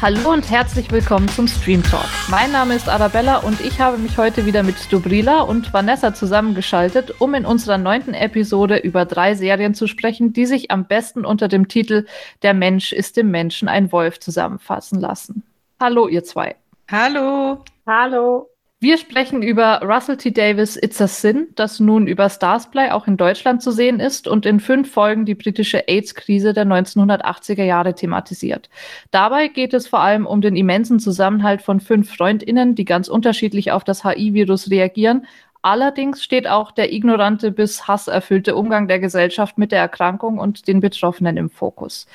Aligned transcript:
Hallo 0.00 0.32
und 0.32 0.48
herzlich 0.48 0.92
willkommen 0.92 1.28
zum 1.28 1.48
Stream 1.48 1.82
Talk. 1.82 2.06
Mein 2.30 2.52
Name 2.52 2.76
ist 2.76 2.88
Arabella 2.88 3.38
und 3.38 3.60
ich 3.60 3.80
habe 3.80 3.98
mich 3.98 4.16
heute 4.16 4.46
wieder 4.46 4.62
mit 4.62 4.76
Dobrila 4.92 5.40
und 5.40 5.74
Vanessa 5.74 6.14
zusammengeschaltet, 6.14 7.20
um 7.20 7.34
in 7.34 7.44
unserer 7.44 7.78
neunten 7.78 8.14
Episode 8.14 8.76
über 8.76 9.04
drei 9.06 9.34
Serien 9.34 9.74
zu 9.74 9.88
sprechen, 9.88 10.32
die 10.32 10.46
sich 10.46 10.70
am 10.70 10.86
besten 10.86 11.24
unter 11.24 11.48
dem 11.48 11.66
Titel 11.66 12.06
Der 12.42 12.54
Mensch 12.54 12.92
ist 12.92 13.16
dem 13.16 13.32
Menschen 13.32 13.66
ein 13.66 13.90
Wolf 13.90 14.20
zusammenfassen 14.20 15.00
lassen. 15.00 15.42
Hallo, 15.80 16.06
ihr 16.06 16.22
zwei. 16.22 16.54
Hallo. 16.88 17.64
Hallo. 17.84 18.48
Wir 18.80 18.96
sprechen 18.96 19.42
über 19.42 19.80
Russell 19.82 20.18
T. 20.18 20.30
Davis 20.30 20.76
It's 20.80 21.00
a 21.00 21.08
Sin, 21.08 21.48
das 21.56 21.80
nun 21.80 22.06
über 22.06 22.30
Starsplay 22.30 22.90
auch 22.90 23.08
in 23.08 23.16
Deutschland 23.16 23.60
zu 23.60 23.72
sehen 23.72 23.98
ist 23.98 24.28
und 24.28 24.46
in 24.46 24.60
fünf 24.60 24.92
Folgen 24.92 25.24
die 25.24 25.34
britische 25.34 25.88
AIDS-Krise 25.88 26.52
der 26.52 26.64
1980er 26.64 27.64
Jahre 27.64 27.96
thematisiert. 27.96 28.70
Dabei 29.10 29.48
geht 29.48 29.74
es 29.74 29.88
vor 29.88 29.98
allem 29.98 30.26
um 30.26 30.40
den 30.42 30.54
immensen 30.54 31.00
Zusammenhalt 31.00 31.60
von 31.60 31.80
fünf 31.80 32.14
Freundinnen, 32.14 32.76
die 32.76 32.84
ganz 32.84 33.08
unterschiedlich 33.08 33.72
auf 33.72 33.82
das 33.82 34.04
HIV-Virus 34.04 34.70
reagieren. 34.70 35.26
Allerdings 35.60 36.22
steht 36.22 36.46
auch 36.46 36.70
der 36.70 36.92
ignorante 36.92 37.50
bis 37.50 37.88
hasserfüllte 37.88 38.54
Umgang 38.54 38.86
der 38.86 39.00
Gesellschaft 39.00 39.58
mit 39.58 39.72
der 39.72 39.80
Erkrankung 39.80 40.38
und 40.38 40.68
den 40.68 40.78
Betroffenen 40.78 41.36
im 41.36 41.50
Fokus. 41.50 42.06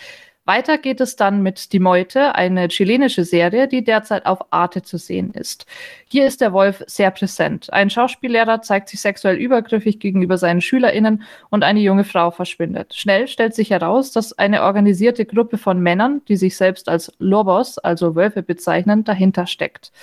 Weiter 0.46 0.78
geht 0.78 1.00
es 1.00 1.16
dann 1.16 1.42
mit 1.42 1.72
Die 1.72 1.80
Meute, 1.80 2.36
eine 2.36 2.68
chilenische 2.68 3.24
Serie, 3.24 3.70
die 3.70 3.82
derzeit 3.82 4.26
auf 4.26 4.40
Arte 4.52 4.82
zu 4.82 4.98
sehen 4.98 5.32
ist. 5.32 5.66
Hier 6.10 6.26
ist 6.26 6.42
der 6.42 6.52
Wolf 6.52 6.84
sehr 6.86 7.12
präsent. 7.12 7.72
Ein 7.72 7.90
Schauspiellehrer 7.90 8.62
zeigt 8.62 8.90
sich 8.90 9.00
sexuell 9.00 9.38
übergriffig 9.38 10.02
gegenüber 10.02 10.38
seinen 10.38 10.60
SchülerInnen 10.60 11.24
und 11.50 11.64
eine 11.64 11.80
junge 11.80 12.04
Frau 12.04 12.30
verschwindet. 12.30 12.94
Schnell 12.94 13.30
stellt 13.30 13.56
sich 13.56 13.70
heraus, 13.70 14.12
dass 14.12 14.38
eine 14.38 14.64
organisierte 14.64 15.26
Gruppe 15.26 15.58
von 15.58 15.80
Männern, 15.80 16.22
die 16.28 16.36
sich 16.36 16.58
selbst 16.58 16.90
als 16.90 17.14
Lobos, 17.20 17.78
also 17.78 18.18
Wölfe 18.18 18.44
bezeichnen, 18.44 19.06
dahinter 19.06 19.48
steckt. 19.48 19.94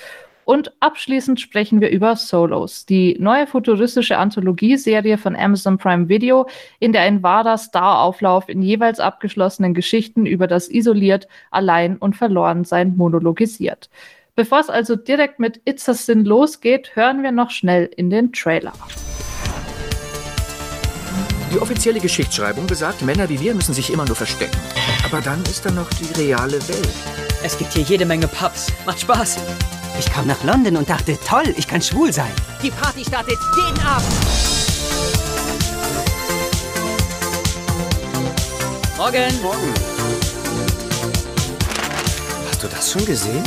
Und 0.51 0.73
abschließend 0.81 1.39
sprechen 1.39 1.81
wir 1.81 1.91
über 1.91 2.17
Solos, 2.17 2.85
die 2.85 3.17
neue 3.21 3.47
futuristische 3.47 4.19
Anthologieserie 4.19 5.17
von 5.17 5.37
Amazon 5.37 5.79
Prime 5.79 6.09
Video, 6.09 6.49
in 6.81 6.93
der 6.93 7.03
ein 7.03 7.23
wahrer 7.23 7.57
Starauflauf 7.57 8.49
in 8.49 8.61
jeweils 8.61 8.99
abgeschlossenen 8.99 9.75
Geschichten 9.75 10.27
über 10.27 10.49
das 10.49 10.69
isoliert, 10.69 11.29
allein 11.53 11.99
und 11.99 12.17
verloren 12.17 12.65
sein 12.65 12.97
monologisiert. 12.97 13.91
Bevor 14.35 14.59
es 14.59 14.69
also 14.69 14.97
direkt 14.97 15.39
mit 15.39 15.61
It's 15.67 15.89
a 15.89 15.95
Sin 15.95 16.25
losgeht, 16.25 16.97
hören 16.97 17.23
wir 17.23 17.31
noch 17.31 17.53
schnell 17.53 17.89
in 17.97 18.11
den 18.11 18.33
Trailer. 18.33 18.73
Die 21.55 21.61
offizielle 21.61 22.01
Geschichtsschreibung 22.01 22.67
besagt, 22.67 23.03
Männer 23.03 23.29
wie 23.29 23.39
wir 23.39 23.55
müssen 23.55 23.73
sich 23.73 23.93
immer 23.93 24.05
nur 24.05 24.17
verstecken. 24.17 24.59
Aber 25.05 25.21
dann 25.21 25.41
ist 25.45 25.65
da 25.65 25.71
noch 25.71 25.91
die 25.91 26.13
reale 26.21 26.55
Welt. 26.55 26.91
Es 27.45 27.57
gibt 27.57 27.73
hier 27.73 27.85
jede 27.85 28.05
Menge 28.05 28.27
Pubs. 28.27 28.73
Macht 28.85 28.99
Spaß. 28.99 29.39
Ich 30.01 30.11
kam 30.11 30.27
nach 30.27 30.43
London 30.45 30.79
und 30.79 30.89
dachte, 30.89 31.19
toll, 31.29 31.55
ich 31.59 31.69
kann 31.69 31.83
schwul 31.83 32.11
sein. 32.11 32.33
Die 32.63 32.71
Party 32.71 33.05
startet 33.05 33.37
jeden 33.55 33.87
Abend. 33.87 34.09
Morgen. 38.97 39.43
Morgen. 39.43 39.75
Hast 42.49 42.63
du 42.63 42.69
das 42.69 42.91
schon 42.91 43.05
gesehen? 43.05 43.45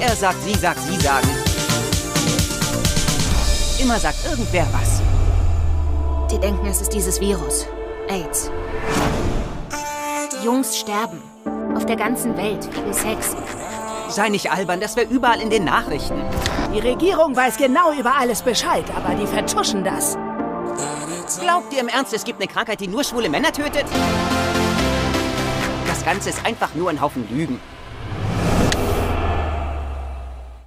Er 0.00 0.16
sagt, 0.16 0.42
sie 0.42 0.54
sagt, 0.54 0.80
sie 0.80 0.98
sagen. 0.98 1.28
Immer 3.80 4.00
sagt 4.00 4.16
irgendwer 4.24 4.66
was. 4.72 5.02
Die 6.30 6.38
denken, 6.38 6.66
es 6.66 6.80
ist 6.80 6.94
dieses 6.94 7.20
Virus. 7.20 7.66
AIDS. 8.08 8.50
Jungs 10.42 10.78
sterben. 10.78 11.20
Auf 11.76 11.84
der 11.84 11.96
ganzen 11.96 12.34
Welt, 12.38 12.66
wegen 12.74 12.94
Sex. 12.94 13.36
Sei 14.12 14.28
nicht 14.28 14.50
albern, 14.50 14.78
das 14.78 14.94
wäre 14.94 15.06
überall 15.06 15.40
in 15.40 15.48
den 15.48 15.64
Nachrichten. 15.64 16.20
Die 16.74 16.80
Regierung 16.80 17.34
weiß 17.34 17.56
genau 17.56 17.94
über 17.94 18.14
alles 18.14 18.42
Bescheid, 18.42 18.84
aber 18.94 19.14
die 19.14 19.26
vertuschen 19.26 19.84
das. 19.84 20.18
Glaubt 21.40 21.72
ihr 21.72 21.80
im 21.80 21.88
Ernst, 21.88 22.12
es 22.12 22.22
gibt 22.22 22.38
eine 22.38 22.46
Krankheit, 22.46 22.80
die 22.80 22.88
nur 22.88 23.04
schwule 23.04 23.30
Männer 23.30 23.52
tötet? 23.52 23.86
Das 25.86 26.04
Ganze 26.04 26.28
ist 26.28 26.44
einfach 26.44 26.74
nur 26.74 26.90
ein 26.90 27.00
Haufen 27.00 27.26
Lügen. 27.30 27.58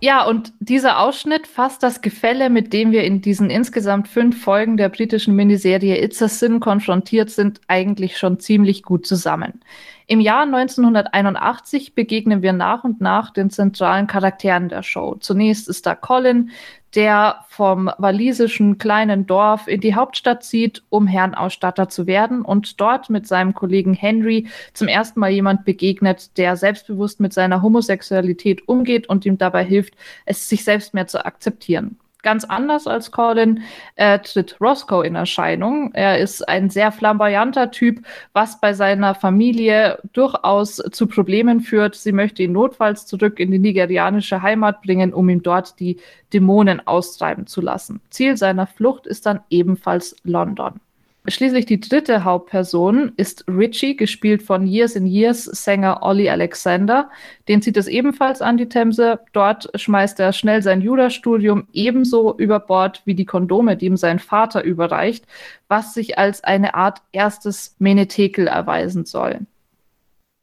Ja, 0.05 0.23
und 0.23 0.53
dieser 0.59 0.99
Ausschnitt 0.99 1.47
fasst 1.47 1.81
das 1.81 1.99
Gefälle, 1.99 2.51
mit 2.51 2.73
dem 2.73 2.91
wir 2.91 3.03
in 3.05 3.21
diesen 3.21 3.49
insgesamt 3.49 4.07
fünf 4.07 4.39
Folgen 4.39 4.77
der 4.77 4.89
britischen 4.89 5.35
Miniserie 5.35 5.99
It's 5.99 6.21
a 6.21 6.27
Sin 6.27 6.59
konfrontiert 6.59 7.31
sind, 7.31 7.59
eigentlich 7.67 8.19
schon 8.19 8.39
ziemlich 8.39 8.83
gut 8.83 9.07
zusammen. 9.07 9.61
Im 10.05 10.19
Jahr 10.19 10.43
1981 10.43 11.95
begegnen 11.95 12.43
wir 12.43 12.53
nach 12.53 12.83
und 12.83 13.01
nach 13.01 13.31
den 13.31 13.49
zentralen 13.49 14.05
Charakteren 14.05 14.69
der 14.69 14.83
Show. 14.83 15.16
Zunächst 15.16 15.67
ist 15.67 15.88
da 15.88 15.95
Colin, 15.95 16.51
der 16.95 17.45
vom 17.50 17.91
walisischen 17.97 18.78
kleinen 18.78 19.25
Dorf 19.25 19.67
in 19.67 19.81
die 19.81 19.95
Hauptstadt 19.95 20.44
zieht, 20.44 20.83
um 20.89 21.07
Herrenausstatter 21.07 21.89
zu 21.89 22.07
werden 22.07 22.41
und 22.41 22.79
dort 22.79 23.09
mit 23.09 23.28
seinem 23.28 23.53
Kollegen 23.53 23.94
Henry 23.94 24.47
zum 24.73 24.88
ersten 24.88 25.19
Mal 25.19 25.31
jemand 25.31 25.66
begegnet, 25.66 26.38
der 26.38 26.55
selbstbewusst 26.55 27.19
mit 27.19 27.34
seiner 27.34 27.61
Homosexualität 27.61 28.67
umgeht 28.67 29.07
und 29.07 29.25
ihm 29.25 29.38
dabei 29.38 29.66
hilft, 29.66 29.95
es 30.25 30.47
sich 30.47 30.63
selbst 30.63 30.94
mehr 30.94 31.07
zu 31.07 31.25
akzeptieren. 31.25 31.97
Ganz 32.25 32.44
anders 32.44 32.88
als 32.88 33.12
Colin 33.12 33.62
äh, 33.97 34.18
tritt 34.18 34.59
Roscoe 34.59 35.03
in 35.06 35.13
Erscheinung. 35.13 35.91
Er 35.94 36.18
ist 36.18 36.50
ein 36.50 36.72
sehr 36.72 36.91
flamboyanter 36.91 37.69
Typ, 37.69 38.03
was 38.34 38.59
bei 38.59 38.74
seiner 38.74 39.13
Familie 39.13 40.00
durchaus 40.12 40.78
zu 40.78 41.06
Problemen 41.06 41.59
führt. 41.59 41.94
Sie 41.94 42.12
möchte 42.12 42.41
ihn 42.41 42.53
notfalls 42.53 43.06
zurück 43.06 43.40
in 43.40 43.52
die 43.52 43.59
nigerianische 43.59 44.41
Heimat 44.41 44.81
bringen, 44.81 45.14
um 45.14 45.30
ihm 45.30 45.44
dort 45.44 45.80
die 45.80 45.97
Dämonen 46.34 46.88
austreiben 46.88 47.46
zu 47.46 47.62
lassen. 47.62 48.02
Ziel 48.09 48.38
seiner 48.38 48.66
Flucht 48.66 49.06
ist 49.06 49.28
dann 49.28 49.41
ebenfalls 49.52 50.16
London. 50.24 50.80
Schließlich 51.28 51.66
die 51.66 51.80
dritte 51.80 52.24
Hauptperson 52.24 53.13
ist 53.18 53.46
Richie, 53.47 53.96
gespielt 53.96 54.44
von 54.44 54.68
Years 54.68 54.96
in 54.96 55.08
Years 55.08 55.46
Sänger 55.46 56.03
Ollie 56.03 56.30
Alexander. 56.30 57.09
Den 57.47 57.63
zieht 57.63 57.78
es 57.78 57.88
ebenfalls 57.88 58.44
an 58.44 58.58
die 58.58 58.69
Themse. 58.69 59.19
Dort 59.34 59.68
schmeißt 59.74 60.19
er 60.19 60.34
schnell 60.34 60.62
sein 60.62 60.81
Jurastudium 60.81 61.68
ebenso 61.74 62.38
über 62.38 62.59
Bord 62.59 63.02
wie 63.06 63.16
die 63.16 63.25
Kondome, 63.25 63.75
die 63.75 63.88
ihm 63.88 63.97
sein 63.97 64.19
Vater 64.19 64.64
überreicht, 64.64 65.25
was 65.68 65.96
sich 65.96 66.19
als 66.19 66.44
eine 66.44 66.75
Art 66.75 67.02
erstes 67.12 67.75
Menetekel 67.80 68.46
erweisen 68.46 69.06
soll. 69.06 69.40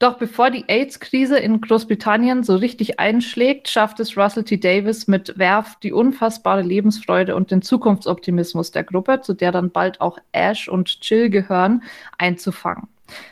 Doch 0.03 0.17
bevor 0.17 0.51
die 0.51 0.65
AIDS-Krise 0.67 1.39
in 1.39 1.61
Großbritannien 1.61 2.43
so 2.43 2.57
richtig 2.57 2.99
einschlägt, 2.99 3.69
schafft 3.69 4.01
es 4.01 4.17
Russell 4.17 4.43
T. 4.43 4.57
Davis 4.57 5.07
mit 5.07 5.37
Werf 5.37 5.77
die 5.81 5.93
unfassbare 5.93 6.61
Lebensfreude 6.61 7.37
und 7.37 7.51
den 7.51 7.61
Zukunftsoptimismus 7.61 8.71
der 8.71 8.83
Gruppe, 8.83 9.21
zu 9.21 9.33
der 9.33 9.53
dann 9.53 9.71
bald 9.71 10.01
auch 10.01 10.17
Ash 10.33 10.67
und 10.67 10.97
Jill 11.03 11.29
gehören, 11.29 11.83
einzufangen. 12.17 12.89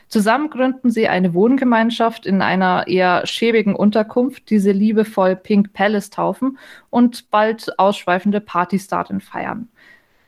Zusammen 0.08 0.50
gründen 0.50 0.92
sie 0.92 1.10
eine 1.10 1.34
Wohngemeinschaft 1.34 2.26
in 2.26 2.42
einer 2.42 2.88
eher 2.88 3.28
schäbigen 3.28 3.76
Unterkunft, 3.76 4.50
die 4.50 4.60
sie 4.60 4.72
liebevoll 4.72 5.36
Pink 5.36 5.74
Palace 5.74 6.10
taufen 6.10 6.58
und 6.90 7.32
bald 7.32 7.78
ausschweifende 7.80 8.40
Partys 8.40 8.88
darin 8.88 9.20
feiern. 9.20 9.68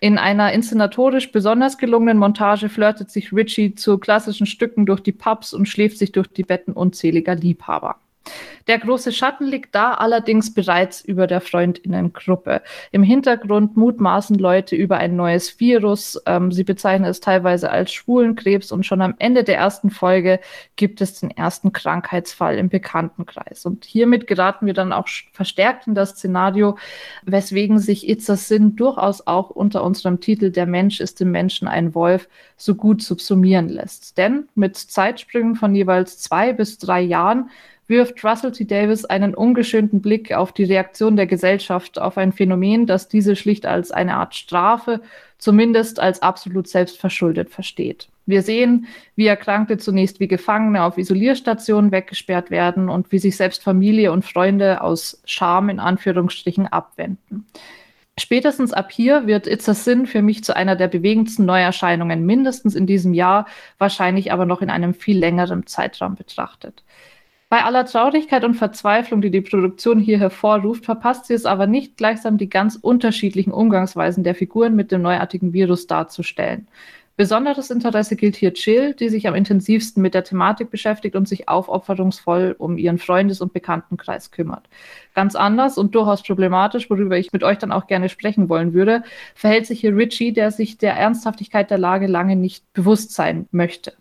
In 0.03 0.17
einer 0.17 0.51
inszenatorisch 0.51 1.31
besonders 1.31 1.77
gelungenen 1.77 2.17
Montage 2.17 2.67
flirtet 2.67 3.09
sich 3.09 3.31
Richie 3.31 3.73
zu 3.73 3.97
klassischen 3.97 4.45
Stücken 4.45 4.85
durch 4.85 4.99
die 4.99 5.13
Pubs 5.13 5.53
und 5.53 5.65
schläft 5.65 5.97
sich 5.97 6.11
durch 6.11 6.27
die 6.27 6.43
Betten 6.43 6.73
unzähliger 6.73 7.35
Liebhaber. 7.35 8.01
Der 8.67 8.79
große 8.79 9.11
Schatten 9.11 9.45
liegt 9.45 9.75
da 9.75 9.94
allerdings 9.94 10.53
bereits 10.53 11.01
über 11.01 11.28
der 11.28 11.41
Freundinnengruppe. 11.41 12.61
Im 12.91 13.03
Hintergrund 13.03 13.75
mutmaßen 13.75 14.38
Leute 14.38 14.75
über 14.75 14.97
ein 14.97 15.16
neues 15.16 15.59
Virus. 15.59 16.22
Ähm, 16.25 16.51
sie 16.51 16.63
bezeichnen 16.63 17.09
es 17.09 17.19
teilweise 17.19 17.69
als 17.69 17.92
Schwulenkrebs 17.92 18.71
und 18.71 18.86
schon 18.86 19.01
am 19.01 19.15
Ende 19.19 19.44
der 19.44 19.57
ersten 19.57 19.89
Folge 19.89 20.39
gibt 20.77 21.01
es 21.01 21.19
den 21.19 21.31
ersten 21.31 21.74
Krankheitsfall 21.74 22.57
im 22.57 22.69
Bekanntenkreis. 22.69 23.65
Und 23.65 23.83
hiermit 23.83 24.27
geraten 24.27 24.65
wir 24.65 24.74
dann 24.74 24.94
auch 24.94 25.07
verstärkt 25.33 25.88
in 25.88 25.95
das 25.95 26.12
Szenario, 26.12 26.77
weswegen 27.24 27.80
sich 27.80 28.07
Itza 28.07 28.38
Sinn 28.38 28.77
durchaus 28.77 29.27
auch 29.27 29.50
unter 29.50 29.83
unserem 29.83 30.21
Titel 30.21 30.51
Der 30.51 30.65
Mensch 30.65 31.01
ist 31.01 31.19
dem 31.19 31.31
Menschen 31.31 31.68
ein 31.68 31.94
Wolf 31.94 32.30
so 32.56 32.75
gut 32.75 33.01
subsumieren 33.01 33.68
lässt. 33.68 34.18
Denn 34.18 34.47
mit 34.56 34.77
Zeitsprüngen 34.77 35.56
von 35.56 35.75
jeweils 35.75 36.19
zwei 36.19 36.53
bis 36.53 36.77
drei 36.77 37.01
Jahren 37.01 37.50
wirft 37.88 38.24
Russell 38.24 38.51
T. 38.51 38.65
Davis 38.65 39.06
einen 39.06 39.35
ungeschönten 39.35 40.01
Blick 40.01 40.33
auf 40.33 40.51
die 40.51 40.63
Reaktion 40.63 41.15
der 41.15 41.27
Gesellschaft 41.27 42.00
auf 42.00 42.18
ein 42.18 42.31
Phänomen, 42.31 42.88
das 42.88 43.07
diese 43.07 43.35
schlicht 43.35 43.65
als 43.65 43.91
eine 43.91 44.15
Art 44.15 44.35
Strafe, 44.35 45.01
zumindest 45.38 46.00
als 46.00 46.21
absolut 46.21 46.68
selbstverschuldet 46.68 47.50
versteht. 47.50 48.07
Wir 48.25 48.41
sehen, 48.41 48.88
wie 49.15 49.27
Erkrankte 49.27 49.77
zunächst 49.77 50.19
wie 50.21 50.30
Gefangene 50.30 50.83
auf 50.83 50.97
Isolierstationen 50.97 51.91
weggesperrt 51.91 52.51
werden 52.51 52.88
und 52.88 53.12
wie 53.12 53.19
sich 53.19 53.35
selbst 53.35 53.63
Familie 53.63 54.13
und 54.13 54.24
Freunde 54.24 54.81
aus 54.81 55.21
Scham 55.25 55.68
in 55.68 55.80
Anführungsstrichen 55.80 56.68
abwenden. 56.68 57.45
Spätestens 58.18 58.74
ab 58.74 58.91
hier 58.91 59.25
wird 59.25 59.47
It's 59.47 59.68
a 59.68 59.74
Sin 59.74 60.06
für 60.06 60.21
mich 60.21 60.44
zu 60.44 60.56
einer 60.56 60.75
der 60.75 60.88
bewegendsten 60.88 61.45
Neuerscheinungen 61.45 62.25
mindestens 62.25 62.75
in 62.75 62.85
diesem 62.85 63.13
Jahr, 63.13 63.47
wahrscheinlich 63.80 64.31
aber 64.31 64.45
noch 64.45 64.62
in 64.62 64.69
einem 64.69 64.94
viel 64.94 65.18
längeren 65.18 65.65
Zeitraum 65.65 66.15
betrachtet. 66.15 66.83
Bei 67.53 67.65
aller 67.65 67.85
Traurigkeit 67.85 68.44
und 68.45 68.55
Verzweiflung, 68.55 69.21
die 69.21 69.29
die 69.29 69.41
Produktion 69.41 70.00
hier 70.00 70.17
hervorruft, 70.17 70.85
verpasst 70.85 71.27
sie 71.27 71.35
es 71.35 71.45
aber 71.45 71.67
nicht, 71.67 71.97
gleichsam 71.97 72.39
die 72.39 72.50
ganz 72.50 72.79
unterschiedlichen 72.81 73.53
Umgangsweisen 73.53 74.23
der 74.23 74.33
Figuren 74.33 74.75
mit 74.75 74.91
dem 74.91 75.03
neuartigen 75.03 75.53
Virus 75.53 75.85
darzustellen. 75.85 76.67
Besonderes 77.15 77.69
Interesse 77.69 78.15
gilt 78.15 78.38
hier 78.38 78.53
Jill, 78.53 78.95
die 78.95 79.07
sich 79.07 79.27
am 79.27 79.35
intensivsten 79.35 80.01
mit 80.01 80.15
der 80.15 80.23
Thematik 80.23 80.71
beschäftigt 80.71 81.15
und 81.15 81.27
sich 81.27 81.47
aufopferungsvoll 81.47 82.55
um 82.57 82.79
ihren 82.79 82.97
Freundes- 82.97 83.39
und 83.39 83.53
Bekanntenkreis 83.53 84.31
kümmert. 84.31 84.67
Ganz 85.13 85.35
anders 85.35 85.77
und 85.77 85.94
durchaus 85.94 86.23
problematisch, 86.23 86.89
worüber 86.89 87.19
ich 87.19 87.33
mit 87.33 87.44
euch 87.44 87.59
dann 87.59 87.71
auch 87.71 87.85
gerne 87.85 88.09
sprechen 88.09 88.49
wollen 88.49 88.73
würde, 88.73 89.03
verhält 89.35 89.67
sich 89.67 89.79
hier 89.79 89.95
Richie, 89.95 90.33
der 90.33 90.49
sich 90.49 90.79
der 90.79 90.95
Ernsthaftigkeit 90.95 91.69
der 91.69 91.77
Lage 91.77 92.07
lange 92.07 92.35
nicht 92.35 92.73
bewusst 92.73 93.13
sein 93.13 93.47
möchte. 93.51 93.94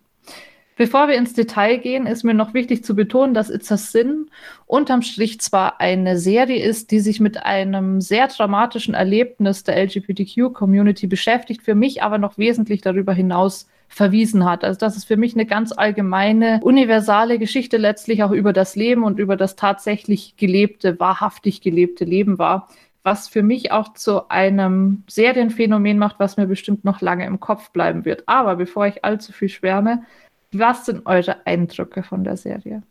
Bevor 0.76 1.08
wir 1.08 1.16
ins 1.16 1.34
Detail 1.34 1.76
gehen, 1.76 2.06
ist 2.06 2.24
mir 2.24 2.32
noch 2.32 2.54
wichtig 2.54 2.82
zu 2.82 2.96
betonen, 2.96 3.34
dass 3.34 3.50
It's 3.50 3.70
a 3.70 3.76
Sin 3.76 4.30
unterm 4.66 5.02
Strich 5.02 5.40
zwar 5.40 5.80
eine 5.80 6.18
Serie 6.18 6.64
ist, 6.64 6.90
die 6.90 7.00
sich 7.00 7.20
mit 7.20 7.44
einem 7.44 8.00
sehr 8.00 8.28
dramatischen 8.28 8.94
Erlebnis 8.94 9.64
der 9.64 9.76
LGBTQ-Community 9.76 11.06
beschäftigt, 11.06 11.62
für 11.62 11.74
mich 11.74 12.02
aber 12.02 12.16
noch 12.16 12.38
wesentlich 12.38 12.80
darüber 12.80 13.12
hinaus 13.12 13.68
verwiesen 13.88 14.46
hat. 14.46 14.64
Also 14.64 14.78
dass 14.78 14.96
es 14.96 15.04
für 15.04 15.18
mich 15.18 15.34
eine 15.34 15.44
ganz 15.44 15.72
allgemeine, 15.72 16.60
universale 16.62 17.38
Geschichte 17.38 17.76
letztlich 17.76 18.22
auch 18.22 18.30
über 18.30 18.54
das 18.54 18.74
Leben 18.74 19.04
und 19.04 19.18
über 19.18 19.36
das 19.36 19.56
tatsächlich 19.56 20.36
gelebte, 20.38 20.98
wahrhaftig 20.98 21.60
gelebte 21.60 22.06
Leben 22.06 22.38
war, 22.38 22.68
was 23.02 23.28
für 23.28 23.42
mich 23.42 23.72
auch 23.72 23.92
zu 23.92 24.30
einem 24.30 25.02
Serienphänomen 25.08 25.98
macht, 25.98 26.18
was 26.18 26.38
mir 26.38 26.46
bestimmt 26.46 26.84
noch 26.84 27.02
lange 27.02 27.26
im 27.26 27.40
Kopf 27.40 27.70
bleiben 27.70 28.06
wird. 28.06 28.22
Aber 28.26 28.56
bevor 28.56 28.86
ich 28.86 29.04
allzu 29.04 29.32
viel 29.32 29.50
schwärme, 29.50 30.04
was 30.52 30.86
sind 30.86 31.06
eure 31.06 31.46
Eindrücke 31.46 32.02
von 32.02 32.24
der 32.24 32.36
Serie? 32.36 32.82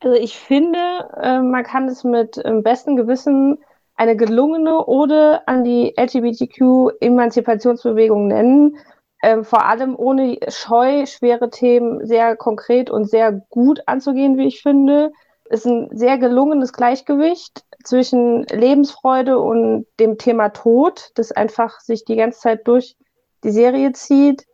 Also 0.00 0.16
ich 0.16 0.36
finde, 0.38 0.78
äh, 1.20 1.38
man 1.40 1.62
kann 1.62 1.86
es 1.88 2.04
mit 2.04 2.38
äh, 2.38 2.52
bestem 2.62 2.96
Gewissen 2.96 3.58
eine 3.96 4.16
gelungene 4.16 4.86
Ode 4.86 5.46
an 5.46 5.62
die 5.62 5.92
LGBTQ-Emanzipationsbewegung 5.98 8.28
nennen. 8.28 8.78
Ähm, 9.22 9.44
vor 9.44 9.66
allem 9.66 9.94
ohne 9.94 10.38
Scheu, 10.48 11.04
schwere 11.04 11.50
Themen 11.50 12.06
sehr 12.06 12.34
konkret 12.36 12.88
und 12.88 13.10
sehr 13.10 13.32
gut 13.50 13.82
anzugehen, 13.84 14.38
wie 14.38 14.46
ich 14.46 14.62
finde. 14.62 15.12
Es 15.50 15.66
ist 15.66 15.68
ein 15.70 15.90
sehr 15.92 16.16
gelungenes 16.16 16.72
Gleichgewicht 16.72 17.62
zwischen 17.84 18.44
Lebensfreude 18.44 19.38
und 19.38 19.84
dem 19.98 20.16
Thema 20.16 20.48
Tod, 20.48 21.10
das 21.16 21.32
einfach 21.32 21.80
sich 21.80 22.06
die 22.06 22.16
ganze 22.16 22.40
Zeit 22.40 22.66
durch 22.66 22.96
die 23.44 23.50
Serie 23.50 23.92
zieht. 23.92 24.46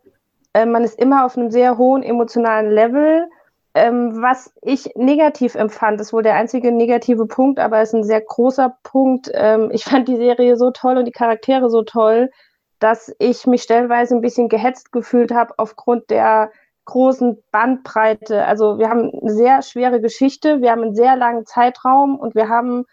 Äh, 0.57 0.65
man 0.65 0.83
ist 0.83 0.97
immer 0.99 1.25
auf 1.25 1.37
einem 1.37 1.51
sehr 1.51 1.77
hohen 1.77 2.01
emotionalen 2.01 2.71
Level. 2.71 3.29
Ähm, 3.75 4.21
was 4.21 4.51
ich 4.63 4.95
negativ 4.95 5.53
empfand, 5.53 6.01
ist 6.01 6.11
wohl 6.11 6.23
der 6.23 6.33
einzige 6.33 6.71
negative 6.71 7.27
Punkt, 7.27 7.59
aber 7.59 7.79
es 7.79 7.89
ist 7.89 7.95
ein 7.95 8.03
sehr 8.03 8.21
großer 8.21 8.75
Punkt. 8.81 9.29
Ähm, 9.33 9.69
ich 9.71 9.83
fand 9.89 10.07
die 10.07 10.15
Serie 10.15 10.57
so 10.57 10.71
toll 10.71 10.97
und 10.97 11.05
die 11.05 11.11
Charaktere 11.11 11.69
so 11.69 11.83
toll, 11.83 12.31
dass 12.79 13.13
ich 13.19 13.45
mich 13.45 13.63
stellenweise 13.63 14.15
ein 14.15 14.21
bisschen 14.21 14.49
gehetzt 14.49 14.91
gefühlt 14.91 15.31
habe 15.31 15.53
aufgrund 15.57 16.09
der 16.09 16.51
großen 16.85 17.43
Bandbreite. 17.51 18.45
Also 18.45 18.79
wir 18.79 18.89
haben 18.89 19.11
eine 19.11 19.33
sehr 19.33 19.61
schwere 19.61 20.01
Geschichte, 20.01 20.61
wir 20.61 20.71
haben 20.71 20.81
einen 20.81 20.95
sehr 20.95 21.15
langen 21.15 21.45
Zeitraum 21.45 22.17
und 22.17 22.33
wir 22.33 22.49
haben 22.49 22.85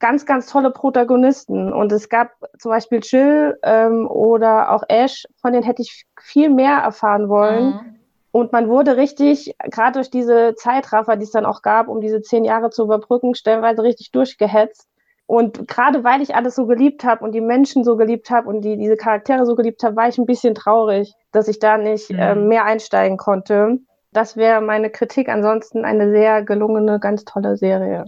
ganz, 0.00 0.26
ganz 0.26 0.46
tolle 0.46 0.70
Protagonisten. 0.70 1.72
Und 1.72 1.92
es 1.92 2.08
gab 2.08 2.32
zum 2.58 2.70
Beispiel 2.70 3.00
Jill 3.02 3.58
ähm, 3.62 4.06
oder 4.08 4.72
auch 4.72 4.84
Ash, 4.88 5.26
von 5.40 5.52
denen 5.52 5.64
hätte 5.64 5.82
ich 5.82 6.06
viel 6.20 6.50
mehr 6.50 6.78
erfahren 6.78 7.28
wollen. 7.28 7.66
Mhm. 7.66 7.98
Und 8.30 8.52
man 8.52 8.68
wurde 8.68 8.96
richtig, 8.96 9.54
gerade 9.70 9.92
durch 9.94 10.10
diese 10.10 10.54
Zeitraffer, 10.54 11.16
die 11.16 11.24
es 11.24 11.30
dann 11.30 11.46
auch 11.46 11.62
gab, 11.62 11.88
um 11.88 12.00
diese 12.00 12.22
zehn 12.22 12.44
Jahre 12.44 12.70
zu 12.70 12.84
überbrücken, 12.84 13.34
stellenweise 13.34 13.82
richtig 13.82 14.12
durchgehetzt. 14.12 14.86
Und 15.26 15.68
gerade 15.68 16.04
weil 16.04 16.22
ich 16.22 16.34
alles 16.34 16.54
so 16.54 16.66
geliebt 16.66 17.04
habe 17.04 17.24
und 17.24 17.32
die 17.32 17.40
Menschen 17.40 17.84
so 17.84 17.96
geliebt 17.96 18.30
habe 18.30 18.48
und 18.48 18.62
die, 18.62 18.76
diese 18.76 18.96
Charaktere 18.96 19.44
so 19.44 19.56
geliebt 19.56 19.82
habe, 19.82 19.96
war 19.96 20.08
ich 20.08 20.18
ein 20.18 20.24
bisschen 20.24 20.54
traurig, 20.54 21.14
dass 21.32 21.48
ich 21.48 21.58
da 21.58 21.76
nicht 21.76 22.10
mhm. 22.10 22.18
äh, 22.18 22.34
mehr 22.34 22.64
einsteigen 22.64 23.18
konnte. 23.18 23.78
Das 24.12 24.36
wäre 24.36 24.60
meine 24.60 24.88
Kritik. 24.88 25.28
Ansonsten 25.28 25.84
eine 25.84 26.10
sehr 26.10 26.42
gelungene, 26.42 26.98
ganz 26.98 27.24
tolle 27.24 27.56
Serie. 27.56 28.06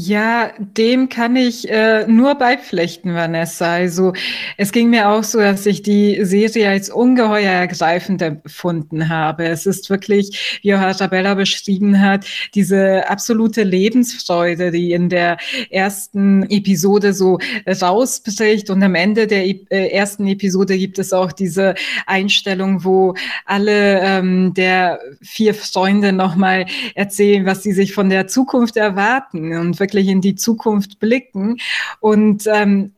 Ja, 0.00 0.52
dem 0.60 1.08
kann 1.08 1.34
ich 1.34 1.68
äh, 1.68 2.06
nur 2.06 2.36
beipflichten, 2.36 3.14
Vanessa. 3.14 3.72
Also 3.72 4.12
es 4.56 4.70
ging 4.70 4.90
mir 4.90 5.08
auch 5.08 5.24
so, 5.24 5.40
dass 5.40 5.66
ich 5.66 5.82
die 5.82 6.24
Serie 6.24 6.68
als 6.68 6.88
ungeheuer 6.88 7.50
ergreifend 7.50 8.22
empfunden 8.22 9.08
habe. 9.08 9.48
Es 9.48 9.66
ist 9.66 9.90
wirklich, 9.90 10.60
wie 10.62 10.72
Arabella 10.72 11.34
beschrieben 11.34 12.00
hat, 12.00 12.26
diese 12.54 13.10
absolute 13.10 13.64
Lebensfreude, 13.64 14.70
die 14.70 14.92
in 14.92 15.08
der 15.08 15.36
ersten 15.68 16.44
Episode 16.48 17.12
so 17.12 17.40
rausbricht. 17.66 18.70
Und 18.70 18.84
am 18.84 18.94
Ende 18.94 19.26
der 19.26 19.46
äh, 19.46 19.88
ersten 19.88 20.28
Episode 20.28 20.78
gibt 20.78 21.00
es 21.00 21.12
auch 21.12 21.32
diese 21.32 21.74
Einstellung, 22.06 22.84
wo 22.84 23.14
alle 23.46 24.00
ähm, 24.02 24.54
der 24.54 25.00
vier 25.22 25.54
Freunde 25.54 26.12
nochmal 26.12 26.66
erzählen, 26.94 27.46
was 27.46 27.64
sie 27.64 27.72
sich 27.72 27.94
von 27.94 28.08
der 28.10 28.28
Zukunft 28.28 28.76
erwarten. 28.76 29.56
Und 29.56 29.87
wirklich 29.88 30.08
in 30.08 30.20
die 30.20 30.34
Zukunft 30.34 30.98
blicken. 30.98 31.58
Und 32.00 32.46
ähm, 32.46 32.92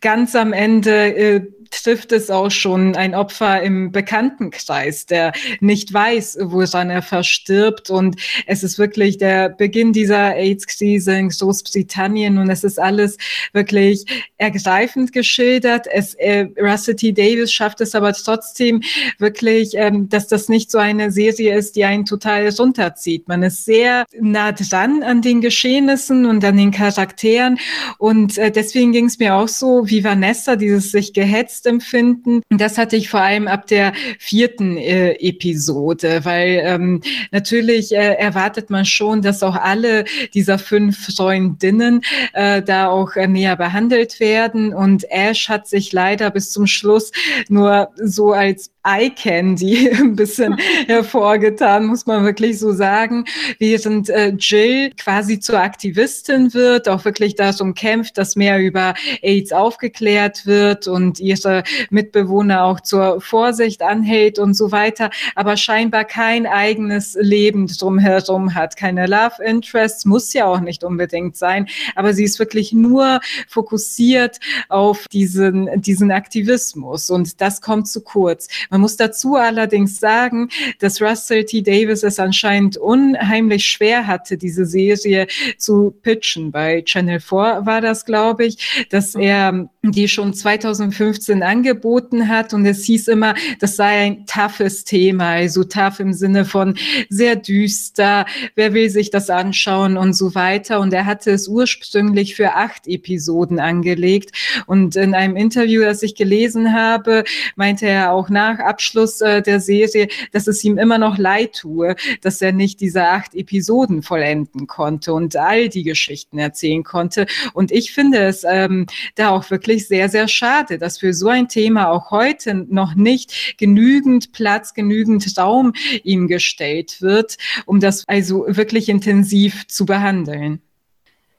ganz 0.00 0.36
am 0.36 0.52
Ende 0.52 1.16
äh, 1.16 1.46
trifft 1.82 2.12
es 2.12 2.30
auch 2.30 2.50
schon 2.50 2.96
ein 2.96 3.14
Opfer 3.14 3.62
im 3.62 3.92
Bekanntenkreis, 3.92 5.06
der 5.06 5.32
nicht 5.60 5.92
weiß, 5.92 6.38
woran 6.40 6.90
er 6.90 7.02
verstirbt. 7.02 7.90
Und 7.90 8.16
es 8.46 8.62
ist 8.62 8.78
wirklich 8.78 9.18
der 9.18 9.48
Beginn 9.48 9.92
dieser 9.92 10.36
AIDS-Krise 10.36 11.14
in 11.16 11.28
Großbritannien 11.28 12.38
und 12.38 12.50
es 12.50 12.64
ist 12.64 12.78
alles 12.78 13.18
wirklich 13.52 14.04
ergreifend 14.38 15.12
geschildert. 15.12 15.86
Es, 15.92 16.14
äh, 16.14 16.48
Russell. 16.58 16.94
Davis 16.94 17.52
schafft 17.52 17.80
es 17.80 17.94
aber 17.94 18.12
trotzdem 18.12 18.82
wirklich, 19.18 19.72
ähm, 19.74 20.08
dass 20.08 20.28
das 20.28 20.48
nicht 20.48 20.70
so 20.70 20.78
eine 20.78 21.10
Serie 21.10 21.56
ist, 21.56 21.76
die 21.76 21.84
einen 21.84 22.04
total 22.04 22.48
runterzieht. 22.48 23.26
Man 23.28 23.42
ist 23.42 23.64
sehr 23.64 24.04
nah 24.20 24.52
dran 24.52 25.02
an 25.02 25.22
den 25.22 25.40
Geschehnissen 25.40 26.26
und 26.26 26.44
an 26.44 26.56
den 26.56 26.70
Charakteren 26.70 27.58
und 27.98 28.38
äh, 28.38 28.50
deswegen 28.50 28.92
ging 28.92 29.06
es 29.06 29.18
mir 29.18 29.34
auch 29.34 29.48
so 29.48 29.88
wie 29.88 30.04
Vanessa, 30.04 30.56
dieses 30.56 30.90
sich 30.90 31.12
gehetzt 31.12 31.63
empfinden. 31.66 32.42
Das 32.50 32.78
hatte 32.78 32.96
ich 32.96 33.08
vor 33.08 33.20
allem 33.20 33.48
ab 33.48 33.66
der 33.66 33.92
vierten 34.18 34.76
äh, 34.76 35.12
Episode, 35.14 36.24
weil 36.24 36.62
ähm, 36.64 37.00
natürlich 37.30 37.94
äh, 37.94 38.14
erwartet 38.14 38.70
man 38.70 38.84
schon, 38.84 39.22
dass 39.22 39.42
auch 39.42 39.56
alle 39.56 40.04
dieser 40.34 40.58
fünf 40.58 41.14
Freundinnen 41.14 42.02
äh, 42.32 42.62
da 42.62 42.88
auch 42.88 43.16
äh, 43.16 43.26
näher 43.26 43.56
behandelt 43.56 44.20
werden. 44.20 44.74
Und 44.74 45.04
Ash 45.10 45.48
hat 45.48 45.68
sich 45.68 45.92
leider 45.92 46.30
bis 46.30 46.50
zum 46.50 46.66
Schluss 46.66 47.12
nur 47.48 47.90
so 47.96 48.32
als 48.32 48.73
Eye 48.84 49.10
Candy 49.10 49.90
ein 49.98 50.14
bisschen 50.14 50.56
hervorgetan, 50.86 51.86
muss 51.86 52.06
man 52.06 52.24
wirklich 52.24 52.58
so 52.58 52.72
sagen, 52.72 53.24
während 53.58 54.10
äh, 54.10 54.28
Jill 54.38 54.90
quasi 54.96 55.40
zur 55.40 55.60
Aktivistin 55.60 56.52
wird, 56.54 56.88
auch 56.88 57.04
wirklich 57.04 57.34
darum 57.34 57.74
kämpft, 57.74 58.18
dass 58.18 58.36
mehr 58.36 58.58
über 58.60 58.94
AIDS 59.22 59.52
aufgeklärt 59.52 60.46
wird 60.46 60.86
und 60.86 61.18
ihre 61.20 61.64
Mitbewohner 61.90 62.64
auch 62.64 62.80
zur 62.80 63.20
Vorsicht 63.20 63.82
anhält 63.82 64.38
und 64.38 64.54
so 64.54 64.72
weiter, 64.72 65.10
aber 65.34 65.56
scheinbar 65.56 66.04
kein 66.04 66.46
eigenes 66.46 67.16
Leben 67.20 67.66
drumherum 67.66 68.54
hat, 68.54 68.76
keine 68.76 69.06
Love 69.06 69.42
Interests, 69.44 70.04
muss 70.04 70.32
ja 70.32 70.46
auch 70.46 70.60
nicht 70.60 70.84
unbedingt 70.84 71.36
sein, 71.36 71.68
aber 71.94 72.12
sie 72.12 72.24
ist 72.24 72.38
wirklich 72.38 72.72
nur 72.72 73.20
fokussiert 73.48 74.40
auf 74.68 75.08
diesen, 75.08 75.80
diesen 75.80 76.10
Aktivismus. 76.10 77.10
Und 77.10 77.40
das 77.40 77.60
kommt 77.60 77.88
zu 77.88 78.02
kurz. 78.02 78.48
Man 78.74 78.80
muss 78.80 78.96
dazu 78.96 79.36
allerdings 79.36 80.00
sagen, 80.00 80.48
dass 80.80 81.00
Russell 81.00 81.44
T. 81.44 81.62
Davis 81.62 82.02
es 82.02 82.18
anscheinend 82.18 82.76
unheimlich 82.76 83.66
schwer 83.66 84.08
hatte, 84.08 84.36
diese 84.36 84.66
Serie 84.66 85.28
zu 85.58 85.92
pitchen. 86.02 86.50
Bei 86.50 86.82
Channel 86.82 87.20
4 87.20 87.60
war 87.66 87.80
das, 87.80 88.04
glaube 88.04 88.46
ich, 88.46 88.86
dass 88.90 89.14
er 89.14 89.68
die 89.92 90.08
schon 90.08 90.34
2015 90.34 91.42
angeboten 91.42 92.28
hat 92.28 92.54
und 92.54 92.64
es 92.66 92.84
hieß 92.84 93.08
immer, 93.08 93.34
das 93.60 93.76
sei 93.76 94.06
ein 94.06 94.26
toughes 94.26 94.84
Thema, 94.84 95.30
also 95.30 95.64
tough 95.64 96.00
im 96.00 96.12
Sinne 96.12 96.44
von 96.44 96.76
sehr 97.08 97.36
düster, 97.36 98.26
wer 98.54 98.74
will 98.74 98.90
sich 98.90 99.10
das 99.10 99.30
anschauen 99.30 99.96
und 99.96 100.14
so 100.14 100.34
weiter. 100.34 100.80
Und 100.80 100.92
er 100.92 101.06
hatte 101.06 101.30
es 101.30 101.48
ursprünglich 101.48 102.34
für 102.34 102.54
acht 102.54 102.86
Episoden 102.86 103.58
angelegt 103.58 104.32
und 104.66 104.96
in 104.96 105.14
einem 105.14 105.36
Interview, 105.36 105.82
das 105.82 106.02
ich 106.02 106.14
gelesen 106.14 106.72
habe, 106.72 107.24
meinte 107.56 107.86
er 107.86 108.12
auch 108.12 108.28
nach 108.28 108.58
Abschluss 108.58 109.20
äh, 109.20 109.42
der 109.42 109.60
Serie, 109.60 110.08
dass 110.32 110.46
es 110.46 110.62
ihm 110.64 110.78
immer 110.78 110.98
noch 110.98 111.18
leid 111.18 111.54
tue, 111.60 111.96
dass 112.22 112.40
er 112.40 112.52
nicht 112.52 112.80
diese 112.80 113.04
acht 113.04 113.34
Episoden 113.34 114.02
vollenden 114.02 114.66
konnte 114.66 115.12
und 115.12 115.36
all 115.36 115.68
die 115.68 115.82
Geschichten 115.82 116.38
erzählen 116.38 116.84
konnte. 116.84 117.26
Und 117.52 117.72
ich 117.72 117.92
finde 117.92 118.18
es 118.18 118.44
ähm, 118.48 118.86
da 119.14 119.30
auch 119.30 119.50
wirklich 119.50 119.73
wirklich 119.74 119.88
sehr, 119.88 120.08
sehr 120.08 120.28
schade, 120.28 120.78
dass 120.78 120.98
für 120.98 121.12
so 121.12 121.28
ein 121.28 121.48
Thema 121.48 121.88
auch 121.90 122.10
heute 122.10 122.54
noch 122.54 122.94
nicht 122.94 123.58
genügend 123.58 124.32
Platz, 124.32 124.72
genügend 124.72 125.36
Raum 125.36 125.72
ihm 126.04 126.28
gestellt 126.28 127.02
wird, 127.02 127.36
um 127.66 127.80
das 127.80 128.04
also 128.06 128.44
wirklich 128.46 128.88
intensiv 128.88 129.66
zu 129.66 129.84
behandeln. 129.84 130.60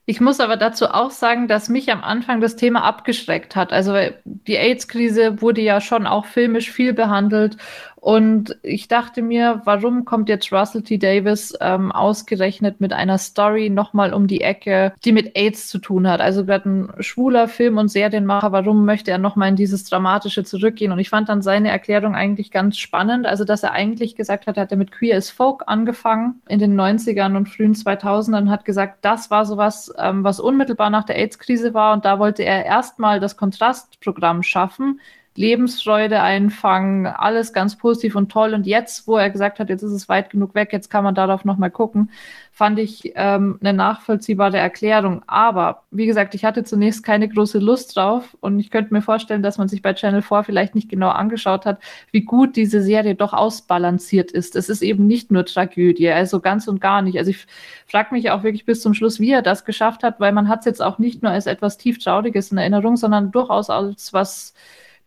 Ich 0.07 0.21
muss 0.21 0.39
aber 0.39 0.55
dazu 0.55 0.87
auch 0.87 1.09
sagen, 1.09 1.47
dass 1.47 1.67
mich 1.67 1.91
am 1.91 2.03
Anfang 2.03 2.39
das 2.39 2.55
Thema 2.55 2.83
abgeschreckt 2.83 3.55
hat. 3.55 3.73
Also 3.73 3.95
die 4.23 4.55
AIDS-Krise 4.55 5.41
wurde 5.41 5.61
ja 5.61 5.81
schon 5.81 6.05
auch 6.05 6.25
filmisch 6.25 6.69
viel 6.69 6.93
behandelt 6.93 7.57
und 8.05 8.55
ich 8.61 8.87
dachte 8.87 9.23
mir, 9.23 9.63
warum 9.65 10.05
kommt 10.05 10.29
jetzt 10.29 10.53
Russell 10.53 10.83
T. 10.83 10.99
Davis 10.99 11.55
ähm, 11.59 11.91
ausgerechnet 11.91 12.79
mit 12.79 12.93
einer 12.93 13.17
Story 13.17 13.71
nochmal 13.71 14.13
um 14.13 14.27
die 14.27 14.41
Ecke, 14.41 14.93
die 15.03 15.11
mit 15.11 15.35
AIDS 15.35 15.67
zu 15.69 15.79
tun 15.79 16.07
hat? 16.07 16.21
Also 16.21 16.45
gerade 16.45 16.69
ein 16.69 16.93
schwuler 16.99 17.47
Film- 17.47 17.79
und 17.79 17.87
Serienmacher, 17.87 18.51
warum 18.51 18.85
möchte 18.85 19.09
er 19.09 19.17
nochmal 19.17 19.49
in 19.49 19.55
dieses 19.55 19.85
Dramatische 19.85 20.43
zurückgehen? 20.43 20.91
Und 20.91 20.99
ich 20.99 21.09
fand 21.09 21.29
dann 21.29 21.41
seine 21.41 21.69
Erklärung 21.69 22.13
eigentlich 22.13 22.51
ganz 22.51 22.77
spannend. 22.77 23.25
Also, 23.25 23.43
dass 23.43 23.63
er 23.63 23.71
eigentlich 23.71 24.15
gesagt 24.15 24.45
hat, 24.45 24.57
er 24.57 24.63
hatte 24.63 24.75
mit 24.75 24.91
Queer 24.91 25.17
as 25.17 25.31
Folk 25.31 25.63
angefangen 25.65 26.43
in 26.47 26.59
den 26.59 26.79
90ern 26.79 27.35
und 27.35 27.49
frühen 27.49 27.73
2000ern, 27.73 28.51
hat 28.51 28.65
gesagt, 28.65 28.99
das 29.01 29.31
war 29.31 29.47
sowas, 29.47 29.91
ähm, 29.97 30.23
was 30.23 30.39
unmittelbar 30.39 30.91
nach 30.91 31.05
der 31.05 31.17
AIDS-Krise 31.17 31.73
war. 31.73 31.93
Und 31.93 32.05
da 32.05 32.19
wollte 32.19 32.43
er 32.43 32.65
erstmal 32.65 33.19
das 33.19 33.35
Kontrastprogramm 33.35 34.43
schaffen 34.43 34.99
Lebensfreude 35.37 36.21
einfangen, 36.21 37.07
alles 37.07 37.51
ganz 37.51 37.77
positiv 37.77 38.15
und 38.15 38.31
toll. 38.31 38.53
Und 38.53 38.65
jetzt, 38.65 39.05
wo 39.05 39.17
er 39.17 39.29
gesagt 39.29 39.59
hat, 39.59 39.67
jetzt 39.69 39.83
ist 39.83 39.91
es 39.91 40.07
weit 40.07 40.29
genug 40.29 40.55
weg, 40.55 40.71
jetzt 40.71 40.89
kann 40.89 41.03
man 41.03 41.13
darauf 41.13 41.43
nochmal 41.43 41.71
gucken, 41.71 42.09
fand 42.53 42.79
ich 42.79 43.11
ähm, 43.15 43.59
eine 43.59 43.73
nachvollziehbare 43.73 44.57
Erklärung. 44.57 45.23
Aber 45.27 45.83
wie 45.91 46.05
gesagt, 46.05 46.35
ich 46.35 46.45
hatte 46.45 46.63
zunächst 46.63 47.03
keine 47.03 47.27
große 47.27 47.59
Lust 47.59 47.97
drauf 47.97 48.37
und 48.39 48.59
ich 48.59 48.71
könnte 48.71 48.93
mir 48.93 49.01
vorstellen, 49.01 49.43
dass 49.43 49.57
man 49.57 49.67
sich 49.67 49.81
bei 49.81 49.93
Channel 49.93 50.21
4 50.21 50.43
vielleicht 50.43 50.73
nicht 50.73 50.87
genau 50.87 51.09
angeschaut 51.09 51.65
hat, 51.65 51.79
wie 52.11 52.21
gut 52.21 52.55
diese 52.55 52.81
Serie 52.81 53.15
doch 53.15 53.33
ausbalanciert 53.33 54.31
ist. 54.31 54.55
Es 54.55 54.69
ist 54.69 54.81
eben 54.81 55.05
nicht 55.05 55.31
nur 55.31 55.45
Tragödie, 55.45 56.09
also 56.11 56.39
ganz 56.39 56.69
und 56.69 56.79
gar 56.79 57.01
nicht. 57.01 57.17
Also 57.17 57.31
ich 57.31 57.45
frage 57.87 58.15
mich 58.15 58.31
auch 58.31 58.43
wirklich 58.43 58.63
bis 58.65 58.81
zum 58.81 58.93
Schluss, 58.93 59.19
wie 59.19 59.31
er 59.31 59.41
das 59.41 59.65
geschafft 59.65 60.03
hat, 60.03 60.21
weil 60.21 60.31
man 60.31 60.47
hat 60.47 60.59
es 60.59 60.65
jetzt 60.65 60.81
auch 60.81 60.97
nicht 60.97 61.23
nur 61.23 61.33
als 61.33 61.45
etwas 61.45 61.77
tief 61.77 61.99
Trauriges 61.99 62.53
in 62.53 62.57
Erinnerung, 62.57 62.95
sondern 62.95 63.33
durchaus 63.33 63.69
als 63.69 64.13
was 64.13 64.53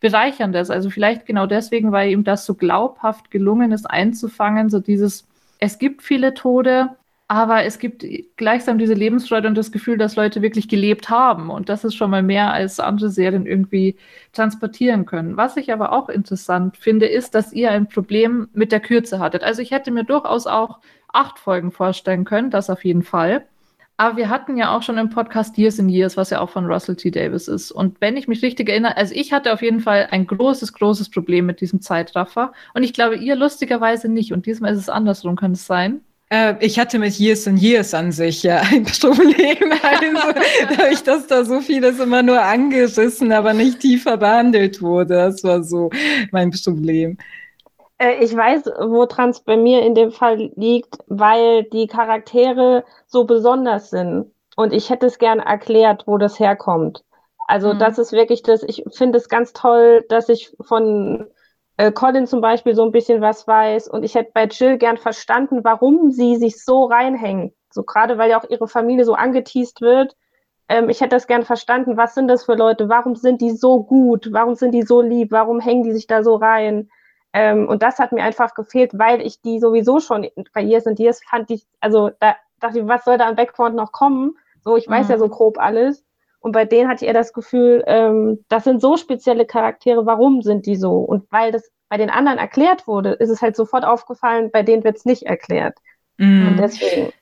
Bereicherndes. 0.01 0.71
Also 0.71 0.91
vielleicht 0.91 1.27
genau 1.27 1.47
deswegen, 1.47 1.93
weil 1.93 2.11
ihm 2.11 2.25
das 2.25 2.47
so 2.47 2.55
glaubhaft 2.55 3.31
gelungen 3.31 3.73
ist, 3.73 3.89
einzufangen, 3.91 4.71
so 4.71 4.81
dieses, 4.81 5.27
es 5.59 5.79
gibt 5.79 6.03
viele 6.03 6.35
Tode, 6.35 6.91
aber 7.31 7.65
es 7.65 7.79
gibt 7.79 8.07
gleichsam 8.37 8.79
diese 8.79 8.95
Lebensfreude 8.95 9.49
und 9.49 9.55
das 9.55 9.71
Gefühl, 9.71 9.99
dass 9.99 10.17
Leute 10.17 10.41
wirklich 10.41 10.67
gelebt 10.67 11.11
haben. 11.11 11.51
Und 11.51 11.69
das 11.69 11.85
ist 11.85 11.95
schon 11.95 12.11
mal 12.11 12.23
mehr, 12.23 12.53
als 12.53 12.81
andere 12.81 13.11
Serien 13.11 13.45
irgendwie 13.45 13.97
transportieren 14.33 15.05
können. 15.05 15.37
Was 15.37 15.59
ich 15.59 15.71
aber 15.71 15.93
auch 15.93 16.09
interessant 16.09 16.79
finde, 16.79 17.07
ist, 17.07 17.35
dass 17.35 17.53
ihr 17.53 17.71
ein 17.71 17.87
Problem 17.87 18.49
mit 18.55 18.73
der 18.73 18.81
Kürze 18.81 19.19
hattet. 19.19 19.45
Also 19.45 19.61
ich 19.61 19.73
hätte 19.73 19.91
mir 19.91 20.05
durchaus 20.05 20.47
auch 20.47 20.79
acht 21.13 21.39
Folgen 21.39 21.71
vorstellen 21.71 22.25
können, 22.25 22.51
das 22.51 22.71
auf 22.71 22.83
jeden 22.85 23.03
Fall. 23.03 23.45
Aber 24.01 24.17
wir 24.17 24.29
hatten 24.29 24.57
ja 24.57 24.77
auch 24.77 24.83
schon 24.83 24.97
im 24.97 25.11
Podcast 25.11 25.59
Years 25.59 25.81
in 25.81 25.89
Years, 25.89 26.17
was 26.17 26.31
ja 26.31 26.39
auch 26.39 26.51
von 26.51 26.67
Russell 26.67 26.95
T. 26.95 27.11
Davis 27.11 27.49
ist. 27.49 27.73
Und 27.73 28.01
wenn 28.01 28.17
ich 28.17 28.29
mich 28.29 28.43
richtig 28.43 28.69
erinnere, 28.69 28.97
also 28.97 29.13
ich 29.13 29.33
hatte 29.33 29.53
auf 29.53 29.61
jeden 29.61 29.81
Fall 29.81 30.07
ein 30.13 30.25
großes, 30.25 30.73
großes 30.73 31.11
Problem 31.11 31.47
mit 31.47 31.61
diesem 31.61 31.81
Zeitraffer. 31.81 32.53
Und 32.75 32.85
ich 32.85 32.93
glaube, 32.93 33.17
ihr 33.17 33.35
lustigerweise 33.35 34.09
nicht. 34.09 34.33
Und 34.33 34.47
diesmal 34.47 34.73
ist 34.73 34.79
es 34.79 34.89
andersrum, 34.89 35.35
kann 35.35 35.51
es 35.51 35.67
sein? 35.67 36.01
Äh, 36.31 36.55
ich 36.61 36.79
hatte 36.79 37.01
mit 37.01 37.19
Years 37.19 37.49
and 37.49 37.61
Years 37.61 37.93
an 37.93 38.13
sich 38.13 38.45
ja 38.45 38.61
ein 38.61 38.85
Problem, 39.01 39.73
also, 39.83 40.41
dadurch, 40.69 41.03
dass 41.03 41.27
da 41.27 41.45
so 41.45 41.61
vieles 41.61 41.99
immer 41.99 42.23
nur 42.23 42.41
angerissen, 42.41 43.33
aber 43.33 43.53
nicht 43.53 43.81
tiefer 43.81 44.17
behandelt 44.17 44.81
wurde. 44.81 45.15
Das 45.15 45.43
war 45.43 45.65
so 45.65 45.91
mein 46.31 46.53
Problem. 46.53 47.19
Äh, 47.99 48.25
ich 48.25 48.35
weiß, 48.35 48.67
woran 48.67 49.31
es 49.31 49.41
bei 49.41 49.57
mir 49.57 49.83
in 49.83 49.95
dem 49.95 50.11
Fall 50.11 50.51
liegt, 50.57 50.99
weil 51.07 51.65
die 51.65 51.87
Charaktere 51.87 52.85
so 53.07 53.25
besonders 53.25 53.91
sind. 53.91 54.33
Und 54.57 54.73
ich 54.73 54.91
hätte 54.91 55.07
es 55.07 55.19
gern 55.19 55.41
erklärt, 55.41 56.05
wo 56.07 56.19
das 56.19 56.41
herkommt. 56.41 57.05
Also 57.47 57.75
mhm. 57.75 57.79
das 57.79 57.99
ist 57.99 58.13
wirklich 58.13 58.43
das, 58.43 58.63
ich 58.63 58.85
finde 58.91 59.19
es 59.19 59.29
ganz 59.29 59.53
toll, 59.53 60.05
dass 60.09 60.29
ich 60.29 60.57
von 60.61 61.27
äh, 61.77 61.93
Colin 61.93 62.27
zum 62.27 62.41
Beispiel 62.41 62.75
so 62.75 62.85
ein 62.85 62.93
bisschen 62.93 63.21
was 63.21 63.47
weiß. 63.47 63.89
Und 63.89 64.03
ich 64.05 64.15
hätte 64.15 64.33
bei 64.35 64.45
Jill 64.47 64.79
gern 64.79 64.99
verstanden, 64.99 65.61
warum 65.63 66.11
sie 66.11 66.37
sich 66.37 66.65
so 66.65 66.85
reinhängt. 66.85 67.55
So 67.71 67.85
gerade, 67.85 68.19
weil 68.19 68.31
ja 68.31 68.41
auch 68.41 68.49
ihre 68.49 68.69
Familie 68.69 69.05
so 69.05 69.15
angeteased 69.15 69.81
wird. 69.81 70.17
Ähm, 70.69 70.89
ich 70.89 71.01
hätte 71.01 71.17
das 71.17 71.27
gern 71.27 71.45
verstanden, 71.45 71.97
was 71.97 72.15
sind 72.15 72.29
das 72.29 72.45
für 72.45 72.55
Leute? 72.55 72.89
Warum 72.89 73.17
sind 73.17 73.41
die 73.41 73.53
so 73.53 73.83
gut? 73.83 74.29
Warum 74.33 74.55
sind 74.55 74.73
die 74.73 74.83
so 74.83 75.01
lieb? 75.01 75.31
Warum 75.31 75.61
hängen 75.61 75.85
die 75.85 75.93
sich 75.93 76.07
da 76.07 76.23
so 76.23 76.37
rein? 76.37 76.91
Ähm, 77.33 77.69
und 77.69 77.83
das 77.83 77.99
hat 77.99 78.13
mir 78.13 78.23
einfach 78.23 78.55
gefehlt, 78.55 78.93
weil 78.99 79.21
ich 79.21 79.41
die 79.43 79.61
sowieso 79.61 80.01
schon 80.01 80.27
bei 80.55 80.63
Years 80.63 80.87
and 80.87 80.99
Years 80.99 81.21
fand 81.29 81.51
ich, 81.51 81.67
also 81.81 82.11
da 82.21 82.37
dachte 82.61 82.81
ich, 82.81 82.87
was 82.87 83.05
soll 83.05 83.19
da 83.19 83.27
an 83.27 83.37
Background 83.37 83.77
noch 83.77 83.93
kommen? 83.93 84.37
So, 84.65 84.77
ich 84.77 84.89
weiß 84.89 85.07
mhm. 85.07 85.13
ja 85.13 85.19
so 85.19 85.29
grob 85.29 85.59
alles. 85.59 86.05
Und 86.41 86.53
bei 86.53 86.65
denen 86.65 86.89
hatte 86.89 87.05
ich 87.05 87.09
eher 87.09 87.15
das 87.15 87.33
Gefühl, 87.33 87.83
ähm, 87.87 88.45
das 88.49 88.65
sind 88.65 88.81
so 88.81 88.97
spezielle 88.97 89.45
Charaktere, 89.45 90.07
warum 90.07 90.43
sind 90.43 90.67
die 90.67 90.77
so? 90.77 90.99
Und 90.99 91.31
weil 91.31 91.53
das 91.53 91.71
bei 91.89 91.97
den 91.97 92.11
anderen 92.11 92.39
erklärt 92.39 92.87
wurde, 92.87 93.13
ist 93.13 93.31
es 93.31 93.43
halt 93.43 93.57
sofort 93.57 93.85
aufgefallen, 93.85 94.51
bei 94.53 94.63
denen 94.63 94.85
wird 94.85 94.97
es 94.97 95.05
nicht 95.05 95.25
erklärt. 95.25 95.79
Mhm. 96.17 96.49
Und 96.49 96.57
deswegen. 96.59 97.13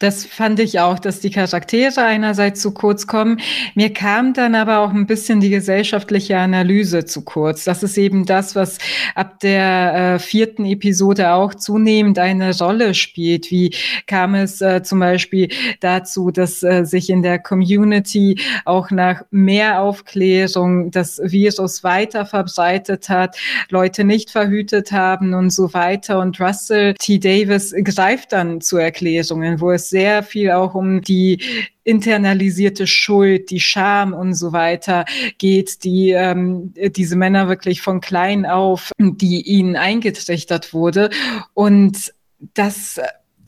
Das 0.00 0.24
fand 0.26 0.58
ich 0.58 0.80
auch, 0.80 0.98
dass 0.98 1.20
die 1.20 1.30
Charaktere 1.30 2.02
einerseits 2.02 2.60
zu 2.60 2.72
kurz 2.72 3.06
kommen. 3.06 3.40
Mir 3.76 3.92
kam 3.92 4.34
dann 4.34 4.56
aber 4.56 4.80
auch 4.80 4.90
ein 4.90 5.06
bisschen 5.06 5.38
die 5.38 5.50
gesellschaftliche 5.50 6.36
Analyse 6.36 7.04
zu 7.04 7.22
kurz. 7.22 7.62
Das 7.62 7.84
ist 7.84 7.96
eben 7.96 8.26
das, 8.26 8.56
was 8.56 8.78
ab 9.14 9.38
der 9.38 10.16
äh, 10.16 10.18
vierten 10.18 10.66
Episode 10.66 11.32
auch 11.32 11.54
zunehmend 11.54 12.18
eine 12.18 12.58
Rolle 12.58 12.92
spielt. 12.94 13.52
Wie 13.52 13.72
kam 14.08 14.34
es 14.34 14.60
äh, 14.60 14.82
zum 14.82 14.98
Beispiel 14.98 15.48
dazu, 15.78 16.32
dass 16.32 16.64
äh, 16.64 16.84
sich 16.84 17.08
in 17.08 17.22
der 17.22 17.38
Community 17.38 18.40
auch 18.64 18.90
nach 18.90 19.22
mehr 19.30 19.80
Aufklärung 19.80 20.90
das 20.90 21.20
Virus 21.22 21.84
weiter 21.84 22.26
verbreitet 22.26 23.08
hat, 23.08 23.36
Leute 23.70 24.02
nicht 24.02 24.30
verhütet 24.30 24.90
haben 24.90 25.34
und 25.34 25.50
so 25.50 25.72
weiter. 25.72 26.18
Und 26.18 26.40
Russell 26.40 26.94
T. 26.94 27.20
Davis 27.20 27.72
greift 27.84 28.32
dann 28.32 28.60
zu 28.60 28.76
Erklärungen, 28.76 29.60
wo 29.60 29.70
es 29.70 29.83
sehr 29.88 30.22
viel 30.22 30.50
auch 30.50 30.74
um 30.74 31.00
die 31.00 31.42
internalisierte 31.84 32.86
Schuld, 32.86 33.50
die 33.50 33.60
Scham 33.60 34.12
und 34.14 34.34
so 34.34 34.52
weiter 34.52 35.04
geht, 35.38 35.84
die 35.84 36.10
ähm, 36.10 36.72
diese 36.74 37.16
Männer 37.16 37.48
wirklich 37.48 37.82
von 37.82 38.00
klein 38.00 38.46
auf, 38.46 38.90
die 38.98 39.42
ihnen 39.42 39.76
eingetrichtert 39.76 40.72
wurde. 40.72 41.10
Und 41.52 42.14
das 42.54 43.00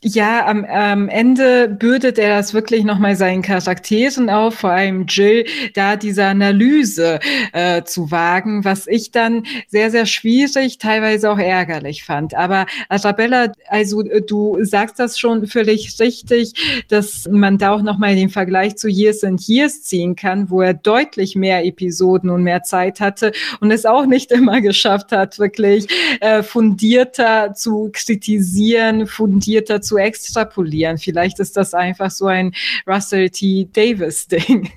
ja, 0.03 0.45
am, 0.45 0.63
am 0.65 1.09
Ende 1.09 1.67
bürdet 1.67 2.19
er 2.19 2.37
das 2.37 2.53
wirklich 2.53 2.83
nochmal 2.83 3.15
seinen 3.15 3.41
Charakteren 3.41 4.29
auf, 4.29 4.55
vor 4.55 4.69
allem 4.69 5.05
Jill, 5.07 5.45
da 5.73 5.95
diese 5.95 6.25
Analyse 6.25 7.19
äh, 7.51 7.83
zu 7.83 8.11
wagen, 8.11 8.63
was 8.63 8.85
ich 8.87 9.11
dann 9.11 9.43
sehr, 9.67 9.89
sehr 9.89 10.05
schwierig, 10.05 10.77
teilweise 10.77 11.31
auch 11.31 11.39
ärgerlich 11.39 12.03
fand. 12.03 12.35
Aber 12.35 12.67
Arabella, 12.89 13.51
also 13.69 14.03
äh, 14.03 14.21
du 14.21 14.63
sagst 14.63 14.99
das 14.99 15.17
schon 15.17 15.47
völlig 15.47 15.99
richtig, 15.99 16.85
dass 16.89 17.27
man 17.31 17.57
da 17.57 17.71
auch 17.71 17.81
nochmal 17.81 18.15
den 18.15 18.29
Vergleich 18.29 18.75
zu 18.77 18.87
Years 18.87 19.23
and 19.23 19.41
Years 19.47 19.83
ziehen 19.83 20.15
kann, 20.15 20.49
wo 20.51 20.61
er 20.61 20.75
deutlich 20.75 21.35
mehr 21.35 21.65
Episoden 21.65 22.29
und 22.29 22.43
mehr 22.43 22.61
Zeit 22.61 22.99
hatte 22.99 23.31
und 23.61 23.71
es 23.71 23.85
auch 23.85 24.05
nicht 24.05 24.31
immer 24.37 24.61
geschafft 24.61 25.11
hat, 25.11 25.39
wirklich 25.39 25.87
äh, 26.21 26.43
fundierter 26.43 27.53
zu 27.55 27.89
kritisieren, 27.91 29.07
fundierter 29.07 29.81
zu 29.87 29.97
extrapolieren. 29.97 30.97
Vielleicht 30.97 31.39
ist 31.39 31.57
das 31.57 31.73
einfach 31.73 32.11
so 32.11 32.27
ein 32.27 32.53
Russell 32.85 33.29
T. 33.29 33.67
Davis-Ding. 33.73 34.69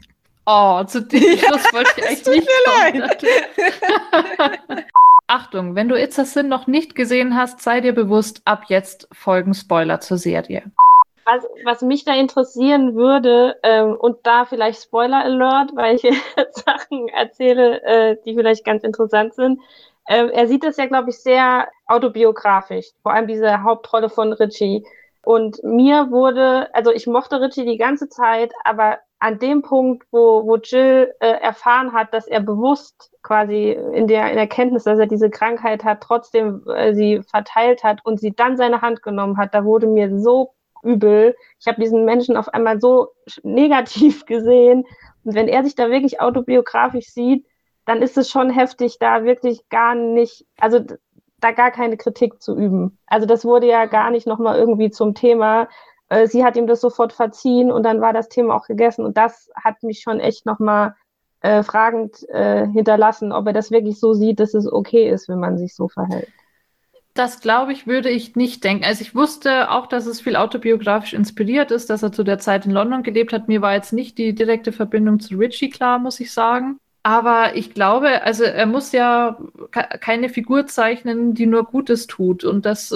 Oh, 0.47 0.83
zu 0.85 1.03
dem 1.03 1.21
Schluss 1.39 1.73
wollte 1.73 1.93
ich 1.97 2.05
echt 2.05 2.27
nicht 2.27 2.49
kommen. 2.65 3.11
Achtung, 5.29 5.77
wenn 5.77 5.89
du 5.89 5.95
It's 5.95 6.19
a 6.19 6.25
Sin 6.25 6.49
noch 6.49 6.67
nicht 6.67 6.97
gesehen 6.97 7.37
hast, 7.37 7.61
sei 7.63 7.81
dir 7.81 7.93
bewusst, 7.93 8.43
ab 8.47 8.65
jetzt 8.67 9.07
folgen 9.13 9.55
Spoiler 9.55 10.01
zur 10.01 10.19
Serie. 10.19 10.65
Was, 11.25 11.47
was 11.65 11.83
mich 11.83 12.05
da 12.05 12.15
interessieren 12.15 12.97
würde, 12.97 13.57
ähm, 13.63 13.95
und 13.95 14.19
da 14.25 14.45
vielleicht 14.45 14.83
Spoiler 14.83 15.23
Alert, 15.23 15.71
weil 15.77 15.95
ich 15.95 16.03
Sachen 16.53 17.07
erzähle, 17.09 17.81
äh, 17.85 18.17
die 18.25 18.35
vielleicht 18.35 18.65
ganz 18.65 18.83
interessant 18.83 19.35
sind. 19.35 19.61
Ähm, 20.09 20.31
er 20.31 20.49
sieht 20.49 20.65
das 20.65 20.77
ja, 20.77 20.87
glaube 20.87 21.11
ich, 21.11 21.19
sehr 21.19 21.69
autobiografisch, 21.87 22.89
vor 23.05 23.13
allem 23.13 23.29
diese 23.29 23.63
Hauptrolle 23.63 24.09
von 24.09 24.33
Richie. 24.33 24.85
Und 25.23 25.63
mir 25.63 26.11
wurde, 26.11 26.75
also 26.75 26.91
ich 26.91 27.07
mochte 27.07 27.41
Richie 27.41 27.67
die 27.67 27.77
ganze 27.77 28.09
Zeit, 28.09 28.53
aber 28.65 28.99
an 29.19 29.39
dem 29.39 29.61
Punkt, 29.61 30.07
wo, 30.11 30.47
wo 30.47 30.57
Jill 30.57 31.13
äh, 31.21 31.27
erfahren 31.27 31.93
hat, 31.93 32.15
dass 32.15 32.27
er 32.27 32.41
bewusst 32.41 33.13
quasi 33.23 33.73
in 33.73 34.07
der, 34.07 34.31
in 34.31 34.37
der 34.37 34.47
Kenntnis, 34.47 34.85
dass 34.85 34.99
er 34.99 35.07
diese 35.07 35.29
Krankheit 35.29 35.85
hat, 35.85 36.01
trotzdem 36.01 36.65
äh, 36.67 36.95
sie 36.95 37.21
verteilt 37.29 37.85
hat 37.85 38.05
und 38.05 38.19
sie 38.19 38.33
dann 38.33 38.57
seine 38.57 38.81
Hand 38.81 39.03
genommen 39.03 39.37
hat, 39.37 39.55
da 39.55 39.65
wurde 39.65 39.87
mir 39.87 40.19
so 40.19 40.55
übel. 40.83 41.37
Ich 41.59 41.67
habe 41.67 41.81
diesen 41.81 42.07
Menschen 42.07 42.37
auf 42.39 42.49
einmal 42.49 42.81
so 42.81 43.09
negativ 43.43 44.25
gesehen. 44.27 44.87
Und 45.25 45.35
wenn 45.35 45.49
er 45.49 45.65
sich 45.65 45.75
da 45.75 45.91
wirklich 45.91 46.21
autobiografisch 46.21 47.09
sieht, 47.09 47.47
dann 47.85 48.01
ist 48.01 48.17
es 48.17 48.31
schon 48.31 48.51
heftig, 48.51 48.99
da 49.01 49.25
wirklich 49.25 49.69
gar 49.69 49.95
nicht, 49.95 50.47
also 50.59 50.81
da 51.41 51.53
gar 51.53 51.71
keine 51.71 51.97
Kritik 51.97 52.43
zu 52.43 52.57
üben. 52.57 52.99
Also 53.07 53.27
das 53.27 53.45
wurde 53.45 53.67
ja 53.67 53.87
gar 53.87 54.11
nicht 54.11 54.27
nochmal 54.27 54.59
irgendwie 54.59 54.91
zum 54.91 55.15
Thema. 55.15 55.69
Äh, 56.09 56.27
sie 56.27 56.45
hat 56.45 56.57
ihm 56.57 56.67
das 56.67 56.81
sofort 56.81 57.13
verziehen 57.13 57.73
und 57.73 57.83
dann 57.83 58.01
war 58.01 58.13
das 58.13 58.29
Thema 58.29 58.55
auch 58.55 58.67
gegessen. 58.67 59.05
Und 59.05 59.17
das 59.17 59.51
hat 59.55 59.83
mich 59.83 60.01
schon 60.01 60.21
echt 60.21 60.47
nochmal 60.47 60.95
äh, 61.41 61.63
fragend 61.63 62.29
äh, 62.29 62.67
hinterlassen, 62.67 63.33
ob 63.33 63.47
er 63.47 63.53
das 63.53 63.71
wirklich 63.71 63.99
so 63.99 64.13
sieht, 64.13 64.41
dass 64.41 64.55
es 64.55 64.71
okay 64.71 65.09
ist, 65.09 65.29
wenn 65.29 65.41
man 65.41 65.57
sich 65.57 65.75
so 65.75 65.89
verhält. 65.89 66.29
Das 67.15 67.41
glaube 67.41 67.73
ich, 67.73 67.87
würde 67.87 68.09
ich 68.09 68.37
nicht 68.37 68.63
denken. 68.63 68.85
Also 68.85 69.03
ich 69.03 69.15
wusste 69.15 69.71
auch, 69.71 69.87
dass 69.87 70.07
es 70.07 70.21
viel 70.21 70.37
autobiografisch 70.37 71.13
inspiriert 71.13 71.71
ist, 71.71 71.91
dass 71.91 72.03
er 72.03 72.13
zu 72.13 72.23
der 72.23 72.39
Zeit 72.39 72.67
in 72.67 72.73
London 72.73 73.03
gelebt 73.03 73.33
hat. 73.33 73.49
Mir 73.49 73.63
war 73.63 73.75
jetzt 73.75 73.93
nicht 73.93 74.17
die 74.17 74.35
direkte 74.35 74.71
Verbindung 74.71 75.19
zu 75.19 75.37
Richie 75.37 75.71
klar, 75.71 75.99
muss 75.99 76.21
ich 76.21 76.33
sagen. 76.33 76.79
Aber 77.03 77.57
ich 77.57 77.73
glaube, 77.73 78.23
also 78.23 78.45
er 78.45 78.67
muss 78.67 78.93
ja 78.93 79.39
keine 79.73 80.29
Figur 80.29 80.67
zeichnen, 80.67 81.33
die 81.33 81.47
nur 81.47 81.65
Gutes 81.65 82.07
tut. 82.07 82.45
Und 82.45 82.67
das, 82.67 82.95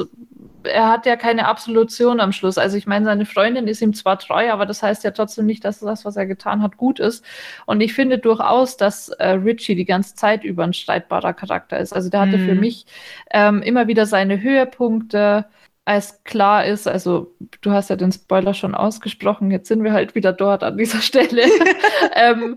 er 0.63 0.89
hat 0.91 1.07
ja 1.07 1.17
keine 1.17 1.49
Absolution 1.49 2.21
am 2.21 2.33
Schluss. 2.33 2.59
Also 2.59 2.77
ich 2.77 2.87
meine, 2.87 3.07
seine 3.07 3.25
Freundin 3.25 3.67
ist 3.67 3.81
ihm 3.81 3.95
zwar 3.95 4.19
treu, 4.19 4.51
aber 4.51 4.67
das 4.67 4.83
heißt 4.83 5.05
ja 5.05 5.11
trotzdem 5.13 5.47
nicht, 5.47 5.65
dass 5.65 5.81
das, 5.81 6.05
was 6.05 6.17
er 6.17 6.27
getan 6.27 6.61
hat, 6.61 6.77
gut 6.77 7.01
ist. 7.01 7.25
Und 7.65 7.81
ich 7.81 7.95
finde 7.95 8.19
durchaus, 8.19 8.77
dass 8.77 9.09
äh, 9.09 9.29
Richie 9.31 9.75
die 9.75 9.87
ganze 9.87 10.15
Zeit 10.15 10.45
über 10.45 10.65
ein 10.65 10.75
streitbarer 10.75 11.33
Charakter 11.33 11.79
ist. 11.79 11.95
Also 11.95 12.11
der 12.11 12.21
hatte 12.21 12.37
mhm. 12.37 12.47
für 12.47 12.55
mich 12.55 12.85
ähm, 13.31 13.63
immer 13.63 13.87
wieder 13.89 14.05
seine 14.05 14.43
Höhepunkte 14.43 15.47
als 15.87 16.25
klar 16.25 16.65
ist, 16.65 16.89
also 16.89 17.35
du 17.61 17.71
hast 17.71 17.91
ja 17.91 17.97
den 17.97 18.11
Spoiler 18.11 18.55
schon 18.55 18.75
ausgesprochen, 18.75 19.51
jetzt 19.51 19.69
sind 19.69 19.85
wir 19.85 19.93
halt 19.93 20.15
wieder 20.15 20.33
dort 20.33 20.63
an 20.63 20.79
dieser 20.79 21.01
Stelle, 21.03 21.43
ähm, 22.15 22.57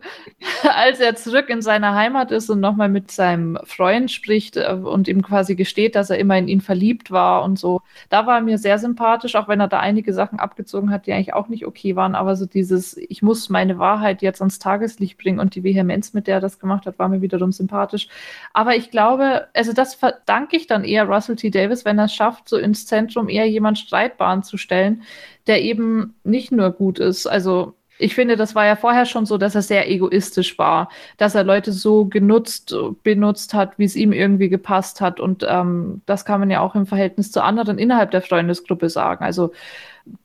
als 0.64 1.02
er 1.02 1.16
zurück 1.16 1.50
in 1.50 1.62
seiner 1.62 1.94
Heimat 1.94 2.32
ist 2.32 2.50
und 2.50 2.62
nochmal 2.62 2.88
mit 2.88 3.12
seinem 3.12 3.60
Freund 3.66 4.12
spricht 4.12 4.56
äh, 4.56 4.72
und 4.72 5.10
ihm 5.10 5.22
quasi 5.24 5.56
gesteht, 5.56 5.96
dass 5.96 6.10
er 6.10 6.20
immer 6.20 6.38
in 6.38 6.48
ihn 6.48 6.62
verliebt 6.62 7.12
war 7.12 7.44
und 7.44 7.60
so, 7.60 7.82
da 8.10 8.26
war 8.26 8.38
er 8.38 8.42
mir 8.42 8.58
sehr 8.58 8.80
sympathisch, 8.80 9.36
auch 9.36 9.50
wenn 9.50 9.60
er 9.60 9.68
da 9.68 9.82
einige 9.82 10.14
Sachen 10.14 10.40
abgezogen 10.40 10.90
hat, 10.90 11.06
die 11.06 11.12
eigentlich 11.12 11.34
auch 11.34 11.50
nicht 11.50 11.68
okay 11.68 11.98
waren, 11.98 12.16
aber 12.16 12.38
so 12.38 12.46
dieses, 12.46 12.96
ich 12.96 13.22
muss 13.22 13.50
meine 13.50 13.78
Wahrheit 13.78 14.22
jetzt 14.22 14.42
ans 14.42 14.60
Tageslicht 14.60 15.18
bringen 15.18 15.42
und 15.42 15.54
die 15.54 15.66
Vehemenz, 15.66 16.14
mit 16.14 16.28
der 16.28 16.36
er 16.36 16.42
das 16.42 16.60
gemacht 16.60 16.86
hat, 16.86 16.98
war 16.98 17.10
mir 17.10 17.22
wiederum 17.22 17.52
sympathisch. 17.52 18.08
Aber 18.54 18.78
ich 18.78 18.90
glaube, 18.90 19.48
also 19.54 19.74
das 19.74 19.96
verdanke 19.96 20.56
ich 20.56 20.68
dann 20.68 20.86
eher 20.86 21.10
Russell 21.10 21.36
T. 21.36 21.50
Davis, 21.50 21.84
wenn 21.84 22.00
er 22.00 22.06
es 22.06 22.14
schafft, 22.14 22.48
so 22.48 22.58
ins 22.58 22.86
Zentrum 22.86 23.17
um 23.18 23.30
eher 23.30 23.48
jemand 23.48 23.80
Streitbaren 23.80 24.44
zu 24.44 24.58
stellen, 24.58 25.04
der 25.48 25.62
eben 25.62 26.16
nicht 26.24 26.52
nur 26.52 26.72
gut 26.72 27.00
ist. 27.00 27.28
Also 27.28 27.74
ich 28.00 28.14
finde, 28.16 28.36
das 28.36 28.54
war 28.56 28.66
ja 28.66 28.76
vorher 28.76 29.06
schon 29.06 29.26
so, 29.26 29.38
dass 29.38 29.56
er 29.56 29.62
sehr 29.62 29.90
egoistisch 29.90 30.58
war, 30.58 30.90
dass 31.18 31.36
er 31.36 31.44
Leute 31.44 31.72
so 31.72 32.06
genutzt, 32.06 32.76
benutzt 33.04 33.54
hat, 33.54 33.80
wie 33.80 33.86
es 33.86 33.96
ihm 33.96 34.14
irgendwie 34.14 34.50
gepasst 34.50 35.02
hat. 35.02 35.20
Und 35.20 35.46
ähm, 35.48 36.02
das 36.06 36.26
kann 36.26 36.40
man 36.40 36.52
ja 36.52 36.62
auch 36.62 36.76
im 36.76 36.86
Verhältnis 36.86 37.32
zu 37.32 37.44
anderen 37.44 37.80
innerhalb 37.80 38.12
der 38.12 38.22
Freundesgruppe 38.22 38.90
sagen. 38.90 39.24
Also 39.24 39.52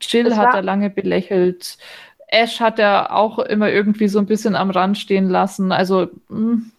Jill 0.01 0.37
hat 0.37 0.55
er 0.55 0.63
lange 0.63 0.91
belächelt. 0.91 1.79
Ash 2.29 2.61
hat 2.61 2.79
er 2.79 3.15
auch 3.15 3.39
immer 3.39 3.71
irgendwie 3.71 4.09
so 4.09 4.19
ein 4.19 4.27
bisschen 4.27 4.55
am 4.55 4.71
Rand 4.71 4.99
stehen 4.99 5.29
lassen. 5.29 5.73
Also 5.73 6.09
mh. 6.29 6.39
Hm. 6.39 6.73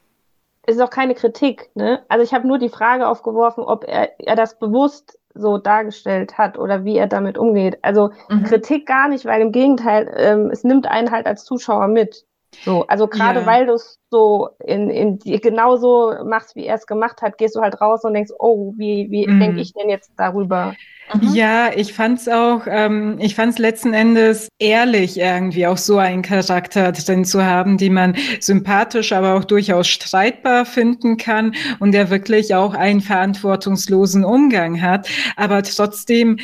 es 0.63 0.75
ist 0.75 0.81
auch 0.81 0.89
keine 0.89 1.15
Kritik. 1.15 1.69
Ne? 1.75 2.03
Also 2.07 2.23
ich 2.23 2.33
habe 2.33 2.47
nur 2.47 2.59
die 2.59 2.69
Frage 2.69 3.07
aufgeworfen, 3.07 3.63
ob 3.63 3.83
er, 3.87 4.19
er 4.19 4.35
das 4.35 4.59
bewusst 4.59 5.17
so 5.33 5.57
dargestellt 5.57 6.37
hat 6.37 6.57
oder 6.57 6.83
wie 6.83 6.97
er 6.97 7.07
damit 7.07 7.37
umgeht. 7.37 7.79
Also 7.81 8.11
mhm. 8.29 8.43
Kritik 8.43 8.85
gar 8.85 9.07
nicht, 9.07 9.25
weil 9.25 9.41
im 9.41 9.51
Gegenteil, 9.51 10.13
ähm, 10.15 10.49
es 10.51 10.63
nimmt 10.63 10.87
einen 10.87 11.11
halt 11.11 11.25
als 11.25 11.43
Zuschauer 11.43 11.87
mit. 11.87 12.25
So, 12.63 12.85
also 12.87 13.07
gerade 13.07 13.41
ja. 13.41 13.45
weil 13.45 13.65
du 13.65 13.73
es 13.73 13.99
so 14.09 14.49
in, 14.63 14.89
in 14.89 15.19
genauso 15.41 16.13
machst, 16.23 16.55
wie 16.55 16.65
er 16.65 16.75
es 16.75 16.85
gemacht 16.85 17.21
hat, 17.21 17.37
gehst 17.37 17.55
du 17.55 17.61
halt 17.61 17.81
raus 17.81 18.03
und 18.03 18.13
denkst, 18.13 18.31
oh, 18.39 18.73
wie, 18.77 19.07
wie 19.09 19.27
mhm. 19.27 19.39
denke 19.39 19.61
ich 19.61 19.73
denn 19.73 19.89
jetzt 19.89 20.11
darüber? 20.17 20.75
Mhm. 21.13 21.33
Ja, 21.33 21.71
ich 21.75 21.93
fand's 21.93 22.27
auch, 22.27 22.61
ähm, 22.67 23.17
ich 23.19 23.35
fand's 23.35 23.57
letzten 23.57 23.93
Endes 23.93 24.47
ehrlich 24.59 25.17
irgendwie 25.19 25.67
auch 25.67 25.77
so 25.77 25.97
einen 25.97 26.21
Charakter 26.21 26.91
drin 26.91 27.25
zu 27.25 27.43
haben, 27.43 27.77
die 27.77 27.89
man 27.89 28.15
sympathisch, 28.39 29.11
aber 29.11 29.35
auch 29.35 29.43
durchaus 29.43 29.87
streitbar 29.87 30.65
finden 30.65 31.17
kann 31.17 31.55
und 31.79 31.91
der 31.91 32.09
wirklich 32.09 32.55
auch 32.55 32.73
einen 32.73 33.01
verantwortungslosen 33.01 34.23
Umgang 34.23 34.81
hat, 34.81 35.09
aber 35.35 35.63
trotzdem 35.63 36.37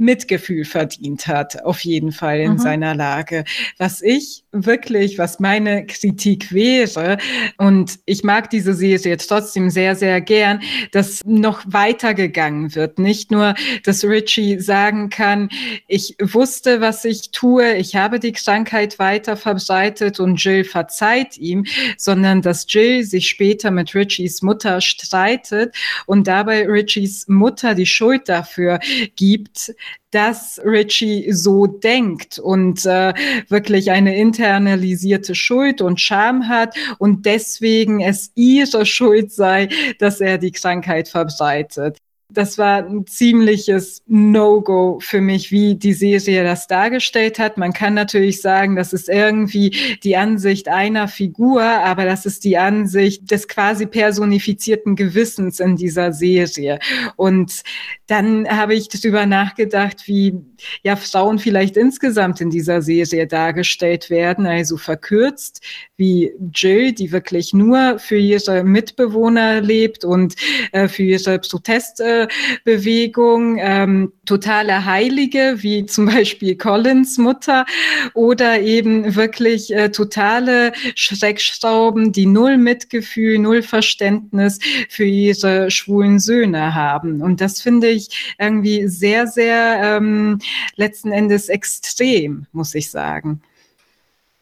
Mitgefühl 0.00 0.64
verdient 0.64 1.26
hat, 1.26 1.62
auf 1.64 1.80
jeden 1.84 2.10
Fall 2.10 2.40
in 2.40 2.52
mhm. 2.52 2.58
seiner 2.58 2.94
Lage. 2.94 3.44
Was 3.76 4.00
ich 4.00 4.44
wirklich, 4.52 5.18
was 5.18 5.40
meine 5.40 5.86
Kritik 5.86 6.52
wäre, 6.52 7.18
und 7.56 7.98
ich 8.06 8.24
mag 8.24 8.50
diese 8.50 8.74
Serie 8.74 9.16
trotzdem 9.16 9.70
sehr, 9.70 9.94
sehr 9.94 10.20
gern, 10.20 10.60
dass 10.92 11.20
noch 11.24 11.62
weitergegangen 11.66 12.74
wird. 12.74 12.98
Nicht 12.98 13.30
nur, 13.30 13.54
dass 13.84 14.04
Richie 14.04 14.58
sagen 14.58 15.10
kann, 15.10 15.48
ich 15.86 16.16
wusste, 16.20 16.80
was 16.80 17.04
ich 17.04 17.30
tue, 17.30 17.74
ich 17.76 17.96
habe 17.96 18.18
die 18.18 18.32
Krankheit 18.32 18.98
weiter 18.98 19.36
verbreitet 19.36 20.20
und 20.20 20.42
Jill 20.42 20.64
verzeiht 20.64 21.38
ihm, 21.38 21.64
sondern 21.96 22.42
dass 22.42 22.66
Jill 22.68 23.04
sich 23.04 23.28
später 23.28 23.70
mit 23.70 23.94
Richies 23.94 24.42
Mutter 24.42 24.80
streitet 24.80 25.74
und 26.06 26.26
dabei 26.26 26.66
Richies 26.66 27.28
Mutter 27.28 27.74
die 27.74 27.86
Schuld 27.86 28.28
dafür 28.28 28.80
gibt, 29.16 29.74
dass 30.10 30.60
Richie 30.64 31.32
so 31.32 31.66
denkt 31.66 32.38
und 32.38 32.84
äh, 32.84 33.14
wirklich 33.48 33.90
eine 33.90 34.16
internalisierte 34.16 35.34
Schuld 35.34 35.80
und 35.80 36.00
Scham 36.00 36.48
hat 36.48 36.74
und 36.98 37.26
deswegen 37.26 38.00
es 38.00 38.32
ihre 38.34 38.86
Schuld 38.86 39.32
sei, 39.32 39.68
dass 39.98 40.20
er 40.20 40.38
die 40.38 40.52
Krankheit 40.52 41.08
verbreitet 41.08 41.98
das 42.32 42.58
war 42.58 42.84
ein 42.84 43.06
ziemliches 43.06 44.02
No-Go 44.06 44.98
für 45.00 45.20
mich, 45.20 45.50
wie 45.50 45.74
die 45.74 45.92
Serie 45.92 46.44
das 46.44 46.66
dargestellt 46.66 47.38
hat. 47.38 47.56
Man 47.56 47.72
kann 47.72 47.94
natürlich 47.94 48.40
sagen, 48.40 48.76
das 48.76 48.92
ist 48.92 49.08
irgendwie 49.08 49.76
die 50.02 50.16
Ansicht 50.16 50.68
einer 50.68 51.08
Figur, 51.08 51.62
aber 51.62 52.04
das 52.04 52.26
ist 52.26 52.44
die 52.44 52.58
Ansicht 52.58 53.30
des 53.30 53.48
quasi 53.48 53.86
personifizierten 53.86 54.96
Gewissens 54.96 55.60
in 55.60 55.76
dieser 55.76 56.12
Serie. 56.12 56.78
Und 57.16 57.62
dann 58.06 58.48
habe 58.48 58.74
ich 58.74 58.88
darüber 58.88 59.26
nachgedacht, 59.26 60.06
wie 60.06 60.34
ja 60.82 60.96
Frauen 60.96 61.38
vielleicht 61.38 61.76
insgesamt 61.76 62.40
in 62.40 62.50
dieser 62.50 62.82
Serie 62.82 63.26
dargestellt 63.26 64.10
werden, 64.10 64.46
also 64.46 64.76
verkürzt, 64.76 65.62
wie 65.96 66.32
Jill, 66.54 66.92
die 66.92 67.12
wirklich 67.12 67.52
nur 67.52 67.98
für 67.98 68.16
ihre 68.16 68.64
Mitbewohner 68.64 69.60
lebt 69.60 70.04
und 70.04 70.34
äh, 70.72 70.88
für 70.88 71.02
ihre 71.02 71.40
Äh, 72.64 73.10
ähm, 73.58 74.12
totale 74.24 74.84
Heilige, 74.84 75.56
wie 75.58 75.86
zum 75.86 76.06
Beispiel 76.06 76.56
Collins 76.56 77.18
Mutter, 77.18 77.66
oder 78.14 78.60
eben 78.60 79.14
wirklich 79.14 79.72
äh, 79.72 79.90
totale 79.90 80.72
Schreckschrauben, 80.94 82.12
die 82.12 82.26
null 82.26 82.58
Mitgefühl, 82.58 83.38
null 83.38 83.62
Verständnis 83.62 84.58
für 84.88 85.04
ihre 85.04 85.70
schwulen 85.70 86.18
Söhne 86.18 86.74
haben. 86.74 87.22
Und 87.22 87.40
das 87.40 87.60
finde 87.60 87.88
ich 87.88 88.34
irgendwie 88.38 88.88
sehr, 88.88 89.26
sehr 89.26 89.80
ähm, 89.82 90.38
letzten 90.76 91.12
Endes 91.12 91.48
extrem, 91.48 92.46
muss 92.52 92.74
ich 92.74 92.90
sagen. 92.90 93.42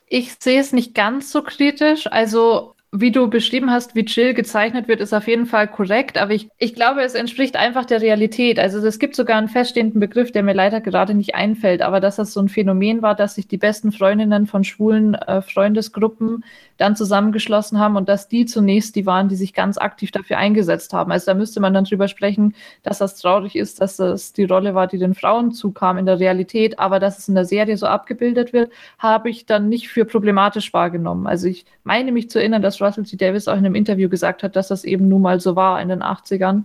Ich 0.08 0.34
sehe 0.38 0.60
es 0.60 0.72
nicht 0.72 0.94
ganz 0.94 1.30
so 1.30 1.42
kritisch. 1.42 2.06
Also 2.06 2.74
wie 2.90 3.12
du 3.12 3.28
beschrieben 3.28 3.70
hast, 3.70 3.94
wie 3.94 4.00
Jill 4.00 4.32
gezeichnet 4.32 4.88
wird, 4.88 5.00
ist 5.00 5.12
auf 5.12 5.28
jeden 5.28 5.44
Fall 5.44 5.68
korrekt, 5.68 6.16
aber 6.16 6.32
ich, 6.32 6.48
ich 6.56 6.74
glaube, 6.74 7.02
es 7.02 7.14
entspricht 7.14 7.56
einfach 7.56 7.84
der 7.84 8.00
Realität. 8.00 8.58
Also 8.58 8.78
es 8.78 8.98
gibt 8.98 9.14
sogar 9.14 9.36
einen 9.36 9.48
feststehenden 9.48 10.00
Begriff, 10.00 10.32
der 10.32 10.42
mir 10.42 10.54
leider 10.54 10.80
gerade 10.80 11.14
nicht 11.14 11.34
einfällt, 11.34 11.82
aber 11.82 12.00
dass 12.00 12.16
das 12.16 12.32
so 12.32 12.40
ein 12.40 12.48
Phänomen 12.48 13.02
war, 13.02 13.14
dass 13.14 13.34
sich 13.34 13.46
die 13.46 13.58
besten 13.58 13.92
Freundinnen 13.92 14.46
von 14.46 14.64
schwulen 14.64 15.14
äh, 15.14 15.42
Freundesgruppen 15.42 16.44
dann 16.78 16.96
zusammengeschlossen 16.96 17.78
haben 17.78 17.96
und 17.96 18.08
dass 18.08 18.28
die 18.28 18.46
zunächst 18.46 18.96
die 18.96 19.04
waren, 19.04 19.28
die 19.28 19.36
sich 19.36 19.52
ganz 19.52 19.76
aktiv 19.76 20.10
dafür 20.10 20.38
eingesetzt 20.38 20.94
haben. 20.94 21.12
Also 21.12 21.26
da 21.26 21.34
müsste 21.34 21.60
man 21.60 21.74
dann 21.74 21.84
drüber 21.84 22.08
sprechen, 22.08 22.54
dass 22.82 22.98
das 22.98 23.16
traurig 23.16 23.56
ist, 23.56 23.80
dass 23.80 23.96
das 23.96 24.32
die 24.32 24.44
Rolle 24.44 24.74
war, 24.74 24.86
die 24.86 24.98
den 24.98 25.14
Frauen 25.14 25.52
zukam 25.52 25.98
in 25.98 26.06
der 26.06 26.20
Realität, 26.20 26.78
aber 26.78 27.00
dass 27.00 27.18
es 27.18 27.28
in 27.28 27.34
der 27.34 27.44
Serie 27.44 27.76
so 27.76 27.86
abgebildet 27.86 28.52
wird, 28.52 28.72
habe 28.98 29.28
ich 29.28 29.44
dann 29.44 29.68
nicht 29.68 29.88
für 29.88 30.04
problematisch 30.04 30.72
wahrgenommen. 30.72 31.26
Also 31.26 31.48
ich 31.48 31.66
meine 31.82 32.12
mich 32.12 32.30
zu 32.30 32.38
erinnern, 32.38 32.62
dass 32.62 32.80
Russell 32.80 33.04
T. 33.04 33.16
Davis 33.16 33.48
auch 33.48 33.56
in 33.56 33.66
einem 33.66 33.74
Interview 33.74 34.08
gesagt 34.08 34.42
hat, 34.42 34.56
dass 34.56 34.68
das 34.68 34.84
eben 34.84 35.08
nun 35.08 35.22
mal 35.22 35.40
so 35.40 35.56
war 35.56 35.82
in 35.82 35.88
den 35.88 36.02
80ern 36.02 36.64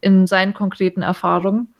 in 0.00 0.26
seinen 0.26 0.52
konkreten 0.52 1.02
Erfahrungen. 1.02 1.74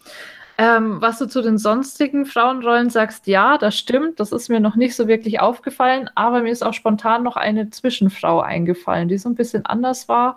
Ähm, 0.56 1.00
was 1.00 1.18
du 1.18 1.26
zu 1.26 1.42
den 1.42 1.58
sonstigen 1.58 2.26
Frauenrollen 2.26 2.88
sagst, 2.88 3.26
ja, 3.26 3.58
das 3.58 3.76
stimmt. 3.76 4.20
Das 4.20 4.30
ist 4.30 4.48
mir 4.48 4.60
noch 4.60 4.76
nicht 4.76 4.94
so 4.94 5.08
wirklich 5.08 5.40
aufgefallen, 5.40 6.08
aber 6.14 6.42
mir 6.42 6.50
ist 6.50 6.64
auch 6.64 6.74
spontan 6.74 7.24
noch 7.24 7.36
eine 7.36 7.70
Zwischenfrau 7.70 8.40
eingefallen, 8.40 9.08
die 9.08 9.18
so 9.18 9.28
ein 9.28 9.34
bisschen 9.34 9.66
anders 9.66 10.08
war. 10.08 10.36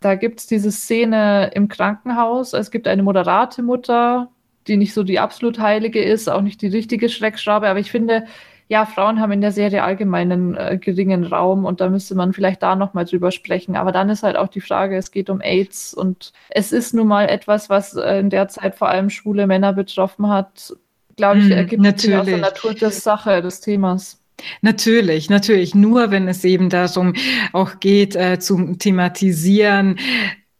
Da 0.00 0.14
gibt 0.14 0.40
es 0.40 0.46
diese 0.46 0.70
Szene 0.70 1.50
im 1.54 1.68
Krankenhaus. 1.68 2.52
Es 2.52 2.70
gibt 2.70 2.86
eine 2.86 3.02
moderate 3.02 3.62
Mutter, 3.62 4.28
die 4.66 4.76
nicht 4.76 4.92
so 4.92 5.02
die 5.04 5.18
absolut 5.18 5.58
heilige 5.58 6.02
ist, 6.02 6.28
auch 6.28 6.42
nicht 6.42 6.60
die 6.60 6.66
richtige 6.68 7.08
Schreckschraube, 7.08 7.68
aber 7.68 7.78
ich 7.78 7.90
finde, 7.90 8.26
ja, 8.68 8.84
Frauen 8.84 9.20
haben 9.20 9.32
in 9.32 9.40
der 9.40 9.52
Serie 9.52 9.84
allgemein 9.84 10.32
einen 10.32 10.56
äh, 10.56 10.78
geringen 10.78 11.24
Raum 11.24 11.64
und 11.64 11.80
da 11.80 11.88
müsste 11.88 12.16
man 12.16 12.32
vielleicht 12.32 12.62
da 12.62 12.74
nochmal 12.74 13.04
drüber 13.04 13.30
sprechen. 13.30 13.76
Aber 13.76 13.92
dann 13.92 14.10
ist 14.10 14.24
halt 14.24 14.36
auch 14.36 14.48
die 14.48 14.60
Frage, 14.60 14.96
es 14.96 15.12
geht 15.12 15.30
um 15.30 15.40
AIDS 15.40 15.94
und 15.94 16.32
es 16.48 16.72
ist 16.72 16.92
nun 16.92 17.06
mal 17.06 17.28
etwas, 17.28 17.70
was 17.70 17.94
äh, 17.94 18.18
in 18.18 18.30
der 18.30 18.48
Zeit 18.48 18.74
vor 18.74 18.88
allem 18.88 19.08
schwule 19.08 19.46
Männer 19.46 19.72
betroffen 19.72 20.28
hat. 20.28 20.74
Glaube 21.16 21.38
ich, 21.40 21.50
ergibt 21.50 21.82
mm, 21.82 21.96
sich 21.96 22.16
aus 22.16 22.26
der 22.26 22.38
Natur 22.38 22.74
der 22.74 22.90
Sache 22.90 23.40
des 23.40 23.60
Themas. 23.60 24.20
Natürlich, 24.60 25.30
natürlich. 25.30 25.74
Nur 25.74 26.10
wenn 26.10 26.28
es 26.28 26.44
eben 26.44 26.68
darum 26.68 27.14
auch 27.52 27.80
geht, 27.80 28.16
äh, 28.16 28.38
zu 28.38 28.74
thematisieren, 28.74 29.98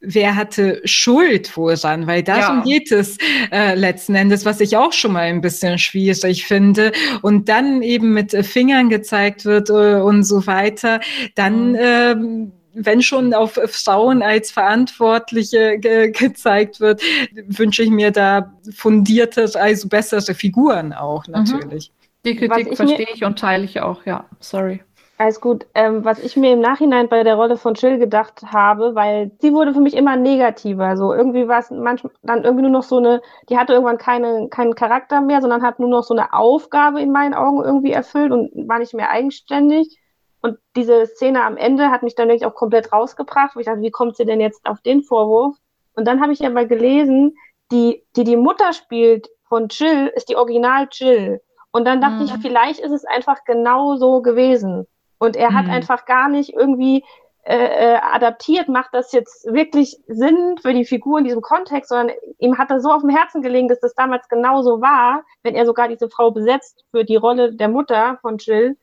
wer 0.07 0.37
hatte 0.37 0.81
Schuld 0.85 1.57
woran, 1.57 2.07
weil 2.07 2.23
darum 2.23 2.59
ja. 2.59 2.65
geht 2.65 2.93
es 2.93 3.19
äh, 3.51 3.75
letzten 3.75 4.15
Endes, 4.15 4.45
was 4.45 4.61
ich 4.61 4.77
auch 4.77 4.93
schon 4.93 5.13
mal 5.13 5.23
ein 5.23 5.41
bisschen 5.41 5.79
schwierig 5.79 6.47
finde. 6.47 6.93
Und 7.23 7.49
dann 7.49 7.83
eben 7.83 8.15
mit 8.15 8.33
Fingern 8.33 8.89
gezeigt 8.89 9.45
wird 9.45 9.69
äh, 9.71 10.01
und 10.01 10.23
so 10.23 10.47
weiter, 10.47 11.01
dann 11.35 11.73
mhm. 11.73 11.79
ähm, 11.81 12.53
wenn 12.79 13.01
schon 13.01 13.33
auf 13.33 13.59
Frauen 13.69 14.23
als 14.23 14.51
Verantwortliche 14.51 15.79
ge 15.79 16.11
gezeigt 16.11 16.79
wird, 16.79 17.01
wünsche 17.47 17.83
ich 17.83 17.91
mir 17.91 18.11
da 18.11 18.53
fundierte, 18.75 19.51
also 19.55 19.89
bessere 19.89 20.35
Figuren 20.35 20.93
auch 20.93 21.27
mhm. 21.27 21.33
natürlich. 21.33 21.91
Mhm. 21.91 22.07
Die 22.27 22.37
Kritik 22.37 22.77
verstehe 22.77 23.07
ich 23.15 23.25
und 23.25 23.39
teile 23.39 23.65
ich 23.65 23.81
auch, 23.81 24.05
ja. 24.05 24.27
Sorry. 24.41 24.83
Alles 25.19 25.41
gut. 25.41 25.67
Ähm, 25.75 26.05
was 26.05 26.19
ich 26.19 26.37
mir 26.37 26.53
im 26.53 26.61
Nachhinein 26.61 27.09
bei 27.09 27.23
der 27.23 27.37
Rolle 27.37 27.57
von 27.57 27.75
Chill 27.75 27.99
gedacht 27.99 28.43
habe, 28.53 28.95
weil 28.95 29.31
sie 29.41 29.55
wurde 29.55 29.73
für 29.73 29.81
mich 29.81 29.95
immer 29.95 30.17
negativer. 30.17 30.97
So 30.99 31.15
irgendwie 31.15 31.49
war 31.49 31.61
es 31.61 31.71
manchmal 31.71 32.13
dann 32.23 32.45
irgendwie 32.45 32.63
nur 32.63 32.73
noch 32.73 32.83
so 32.83 32.99
eine, 32.99 33.23
die 33.49 33.57
hatte 33.57 33.73
irgendwann 33.73 33.97
keine, 33.97 34.49
keinen 34.51 34.75
Charakter 34.75 35.23
mehr, 35.23 35.41
sondern 35.41 35.63
hat 35.63 35.81
nur 35.81 35.89
noch 35.89 36.03
so 36.03 36.13
eine 36.13 36.35
Aufgabe 36.35 37.01
in 37.01 37.13
meinen 37.13 37.33
Augen 37.33 37.65
irgendwie 37.65 37.93
erfüllt 37.93 38.31
und 38.31 38.51
war 38.69 38.79
nicht 38.79 38.93
mehr 38.93 39.11
eigenständig. 39.11 39.99
Und 40.43 40.59
diese 40.77 41.07
Szene 41.07 41.43
am 41.45 41.57
Ende 41.57 41.91
hat 41.91 42.03
mich 42.03 42.15
dann 42.15 42.29
wirklich 42.29 42.47
auch 42.47 42.55
komplett 42.55 42.93
rausgebracht, 42.93 43.57
wo 43.57 43.61
ich 43.61 43.67
dachte, 43.67 43.81
wie 43.81 43.91
kommt 43.91 44.17
sie 44.17 44.27
denn 44.27 44.41
jetzt 44.41 44.67
auf 44.67 44.83
den 44.83 45.03
Vorwurf? 45.03 45.57
Und 45.95 46.07
dann 46.07 46.21
habe 46.21 46.35
ich 46.35 46.45
aber 46.45 46.67
gelesen, 46.67 47.35
die, 47.73 48.05
die 48.17 48.25
die 48.25 48.37
Mutter 48.37 48.75
spielt 48.75 49.29
von 49.49 49.69
Jill, 49.69 50.13
ist 50.15 50.29
die 50.29 50.37
Original 50.37 50.89
Jill. 50.93 51.41
Und 51.73 51.87
dann 51.87 52.03
dachte 52.03 52.17
mhm. 52.17 52.25
ich, 52.27 52.33
vielleicht 52.43 52.81
ist 52.81 52.93
es 52.93 53.07
einfach 53.07 53.45
genau 53.45 53.97
so 53.97 54.21
gewesen. 54.21 54.87
Und 55.19 55.37
er 55.37 55.55
hat 55.55 55.67
mhm. 55.67 55.73
einfach 55.73 56.05
gar 56.05 56.29
nicht 56.29 56.53
irgendwie 56.53 57.05
äh, 57.49 57.95
äh, 57.95 57.99
adaptiert, 58.03 58.69
macht 58.69 58.93
das 58.93 59.13
jetzt 59.13 59.47
wirklich 59.47 59.97
Sinn 60.09 60.57
für 60.61 60.75
die 60.75 60.85
Figur 60.85 61.19
in 61.19 61.25
diesem 61.25 61.43
Kontext, 61.43 61.91
sondern 61.91 62.17
ihm 62.39 62.59
hat 62.59 62.71
er 62.73 62.81
so 62.81 62.91
auf 62.91 63.03
dem 63.03 63.11
Herzen 63.11 63.41
gelegen, 63.41 63.69
dass 63.69 63.79
das 63.79 63.95
damals 63.95 64.29
genauso 64.29 64.81
war, 64.81 65.23
wenn 65.45 65.55
er 65.55 65.65
sogar 65.65 65.87
diese 65.87 66.11
Frau 66.11 66.33
besetzt 66.33 66.85
für 66.91 67.05
die 67.05 67.15
Rolle 67.15 67.55
der 67.55 67.69
Mutter 67.69 68.19
von 68.21 68.39
Jill, 68.39 68.77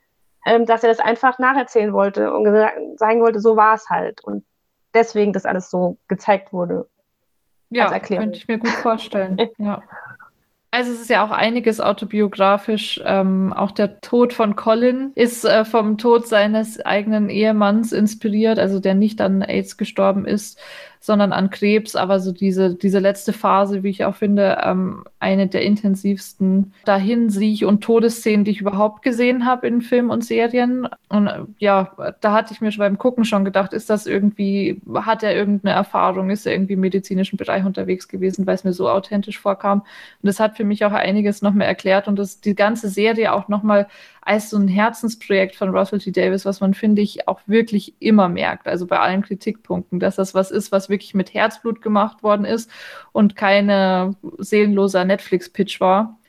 ähm, 0.46 0.66
dass 0.66 0.82
er 0.82 0.90
das 0.90 1.02
einfach 1.02 1.40
nacherzählen 1.40 1.92
wollte 1.92 2.34
und 2.34 2.46
sagen 2.98 3.22
wollte, 3.22 3.42
so 3.42 3.58
war 3.58 3.76
es 3.76 3.90
halt. 3.90 4.24
Und 4.24 4.46
deswegen 4.94 5.34
das 5.34 5.46
alles 5.46 5.70
so 5.70 5.98
gezeigt 6.08 6.54
wurde. 6.54 6.88
Ja, 7.70 8.00
könnte 8.00 8.38
ich 8.38 8.48
mir 8.48 8.60
gut 8.60 8.70
vorstellen. 8.70 9.38
ja. 9.58 9.82
Also 10.74 10.92
es 10.92 11.02
ist 11.02 11.12
ja 11.12 11.24
auch 11.24 11.30
einiges 11.30 11.80
autobiografisch. 11.80 13.00
Ähm, 13.06 13.54
auch 13.54 13.70
der 13.70 14.02
Tod 14.02 14.34
von 14.34 14.56
Colin 14.56 15.12
ist 15.14 15.46
äh, 15.46 15.66
vom 15.66 16.00
Tod 16.00 16.28
seines 16.28 16.84
eigenen 16.84 17.30
Ehemanns 17.30 17.92
inspiriert, 17.92 18.58
also 18.58 18.80
der 18.80 18.96
nicht 18.96 19.22
an 19.22 19.44
AIDS 19.44 19.78
gestorben 19.78 20.26
ist 20.26 20.60
sondern 21.04 21.34
an 21.34 21.50
Krebs. 21.50 21.98
Aber 21.98 22.22
so 22.22 22.32
diese, 22.32 22.76
diese 22.76 23.00
letzte 23.00 23.34
Phase, 23.34 23.84
wie 23.84 23.90
ich 23.90 24.06
auch 24.06 24.16
finde, 24.16 24.58
ähm, 24.64 25.04
eine 25.20 25.48
der 25.48 25.62
intensivsten 25.62 26.74
Dahinsiech- 26.86 27.66
und 27.66 27.82
Todesszenen, 27.84 28.46
die 28.46 28.52
ich 28.52 28.62
überhaupt 28.62 29.02
gesehen 29.02 29.46
habe 29.46 29.68
in 29.68 29.82
Filmen 29.82 30.12
und 30.12 30.24
Serien. 30.24 30.88
Und 31.10 31.28
äh, 31.28 31.42
ja, 31.58 31.92
da 32.22 32.32
hatte 32.32 32.54
ich 32.54 32.62
mir 32.62 32.72
schon 32.72 32.80
beim 32.80 32.98
Gucken 32.98 33.26
schon 33.26 33.44
gedacht, 33.44 33.74
ist 33.74 33.90
das 33.90 34.06
irgendwie, 34.06 34.82
hat 34.96 35.24
er 35.24 35.36
irgendeine 35.36 35.76
Erfahrung, 35.76 36.30
ist 36.30 36.46
er 36.46 36.54
irgendwie 36.54 36.74
im 36.74 36.80
medizinischen 36.80 37.36
Bereich 37.36 37.66
unterwegs 37.66 38.08
gewesen, 38.08 38.48
weil 38.48 38.56
es 38.56 38.64
mir 38.64 38.72
so 38.72 38.90
authentisch 38.90 39.40
vorkam. 39.40 39.82
Und 39.82 39.88
das 40.28 40.40
hat 40.40 40.56
für 40.56 40.64
mich 40.64 40.86
auch 40.86 40.94
einiges 40.94 41.42
noch 41.42 41.54
mehr 41.54 41.68
erklärt 41.68 42.08
und 42.08 42.18
das 42.18 42.40
die 42.40 42.56
ganze 42.56 42.88
Serie 42.88 43.34
auch 43.34 43.50
noch 43.50 43.62
mal 43.62 43.88
als 44.26 44.50
so 44.50 44.58
ein 44.58 44.68
Herzensprojekt 44.68 45.56
von 45.56 45.70
Russell 45.70 46.00
T. 46.00 46.12
Davis, 46.12 46.46
was 46.46 46.62
man, 46.62 46.74
finde 46.74 47.02
ich, 47.02 47.28
auch 47.28 47.42
wirklich 47.46 47.96
immer 48.00 48.30
merkt. 48.30 48.68
Also 48.68 48.88
bei 48.88 49.00
allen 49.00 49.22
Kritikpunkten, 49.22 50.00
dass 50.00 50.16
das 50.16 50.34
was 50.34 50.52
ist, 50.52 50.72
was 50.72 50.90
wirklich 50.90 51.14
mit 51.14 51.34
Herzblut 51.34 51.82
gemacht 51.82 52.24
worden 52.24 52.46
ist 52.46 52.70
und 53.12 53.36
keine 53.36 54.16
seelenloser 54.38 55.06
Netflix-Pitch 55.06 55.82
war. 55.82 56.20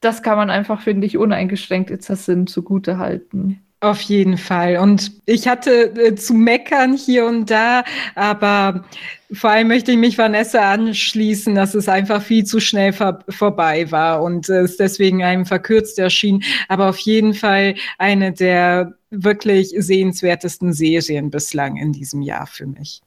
Das 0.00 0.22
kann 0.22 0.36
man 0.36 0.50
einfach, 0.50 0.80
finde 0.80 1.06
ich, 1.06 1.18
uneingeschränkt 1.18 1.90
It's 1.90 2.10
a 2.10 2.16
Sin 2.16 2.46
zugute 2.46 2.98
halten. 2.98 3.62
Auf 3.82 4.00
jeden 4.02 4.38
Fall. 4.38 4.76
Und 4.76 5.10
ich 5.26 5.48
hatte 5.48 5.92
äh, 5.96 6.14
zu 6.14 6.34
meckern 6.34 6.96
hier 6.96 7.26
und 7.26 7.50
da, 7.50 7.82
aber 8.14 8.84
vor 9.32 9.50
allem 9.50 9.66
möchte 9.66 9.90
ich 9.90 9.98
mich 9.98 10.16
Vanessa 10.16 10.72
anschließen, 10.72 11.56
dass 11.56 11.74
es 11.74 11.88
einfach 11.88 12.22
viel 12.22 12.44
zu 12.44 12.60
schnell 12.60 12.92
vor 12.92 13.24
vorbei 13.28 13.90
war 13.90 14.22
und 14.22 14.48
es 14.48 14.76
deswegen 14.76 15.24
einem 15.24 15.46
verkürzt 15.46 15.98
erschien. 15.98 16.44
Aber 16.68 16.90
auf 16.90 16.98
jeden 16.98 17.34
Fall 17.34 17.74
eine 17.98 18.32
der 18.32 18.94
wirklich 19.10 19.74
sehenswertesten 19.76 20.72
Serien 20.72 21.30
bislang 21.32 21.76
in 21.76 21.92
diesem 21.92 22.22
Jahr 22.22 22.46
für 22.46 22.66
mich. 22.66 23.02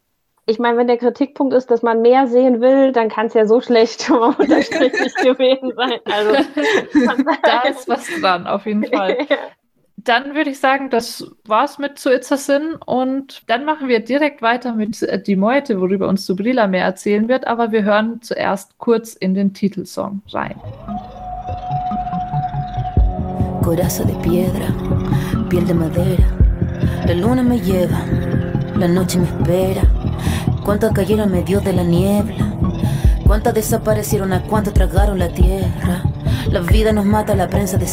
Ich 0.45 0.59
meine, 0.59 0.77
wenn 0.77 0.87
der 0.87 0.97
Kritikpunkt 0.97 1.53
ist, 1.53 1.71
dass 1.71 1.83
man 1.83 2.01
mehr 2.01 2.27
sehen 2.27 2.59
will, 2.59 2.91
dann 2.91 3.07
kann 3.07 3.27
es 3.27 3.33
ja 3.33 3.47
so 3.47 3.61
schlecht 3.61 4.09
unterstrich 4.39 4.91
gewesen 5.23 5.71
sein. 5.73 5.99
Also, 6.03 6.33
da 7.43 7.61
ist 7.61 7.87
was 7.87 8.07
dran, 8.19 8.45
auf 8.45 8.65
jeden 8.65 8.83
Fall. 8.83 9.19
dann 10.05 10.35
würde 10.35 10.51
ich 10.51 10.59
sagen, 10.59 10.89
das 10.89 11.25
war's 11.45 11.79
mit 11.79 11.97
zu 11.97 12.13
It's 12.13 12.31
und 12.85 13.41
dann 13.47 13.65
machen 13.65 13.87
wir 13.87 13.99
direkt 13.99 14.41
weiter 14.41 14.73
mit 14.73 15.01
äh, 15.01 15.21
Die 15.21 15.35
Meute, 15.35 15.81
worüber 15.81 16.07
uns 16.07 16.25
Subrila 16.25 16.67
mehr 16.67 16.85
erzählen 16.85 17.27
wird, 17.27 17.47
aber 17.47 17.71
wir 17.71 17.83
hören 17.83 18.21
zuerst 18.21 18.77
kurz 18.77 19.13
in 19.15 19.33
den 19.33 19.53
Titelsong 19.53 20.21
rein. 20.31 20.55
Coraza 23.63 24.03
de 24.03 24.13
piedra, 24.21 24.67
piel 25.49 25.65
de 25.65 25.73
madera, 25.73 26.23
la 27.07 27.13
luna 27.15 27.41
me 27.41 27.59
lleva, 27.59 27.97
la 28.77 28.87
noche 28.87 29.17
me 29.17 29.25
espera, 29.25 29.81
cuántos 30.63 30.91
cayeron 30.93 31.31
medio 31.31 31.59
de 31.61 31.73
la 31.73 31.83
niebla, 31.83 32.45
cuántas 33.25 33.55
desaparecieron, 33.55 34.33
a 34.33 34.43
cuántos 34.43 34.75
tragaron 34.75 35.17
la 35.17 35.29
tierra, 35.29 36.03
la 36.51 36.59
vida 36.59 36.93
nos 36.93 37.05
mata, 37.05 37.33
la 37.33 37.47
prensa 37.47 37.77
de 37.77 37.87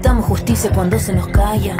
Gritamos 0.00 0.24
justicia 0.26 0.70
cuando 0.72 0.98
se 0.98 1.12
nos 1.12 1.28
calla. 1.28 1.76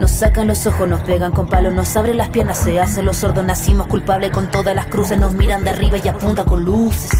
Nos 0.00 0.10
sacan 0.10 0.46
los 0.46 0.66
ojos, 0.66 0.88
nos 0.88 1.00
pegan 1.00 1.32
con 1.32 1.48
palos, 1.48 1.72
nos 1.72 1.96
abren 1.96 2.18
las 2.18 2.28
piernas, 2.28 2.58
se 2.58 2.78
hacen 2.78 3.06
los 3.06 3.16
sordos, 3.16 3.44
nacimos 3.44 3.86
culpables 3.86 4.30
con 4.30 4.50
todas 4.50 4.74
las 4.74 4.86
cruces, 4.86 5.18
nos 5.18 5.32
miran 5.34 5.64
de 5.64 5.70
arriba 5.70 5.96
y 6.02 6.08
apuntan 6.08 6.44
con 6.44 6.64
luces. 6.64 7.10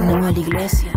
No 0.00 0.26
a 0.26 0.32
la 0.32 0.38
iglesia. 0.38 0.92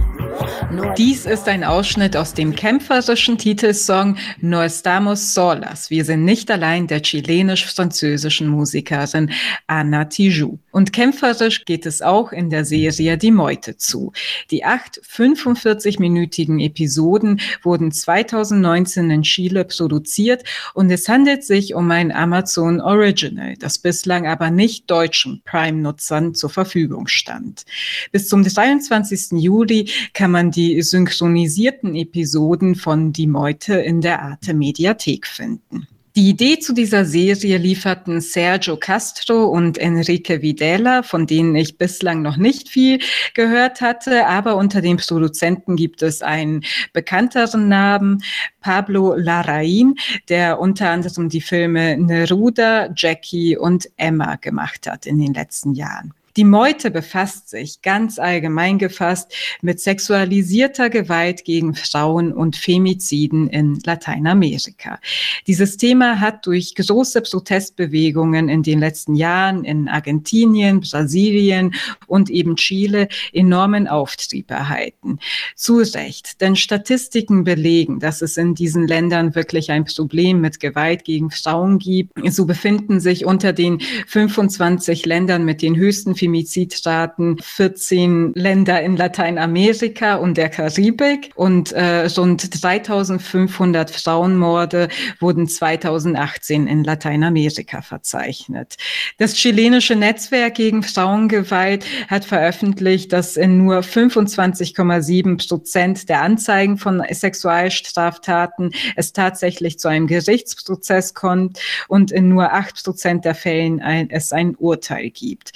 Dies 0.98 1.26
ist 1.26 1.48
ein 1.48 1.64
Ausschnitt 1.64 2.16
aus 2.16 2.34
dem 2.34 2.56
kämpferischen 2.56 3.38
Titelsong 3.38 4.18
No 4.40 4.62
estamos 4.62 5.34
solas. 5.34 5.90
Wir 5.90 6.06
sind 6.06 6.26
nicht 6.26 6.50
allein 6.50 6.88
der 6.88 7.02
chilenisch-französischen 7.02 8.48
Musikerin 8.48 9.32
Anna 9.68 10.06
Tijoux. 10.06 10.60
Und 10.72 10.94
kämpferisch 10.94 11.66
geht 11.66 11.86
es 11.86 12.02
auch 12.02 12.32
in 12.32 12.50
der 12.50 12.66
Serie 12.66 13.18
Die 13.18 13.32
Meute 13.32 13.78
zu. 13.78 14.14
Die 14.50 14.64
acht 14.64 15.02
45-minütigen 15.02 16.64
Episoden 16.64 17.42
wurden 17.64 17.92
2019 17.92 19.10
in 19.10 19.24
Chile 19.24 19.66
produziert 19.66 20.44
und 20.74 20.90
es 20.90 21.08
handelt 21.10 21.44
sich 21.44 21.74
um 21.76 21.92
ein 21.92 22.12
Amazon 22.12 22.80
Original, 22.82 23.56
das 23.60 23.80
bislang 23.80 24.28
aber 24.28 24.50
nicht 24.50 24.90
deutschen 24.90 25.42
Prime-Nutzern 25.46 26.34
zur 26.34 26.50
Verfügung 26.50 27.08
stand. 27.08 27.66
Bis 28.12 28.28
zum 28.28 28.44
23. 28.44 29.40
Juli 29.42 29.90
kann 30.14 30.31
man 30.32 30.52
die 30.52 30.82
synchronisierten 30.82 31.96
Episoden 31.96 32.76
von 32.76 33.14
Die 33.14 33.28
Meute 33.28 33.76
in 33.76 34.02
der 34.02 34.22
Arte 34.22 34.54
Mediathek 34.54 35.28
finden. 35.28 35.88
Die 36.18 36.30
Idee 36.30 36.60
zu 36.60 36.74
dieser 36.74 37.06
Serie 37.06 37.58
lieferten 37.58 38.20
Sergio 38.20 38.76
Castro 38.76 39.46
und 39.46 39.78
Enrique 39.78 40.42
Videla, 40.42 41.04
von 41.04 41.26
denen 41.26 41.56
ich 41.56 41.78
bislang 41.78 42.22
noch 42.22 42.36
nicht 42.36 42.68
viel 42.68 43.00
gehört 43.34 43.80
hatte, 43.80 44.28
aber 44.28 44.58
unter 44.58 44.82
den 44.82 44.98
Produzenten 44.98 45.78
gibt 45.78 46.02
es 46.02 46.22
einen 46.22 46.66
bekannteren 46.92 47.70
Namen, 47.70 48.22
Pablo 48.60 49.14
Larraín, 49.14 49.94
der 50.28 50.60
unter 50.60 50.90
anderem 50.90 51.30
die 51.30 51.40
Filme 51.40 51.98
Neruda, 51.98 52.90
Jackie 52.94 53.56
und 53.56 53.90
Emma 53.96 54.36
gemacht 54.36 54.88
hat 54.88 55.06
in 55.06 55.18
den 55.18 55.34
letzten 55.34 55.76
Jahren. 55.76 56.14
Die 56.42 56.46
Meute 56.46 56.90
befasst 56.90 57.50
sich 57.50 57.84
ganz 57.84 58.18
allgemein 58.18 58.80
gefasst 58.80 59.32
mit 59.62 59.80
sexualisierter 59.80 60.90
Gewalt 60.90 61.46
gegen 61.46 61.76
Frauen 61.76 62.34
und 62.34 62.56
Femiziden 62.56 63.48
in 63.48 63.80
Lateinamerika. 63.86 65.00
Dieses 65.46 65.78
Thema 65.78 66.20
hat 66.20 66.48
durch 66.48 66.74
große 66.74 67.22
Protestbewegungen 67.22 68.50
in 68.50 68.64
den 68.64 68.80
letzten 68.80 69.14
Jahren 69.14 69.64
in 69.66 69.88
Argentinien, 69.88 70.82
Brasilien 70.82 71.76
und 72.08 72.32
eben 72.32 72.56
Chile 72.56 73.08
enormen 73.34 73.88
Auftrieb 73.88 74.50
erhalten. 74.50 75.20
Zu 75.56 75.78
Recht, 75.94 76.42
denn 76.42 76.56
Statistiken 76.56 77.44
belegen, 77.44 78.00
dass 78.00 78.24
es 78.24 78.38
in 78.38 78.56
diesen 78.56 78.88
Ländern 78.88 79.36
wirklich 79.36 79.70
ein 79.70 79.86
Problem 79.86 80.42
mit 80.42 80.60
Gewalt 80.60 81.04
gegen 81.04 81.30
Frauen 81.30 81.78
gibt. 81.78 82.14
So 82.32 82.48
befinden 82.48 83.00
sich 83.00 83.26
unter 83.26 83.54
den 83.54 83.80
25 84.08 85.06
Ländern 85.06 85.46
mit 85.46 85.62
den 85.62 85.76
höchsten 85.76 86.16
Femizidstaaten 86.32 87.40
14 87.40 88.32
Länder 88.36 88.82
in 88.82 88.96
Lateinamerika 88.96 90.16
und 90.16 90.38
der 90.38 90.48
Karibik 90.48 91.32
und 91.36 91.74
äh, 91.74 92.06
rund 92.18 92.64
3500 92.64 93.92
Frauenmorde 93.92 94.88
wurden 95.20 95.50
2018 95.50 96.68
in 96.68 96.86
Lateinamerika 96.86 97.82
verzeichnet. 97.82 98.78
Das 99.18 99.34
chilenische 99.34 99.98
Netzwerk 99.98 100.56
gegen 100.56 100.84
Frauengewalt 100.84 101.86
hat 102.08 102.24
veröffentlicht, 102.24 103.12
dass 103.12 103.36
in 103.36 103.58
nur 103.58 103.80
25,7 103.80 105.50
Prozent 105.50 106.08
der 106.08 106.22
Anzeigen 106.22 106.78
von 106.78 107.04
Sexualstraftaten 107.12 108.72
es 108.96 109.12
tatsächlich 109.12 109.80
zu 109.80 109.90
einem 109.90 110.08
Gerichtsprozess 110.08 111.14
kommt 111.14 111.60
und 111.90 112.14
in 112.14 112.30
nur 112.30 112.54
8 112.54 112.86
Prozent 112.86 113.26
der 113.26 113.36
Fällen 113.36 113.82
ein, 113.82 114.10
es 114.10 114.32
ein 114.32 114.56
Urteil 114.56 115.10
gibt. 115.10 115.52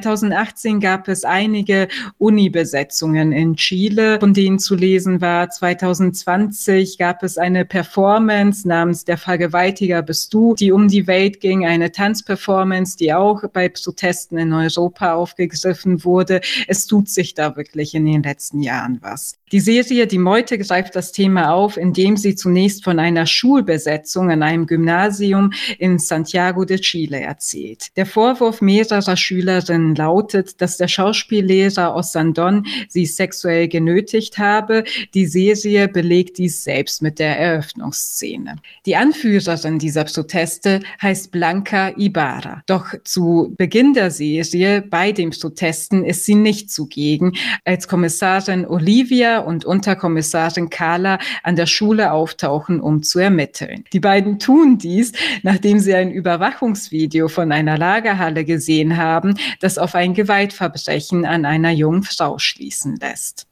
2018 0.00 0.80
gab 0.80 1.08
es 1.08 1.24
einige 1.24 1.88
Uni-Besetzungen 2.18 3.32
in 3.32 3.56
Chile, 3.56 4.18
von 4.20 4.34
denen 4.34 4.58
zu 4.58 4.74
lesen 4.74 5.20
war. 5.20 5.48
2020 5.50 6.98
gab 6.98 7.22
es 7.22 7.38
eine 7.38 7.64
Performance 7.64 8.66
namens 8.66 9.04
Der 9.04 9.18
Vergewaltiger 9.18 10.02
bist 10.02 10.32
du, 10.34 10.54
die 10.54 10.72
um 10.72 10.88
die 10.88 11.06
Welt 11.06 11.40
ging, 11.40 11.66
eine 11.66 11.92
Tanzperformance, 11.92 12.96
die 12.96 13.12
auch 13.12 13.42
bei 13.52 13.68
Protesten 13.68 14.38
in 14.38 14.52
Europa 14.52 15.14
aufgegriffen 15.14 16.04
wurde. 16.04 16.40
Es 16.68 16.86
tut 16.86 17.08
sich 17.08 17.34
da 17.34 17.56
wirklich 17.56 17.94
in 17.94 18.04
den 18.06 18.22
letzten 18.22 18.60
Jahren 18.60 18.98
was. 19.02 19.38
Die 19.52 19.60
Serie 19.60 20.08
Die 20.08 20.18
Meute 20.18 20.58
greift 20.58 20.96
das 20.96 21.12
Thema 21.12 21.52
auf, 21.52 21.76
indem 21.76 22.16
sie 22.16 22.34
zunächst 22.34 22.82
von 22.82 22.98
einer 22.98 23.26
Schulbesetzung 23.26 24.28
an 24.32 24.42
einem 24.42 24.66
Gymnasium 24.66 25.52
in 25.78 26.00
Santiago 26.00 26.64
de 26.64 26.78
Chile 26.78 27.20
erzählt. 27.20 27.96
Der 27.96 28.06
Vorwurf 28.06 28.60
mehrerer 28.60 29.16
Schülerinnen 29.16 29.85
lautet, 29.94 30.60
dass 30.60 30.76
der 30.76 30.88
Schauspiellehrer 30.88 31.94
Ossandon 31.94 32.66
sie 32.88 33.06
sexuell 33.06 33.68
genötigt 33.68 34.38
habe. 34.38 34.84
Die 35.14 35.26
Serie 35.26 35.88
belegt 35.88 36.38
dies 36.38 36.64
selbst 36.64 37.02
mit 37.02 37.18
der 37.18 37.38
Eröffnungsszene. 37.38 38.56
Die 38.86 38.96
Anführerin 38.96 39.78
dieser 39.78 40.04
Proteste 40.04 40.80
heißt 41.00 41.30
Blanca 41.30 41.92
Ibarra. 41.96 42.62
Doch 42.66 42.94
zu 43.04 43.54
Beginn 43.56 43.94
der 43.94 44.10
Serie 44.10 44.82
bei 44.82 45.12
den 45.12 45.30
Protesten 45.30 46.04
ist 46.04 46.24
sie 46.24 46.34
nicht 46.34 46.70
zugegen, 46.70 47.32
als 47.64 47.88
Kommissarin 47.88 48.66
Olivia 48.66 49.38
und 49.38 49.64
Unterkommissarin 49.64 50.70
Carla 50.70 51.18
an 51.42 51.56
der 51.56 51.66
Schule 51.66 52.12
auftauchen, 52.12 52.80
um 52.80 53.02
zu 53.02 53.18
ermitteln. 53.18 53.84
Die 53.92 54.00
beiden 54.00 54.38
tun 54.38 54.78
dies, 54.78 55.12
nachdem 55.42 55.78
sie 55.78 55.94
ein 55.94 56.10
Überwachungsvideo 56.10 57.28
von 57.28 57.52
einer 57.52 57.78
Lagerhalle 57.78 58.44
gesehen 58.44 58.96
haben, 58.96 59.34
das 59.60 59.75
auf 59.78 59.94
ein 59.94 60.14
Gewaltverbrechen 60.14 61.24
an 61.24 61.44
einer 61.44 61.70
jungen 61.70 62.02
Frau 62.02 62.38
schließen 62.38 62.96
lässt. 62.96 63.46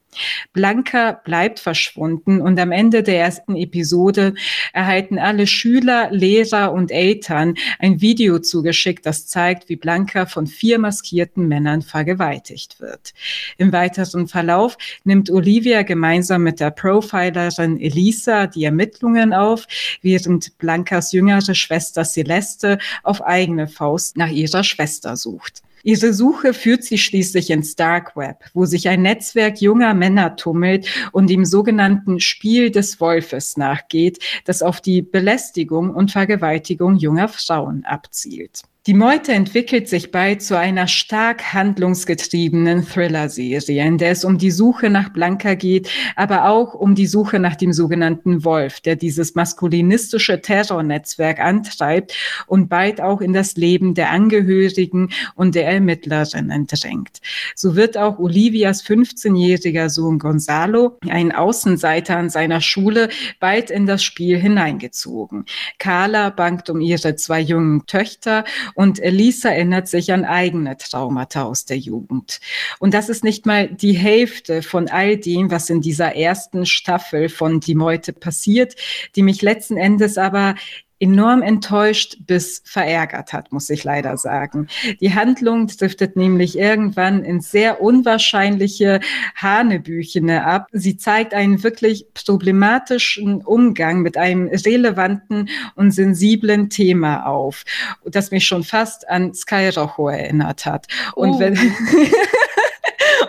Blanca 0.52 1.12
bleibt 1.12 1.60
verschwunden 1.60 2.40
und 2.40 2.58
am 2.58 2.72
Ende 2.72 3.02
der 3.02 3.18
ersten 3.18 3.56
Episode 3.56 4.34
erhalten 4.72 5.18
alle 5.18 5.46
Schüler, 5.46 6.08
Lehrer 6.10 6.72
und 6.72 6.90
Eltern 6.90 7.54
ein 7.78 8.00
Video 8.00 8.38
zugeschickt, 8.38 9.06
das 9.06 9.26
zeigt, 9.26 9.68
wie 9.68 9.76
Blanca 9.76 10.26
von 10.26 10.46
vier 10.46 10.78
maskierten 10.78 11.48
Männern 11.48 11.82
vergewaltigt 11.82 12.80
wird. 12.80 13.12
Im 13.58 13.72
weiteren 13.72 14.28
Verlauf 14.28 14.76
nimmt 15.04 15.30
Olivia 15.30 15.82
gemeinsam 15.82 16.42
mit 16.42 16.60
der 16.60 16.70
Profilerin 16.70 17.80
Elisa 17.80 18.46
die 18.46 18.64
Ermittlungen 18.64 19.32
auf, 19.32 19.66
während 20.02 20.56
Blancas 20.58 21.12
jüngere 21.12 21.54
Schwester 21.54 22.04
Celeste 22.04 22.78
auf 23.02 23.22
eigene 23.22 23.66
Faust 23.66 24.16
nach 24.16 24.30
ihrer 24.30 24.64
Schwester 24.64 25.16
sucht. 25.16 25.63
Ihre 25.84 26.14
Suche 26.14 26.54
führt 26.54 26.82
sie 26.82 26.96
schließlich 26.96 27.50
ins 27.50 27.76
Dark 27.76 28.16
Web, 28.16 28.44
wo 28.54 28.64
sich 28.64 28.88
ein 28.88 29.02
Netzwerk 29.02 29.60
junger 29.60 29.92
Männer 29.92 30.34
tummelt 30.34 30.88
und 31.12 31.28
dem 31.28 31.44
sogenannten 31.44 32.20
Spiel 32.20 32.70
des 32.70 33.00
Wolfes 33.00 33.58
nachgeht, 33.58 34.18
das 34.46 34.62
auf 34.62 34.80
die 34.80 35.02
Belästigung 35.02 35.90
und 35.90 36.10
Vergewaltigung 36.10 36.96
junger 36.96 37.28
Frauen 37.28 37.84
abzielt. 37.84 38.62
Die 38.86 38.92
Meute 38.92 39.32
entwickelt 39.32 39.88
sich 39.88 40.10
bald 40.10 40.42
zu 40.42 40.58
einer 40.58 40.88
stark 40.88 41.54
handlungsgetriebenen 41.54 42.86
Thriller-Serie, 42.86 43.82
in 43.82 43.96
der 43.96 44.10
es 44.10 44.26
um 44.26 44.36
die 44.36 44.50
Suche 44.50 44.90
nach 44.90 45.08
Blanca 45.08 45.54
geht, 45.54 45.88
aber 46.16 46.50
auch 46.50 46.74
um 46.74 46.94
die 46.94 47.06
Suche 47.06 47.38
nach 47.38 47.56
dem 47.56 47.72
sogenannten 47.72 48.44
Wolf, 48.44 48.80
der 48.80 48.96
dieses 48.96 49.34
maskulinistische 49.34 50.42
Terrornetzwerk 50.42 51.40
antreibt 51.40 52.12
und 52.46 52.68
bald 52.68 53.00
auch 53.00 53.22
in 53.22 53.32
das 53.32 53.56
Leben 53.56 53.94
der 53.94 54.10
Angehörigen 54.10 55.08
und 55.34 55.54
der 55.54 55.66
Ermittlerinnen 55.66 56.66
drängt. 56.66 57.22
So 57.54 57.76
wird 57.76 57.96
auch 57.96 58.18
Olivias 58.18 58.84
15-jähriger 58.84 59.88
Sohn 59.88 60.18
Gonzalo, 60.18 60.98
ein 61.08 61.32
Außenseiter 61.32 62.18
an 62.18 62.28
seiner 62.28 62.60
Schule, 62.60 63.08
bald 63.40 63.70
in 63.70 63.86
das 63.86 64.04
Spiel 64.04 64.36
hineingezogen. 64.36 65.46
Carla 65.78 66.28
bangt 66.28 66.68
um 66.68 66.82
ihre 66.82 67.16
zwei 67.16 67.40
jungen 67.40 67.86
Töchter 67.86 68.44
und 68.74 69.00
Elisa 69.00 69.50
erinnert 69.50 69.88
sich 69.88 70.12
an 70.12 70.24
eigene 70.24 70.76
Traumata 70.76 71.44
aus 71.44 71.64
der 71.64 71.78
Jugend. 71.78 72.40
Und 72.78 72.94
das 72.94 73.08
ist 73.08 73.24
nicht 73.24 73.46
mal 73.46 73.68
die 73.68 73.92
Hälfte 73.92 74.62
von 74.62 74.88
all 74.88 75.16
dem, 75.16 75.50
was 75.50 75.70
in 75.70 75.80
dieser 75.80 76.14
ersten 76.14 76.66
Staffel 76.66 77.28
von 77.28 77.60
Die 77.60 77.74
Meute 77.74 78.12
passiert, 78.12 78.74
die 79.16 79.22
mich 79.22 79.42
letzten 79.42 79.76
Endes 79.76 80.18
aber 80.18 80.54
enorm 81.00 81.42
enttäuscht 81.42 82.18
bis 82.26 82.62
verärgert 82.64 83.32
hat, 83.32 83.52
muss 83.52 83.68
ich 83.70 83.84
leider 83.84 84.16
sagen. 84.16 84.68
Die 85.00 85.14
Handlung 85.14 85.66
driftet 85.66 86.16
nämlich 86.16 86.56
irgendwann 86.56 87.24
in 87.24 87.40
sehr 87.40 87.80
unwahrscheinliche 87.80 89.00
Hanebüchene 89.34 90.44
ab. 90.44 90.68
Sie 90.72 90.96
zeigt 90.96 91.34
einen 91.34 91.62
wirklich 91.62 92.06
problematischen 92.14 93.42
Umgang 93.42 94.02
mit 94.02 94.16
einem 94.16 94.48
relevanten 94.48 95.48
und 95.74 95.90
sensiblen 95.90 96.70
Thema 96.70 97.26
auf, 97.26 97.64
das 98.04 98.30
mich 98.30 98.46
schon 98.46 98.64
fast 98.64 99.08
an 99.08 99.34
Sky 99.34 99.68
Rojo 99.68 100.08
erinnert 100.08 100.64
hat. 100.64 100.86
Und 101.14 101.30
oh. 101.30 101.38
wenn 101.40 101.54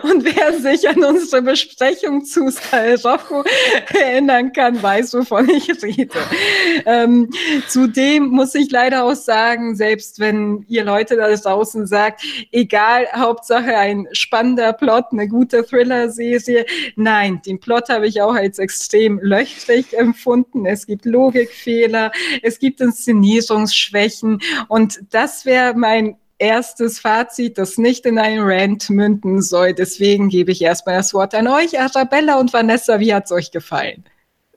Und 0.02 0.24
wer 0.24 0.52
sich 0.58 0.88
an 0.88 1.02
unsere 1.02 1.42
Besprechung 1.42 2.24
zu 2.24 2.50
Sky 2.50 2.94
Rojo 3.04 3.44
erinnern 3.94 4.52
kann, 4.52 4.82
weiß, 4.82 5.14
wovon 5.14 5.48
ich 5.50 5.68
rede. 5.82 6.18
Ähm, 6.84 7.30
zudem 7.68 8.28
muss 8.28 8.54
ich 8.54 8.70
leider 8.70 9.04
auch 9.04 9.14
sagen, 9.14 9.76
selbst 9.76 10.18
wenn 10.18 10.64
ihr 10.68 10.84
Leute 10.84 11.16
da 11.16 11.34
draußen 11.34 11.86
sagt, 11.86 12.22
egal, 12.52 13.06
Hauptsache 13.12 13.76
ein 13.76 14.06
spannender 14.12 14.72
Plot, 14.72 15.06
eine 15.12 15.28
gute 15.28 15.64
Thriller-Serie. 15.64 16.66
Nein, 16.96 17.40
den 17.44 17.60
Plot 17.60 17.88
habe 17.88 18.06
ich 18.06 18.20
auch 18.22 18.34
als 18.34 18.58
extrem 18.58 19.18
löchrig 19.20 19.96
empfunden. 19.96 20.66
Es 20.66 20.86
gibt 20.86 21.04
Logikfehler, 21.04 22.12
es 22.42 22.58
gibt 22.58 22.80
Inszenierungsschwächen 22.80 24.40
und 24.68 25.00
das 25.10 25.44
wäre 25.44 25.74
mein 25.74 26.16
erstes 26.38 26.98
Fazit, 26.98 27.58
das 27.58 27.78
nicht 27.78 28.06
in 28.06 28.18
einen 28.18 28.42
Rant 28.42 28.90
münden 28.90 29.42
soll. 29.42 29.74
Deswegen 29.74 30.28
gebe 30.28 30.52
ich 30.52 30.62
erstmal 30.62 30.96
das 30.96 31.14
Wort 31.14 31.34
an 31.34 31.48
euch, 31.48 31.78
Arabella 31.78 32.38
und 32.38 32.52
Vanessa. 32.52 33.00
Wie 33.00 33.14
hat 33.14 33.24
es 33.26 33.32
euch 33.32 33.50
gefallen? 33.50 34.04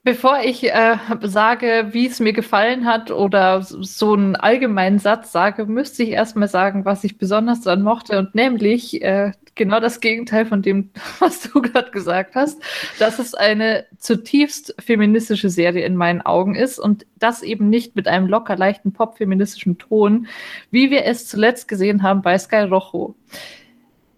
Bevor 0.03 0.39
ich 0.43 0.63
äh, 0.63 0.97
sage, 1.23 1.89
wie 1.91 2.07
es 2.07 2.19
mir 2.19 2.31
gefallen 2.33 2.85
hat 2.85 3.11
oder 3.11 3.61
so 3.61 4.13
einen 4.13 4.35
allgemeinen 4.35 4.97
Satz 4.97 5.31
sage, 5.31 5.65
müsste 5.65 6.03
ich 6.03 6.09
erstmal 6.09 6.47
sagen, 6.47 6.85
was 6.85 7.03
ich 7.03 7.17
besonders 7.17 7.61
daran 7.61 7.81
mochte 7.81 8.17
und 8.17 8.33
nämlich 8.33 9.01
äh, 9.01 9.33
genau 9.59 9.79
das 9.79 9.99
Gegenteil 9.99 10.47
von 10.47 10.63
dem, 10.63 10.89
was 11.19 11.41
du 11.41 11.61
gerade 11.61 11.91
gesagt 11.91 12.33
hast, 12.33 12.59
dass 12.97 13.19
es 13.19 13.35
eine 13.35 13.85
zutiefst 13.99 14.73
feministische 14.79 15.51
Serie 15.51 15.85
in 15.85 15.95
meinen 15.95 16.21
Augen 16.21 16.55
ist 16.55 16.79
und 16.79 17.05
das 17.19 17.43
eben 17.43 17.69
nicht 17.69 17.95
mit 17.95 18.07
einem 18.07 18.25
locker 18.25 18.55
leichten 18.55 18.93
pop-feministischen 18.93 19.77
Ton, 19.77 20.27
wie 20.71 20.89
wir 20.89 21.05
es 21.05 21.27
zuletzt 21.27 21.67
gesehen 21.67 22.01
haben 22.01 22.23
bei 22.23 22.37
Sky 22.39 22.61
Rojo. 22.61 23.15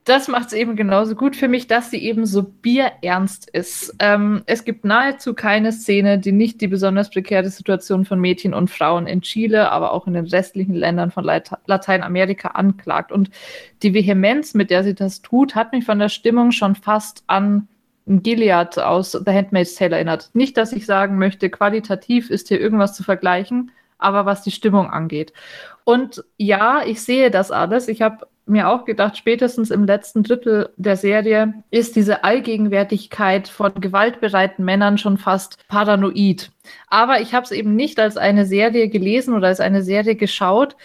Das 0.03 0.27
macht 0.27 0.47
es 0.47 0.53
eben 0.53 0.75
genauso 0.75 1.13
gut 1.15 1.35
für 1.35 1.47
mich, 1.47 1.67
dass 1.67 1.91
sie 1.91 2.03
eben 2.03 2.25
so 2.25 2.41
bierernst 2.41 3.49
ist. 3.51 3.95
Ähm, 3.99 4.41
es 4.47 4.63
gibt 4.63 4.83
nahezu 4.83 5.35
keine 5.35 5.71
Szene, 5.71 6.17
die 6.17 6.31
nicht 6.31 6.59
die 6.59 6.67
besonders 6.67 7.11
prekäre 7.11 7.49
Situation 7.49 8.05
von 8.05 8.19
Mädchen 8.19 8.55
und 8.55 8.71
Frauen 8.71 9.05
in 9.05 9.21
Chile, 9.21 9.71
aber 9.71 9.91
auch 9.91 10.07
in 10.07 10.13
den 10.13 10.25
restlichen 10.25 10.73
Ländern 10.73 11.11
von 11.11 11.23
Late 11.23 11.57
Lateinamerika 11.67 12.49
anklagt. 12.49 13.11
Und 13.11 13.29
die 13.83 13.93
Vehemenz, 13.93 14.55
mit 14.55 14.71
der 14.71 14.83
sie 14.83 14.95
das 14.95 15.21
tut, 15.21 15.53
hat 15.53 15.71
mich 15.71 15.85
von 15.85 15.99
der 15.99 16.09
Stimmung 16.09 16.51
schon 16.51 16.73
fast 16.73 17.23
an 17.27 17.67
Gilead 18.07 18.79
aus 18.79 19.11
The 19.11 19.31
Handmaid's 19.31 19.75
Tale 19.75 19.95
erinnert. 19.95 20.31
Nicht, 20.33 20.57
dass 20.57 20.73
ich 20.73 20.87
sagen 20.87 21.19
möchte, 21.19 21.51
qualitativ 21.51 22.31
ist 22.31 22.47
hier 22.47 22.59
irgendwas 22.59 22.95
zu 22.95 23.03
vergleichen, 23.03 23.69
aber 23.99 24.25
was 24.25 24.41
die 24.41 24.51
Stimmung 24.51 24.89
angeht. 24.89 25.31
Und 25.83 26.23
ja, 26.37 26.81
ich 26.85 27.03
sehe 27.03 27.29
das 27.29 27.51
alles. 27.51 27.87
Ich 27.87 28.01
habe 28.01 28.25
mir 28.45 28.69
auch 28.69 28.85
gedacht, 28.85 29.17
spätestens 29.17 29.71
im 29.71 29.85
letzten 29.85 30.23
Drittel 30.23 30.73
der 30.75 30.97
Serie 30.97 31.53
ist 31.69 31.95
diese 31.95 32.23
Allgegenwärtigkeit 32.23 33.47
von 33.47 33.73
gewaltbereiten 33.75 34.65
Männern 34.65 34.97
schon 34.97 35.17
fast 35.17 35.65
paranoid. 35.67 36.51
Aber 36.87 37.21
ich 37.21 37.33
habe 37.33 37.45
es 37.45 37.51
eben 37.51 37.75
nicht 37.75 37.99
als 37.99 38.17
eine 38.17 38.45
Serie 38.45 38.89
gelesen 38.89 39.35
oder 39.35 39.47
als 39.47 39.59
eine 39.59 39.83
Serie 39.83 40.15
geschaut, 40.15 40.75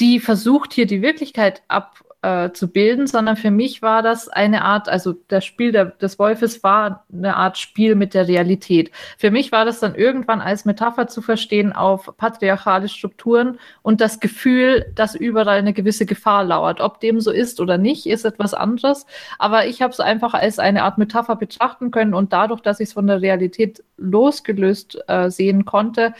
die 0.00 0.20
versucht, 0.20 0.72
hier 0.72 0.86
die 0.86 1.02
Wirklichkeit 1.02 1.62
ab 1.68 2.04
äh, 2.22 2.50
zu 2.50 2.68
bilden, 2.68 3.06
sondern 3.06 3.36
für 3.36 3.50
mich 3.50 3.80
war 3.80 4.02
das 4.02 4.28
eine 4.28 4.64
Art, 4.64 4.88
also 4.88 5.14
das 5.28 5.44
Spiel 5.44 5.70
der, 5.70 5.86
des 5.86 6.18
Wolfes 6.18 6.64
war 6.64 7.04
eine 7.12 7.36
Art 7.36 7.58
Spiel 7.58 7.94
mit 7.94 8.12
der 8.12 8.26
Realität. 8.26 8.90
Für 9.16 9.30
mich 9.30 9.52
war 9.52 9.64
das 9.64 9.80
dann 9.80 9.94
irgendwann 9.94 10.40
als 10.40 10.64
Metapher 10.64 11.06
zu 11.06 11.22
verstehen 11.22 11.72
auf 11.72 12.16
patriarchale 12.16 12.88
Strukturen 12.88 13.58
und 13.82 14.00
das 14.00 14.18
Gefühl, 14.18 14.90
dass 14.96 15.14
überall 15.14 15.58
eine 15.58 15.72
gewisse 15.72 16.06
Gefahr 16.06 16.42
lauert. 16.42 16.80
Ob 16.80 16.98
dem 17.00 17.20
so 17.20 17.30
ist 17.30 17.60
oder 17.60 17.78
nicht, 17.78 18.06
ist 18.06 18.24
etwas 18.24 18.52
anderes. 18.52 19.06
Aber 19.38 19.66
ich 19.66 19.80
habe 19.80 19.92
es 19.92 20.00
einfach 20.00 20.34
als 20.34 20.58
eine 20.58 20.82
Art 20.82 20.98
Metapher 20.98 21.36
betrachten 21.36 21.92
können 21.92 22.14
und 22.14 22.32
dadurch, 22.32 22.60
dass 22.60 22.80
ich 22.80 22.88
es 22.88 22.92
von 22.94 23.06
der 23.06 23.22
Realität 23.22 23.84
losgelöst 23.96 24.98
äh, 25.06 25.30
sehen 25.30 25.64
konnte, 25.64 26.14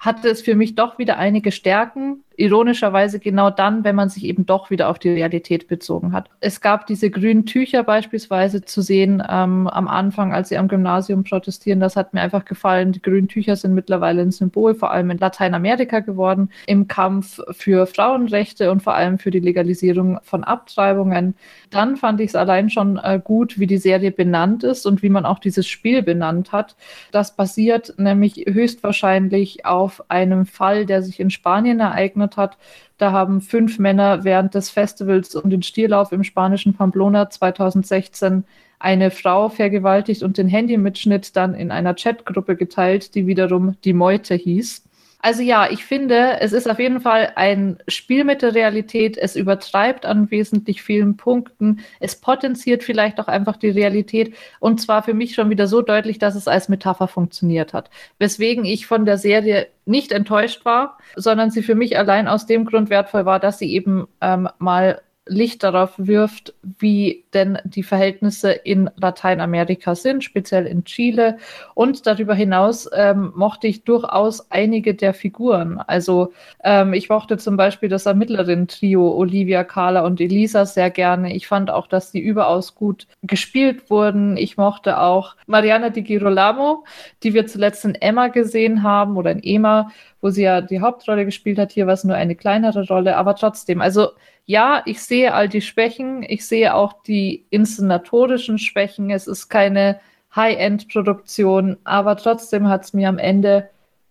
hatte 0.00 0.30
es 0.30 0.40
für 0.40 0.54
mich 0.54 0.74
doch 0.74 0.98
wieder 0.98 1.18
einige 1.18 1.52
Stärken, 1.52 2.24
ironischerweise 2.40 3.20
genau 3.20 3.50
dann, 3.50 3.84
wenn 3.84 3.94
man 3.94 4.08
sich 4.08 4.24
eben 4.24 4.46
doch 4.46 4.70
wieder 4.70 4.88
auf 4.88 4.98
die 4.98 5.10
Realität 5.10 5.68
bezogen 5.68 6.12
hat. 6.12 6.30
Es 6.40 6.60
gab 6.60 6.86
diese 6.86 7.10
grünen 7.10 7.44
Tücher 7.44 7.82
beispielsweise 7.82 8.64
zu 8.64 8.80
sehen 8.80 9.22
ähm, 9.28 9.66
am 9.66 9.88
Anfang, 9.88 10.32
als 10.32 10.48
sie 10.48 10.56
am 10.56 10.68
Gymnasium 10.68 11.22
protestieren. 11.24 11.80
Das 11.80 11.96
hat 11.96 12.14
mir 12.14 12.22
einfach 12.22 12.46
gefallen. 12.46 12.92
Die 12.92 13.02
grünen 13.02 13.28
Tücher 13.28 13.56
sind 13.56 13.74
mittlerweile 13.74 14.22
ein 14.22 14.30
Symbol, 14.30 14.74
vor 14.74 14.90
allem 14.90 15.10
in 15.10 15.18
Lateinamerika 15.18 16.00
geworden, 16.00 16.50
im 16.66 16.88
Kampf 16.88 17.40
für 17.50 17.86
Frauenrechte 17.86 18.70
und 18.70 18.82
vor 18.82 18.94
allem 18.94 19.18
für 19.18 19.30
die 19.30 19.40
Legalisierung 19.40 20.18
von 20.22 20.42
Abtreibungen. 20.42 21.34
Dann 21.68 21.96
fand 21.96 22.20
ich 22.20 22.28
es 22.28 22.36
allein 22.36 22.70
schon 22.70 22.96
äh, 22.96 23.20
gut, 23.22 23.58
wie 23.58 23.66
die 23.66 23.78
Serie 23.78 24.12
benannt 24.12 24.64
ist 24.64 24.86
und 24.86 25.02
wie 25.02 25.10
man 25.10 25.26
auch 25.26 25.38
dieses 25.40 25.68
Spiel 25.68 26.02
benannt 26.02 26.52
hat. 26.52 26.74
Das 27.12 27.36
basiert 27.36 27.94
nämlich 27.98 28.46
höchstwahrscheinlich 28.48 29.66
auf 29.66 30.02
einem 30.08 30.46
Fall, 30.46 30.86
der 30.86 31.02
sich 31.02 31.20
in 31.20 31.28
Spanien 31.30 31.80
ereignet 31.80 32.29
gegründet 32.30 32.36
hat. 32.36 32.56
Da 32.98 33.12
haben 33.12 33.40
fünf 33.40 33.78
Männer 33.78 34.24
während 34.24 34.54
des 34.54 34.70
Festivals 34.70 35.34
um 35.34 35.50
den 35.50 35.62
Stierlauf 35.62 36.12
im 36.12 36.24
spanischen 36.24 36.74
Pamplona 36.74 37.30
2016 37.30 38.44
eine 38.78 39.10
Frau 39.10 39.48
vergewaltigt 39.48 40.22
und 40.22 40.38
den 40.38 40.48
Handymitschnitt 40.48 41.36
dann 41.36 41.54
in 41.54 41.70
einer 41.70 41.94
Chatgruppe 41.94 42.56
geteilt, 42.56 43.14
die 43.14 43.26
wiederum 43.26 43.76
die 43.84 43.92
Meute 43.92 44.34
hieß. 44.34 44.84
Also 45.22 45.42
ja, 45.42 45.70
ich 45.70 45.84
finde, 45.84 46.40
es 46.40 46.52
ist 46.52 46.68
auf 46.68 46.78
jeden 46.78 47.00
Fall 47.00 47.32
ein 47.36 47.78
Spiel 47.88 48.24
mit 48.24 48.40
der 48.40 48.54
Realität. 48.54 49.18
Es 49.18 49.36
übertreibt 49.36 50.06
an 50.06 50.30
wesentlich 50.30 50.82
vielen 50.82 51.16
Punkten. 51.16 51.80
Es 52.00 52.16
potenziert 52.16 52.84
vielleicht 52.84 53.20
auch 53.20 53.28
einfach 53.28 53.56
die 53.58 53.68
Realität. 53.68 54.34
Und 54.60 54.80
zwar 54.80 55.02
für 55.02 55.12
mich 55.12 55.34
schon 55.34 55.50
wieder 55.50 55.66
so 55.66 55.82
deutlich, 55.82 56.18
dass 56.18 56.34
es 56.34 56.48
als 56.48 56.70
Metapher 56.70 57.06
funktioniert 57.06 57.74
hat. 57.74 57.90
Weswegen 58.18 58.64
ich 58.64 58.86
von 58.86 59.04
der 59.04 59.18
Serie 59.18 59.66
nicht 59.84 60.12
enttäuscht 60.12 60.64
war, 60.64 60.98
sondern 61.16 61.50
sie 61.50 61.62
für 61.62 61.74
mich 61.74 61.98
allein 61.98 62.26
aus 62.26 62.46
dem 62.46 62.64
Grund 62.64 62.88
wertvoll 62.88 63.26
war, 63.26 63.40
dass 63.40 63.58
sie 63.58 63.72
eben 63.72 64.08
ähm, 64.22 64.48
mal 64.58 65.02
Licht 65.26 65.62
darauf 65.62 65.92
wirft, 65.96 66.54
wie 66.62 67.24
denn 67.34 67.58
die 67.64 67.82
Verhältnisse 67.82 68.50
in 68.52 68.90
Lateinamerika 68.96 69.94
sind, 69.94 70.24
speziell 70.24 70.66
in 70.66 70.84
Chile. 70.84 71.38
Und 71.74 72.06
darüber 72.06 72.34
hinaus 72.34 72.88
ähm, 72.94 73.32
mochte 73.34 73.66
ich 73.66 73.84
durchaus 73.84 74.50
einige 74.50 74.94
der 74.94 75.14
Figuren. 75.14 75.78
Also 75.78 76.32
ähm, 76.64 76.92
ich 76.92 77.08
mochte 77.08 77.38
zum 77.38 77.56
Beispiel 77.56 77.88
das 77.88 78.06
Ermittlerin-Trio 78.06 79.12
Olivia, 79.12 79.64
Carla 79.64 80.04
und 80.04 80.20
Elisa 80.20 80.66
sehr 80.66 80.90
gerne. 80.90 81.34
Ich 81.34 81.46
fand 81.46 81.70
auch, 81.70 81.86
dass 81.86 82.10
die 82.10 82.20
überaus 82.20 82.74
gut 82.74 83.06
gespielt 83.22 83.90
wurden. 83.90 84.36
Ich 84.36 84.56
mochte 84.56 85.00
auch 85.00 85.36
Mariana 85.46 85.90
Di 85.90 86.02
Girolamo, 86.02 86.84
die 87.22 87.34
wir 87.34 87.46
zuletzt 87.46 87.84
in 87.84 87.94
Emma 87.94 88.28
gesehen 88.28 88.82
haben 88.82 89.16
oder 89.16 89.30
in 89.30 89.42
Emma, 89.42 89.90
wo 90.20 90.30
sie 90.30 90.42
ja 90.42 90.60
die 90.60 90.80
Hauptrolle 90.80 91.24
gespielt 91.24 91.58
hat. 91.58 91.72
Hier 91.72 91.86
war 91.86 91.94
es 91.94 92.04
nur 92.04 92.16
eine 92.16 92.34
kleinere 92.34 92.86
Rolle, 92.86 93.16
aber 93.16 93.34
trotzdem. 93.34 93.80
Also 93.80 94.08
ja, 94.50 94.82
ich 94.84 95.00
sehe 95.00 95.32
all 95.32 95.48
die 95.48 95.60
Schwächen, 95.60 96.24
ich 96.26 96.44
sehe 96.44 96.74
auch 96.74 97.02
die 97.04 97.19
inszenatorischen 97.50 98.58
Schwächen. 98.58 99.10
Es 99.10 99.26
ist 99.26 99.48
keine 99.48 100.00
High-End-Produktion, 100.34 101.78
aber 101.84 102.16
trotzdem 102.16 102.68
hat 102.68 102.84
es 102.84 102.92
mir 102.92 103.08
am 103.08 103.18
Ende 103.18 103.68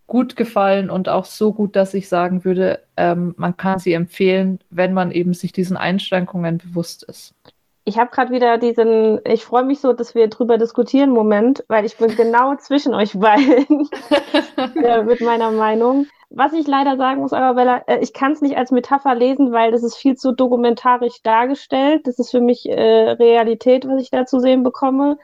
gut 0.07 0.35
gefallen 0.35 0.89
und 0.89 1.07
auch 1.07 1.25
so 1.25 1.53
gut, 1.53 1.75
dass 1.75 1.93
ich 1.93 2.09
sagen 2.09 2.43
würde, 2.43 2.81
ähm, 2.97 3.35
man 3.37 3.55
kann 3.55 3.79
sie 3.79 3.93
empfehlen, 3.93 4.59
wenn 4.69 4.93
man 4.93 5.11
eben 5.11 5.33
sich 5.33 5.53
diesen 5.53 5.77
Einschränkungen 5.77 6.57
bewusst 6.57 7.03
ist. 7.03 7.33
Ich 7.85 7.97
habe 7.97 8.11
gerade 8.11 8.31
wieder 8.31 8.57
diesen, 8.57 9.19
ich 9.25 9.45
freue 9.45 9.63
mich 9.63 9.79
so, 9.79 9.93
dass 9.93 10.15
wir 10.15 10.27
drüber 10.27 10.57
diskutieren, 10.57 11.11
Moment, 11.11 11.63
weil 11.69 11.85
ich 11.85 11.97
bin 11.97 12.09
genau 12.17 12.55
zwischen 12.55 12.93
euch 12.93 13.17
beiden 13.17 13.89
äh, 14.83 15.03
mit 15.03 15.21
meiner 15.21 15.51
Meinung. 15.51 16.07
Was 16.31 16.53
ich 16.53 16.67
leider 16.67 16.95
sagen 16.97 17.21
muss, 17.21 17.33
Arabella, 17.33 17.79
äh, 17.87 17.99
ich 17.99 18.13
kann 18.13 18.33
es 18.33 18.41
nicht 18.41 18.55
als 18.55 18.71
Metapher 18.71 19.15
lesen, 19.15 19.51
weil 19.51 19.71
das 19.71 19.83
ist 19.83 19.95
viel 19.95 20.15
zu 20.15 20.31
dokumentarisch 20.31 21.21
dargestellt. 21.23 22.05
Das 22.05 22.19
ist 22.19 22.31
für 22.31 22.41
mich 22.41 22.69
äh, 22.69 23.11
Realität, 23.11 23.87
was 23.87 24.01
ich 24.01 24.11
da 24.11 24.25
zu 24.25 24.39
sehen 24.39 24.63
bekomme. 24.63 25.17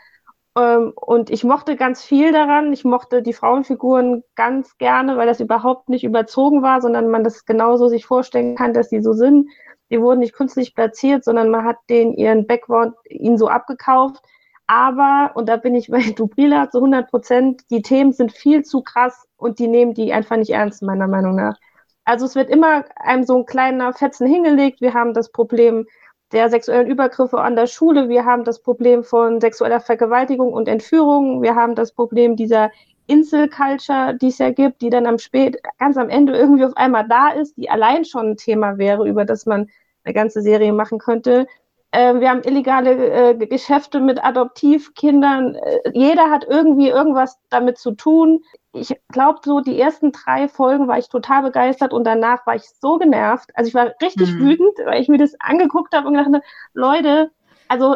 Ähm, 0.58 0.94
und 0.96 1.30
ich 1.30 1.44
mochte 1.44 1.76
ganz 1.76 2.04
viel 2.04 2.32
daran. 2.32 2.74
Ich 2.74 2.86
mochte 2.86 3.22
die 3.22 3.34
Frauenfiguren 3.34 4.24
ganz 4.36 4.78
gerne, 4.78 5.18
weil 5.18 5.28
das 5.28 5.39
überhaupt 5.39 5.89
nicht 5.89 6.04
überzogen 6.04 6.63
war, 6.63 6.82
sondern 6.82 7.10
man 7.10 7.24
das 7.24 7.46
genauso 7.46 7.88
sich 7.88 8.06
vorstellen 8.06 8.56
kann, 8.56 8.74
dass 8.74 8.89
sie 8.89 9.02
so 9.02 9.13
sind. 9.13 9.50
Die 9.91 10.02
wurden 10.02 10.20
nicht 10.20 10.34
künstlich 10.34 10.74
platziert, 10.74 11.24
sondern 11.24 11.52
man 11.52 11.65
hat 11.65 11.78
denen 11.89 12.13
ihren 12.13 12.48
Background 12.48 12.96
ihnen 13.10 13.38
so 13.38 13.48
abgekauft. 13.48 14.24
Aber, 14.67 15.32
und 15.36 15.47
da 15.47 15.58
bin 15.58 15.75
ich 15.75 15.89
bei 15.89 16.01
Dubrila 16.15 16.69
zu 16.69 16.80
100 16.80 17.10
Prozent, 17.10 17.62
die 17.69 17.82
Themen 17.82 18.13
sind 18.13 18.32
viel 18.32 18.63
zu 18.63 18.82
krass 18.82 19.28
und 19.38 19.60
die 19.60 19.67
nehmen 19.67 19.93
die 19.93 20.13
einfach 20.13 20.38
nicht 20.38 20.51
ernst, 20.51 20.82
meiner 20.82 21.08
Meinung 21.08 21.36
nach. 21.36 21.58
Also 22.04 22.25
es 22.25 22.36
wird 22.36 22.49
immer 22.49 22.86
einem 22.97 23.23
so 23.23 23.38
ein 23.38 23.45
kleiner 23.45 23.93
Fetzen 23.93 24.28
hingelegt. 24.28 24.82
Wir 24.82 24.93
haben 24.93 25.13
das 25.13 25.32
Problem 25.32 25.88
der 26.32 26.49
sexuellen 26.49 26.88
Übergriffe 26.88 27.39
an 27.41 27.56
der 27.56 27.67
Schule. 27.67 28.10
Wir 28.10 28.25
haben 28.25 28.43
das 28.43 28.62
Problem 28.62 29.04
von 29.04 29.41
sexueller 29.41 29.80
Vergewaltigung 29.80 30.54
und 30.54 30.67
Entführung. 30.67 31.41
Wir 31.41 31.56
haben 31.56 31.75
das 31.75 31.93
Problem 31.93 32.36
dieser 32.36 32.71
Insel-Culture, 33.08 34.15
die 34.19 34.28
es 34.28 34.39
ja 34.39 34.51
gibt, 34.51 34.82
die 34.82 34.89
dann 34.89 35.06
am 35.06 35.19
spät, 35.19 35.58
ganz 35.80 35.97
am 35.97 36.10
Ende 36.10 36.36
irgendwie 36.36 36.65
auf 36.65 36.75
einmal 36.75 37.08
da 37.08 37.30
ist, 37.30 37.56
die 37.58 37.69
allein 37.69 38.06
schon 38.06 38.32
ein 38.32 38.38
Thema 38.38 38.78
wäre, 38.78 39.08
über 39.08 39.25
das 39.25 39.45
man 39.45 39.69
eine 40.04 40.13
ganze 40.13 40.41
Serie 40.41 40.73
machen 40.73 40.97
könnte. 40.99 41.47
Äh, 41.95 42.19
wir 42.19 42.29
haben 42.29 42.43
illegale 42.43 43.31
äh, 43.31 43.47
Geschäfte 43.47 44.01
mit 44.01 44.21
Adoptivkindern. 44.21 45.55
Äh, 45.55 45.79
jeder 45.93 46.29
hat 46.29 46.45
irgendwie 46.45 46.89
irgendwas 46.89 47.39
damit 47.49 47.77
zu 47.77 47.91
tun. 47.91 48.43
Ich 48.73 48.93
glaube, 49.13 49.39
so 49.45 49.62
die 49.62 49.79
ersten 49.79 50.12
drei 50.12 50.49
Folgen 50.49 50.89
war 50.89 50.97
ich 50.97 51.08
total 51.08 51.43
begeistert 51.43 51.93
und 51.93 52.03
danach 52.03 52.45
war 52.45 52.55
ich 52.55 52.63
so 52.81 52.97
genervt. 52.97 53.49
Also 53.53 53.69
ich 53.69 53.75
war 53.75 53.93
richtig 54.01 54.34
mhm. 54.34 54.39
wütend, 54.41 54.77
weil 54.84 55.01
ich 55.01 55.08
mir 55.08 55.17
das 55.17 55.36
angeguckt 55.39 55.95
habe 55.95 56.10
und 56.10 56.15
gedacht, 56.15 56.43
Leute, 56.73 57.31
also 57.69 57.95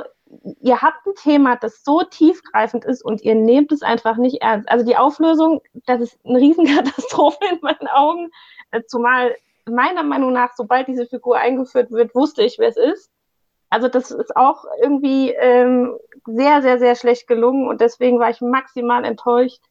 ihr 0.61 0.81
habt 0.81 1.05
ein 1.05 1.15
Thema, 1.15 1.57
das 1.57 1.83
so 1.83 2.01
tiefgreifend 2.01 2.85
ist 2.85 3.03
und 3.03 3.21
ihr 3.21 3.35
nehmt 3.35 3.73
es 3.73 3.81
einfach 3.81 4.15
nicht 4.15 4.41
ernst. 4.41 4.69
Also 4.69 4.85
die 4.85 4.95
Auflösung, 4.95 5.59
das 5.87 5.99
ist 5.99 6.19
eine 6.23 6.39
Riesenkatastrophe 6.39 7.43
in 7.51 7.59
meinen 7.61 7.87
Augen. 7.89 8.31
Zumal 8.87 9.35
meiner 9.69 10.03
Meinung 10.03 10.31
nach, 10.31 10.53
sobald 10.55 10.87
diese 10.87 11.05
Figur 11.05 11.37
eingeführt 11.37 11.91
wird, 11.91 12.15
wusste 12.15 12.43
ich, 12.43 12.59
wer 12.59 12.69
es 12.69 12.77
ist. 12.77 13.11
Also 13.69 13.87
das 13.87 14.11
ist 14.11 14.35
auch 14.35 14.65
irgendwie 14.81 15.31
ähm, 15.31 15.95
sehr, 16.25 16.61
sehr, 16.61 16.79
sehr 16.79 16.95
schlecht 16.95 17.27
gelungen 17.27 17.67
und 17.67 17.81
deswegen 17.81 18.19
war 18.19 18.29
ich 18.29 18.41
maximal 18.41 19.05
enttäuscht, 19.05 19.61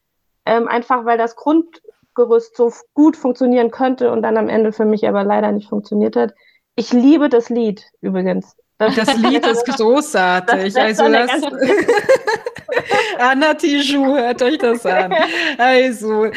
ähm, 0.45 0.67
einfach 0.67 1.05
weil 1.05 1.17
das 1.17 1.35
Grundgerüst 1.35 2.55
so 2.55 2.71
gut 2.93 3.17
funktionieren 3.17 3.71
könnte 3.71 4.11
und 4.11 4.21
dann 4.21 4.37
am 4.37 4.49
Ende 4.49 4.71
für 4.71 4.85
mich 4.85 5.07
aber 5.07 5.23
leider 5.23 5.51
nicht 5.51 5.69
funktioniert 5.69 6.15
hat. 6.15 6.33
Ich 6.75 6.93
liebe 6.93 7.29
das 7.29 7.49
Lied 7.49 7.85
übrigens. 8.01 8.55
Das, 8.77 8.95
das 8.95 9.17
Lied 9.17 9.45
ist 9.45 9.65
großartig. 9.77 10.73
Das 10.73 10.99
also 10.99 11.11
das 11.11 11.29
Anna 13.19 13.53
Tijoux, 13.53 14.15
hört 14.15 14.41
euch 14.41 14.57
das 14.57 14.85
an. 14.85 15.13
Also 15.57 16.27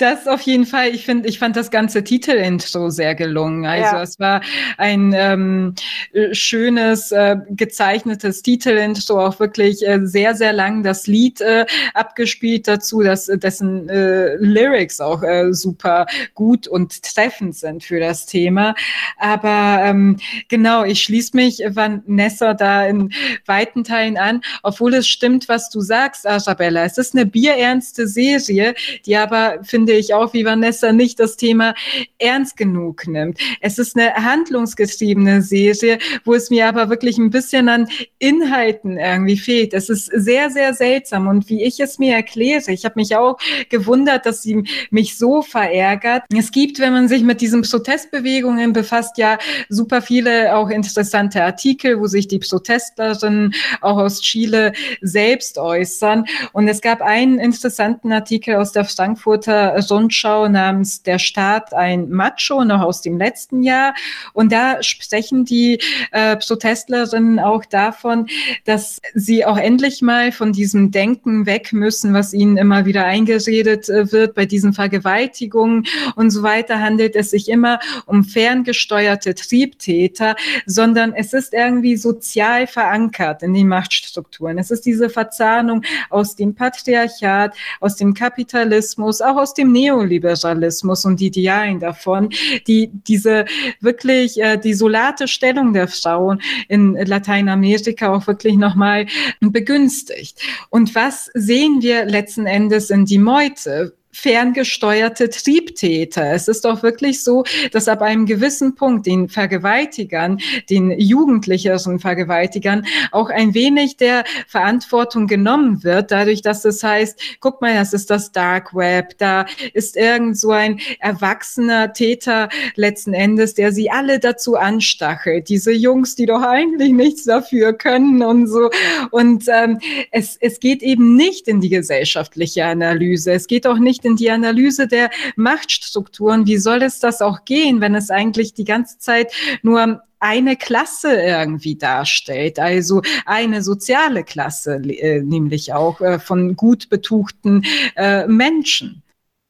Das 0.00 0.26
auf 0.26 0.40
jeden 0.42 0.64
Fall. 0.64 0.94
Ich 0.94 1.04
finde, 1.04 1.28
ich 1.28 1.38
fand 1.38 1.56
das 1.56 1.70
ganze 1.70 2.02
Titelintro 2.02 2.88
sehr 2.88 3.14
gelungen. 3.14 3.66
Also 3.66 3.96
Ja. 3.96 4.02
es 4.02 4.18
war 4.18 4.40
ein 4.78 5.12
ähm, 5.14 5.74
äh, 6.14 6.34
schönes, 6.34 7.12
äh, 7.12 7.36
gezeichnetes 7.50 8.40
Titelintro, 8.40 9.20
auch 9.26 9.38
wirklich 9.40 9.86
äh, 9.86 10.00
sehr, 10.04 10.34
sehr 10.34 10.54
lang 10.54 10.82
das 10.82 11.06
Lied 11.06 11.42
äh, 11.42 11.66
abgespielt 11.92 12.66
dazu, 12.66 13.02
dass 13.02 13.26
dessen 13.26 13.90
äh, 13.90 14.36
Lyrics 14.36 15.02
auch 15.02 15.22
äh, 15.22 15.52
super 15.52 16.06
gut 16.34 16.66
und 16.66 17.02
treffend 17.02 17.54
sind 17.54 17.84
für 17.84 18.00
das 18.00 18.24
Thema. 18.24 18.74
Aber 19.18 19.82
ähm, 19.84 20.16
genau, 20.48 20.82
ich 20.84 21.02
schließe 21.02 21.36
mich 21.36 21.62
Vanessa 21.68 22.54
da 22.54 22.86
in 22.86 23.12
weiten 23.44 23.84
Teilen 23.84 24.16
an, 24.16 24.40
obwohl 24.62 24.94
es 24.94 25.06
stimmt, 25.08 25.46
was 25.50 25.68
du 25.68 25.82
sagst, 25.82 26.26
Arabella. 26.26 26.84
Es 26.84 26.96
ist 26.96 27.14
eine 27.14 27.26
bierernste 27.26 28.06
Serie, 28.08 28.74
die 29.04 29.16
aber, 29.16 29.58
finde 29.62 29.89
ich, 29.92 30.14
auch 30.14 30.32
wie 30.32 30.44
Vanessa 30.44 30.92
nicht 30.92 31.20
das 31.20 31.36
Thema 31.36 31.74
ernst 32.18 32.56
genug 32.56 33.06
nimmt. 33.06 33.38
Es 33.60 33.78
ist 33.78 33.96
eine 33.96 34.14
handlungsgetriebene 34.14 35.42
Serie, 35.42 35.98
wo 36.24 36.34
es 36.34 36.50
mir 36.50 36.68
aber 36.68 36.90
wirklich 36.90 37.18
ein 37.18 37.30
bisschen 37.30 37.68
an 37.68 37.88
Inhalten 38.18 38.98
irgendwie 38.98 39.36
fehlt. 39.36 39.74
Es 39.74 39.88
ist 39.88 40.06
sehr, 40.06 40.50
sehr 40.50 40.74
seltsam. 40.74 41.28
Und 41.28 41.48
wie 41.48 41.62
ich 41.62 41.80
es 41.80 41.98
mir 41.98 42.14
erkläre, 42.14 42.70
ich 42.72 42.84
habe 42.84 42.94
mich 42.96 43.16
auch 43.16 43.38
gewundert, 43.68 44.26
dass 44.26 44.42
sie 44.42 44.64
mich 44.90 45.16
so 45.16 45.42
verärgert. 45.42 46.24
Es 46.36 46.50
gibt, 46.50 46.78
wenn 46.78 46.92
man 46.92 47.08
sich 47.08 47.22
mit 47.22 47.40
diesen 47.40 47.62
Protestbewegungen 47.62 48.72
befasst, 48.72 49.18
ja 49.18 49.38
super 49.68 50.02
viele 50.02 50.56
auch 50.56 50.68
interessante 50.70 51.42
Artikel, 51.42 52.00
wo 52.00 52.06
sich 52.06 52.28
die 52.28 52.38
Protestlerinnen 52.38 53.54
auch 53.80 53.98
aus 53.98 54.20
Chile 54.20 54.72
selbst 55.00 55.58
äußern. 55.58 56.24
Und 56.52 56.68
es 56.68 56.80
gab 56.80 57.00
einen 57.00 57.38
interessanten 57.38 58.12
Artikel 58.12 58.56
aus 58.56 58.72
der 58.72 58.84
Frankfurter 58.84 59.79
Rundschau 59.88 60.48
namens 60.48 61.02
Der 61.02 61.18
Staat 61.18 61.72
ein 61.74 62.10
Macho, 62.10 62.64
noch 62.64 62.80
aus 62.80 63.02
dem 63.02 63.18
letzten 63.18 63.62
Jahr. 63.62 63.94
Und 64.32 64.52
da 64.52 64.82
sprechen 64.82 65.44
die 65.44 65.78
äh, 66.12 66.36
Protestlerinnen 66.36 67.38
auch 67.38 67.64
davon, 67.64 68.26
dass 68.64 69.00
sie 69.14 69.44
auch 69.44 69.56
endlich 69.56 70.02
mal 70.02 70.32
von 70.32 70.52
diesem 70.52 70.90
Denken 70.90 71.46
weg 71.46 71.72
müssen, 71.72 72.12
was 72.14 72.32
ihnen 72.32 72.56
immer 72.56 72.84
wieder 72.84 73.04
eingeredet 73.04 73.88
äh, 73.88 74.10
wird. 74.12 74.34
Bei 74.34 74.46
diesen 74.46 74.72
Vergewaltigungen 74.72 75.86
und 76.16 76.30
so 76.30 76.42
weiter 76.42 76.80
handelt 76.80 77.16
es 77.16 77.30
sich 77.30 77.48
immer 77.48 77.78
um 78.06 78.24
ferngesteuerte 78.24 79.34
Triebtäter, 79.34 80.36
sondern 80.66 81.12
es 81.12 81.32
ist 81.32 81.52
irgendwie 81.52 81.96
sozial 81.96 82.66
verankert 82.66 83.42
in 83.42 83.54
den 83.54 83.68
Machtstrukturen. 83.68 84.58
Es 84.58 84.70
ist 84.70 84.86
diese 84.86 85.10
Verzahnung 85.10 85.82
aus 86.08 86.36
dem 86.36 86.54
Patriarchat, 86.54 87.54
aus 87.80 87.96
dem 87.96 88.14
Kapitalismus, 88.14 89.20
auch 89.20 89.36
aus 89.36 89.54
dem 89.60 89.72
Neoliberalismus 89.72 91.04
und 91.04 91.20
Idealen 91.20 91.78
davon, 91.78 92.30
die 92.66 92.90
diese 92.92 93.44
wirklich 93.80 94.40
äh, 94.40 94.56
desolate 94.56 95.28
Stellung 95.28 95.72
der 95.72 95.88
Frauen 95.88 96.40
in 96.68 96.94
Lateinamerika 96.94 98.12
auch 98.12 98.26
wirklich 98.26 98.56
nochmal 98.56 99.06
begünstigt. 99.40 100.40
Und 100.70 100.94
was 100.94 101.30
sehen 101.34 101.82
wir 101.82 102.04
letzten 102.06 102.46
Endes 102.46 102.90
in 102.90 103.04
die 103.04 103.18
Meute? 103.18 103.94
Ferngesteuerte 104.12 105.30
Triebtäter. 105.30 106.32
Es 106.32 106.48
ist 106.48 106.64
doch 106.64 106.82
wirklich 106.82 107.22
so, 107.22 107.44
dass 107.72 107.88
ab 107.88 108.02
einem 108.02 108.26
gewissen 108.26 108.74
Punkt 108.74 109.06
den 109.06 109.28
Vergewaltigern, 109.28 110.38
den 110.68 110.90
jugendlicheren 110.98 111.98
Vergewaltigern 112.00 112.86
auch 113.12 113.30
ein 113.30 113.54
wenig 113.54 113.96
der 113.96 114.24
Verantwortung 114.46 115.26
genommen 115.26 115.84
wird, 115.84 116.10
dadurch, 116.10 116.42
dass 116.42 116.64
es 116.64 116.82
heißt, 116.82 117.20
guck 117.40 117.60
mal, 117.60 117.74
das 117.74 117.92
ist 117.92 118.10
das 118.10 118.32
Dark 118.32 118.74
Web, 118.74 119.16
da 119.18 119.46
ist 119.74 119.96
irgend 119.96 120.38
so 120.38 120.50
ein 120.50 120.80
erwachsener 120.98 121.92
Täter 121.92 122.48
letzten 122.74 123.14
Endes, 123.14 123.54
der 123.54 123.72
sie 123.72 123.90
alle 123.90 124.18
dazu 124.18 124.56
anstachelt. 124.56 125.48
Diese 125.48 125.72
Jungs, 125.72 126.16
die 126.16 126.26
doch 126.26 126.42
eigentlich 126.42 126.92
nichts 126.92 127.24
dafür 127.24 127.72
können 127.72 128.22
und 128.22 128.46
so. 128.46 128.70
Und 129.10 129.44
ähm, 129.48 129.78
es, 130.10 130.36
es 130.40 130.60
geht 130.60 130.82
eben 130.82 131.16
nicht 131.16 131.48
in 131.48 131.60
die 131.60 131.68
gesellschaftliche 131.68 132.64
Analyse. 132.64 133.32
Es 133.32 133.46
geht 133.46 133.66
auch 133.66 133.78
nicht 134.00 134.04
in 134.04 134.16
die 134.16 134.30
Analyse 134.30 134.86
der 134.86 135.10
Machtstrukturen. 135.36 136.46
Wie 136.46 136.58
soll 136.58 136.82
es 136.82 136.98
das 136.98 137.20
auch 137.20 137.44
gehen, 137.44 137.80
wenn 137.80 137.94
es 137.94 138.10
eigentlich 138.10 138.54
die 138.54 138.64
ganze 138.64 138.98
Zeit 138.98 139.32
nur 139.62 140.02
eine 140.18 140.56
Klasse 140.56 141.14
irgendwie 141.14 141.76
darstellt, 141.76 142.58
also 142.58 143.00
eine 143.24 143.62
soziale 143.62 144.22
Klasse, 144.22 144.76
äh, 144.76 145.22
nämlich 145.22 145.72
auch 145.72 146.00
äh, 146.00 146.18
von 146.18 146.56
gut 146.56 146.90
betuchten 146.90 147.64
äh, 147.96 148.26
Menschen. 148.26 149.02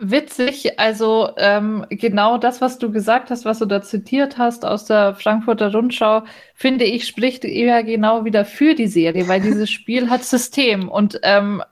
Witzig, 0.03 0.79
also 0.79 1.31
ähm, 1.37 1.85
genau 1.91 2.39
das, 2.39 2.63
was 2.63 2.79
du 2.79 2.91
gesagt 2.91 3.29
hast, 3.29 3.45
was 3.45 3.59
du 3.59 3.67
da 3.67 3.83
zitiert 3.83 4.39
hast 4.39 4.65
aus 4.65 4.87
der 4.87 5.15
Frankfurter 5.15 5.73
Rundschau, 5.73 6.23
finde 6.55 6.87
ich, 6.87 7.07
spricht 7.07 7.45
eher 7.45 7.83
genau 7.85 8.25
wieder 8.25 8.47
für 8.47 8.75
die 8.75 8.87
Serie, 8.87 9.29
weil 9.29 9.43
dieses 9.43 9.71
Spiel 9.71 10.09
hat 10.09 10.25
System 10.25 10.89
und 10.89 11.21
ähm, 11.23 11.63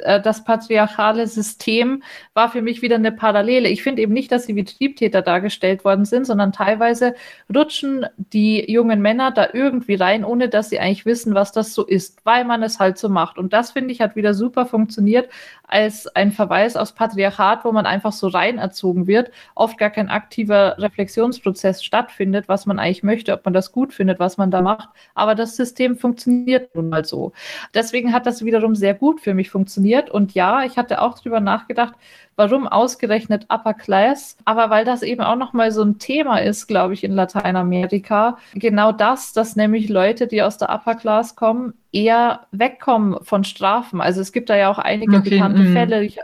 äh, 0.00 0.20
das 0.20 0.44
patriarchale 0.44 1.26
System 1.26 2.02
war 2.34 2.50
für 2.50 2.62
mich 2.62 2.82
wieder 2.82 2.96
eine 2.96 3.12
Parallele. 3.12 3.68
Ich 3.68 3.82
finde 3.82 4.02
eben 4.02 4.12
nicht, 4.12 4.32
dass 4.32 4.44
sie 4.44 4.56
wie 4.56 4.64
Triebtäter 4.64 5.22
dargestellt 5.22 5.84
worden 5.84 6.04
sind, 6.04 6.26
sondern 6.26 6.52
teilweise 6.52 7.14
rutschen 7.54 8.06
die 8.16 8.70
jungen 8.70 9.00
Männer 9.00 9.30
da 9.30 9.48
irgendwie 9.52 9.94
rein, 9.94 10.24
ohne 10.24 10.48
dass 10.48 10.70
sie 10.70 10.78
eigentlich 10.78 11.06
wissen, 11.06 11.34
was 11.34 11.52
das 11.52 11.74
so 11.74 11.84
ist, 11.86 12.24
weil 12.24 12.44
man 12.44 12.62
es 12.62 12.78
halt 12.78 12.98
so 12.98 13.08
macht. 13.08 13.38
Und 13.38 13.52
das 13.52 13.72
finde 13.72 13.92
ich 13.92 14.00
hat 14.00 14.16
wieder 14.16 14.34
super 14.34 14.66
funktioniert 14.66 15.28
als 15.68 16.06
ein 16.16 16.32
Verweis 16.32 16.76
aufs 16.76 16.92
Patriarchat, 16.92 17.64
wo 17.64 17.72
man 17.72 17.86
einfach 17.86 18.12
so 18.12 18.28
rein 18.28 18.58
erzogen 18.58 19.06
wird, 19.06 19.30
oft 19.54 19.78
gar 19.78 19.90
kein 19.90 20.08
aktiver 20.08 20.76
Reflexionsprozess 20.78 21.84
stattfindet, 21.84 22.48
was 22.48 22.66
man 22.66 22.78
eigentlich 22.78 23.02
möchte, 23.02 23.32
ob 23.34 23.44
man 23.44 23.54
das 23.54 23.70
gut 23.72 23.92
findet, 23.92 24.18
was 24.18 24.38
man 24.38 24.50
da 24.50 24.62
macht. 24.62 24.88
Aber 25.14 25.34
das 25.34 25.56
System 25.56 25.96
funktioniert 25.96 26.74
nun 26.74 26.88
mal 26.88 27.04
so. 27.04 27.32
Deswegen 27.74 28.12
hat 28.12 28.26
das 28.26 28.44
wiederum 28.44 28.74
sehr 28.74 28.94
gut 28.94 29.20
für 29.20 29.34
mich 29.34 29.50
funktioniert. 29.50 29.87
Und 30.10 30.34
ja, 30.34 30.64
ich 30.64 30.76
hatte 30.76 31.02
auch 31.02 31.18
drüber 31.18 31.40
nachgedacht, 31.40 31.94
warum 32.36 32.68
ausgerechnet 32.68 33.46
Upper 33.48 33.74
Class, 33.74 34.36
aber 34.44 34.70
weil 34.70 34.84
das 34.84 35.02
eben 35.02 35.22
auch 35.22 35.34
nochmal 35.34 35.72
so 35.72 35.82
ein 35.82 35.98
Thema 35.98 36.38
ist, 36.38 36.68
glaube 36.68 36.94
ich, 36.94 37.02
in 37.02 37.12
Lateinamerika. 37.12 38.38
Genau 38.54 38.92
das, 38.92 39.32
dass 39.32 39.56
nämlich 39.56 39.88
Leute, 39.88 40.28
die 40.28 40.42
aus 40.42 40.56
der 40.56 40.70
Upper 40.70 40.94
Class 40.94 41.34
kommen, 41.34 41.74
eher 41.90 42.46
wegkommen 42.52 43.18
von 43.22 43.42
Strafen. 43.42 44.00
Also 44.00 44.20
es 44.20 44.32
gibt 44.32 44.50
da 44.50 44.56
ja 44.56 44.70
auch 44.70 44.78
einige 44.78 45.16
Okay, 45.16 45.30
bekannte 45.30 45.62
mm. 45.62 45.72
Fälle, 45.72 46.04
ich, 46.04 46.20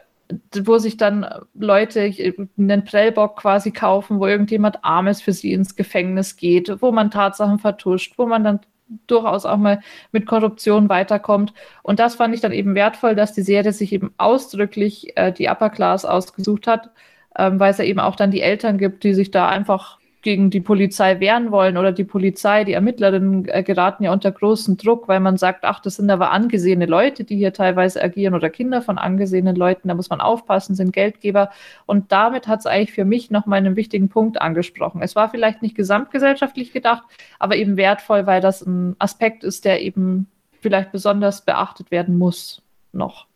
wo 0.62 0.78
sich 0.78 0.96
dann 0.96 1.26
Leute 1.54 2.12
einen 2.56 2.84
Prellbock 2.84 3.36
quasi 3.36 3.72
kaufen, 3.72 4.20
wo 4.20 4.26
irgendjemand 4.26 4.84
Armes 4.84 5.20
für 5.20 5.32
sie 5.32 5.52
ins 5.52 5.74
Gefängnis 5.74 6.36
geht, 6.36 6.80
wo 6.80 6.92
man 6.92 7.10
Tatsachen 7.10 7.58
vertuscht, 7.58 8.14
wo 8.18 8.26
man 8.26 8.44
dann 8.44 8.60
durchaus 9.06 9.46
auch 9.46 9.56
mal 9.56 9.80
mit 10.12 10.26
Korruption 10.26 10.88
weiterkommt. 10.88 11.54
Und 11.82 11.98
das 12.00 12.14
fand 12.16 12.34
ich 12.34 12.40
dann 12.40 12.52
eben 12.52 12.74
wertvoll, 12.74 13.14
dass 13.14 13.32
die 13.32 13.42
Serie 13.42 13.72
sich 13.72 13.92
eben 13.92 14.14
ausdrücklich 14.18 15.16
äh, 15.16 15.32
die 15.32 15.48
Upper 15.48 15.70
Class 15.70 16.04
ausgesucht 16.04 16.66
hat, 16.66 16.90
ähm, 17.36 17.58
weil 17.60 17.70
es 17.72 17.78
ja 17.78 17.84
eben 17.84 18.00
auch 18.00 18.16
dann 18.16 18.30
die 18.30 18.42
Eltern 18.42 18.78
gibt, 18.78 19.04
die 19.04 19.14
sich 19.14 19.30
da 19.30 19.48
einfach 19.48 19.98
gegen 20.24 20.48
die 20.48 20.62
Polizei 20.62 21.20
wehren 21.20 21.52
wollen 21.52 21.76
oder 21.76 21.92
die 21.92 22.02
Polizei, 22.02 22.64
die 22.64 22.72
Ermittlerinnen 22.72 23.46
äh, 23.46 23.62
geraten 23.62 24.04
ja 24.04 24.12
unter 24.12 24.32
großen 24.32 24.78
Druck, 24.78 25.06
weil 25.06 25.20
man 25.20 25.36
sagt, 25.36 25.64
ach, 25.64 25.80
das 25.80 25.96
sind 25.96 26.10
aber 26.10 26.32
angesehene 26.32 26.86
Leute, 26.86 27.24
die 27.24 27.36
hier 27.36 27.52
teilweise 27.52 28.02
agieren 28.02 28.34
oder 28.34 28.48
Kinder 28.48 28.80
von 28.80 28.96
angesehenen 28.96 29.54
Leuten, 29.54 29.88
da 29.88 29.94
muss 29.94 30.08
man 30.08 30.22
aufpassen, 30.22 30.74
sind 30.74 30.94
Geldgeber. 30.94 31.50
Und 31.84 32.10
damit 32.10 32.48
hat 32.48 32.60
es 32.60 32.66
eigentlich 32.66 32.92
für 32.92 33.04
mich 33.04 33.30
nochmal 33.30 33.58
einen 33.58 33.76
wichtigen 33.76 34.08
Punkt 34.08 34.40
angesprochen. 34.40 35.02
Es 35.02 35.14
war 35.14 35.28
vielleicht 35.28 35.60
nicht 35.60 35.76
gesamtgesellschaftlich 35.76 36.72
gedacht, 36.72 37.04
aber 37.38 37.56
eben 37.56 37.76
wertvoll, 37.76 38.26
weil 38.26 38.40
das 38.40 38.62
ein 38.62 38.96
Aspekt 38.98 39.44
ist, 39.44 39.66
der 39.66 39.82
eben 39.82 40.26
vielleicht 40.62 40.90
besonders 40.90 41.44
beachtet 41.44 41.90
werden 41.90 42.16
muss 42.16 42.62
noch. 42.92 43.26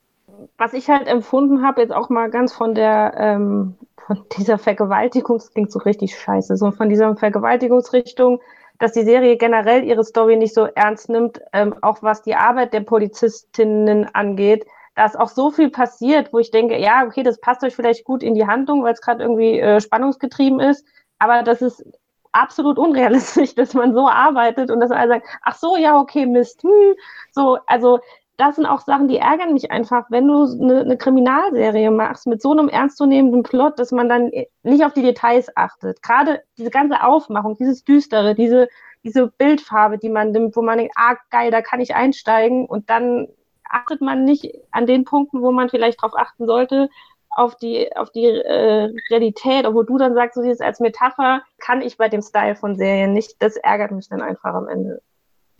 Was 0.56 0.72
ich 0.72 0.88
halt 0.88 1.06
empfunden 1.06 1.66
habe, 1.66 1.80
jetzt 1.80 1.92
auch 1.92 2.08
mal 2.08 2.30
ganz 2.30 2.52
von 2.52 2.74
der 2.74 3.14
ähm, 3.16 3.76
von 4.08 4.24
dieser 4.38 4.56
Vergewaltigung, 4.58 5.36
das 5.36 5.52
klingt 5.52 5.70
so 5.70 5.80
richtig 5.80 6.18
scheiße, 6.18 6.56
so 6.56 6.70
von 6.70 6.88
dieser 6.88 7.14
Vergewaltigungsrichtung, 7.14 8.40
dass 8.78 8.92
die 8.92 9.02
Serie 9.02 9.36
generell 9.36 9.84
ihre 9.84 10.02
Story 10.02 10.36
nicht 10.36 10.54
so 10.54 10.64
ernst 10.64 11.10
nimmt, 11.10 11.42
ähm, 11.52 11.74
auch 11.82 12.02
was 12.02 12.22
die 12.22 12.34
Arbeit 12.34 12.72
der 12.72 12.80
Polizistinnen 12.80 14.08
angeht. 14.14 14.64
Da 14.94 15.04
ist 15.04 15.18
auch 15.18 15.28
so 15.28 15.50
viel 15.50 15.70
passiert, 15.70 16.32
wo 16.32 16.38
ich 16.38 16.50
denke, 16.50 16.78
ja, 16.78 17.04
okay, 17.04 17.22
das 17.22 17.38
passt 17.38 17.62
euch 17.64 17.76
vielleicht 17.76 18.04
gut 18.04 18.22
in 18.22 18.34
die 18.34 18.46
Handlung, 18.46 18.82
weil 18.82 18.94
es 18.94 19.02
gerade 19.02 19.22
irgendwie 19.22 19.60
äh, 19.60 19.80
spannungsgetrieben 19.80 20.58
ist, 20.58 20.86
aber 21.18 21.42
das 21.42 21.60
ist 21.60 21.84
absolut 22.32 22.78
unrealistisch, 22.78 23.54
dass 23.56 23.74
man 23.74 23.92
so 23.92 24.08
arbeitet 24.08 24.70
und 24.70 24.80
dass 24.80 24.90
alle 24.90 25.08
sagt, 25.08 25.26
ach 25.42 25.54
so, 25.56 25.76
ja, 25.76 25.98
okay, 25.98 26.24
Mist, 26.24 26.62
hm, 26.62 26.94
so, 27.30 27.58
also 27.66 28.00
das 28.38 28.54
sind 28.54 28.66
auch 28.66 28.80
Sachen, 28.80 29.08
die 29.08 29.18
ärgern 29.18 29.52
mich 29.52 29.72
einfach, 29.72 30.06
wenn 30.10 30.28
du 30.28 30.44
eine, 30.44 30.80
eine 30.80 30.96
Kriminalserie 30.96 31.90
machst 31.90 32.26
mit 32.28 32.40
so 32.40 32.52
einem 32.52 32.68
ernstzunehmenden 32.68 33.42
Plot, 33.42 33.80
dass 33.80 33.90
man 33.90 34.08
dann 34.08 34.30
nicht 34.62 34.84
auf 34.84 34.94
die 34.94 35.02
Details 35.02 35.54
achtet. 35.56 36.00
Gerade 36.02 36.42
diese 36.56 36.70
ganze 36.70 37.02
Aufmachung, 37.02 37.56
dieses 37.58 37.82
Düstere, 37.82 38.36
diese, 38.36 38.68
diese 39.02 39.26
Bildfarbe, 39.26 39.98
die 39.98 40.08
man 40.08 40.30
nimmt, 40.30 40.54
wo 40.54 40.62
man 40.62 40.78
denkt, 40.78 40.94
ah, 40.96 41.16
geil, 41.30 41.50
da 41.50 41.62
kann 41.62 41.80
ich 41.80 41.96
einsteigen 41.96 42.66
und 42.66 42.88
dann 42.88 43.26
achtet 43.68 44.00
man 44.00 44.24
nicht 44.24 44.54
an 44.70 44.86
den 44.86 45.04
Punkten, 45.04 45.42
wo 45.42 45.50
man 45.50 45.68
vielleicht 45.68 46.00
drauf 46.00 46.12
achten 46.16 46.46
sollte, 46.46 46.90
auf 47.30 47.56
die, 47.56 47.94
auf 47.96 48.10
die 48.10 48.24
äh, 48.24 48.92
Realität, 49.10 49.66
obwohl 49.66 49.84
du 49.84 49.98
dann 49.98 50.14
sagst, 50.14 50.36
du 50.36 50.42
siehst 50.42 50.60
es 50.60 50.66
als 50.66 50.78
Metapher, 50.78 51.42
kann 51.58 51.82
ich 51.82 51.96
bei 51.96 52.08
dem 52.08 52.22
Style 52.22 52.54
von 52.54 52.76
Serien 52.76 53.12
nicht. 53.12 53.42
Das 53.42 53.56
ärgert 53.56 53.90
mich 53.90 54.08
dann 54.08 54.22
einfach 54.22 54.54
am 54.54 54.68
Ende. 54.68 55.02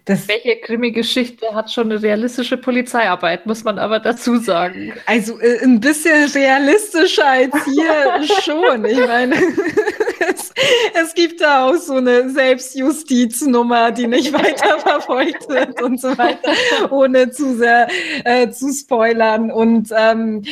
Das 0.09 0.27
Welche 0.27 0.57
Krimi-Geschichte 0.57 1.55
hat 1.55 1.71
schon 1.71 1.93
eine 1.93 2.03
realistische 2.03 2.57
Polizeiarbeit, 2.57 3.45
muss 3.45 3.63
man 3.63 3.79
aber 3.79 4.01
dazu 4.01 4.39
sagen. 4.39 4.95
Also 5.05 5.39
äh, 5.39 5.63
ein 5.63 5.81
bisschen 5.81 6.31
realistischer 6.31 7.27
als 7.27 7.55
hier 7.67 8.27
schon. 8.43 8.87
Ich 8.87 9.07
meine, 9.07 9.35
es, 10.31 10.55
es, 10.95 11.13
gibt 11.13 11.43
da 11.43 11.67
auch 11.67 11.75
so 11.75 11.97
eine 11.97 12.31
Selbstjustiznummer, 12.31 13.93
die 13.93 14.07
nicht 14.07 14.33
weiterverfolgt 14.33 15.47
wird 15.51 15.83
und 15.83 16.01
so 16.01 16.17
weiter, 16.17 16.53
ohne 16.91 17.31
zu 17.31 17.59
sehr 17.59 17.89
äh, 18.25 18.49
zu 18.49 18.73
spoilern. 18.73 19.51
Und 19.51 19.91
ähm, 19.95 20.43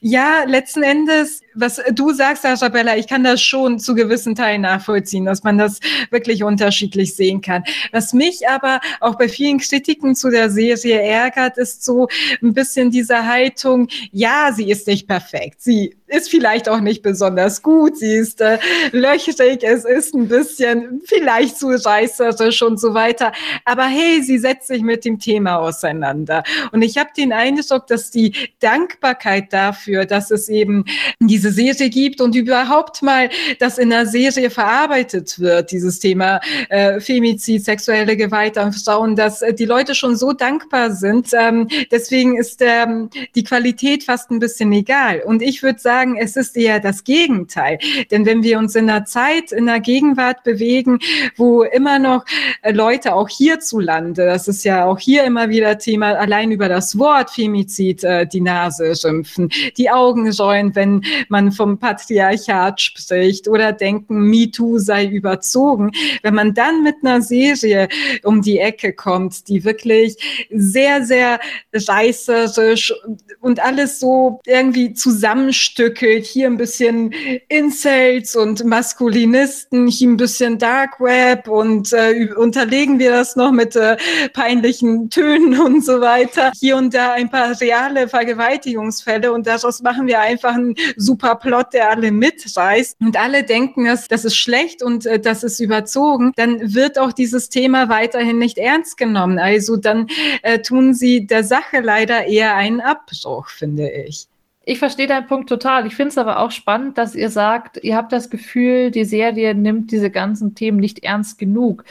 ja, 0.00 0.44
letzten 0.46 0.82
Endes, 0.82 1.40
was 1.56 1.80
du 1.92 2.12
sagst, 2.12 2.44
Arabella, 2.44 2.96
ich 2.96 3.08
kann 3.08 3.24
das 3.24 3.42
schon 3.42 3.78
zu 3.78 3.94
gewissen 3.94 4.34
Teilen 4.34 4.62
nachvollziehen, 4.62 5.24
dass 5.24 5.42
man 5.42 5.58
das 5.58 5.80
wirklich 6.10 6.44
unterschiedlich 6.44 7.14
sehen 7.14 7.40
kann. 7.40 7.64
Was 7.92 8.12
mich 8.12 8.48
aber 8.48 8.80
auch 9.00 9.16
bei 9.16 9.28
vielen 9.28 9.58
Kritiken 9.58 10.14
zu 10.14 10.30
der 10.30 10.50
Serie 10.50 11.00
ärgert, 11.00 11.58
ist 11.58 11.84
so 11.84 12.08
ein 12.42 12.52
bisschen 12.52 12.90
diese 12.90 13.26
Haltung, 13.26 13.88
ja, 14.12 14.50
sie 14.54 14.70
ist 14.70 14.86
nicht 14.86 15.08
perfekt. 15.08 15.62
Sie 15.62 15.96
ist 16.08 16.30
vielleicht 16.30 16.68
auch 16.68 16.80
nicht 16.80 17.02
besonders 17.02 17.62
gut, 17.62 17.96
sie 17.98 18.12
ist 18.12 18.40
äh, 18.40 18.58
löchrig, 18.92 19.62
es 19.62 19.84
ist 19.84 20.14
ein 20.14 20.28
bisschen 20.28 21.02
vielleicht 21.04 21.58
zu 21.58 21.68
reißerisch 21.68 22.62
und 22.62 22.78
so 22.78 22.94
weiter. 22.94 23.32
Aber 23.64 23.84
hey, 23.84 24.22
sie 24.22 24.38
setzt 24.38 24.68
sich 24.68 24.82
mit 24.82 25.04
dem 25.04 25.18
Thema 25.18 25.58
auseinander. 25.58 26.44
Und 26.72 26.82
ich 26.82 26.96
habe 26.98 27.10
den 27.16 27.32
Eindruck, 27.32 27.86
dass 27.88 28.10
die 28.10 28.34
Dankbarkeit 28.60 29.52
dafür, 29.52 30.04
dass 30.04 30.30
es 30.30 30.48
eben 30.48 30.84
diese 31.20 31.45
Serie 31.50 31.90
gibt 31.90 32.20
und 32.20 32.34
überhaupt 32.34 33.02
mal, 33.02 33.28
dass 33.58 33.78
in 33.78 33.90
der 33.90 34.06
Serie 34.06 34.50
verarbeitet 34.50 35.38
wird, 35.38 35.70
dieses 35.72 35.98
Thema 35.98 36.40
äh, 36.68 37.00
Femizid, 37.00 37.64
sexuelle 37.64 38.16
Gewalt 38.16 38.58
an 38.58 38.72
Frauen, 38.72 39.16
dass 39.16 39.42
äh, 39.42 39.52
die 39.52 39.64
Leute 39.64 39.94
schon 39.94 40.16
so 40.16 40.32
dankbar 40.32 40.92
sind. 40.92 41.28
Ähm, 41.32 41.68
deswegen 41.90 42.38
ist 42.38 42.60
ähm, 42.60 43.10
die 43.34 43.44
Qualität 43.44 44.04
fast 44.04 44.30
ein 44.30 44.38
bisschen 44.38 44.72
egal. 44.72 45.22
Und 45.24 45.42
ich 45.42 45.62
würde 45.62 45.78
sagen, 45.78 46.06
sagen, 46.06 46.16
es 46.16 46.36
ist 46.36 46.56
eher 46.56 46.80
das 46.80 47.04
Gegenteil. 47.04 47.78
Denn 48.10 48.26
wenn 48.26 48.42
wir 48.42 48.58
uns 48.58 48.74
in 48.74 48.88
einer 48.88 49.04
Zeit, 49.04 49.52
in 49.52 49.66
der 49.66 49.80
Gegenwart 49.80 50.42
bewegen, 50.44 50.98
wo 51.36 51.62
immer 51.62 51.98
noch 51.98 52.24
äh, 52.62 52.72
Leute 52.72 53.14
auch 53.14 53.28
hierzulande, 53.28 54.26
das 54.26 54.48
ist 54.48 54.64
ja 54.64 54.84
auch 54.84 54.98
hier 54.98 55.24
immer 55.24 55.48
wieder 55.48 55.78
Thema, 55.78 56.14
allein 56.14 56.50
über 56.50 56.68
das 56.68 56.98
Wort 56.98 57.30
Femizid 57.30 58.04
äh, 58.04 58.26
die 58.26 58.40
Nase 58.40 58.94
schimpfen, 58.94 59.48
die 59.76 59.90
Augen 59.90 60.32
scheuen, 60.32 60.74
wenn 60.74 61.02
man 61.28 61.35
vom 61.52 61.78
Patriarchat 61.78 62.80
spricht 62.80 63.48
oder 63.48 63.72
denken, 63.72 64.28
MeToo 64.28 64.78
sei 64.78 65.06
überzogen. 65.06 65.90
Wenn 66.22 66.34
man 66.34 66.54
dann 66.54 66.82
mit 66.82 66.96
einer 67.02 67.22
Serie 67.22 67.88
um 68.22 68.42
die 68.42 68.58
Ecke 68.58 68.92
kommt, 68.92 69.48
die 69.48 69.64
wirklich 69.64 70.16
sehr, 70.50 71.04
sehr 71.04 71.40
reißerisch 71.72 72.94
und 73.40 73.60
alles 73.60 74.00
so 74.00 74.40
irgendwie 74.46 74.92
zusammenstückt, 74.92 75.66
zerstückelt, 75.66 76.24
hier 76.24 76.46
ein 76.46 76.56
bisschen 76.56 77.12
Incels 77.48 78.36
und 78.36 78.64
Maskulinisten, 78.64 79.88
hier 79.88 80.08
ein 80.08 80.16
bisschen 80.16 80.58
Dark 80.58 81.00
Web 81.00 81.48
und 81.48 81.92
äh, 81.92 82.28
unterlegen 82.36 82.98
wir 82.98 83.10
das 83.10 83.36
noch 83.36 83.52
mit 83.52 83.76
äh, 83.76 83.96
peinlichen 84.32 85.10
Tönen 85.10 85.60
und 85.66 85.84
so 85.84 86.00
weiter. 86.00 86.52
Hier 86.58 86.76
und 86.76 86.94
da 86.94 87.12
ein 87.12 87.30
paar 87.30 87.60
reale 87.60 88.08
Vergewaltigungsfälle 88.08 89.32
und 89.32 89.46
daraus 89.46 89.82
machen 89.82 90.06
wir 90.06 90.20
einfach 90.20 90.54
einen 90.54 90.74
super 90.96 91.25
Plot, 91.34 91.72
der 91.72 91.90
alle 91.90 92.12
mitreißt 92.12 93.00
und 93.00 93.18
alle 93.18 93.42
denken, 93.42 93.86
dass 93.86 94.08
das 94.08 94.24
ist 94.24 94.36
schlecht 94.36 94.82
und 94.82 95.06
äh, 95.06 95.18
das 95.18 95.42
ist 95.42 95.60
überzogen, 95.60 96.32
dann 96.36 96.74
wird 96.74 96.98
auch 96.98 97.12
dieses 97.12 97.48
Thema 97.48 97.88
weiterhin 97.88 98.38
nicht 98.38 98.58
ernst 98.58 98.96
genommen. 98.96 99.38
Also 99.38 99.76
dann 99.76 100.06
äh, 100.42 100.60
tun 100.60 100.94
sie 100.94 101.26
der 101.26 101.44
Sache 101.44 101.80
leider 101.80 102.26
eher 102.26 102.54
einen 102.56 102.80
Abbruch, 102.80 103.48
finde 103.48 103.90
ich. 103.90 104.28
Ich 104.68 104.80
verstehe 104.80 105.06
deinen 105.06 105.28
Punkt 105.28 105.48
total. 105.48 105.86
Ich 105.86 105.94
finde 105.94 106.08
es 106.08 106.18
aber 106.18 106.40
auch 106.40 106.50
spannend, 106.50 106.98
dass 106.98 107.14
ihr 107.14 107.30
sagt, 107.30 107.78
ihr 107.84 107.96
habt 107.96 108.12
das 108.12 108.30
Gefühl, 108.30 108.90
die 108.90 109.04
Serie 109.04 109.54
nimmt 109.54 109.92
diese 109.92 110.10
ganzen 110.10 110.56
Themen 110.56 110.78
nicht 110.78 111.04
ernst 111.04 111.38
genug. 111.38 111.84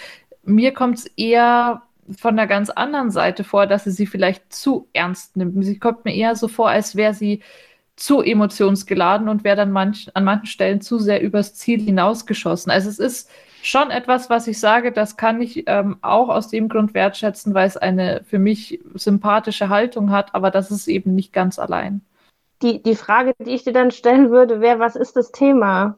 Mir 0.44 0.74
kommt 0.74 1.00
es 1.00 1.06
eher 1.16 1.84
von 2.18 2.36
der 2.36 2.48
ganz 2.48 2.70
anderen 2.70 3.12
Seite 3.12 3.44
vor, 3.44 3.66
dass 3.66 3.86
sie 3.86 3.92
sie 3.92 4.06
vielleicht 4.06 4.54
zu 4.54 4.88
ernst 4.94 5.38
nimmt. 5.38 5.64
Sie 5.64 5.80
kommt 5.80 6.06
mir 6.06 6.14
eher 6.14 6.36
so 6.36 6.48
vor, 6.48 6.70
als 6.70 6.96
wäre 6.96 7.14
sie 7.14 7.42
zu 7.96 8.22
emotionsgeladen 8.22 9.30
und 9.30 9.44
wäre 9.44 9.56
dann 9.56 9.72
manch, 9.72 10.10
an 10.14 10.26
manchen 10.26 10.48
Stellen 10.48 10.82
zu 10.82 11.00
sehr 11.00 11.22
übers 11.22 11.54
Ziel 11.56 11.82
hinausgeschossen. 11.82 12.72
Also 12.72 12.90
es 12.90 13.00
ist 13.00 13.30
schon 13.62 13.90
etwas, 13.90 14.30
was 14.30 14.48
ich 14.48 14.60
sage, 14.60 14.92
das 14.92 15.18
kann 15.18 15.42
ich 15.42 15.64
ähm, 15.68 15.98
auch 16.02 16.30
aus 16.30 16.50
dem 16.50 16.70
Grund 16.70 16.94
wertschätzen, 16.94 17.54
weil 17.54 17.68
es 17.68 17.78
eine 17.78 18.24
für 18.26 18.40
mich 18.40 18.80
sympathische 18.94 19.70
Haltung 19.70 20.12
hat, 20.12 20.36
aber 20.36 20.52
das 20.52 20.72
ist 20.72 20.88
eben 20.88 21.16
nicht 21.16 21.34
ganz 21.34 21.58
allein 21.58 22.02
die, 22.62 22.82
die 22.82 22.96
Frage, 22.96 23.34
die 23.40 23.52
ich 23.52 23.64
dir 23.64 23.74
dann 23.74 23.92
stellen 23.92 24.32
würde, 24.32 24.62
wäre, 24.62 24.80
was 24.80 24.96
ist 24.96 25.16
das 25.16 25.32
Thema? 25.32 25.98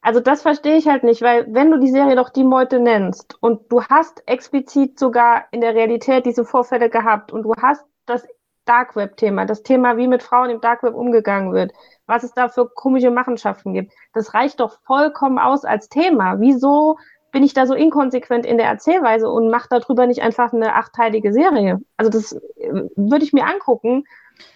Also 0.00 0.20
das 0.20 0.42
verstehe 0.42 0.76
ich 0.76 0.86
halt 0.86 1.02
nicht, 1.02 1.22
weil 1.22 1.46
wenn 1.52 1.70
du 1.70 1.78
die 1.78 1.90
Serie 1.90 2.16
doch 2.16 2.30
die 2.30 2.44
Meute 2.44 2.78
nennst 2.78 3.36
und 3.40 3.70
du 3.70 3.82
hast 3.84 4.22
explizit 4.26 4.98
sogar 4.98 5.44
in 5.50 5.60
der 5.60 5.74
Realität 5.74 6.24
diese 6.24 6.44
Vorfälle 6.44 6.88
gehabt 6.88 7.32
und 7.32 7.42
du 7.42 7.54
hast 7.60 7.84
das 8.06 8.26
Dark 8.68 8.96
Web 8.96 9.16
Thema, 9.16 9.46
das 9.46 9.62
Thema, 9.62 9.96
wie 9.96 10.08
mit 10.08 10.22
Frauen 10.22 10.50
im 10.50 10.60
Dark 10.60 10.82
Web 10.82 10.94
umgegangen 10.94 11.52
wird, 11.52 11.72
was 12.06 12.22
es 12.22 12.32
da 12.32 12.48
für 12.48 12.68
komische 12.68 13.10
Machenschaften 13.10 13.72
gibt, 13.72 13.92
das 14.14 14.34
reicht 14.34 14.60
doch 14.60 14.78
vollkommen 14.86 15.38
aus 15.38 15.64
als 15.64 15.88
Thema. 15.88 16.40
Wieso 16.40 16.98
bin 17.32 17.42
ich 17.42 17.54
da 17.54 17.66
so 17.66 17.74
inkonsequent 17.74 18.46
in 18.46 18.56
der 18.56 18.66
Erzählweise 18.66 19.28
und 19.28 19.50
mache 19.50 19.68
darüber 19.70 20.06
nicht 20.06 20.22
einfach 20.22 20.52
eine 20.52 20.74
achtteilige 20.74 21.32
Serie? 21.32 21.80
Also 21.96 22.10
das 22.10 22.32
äh, 22.32 22.82
würde 22.96 23.24
ich 23.24 23.32
mir 23.32 23.46
angucken 23.46 24.04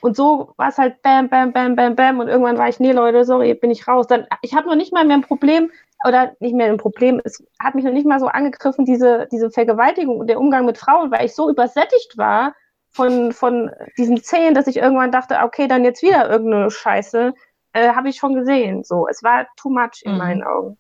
und 0.01 0.17
so 0.17 0.53
war 0.57 0.69
es 0.69 0.79
halt 0.79 1.03
bam, 1.03 1.29
bam, 1.29 1.53
bam, 1.53 1.75
bam, 1.75 1.97
bam. 1.97 2.21
Und 2.21 2.29
irgendwann 2.29 2.59
war 2.59 2.69
ich, 2.69 2.79
nee, 2.79 2.93
Leute, 2.93 3.25
sorry, 3.25 3.55
bin 3.55 3.71
ich 3.71 3.89
raus. 3.89 4.07
Dann, 4.07 4.27
ich 4.41 4.55
habe 4.55 4.69
noch 4.69 4.77
nicht 4.77 4.93
mal 4.93 5.05
mehr 5.05 5.17
ein 5.17 5.23
Problem, 5.23 5.71
oder 6.07 6.35
nicht 6.41 6.55
mehr 6.55 6.67
ein 6.67 6.79
Problem, 6.79 7.21
es 7.25 7.45
hat 7.61 7.75
mich 7.75 7.85
noch 7.85 7.93
nicht 7.93 8.07
mal 8.07 8.21
so 8.21 8.27
angegriffen, 8.27 8.85
diese, 8.85 9.29
diese 9.31 9.51
Vergewaltigung 9.51 10.19
und 10.19 10.27
der 10.29 10.41
Umgang 10.41 10.65
mit 10.65 10.79
Frauen, 10.79 11.11
weil 11.11 11.27
ich 11.27 11.35
so 11.35 11.51
übersättigt 11.51 12.19
war 12.19 12.55
von, 12.93 13.33
von 13.33 13.71
diesen 13.97 14.19
Szenen, 14.19 14.55
dass 14.55 14.67
ich 14.67 14.77
irgendwann 14.77 15.13
dachte, 15.13 15.39
okay, 15.43 15.67
dann 15.67 15.85
jetzt 15.85 16.03
wieder 16.03 16.31
irgendeine 16.31 16.71
Scheiße, 16.71 17.35
äh, 17.73 17.89
habe 17.91 18.09
ich 18.09 18.17
schon 18.17 18.35
gesehen. 18.35 18.85
So, 18.85 19.09
es 19.09 19.23
war 19.23 19.47
too 19.57 19.71
much 19.71 20.03
in 20.03 20.13
mhm. 20.13 20.19
meinen 20.19 20.43
Augen 20.43 20.79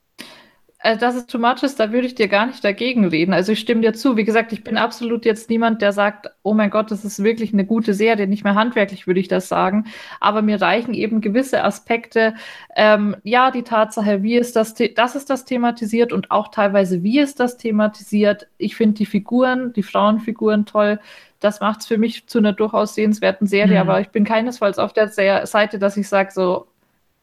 also 0.82 1.00
dass 1.00 1.14
es 1.14 1.26
too 1.26 1.38
much 1.38 1.62
ist, 1.62 1.78
da 1.78 1.92
würde 1.92 2.06
ich 2.06 2.14
dir 2.14 2.28
gar 2.28 2.46
nicht 2.46 2.64
dagegen 2.64 3.06
reden. 3.06 3.32
Also 3.32 3.52
ich 3.52 3.60
stimme 3.60 3.82
dir 3.82 3.92
zu. 3.94 4.16
Wie 4.16 4.24
gesagt, 4.24 4.52
ich 4.52 4.64
bin 4.64 4.76
absolut 4.76 5.24
jetzt 5.24 5.48
niemand, 5.48 5.80
der 5.80 5.92
sagt, 5.92 6.28
oh 6.42 6.54
mein 6.54 6.70
Gott, 6.70 6.90
das 6.90 7.04
ist 7.04 7.22
wirklich 7.22 7.52
eine 7.52 7.64
gute 7.64 7.94
Serie. 7.94 8.26
Nicht 8.26 8.44
mehr 8.44 8.56
handwerklich 8.56 9.06
würde 9.06 9.20
ich 9.20 9.28
das 9.28 9.48
sagen. 9.48 9.86
Aber 10.20 10.42
mir 10.42 10.60
reichen 10.60 10.94
eben 10.94 11.20
gewisse 11.20 11.62
Aspekte. 11.62 12.34
Ähm, 12.74 13.16
ja, 13.22 13.50
die 13.50 13.62
Tatsache, 13.62 14.22
wie 14.22 14.36
ist 14.36 14.56
das, 14.56 14.74
dass 14.74 15.14
es 15.14 15.24
das 15.24 15.44
thematisiert 15.44 16.12
und 16.12 16.30
auch 16.30 16.48
teilweise, 16.48 17.02
wie 17.02 17.20
es 17.20 17.34
das 17.34 17.56
thematisiert. 17.56 18.48
Ich 18.58 18.74
finde 18.74 18.94
die 18.94 19.06
Figuren, 19.06 19.72
die 19.72 19.84
Frauenfiguren 19.84 20.66
toll. 20.66 20.98
Das 21.42 21.60
macht 21.60 21.80
es 21.80 21.86
für 21.86 21.98
mich 21.98 22.26
zu 22.26 22.38
einer 22.38 22.52
durchaus 22.52 22.94
sehenswerten 22.94 23.46
Serie. 23.46 23.82
Mhm. 23.82 23.88
Aber 23.88 24.00
ich 24.00 24.08
bin 24.08 24.24
keinesfalls 24.24 24.78
auf 24.78 24.92
der 24.92 25.08
Seite, 25.08 25.78
dass 25.78 25.96
ich 25.96 26.08
sage 26.08 26.30
so, 26.32 26.66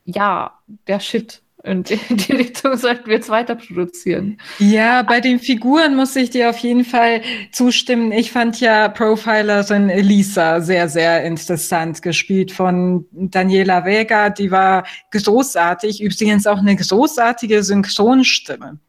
ja, 0.05 0.59
der 0.87 0.99
Shit 0.99 1.41
und 1.63 1.91
in 1.91 2.17
die 2.17 2.31
Richtung 2.33 2.77
sollten 2.77 3.07
wir 3.07 3.15
jetzt 3.15 3.29
weiter 3.29 3.55
produzieren. 3.55 4.37
Ja, 4.59 5.01
bei 5.03 5.19
den 5.19 5.39
Figuren 5.39 5.95
muss 5.95 6.15
ich 6.15 6.29
dir 6.29 6.49
auf 6.49 6.57
jeden 6.59 6.85
Fall 6.85 7.21
zustimmen. 7.51 8.11
Ich 8.11 8.31
fand 8.31 8.59
ja 8.61 8.87
Profilerin 8.87 9.89
Elisa 9.89 10.61
sehr, 10.61 10.87
sehr 10.87 11.23
interessant, 11.25 12.01
gespielt 12.01 12.51
von 12.51 13.05
Daniela 13.11 13.83
Vega. 13.83 14.29
Die 14.29 14.51
war 14.51 14.85
großartig. 15.11 16.01
Übrigens 16.01 16.47
auch 16.47 16.59
eine 16.59 16.75
großartige 16.75 17.61
Synchronstimme. 17.61 18.79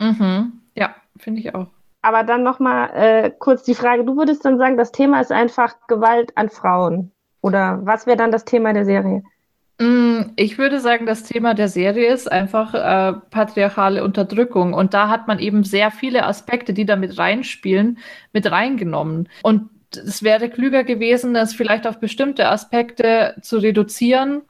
Mhm. 0.00 0.52
Ja, 0.74 0.96
finde 1.18 1.40
ich 1.40 1.54
auch. 1.54 1.68
Aber 2.08 2.24
dann 2.24 2.42
nochmal 2.42 2.88
äh, 2.94 3.30
kurz 3.38 3.64
die 3.64 3.74
Frage. 3.74 4.02
Du 4.02 4.16
würdest 4.16 4.42
dann 4.42 4.56
sagen, 4.56 4.78
das 4.78 4.92
Thema 4.92 5.20
ist 5.20 5.30
einfach 5.30 5.74
Gewalt 5.88 6.32
an 6.36 6.48
Frauen. 6.48 7.12
Oder 7.42 7.80
was 7.82 8.06
wäre 8.06 8.16
dann 8.16 8.32
das 8.32 8.46
Thema 8.46 8.72
der 8.72 8.86
Serie? 8.86 9.22
Mm, 9.78 10.30
ich 10.36 10.56
würde 10.56 10.80
sagen, 10.80 11.04
das 11.04 11.24
Thema 11.24 11.52
der 11.52 11.68
Serie 11.68 12.10
ist 12.10 12.32
einfach 12.32 12.72
äh, 12.72 13.12
patriarchale 13.28 14.02
Unterdrückung. 14.02 14.72
Und 14.72 14.94
da 14.94 15.10
hat 15.10 15.28
man 15.28 15.38
eben 15.38 15.64
sehr 15.64 15.90
viele 15.90 16.24
Aspekte, 16.24 16.72
die 16.72 16.86
da 16.86 16.96
mit 16.96 17.18
reinspielen, 17.18 17.98
mit 18.32 18.50
reingenommen. 18.50 19.28
Und 19.42 19.68
es 19.94 20.22
wäre 20.22 20.48
klüger 20.48 20.84
gewesen, 20.84 21.34
das 21.34 21.52
vielleicht 21.52 21.86
auf 21.86 22.00
bestimmte 22.00 22.48
Aspekte 22.48 23.36
zu 23.42 23.58
reduzieren. 23.58 24.40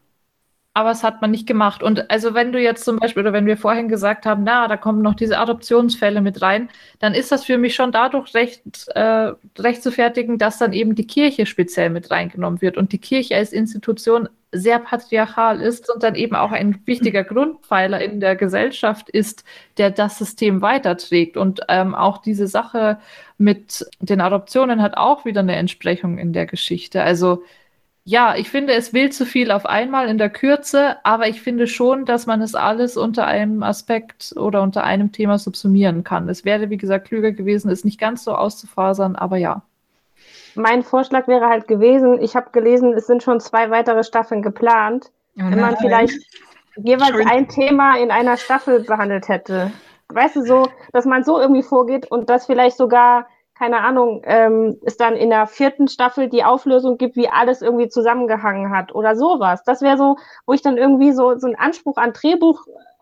Aber 0.78 0.92
es 0.92 1.02
hat 1.02 1.20
man 1.20 1.32
nicht 1.32 1.48
gemacht. 1.48 1.82
Und 1.82 2.08
also 2.08 2.34
wenn 2.34 2.52
du 2.52 2.60
jetzt 2.60 2.84
zum 2.84 3.00
Beispiel, 3.00 3.22
oder 3.22 3.32
wenn 3.32 3.46
wir 3.46 3.56
vorhin 3.56 3.88
gesagt 3.88 4.26
haben, 4.26 4.44
na, 4.44 4.68
da 4.68 4.76
kommen 4.76 5.02
noch 5.02 5.16
diese 5.16 5.36
Adoptionsfälle 5.36 6.20
mit 6.20 6.40
rein, 6.40 6.68
dann 7.00 7.14
ist 7.14 7.32
das 7.32 7.44
für 7.44 7.58
mich 7.58 7.74
schon 7.74 7.90
dadurch 7.90 8.32
recht, 8.32 8.62
äh, 8.94 9.32
recht 9.58 9.82
zu 9.82 9.90
fertigen, 9.90 10.38
dass 10.38 10.58
dann 10.58 10.72
eben 10.72 10.94
die 10.94 11.08
Kirche 11.08 11.46
speziell 11.46 11.90
mit 11.90 12.12
reingenommen 12.12 12.62
wird 12.62 12.76
und 12.76 12.92
die 12.92 12.98
Kirche 12.98 13.34
als 13.34 13.52
Institution 13.52 14.28
sehr 14.52 14.78
patriarchal 14.78 15.60
ist 15.60 15.92
und 15.92 16.04
dann 16.04 16.14
eben 16.14 16.36
auch 16.36 16.52
ein 16.52 16.80
wichtiger 16.84 17.24
Grundpfeiler 17.24 18.00
in 18.00 18.20
der 18.20 18.36
Gesellschaft 18.36 19.10
ist, 19.10 19.42
der 19.78 19.90
das 19.90 20.16
System 20.16 20.62
weiterträgt. 20.62 21.36
Und 21.36 21.60
ähm, 21.68 21.96
auch 21.96 22.18
diese 22.18 22.46
Sache 22.46 23.00
mit 23.36 23.84
den 23.98 24.20
Adoptionen 24.20 24.80
hat 24.80 24.96
auch 24.96 25.24
wieder 25.24 25.40
eine 25.40 25.56
Entsprechung 25.56 26.18
in 26.18 26.32
der 26.32 26.46
Geschichte. 26.46 27.02
Also 27.02 27.42
ja, 28.08 28.34
ich 28.36 28.48
finde, 28.48 28.72
es 28.72 28.94
will 28.94 29.12
zu 29.12 29.26
viel 29.26 29.50
auf 29.50 29.66
einmal 29.66 30.08
in 30.08 30.16
der 30.16 30.30
Kürze, 30.30 30.96
aber 31.04 31.28
ich 31.28 31.42
finde 31.42 31.66
schon, 31.66 32.06
dass 32.06 32.24
man 32.24 32.40
es 32.40 32.54
alles 32.54 32.96
unter 32.96 33.26
einem 33.26 33.62
Aspekt 33.62 34.32
oder 34.34 34.62
unter 34.62 34.82
einem 34.82 35.12
Thema 35.12 35.36
subsumieren 35.36 36.04
kann. 36.04 36.26
Es 36.30 36.42
wäre, 36.46 36.70
wie 36.70 36.78
gesagt, 36.78 37.08
klüger 37.08 37.32
gewesen, 37.32 37.70
es 37.70 37.84
nicht 37.84 38.00
ganz 38.00 38.24
so 38.24 38.32
auszufasern, 38.32 39.14
aber 39.14 39.36
ja. 39.36 39.60
Mein 40.54 40.84
Vorschlag 40.84 41.28
wäre 41.28 41.50
halt 41.50 41.68
gewesen, 41.68 42.18
ich 42.22 42.34
habe 42.34 42.48
gelesen, 42.50 42.94
es 42.94 43.06
sind 43.06 43.22
schon 43.22 43.40
zwei 43.40 43.68
weitere 43.68 44.02
Staffeln 44.02 44.40
geplant. 44.40 45.10
Oh 45.36 45.42
wenn 45.50 45.60
man 45.60 45.76
vielleicht 45.76 46.18
jeweils 46.76 47.26
ein 47.30 47.46
Thema 47.48 47.98
in 47.98 48.10
einer 48.10 48.38
Staffel 48.38 48.84
behandelt 48.84 49.28
hätte. 49.28 49.70
Weißt 50.08 50.36
du, 50.36 50.46
so, 50.46 50.66
dass 50.94 51.04
man 51.04 51.24
so 51.24 51.38
irgendwie 51.38 51.62
vorgeht 51.62 52.10
und 52.10 52.30
das 52.30 52.46
vielleicht 52.46 52.78
sogar 52.78 53.26
keine 53.58 53.80
Ahnung, 53.80 54.22
ähm, 54.24 54.78
es 54.84 54.96
dann 54.96 55.16
in 55.16 55.30
der 55.30 55.46
vierten 55.48 55.88
Staffel 55.88 56.28
die 56.28 56.44
Auflösung 56.44 56.96
gibt, 56.96 57.16
wie 57.16 57.28
alles 57.28 57.60
irgendwie 57.60 57.88
zusammengehangen 57.88 58.70
hat 58.70 58.94
oder 58.94 59.16
sowas. 59.16 59.64
Das 59.64 59.82
wäre 59.82 59.96
so, 59.96 60.16
wo 60.46 60.52
ich 60.52 60.62
dann 60.62 60.78
irgendwie 60.78 61.12
so, 61.12 61.36
so 61.38 61.48
einen 61.48 61.56
Anspruch 61.56 61.96
an 61.96 62.12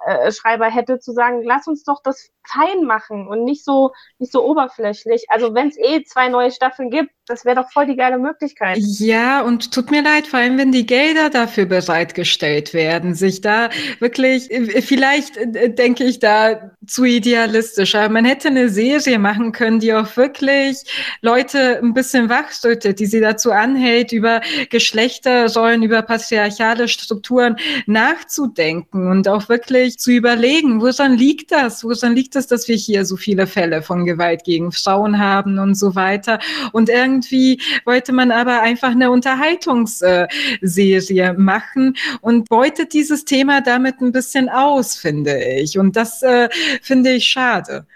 Drehbuchschreiber 0.07 0.67
hätte, 0.67 0.99
zu 0.99 1.13
sagen, 1.13 1.43
lass 1.45 1.67
uns 1.67 1.85
doch 1.85 2.01
das 2.03 2.31
fein 2.47 2.85
machen 2.85 3.27
und 3.27 3.45
nicht 3.45 3.65
so, 3.65 3.93
nicht 4.19 4.33
so 4.33 4.45
oberflächlich. 4.45 5.27
Also 5.29 5.55
wenn 5.55 5.69
es 5.69 5.77
eh 5.79 6.05
zwei 6.05 6.29
neue 6.29 6.53
Staffeln 6.53 6.91
gibt, 6.91 7.11
das 7.27 7.45
wäre 7.45 7.57
doch 7.57 7.73
voll 7.73 7.87
die 7.87 7.97
geile 7.97 8.19
Möglichkeit. 8.19 8.79
Ja, 8.79 9.43
und 9.43 9.73
tut 9.73 9.91
mir 9.91 10.03
leid, 10.03 10.29
vor 10.29 10.39
allem 10.39 10.59
wenn 10.59 10.71
die 10.71 10.87
Gelder 10.87 11.29
dafür 11.29 11.67
bereitgestellt 11.67 12.73
werden, 12.73 13.15
sich 13.15 13.41
da 13.41 13.69
wirklich, 13.99 14.49
äh, 14.51 14.81
vielleicht 14.81 15.37
äh, 15.37 15.75
denke 15.75 16.05
ich 16.05 16.21
da 16.21 16.71
zu 16.87 17.05
idealistisch, 17.05 17.97
aber 17.97 18.11
man 18.11 18.25
hätte 18.25 18.49
eine 18.49 18.69
Serie 18.69 19.19
machen 19.19 19.51
können, 19.51 19.81
die 19.81 19.93
auch 19.93 20.17
wirklich 20.17 20.85
Leute 21.21 21.81
ein 21.83 21.95
bisschen 21.95 22.29
wachrüttet, 22.29 23.01
die 23.01 23.07
sie 23.07 23.21
dazu 23.21 23.51
anhält, 23.51 24.13
über 24.13 24.41
Geschlechterrollen, 24.71 25.83
über 25.83 26.03
patriarchale 26.03 26.87
Strukturen 26.87 27.57
nachzudenken 27.87 29.11
und 29.11 29.27
auch 29.27 29.49
wirklich 29.49 29.96
zu 29.97 30.13
überlegen, 30.13 30.81
woran 30.81 31.17
liegt 31.17 31.53
das? 31.53 31.85
Woran 31.85 32.15
liegt 32.15 32.37
es, 32.37 32.47
dass 32.47 32.69
wir 32.69 32.77
hier 32.77 33.05
so 33.05 33.17
viele 33.17 33.47
Fälle 33.47 33.83
von 33.83 34.05
Gewalt 34.05 34.45
gegen 34.45 34.73
Frauen 34.73 35.19
haben 35.19 35.59
und 35.59 35.75
so 35.75 35.95
weiter? 35.95 36.39
Und 36.73 36.89
irgendwie 36.89 37.27
irgendwie 37.27 37.61
wollte 37.85 38.13
man 38.13 38.31
aber 38.31 38.63
einfach 38.63 38.91
eine 38.91 39.11
Unterhaltungsserie 39.11 41.35
machen 41.35 41.97
und 42.21 42.49
beutet 42.49 42.93
dieses 42.93 43.25
Thema 43.25 43.61
damit 43.61 44.01
ein 44.01 44.13
bisschen 44.13 44.49
aus, 44.49 44.95
finde 44.97 45.43
ich. 45.43 45.77
Und 45.79 45.97
das 45.97 46.23
äh, 46.23 46.49
finde 46.83 47.11
ich 47.13 47.27
schade. 47.27 47.87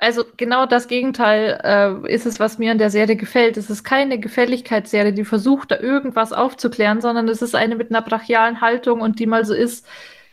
Also 0.00 0.24
genau 0.36 0.66
das 0.66 0.86
Gegenteil 0.86 1.58
äh, 1.64 2.12
ist 2.12 2.24
es, 2.24 2.38
was 2.38 2.58
mir 2.58 2.70
an 2.70 2.78
der 2.78 2.90
Serie 2.90 3.16
gefällt. 3.16 3.56
Es 3.56 3.68
ist 3.68 3.82
keine 3.82 4.20
Gefälligkeitsserie, 4.20 5.12
die 5.12 5.24
versucht, 5.24 5.72
da 5.72 5.80
irgendwas 5.80 6.32
aufzuklären, 6.32 7.00
sondern 7.00 7.28
es 7.28 7.42
ist 7.42 7.56
eine 7.56 7.74
mit 7.74 7.90
einer 7.90 8.02
brachialen 8.02 8.60
Haltung 8.60 9.00
und 9.00 9.18
die 9.18 9.26
mal 9.26 9.44
so 9.44 9.54
ist, 9.54 9.84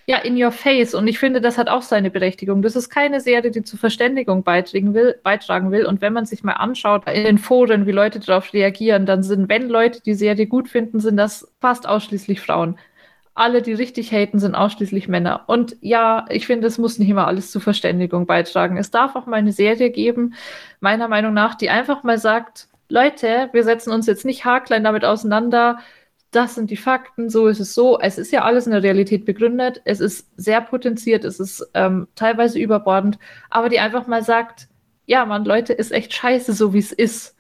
ja, 0.08 0.18
in 0.20 0.42
your 0.42 0.52
face. 0.52 0.94
Und 0.94 1.08
ich 1.08 1.18
finde, 1.18 1.42
das 1.42 1.58
hat 1.58 1.68
auch 1.68 1.82
seine 1.82 2.12
Berechtigung. 2.12 2.62
Das 2.62 2.76
ist 2.76 2.90
keine 2.90 3.22
Serie, 3.22 3.50
die 3.50 3.64
zur 3.64 3.80
Verständigung 3.80 4.44
beitragen 4.44 4.94
will, 4.94 5.20
beitragen 5.24 5.72
will. 5.72 5.86
Und 5.86 6.02
wenn 6.02 6.14
man 6.14 6.26
sich 6.26 6.44
mal 6.44 6.54
anschaut 6.54 7.10
in 7.10 7.24
den 7.24 7.38
Foren, 7.40 7.88
wie 7.88 7.92
Leute 7.92 8.20
darauf 8.20 8.54
reagieren, 8.54 9.06
dann 9.08 9.24
sind, 9.24 9.50
wenn 9.50 9.68
Leute 9.68 10.02
die 10.02 10.14
Serie 10.14 10.46
gut 10.46 10.70
finden, 10.70 11.00
sind 11.00 11.18
das 11.18 11.52
fast 11.60 11.88
ausschließlich 11.88 12.40
Frauen. 12.40 12.78
Alle, 13.34 13.62
die 13.62 13.74
richtig 13.74 14.12
haten, 14.12 14.40
sind 14.40 14.56
ausschließlich 14.56 15.08
Männer. 15.08 15.44
Und 15.48 15.76
ja, 15.82 16.26
ich 16.30 16.46
finde, 16.46 16.68
es 16.68 16.78
muss 16.78 17.00
nicht 17.00 17.10
immer 17.10 17.28
alles 17.28 17.52
zur 17.52 17.62
Verständigung 17.62 18.28
beitragen. 18.28 18.78
Es 18.78 18.92
darf 18.92 19.16
auch 19.16 19.26
mal 19.26 19.38
eine 19.38 19.52
Serie 19.52 19.90
geben, 19.90 20.36
meiner 20.80 21.08
Meinung 21.08 21.34
nach, 21.34 21.56
die 21.56 21.70
einfach 21.70 22.04
mal 22.04 22.20
sagt, 22.20 22.68
Leute, 22.88 23.50
wir 23.52 23.64
setzen 23.64 23.92
uns 23.92 24.06
jetzt 24.06 24.24
nicht 24.24 24.46
haarklein 24.46 24.84
damit 24.84 25.04
auseinander, 25.04 25.80
das 26.36 26.56
sind 26.56 26.70
die 26.70 26.78
Fakten, 26.78 27.30
so 27.30 27.48
ist 27.48 27.60
es 27.60 27.74
so. 27.74 28.00
Es 28.00 28.18
ist 28.18 28.32
ja 28.32 28.44
alles 28.44 28.66
in 28.66 28.74
der 28.74 28.84
Realität 28.84 29.26
begründet, 29.26 29.82
es 29.86 30.00
ist 30.00 30.28
sehr 30.36 30.62
potenziert, 30.62 31.24
es 31.24 31.40
ist 31.40 31.66
ähm, 31.74 32.08
teilweise 32.16 32.60
überbordend, 32.60 33.18
aber 33.50 33.70
die 33.70 33.80
einfach 33.80 34.08
mal 34.08 34.24
sagt, 34.24 34.68
ja, 35.06 35.26
man, 35.26 35.46
Leute, 35.46 35.74
ist 35.74 35.92
echt 35.92 36.14
scheiße, 36.14 36.54
so 36.54 36.74
wie 36.74 36.80
es 36.80 36.92
ist. 36.92 37.36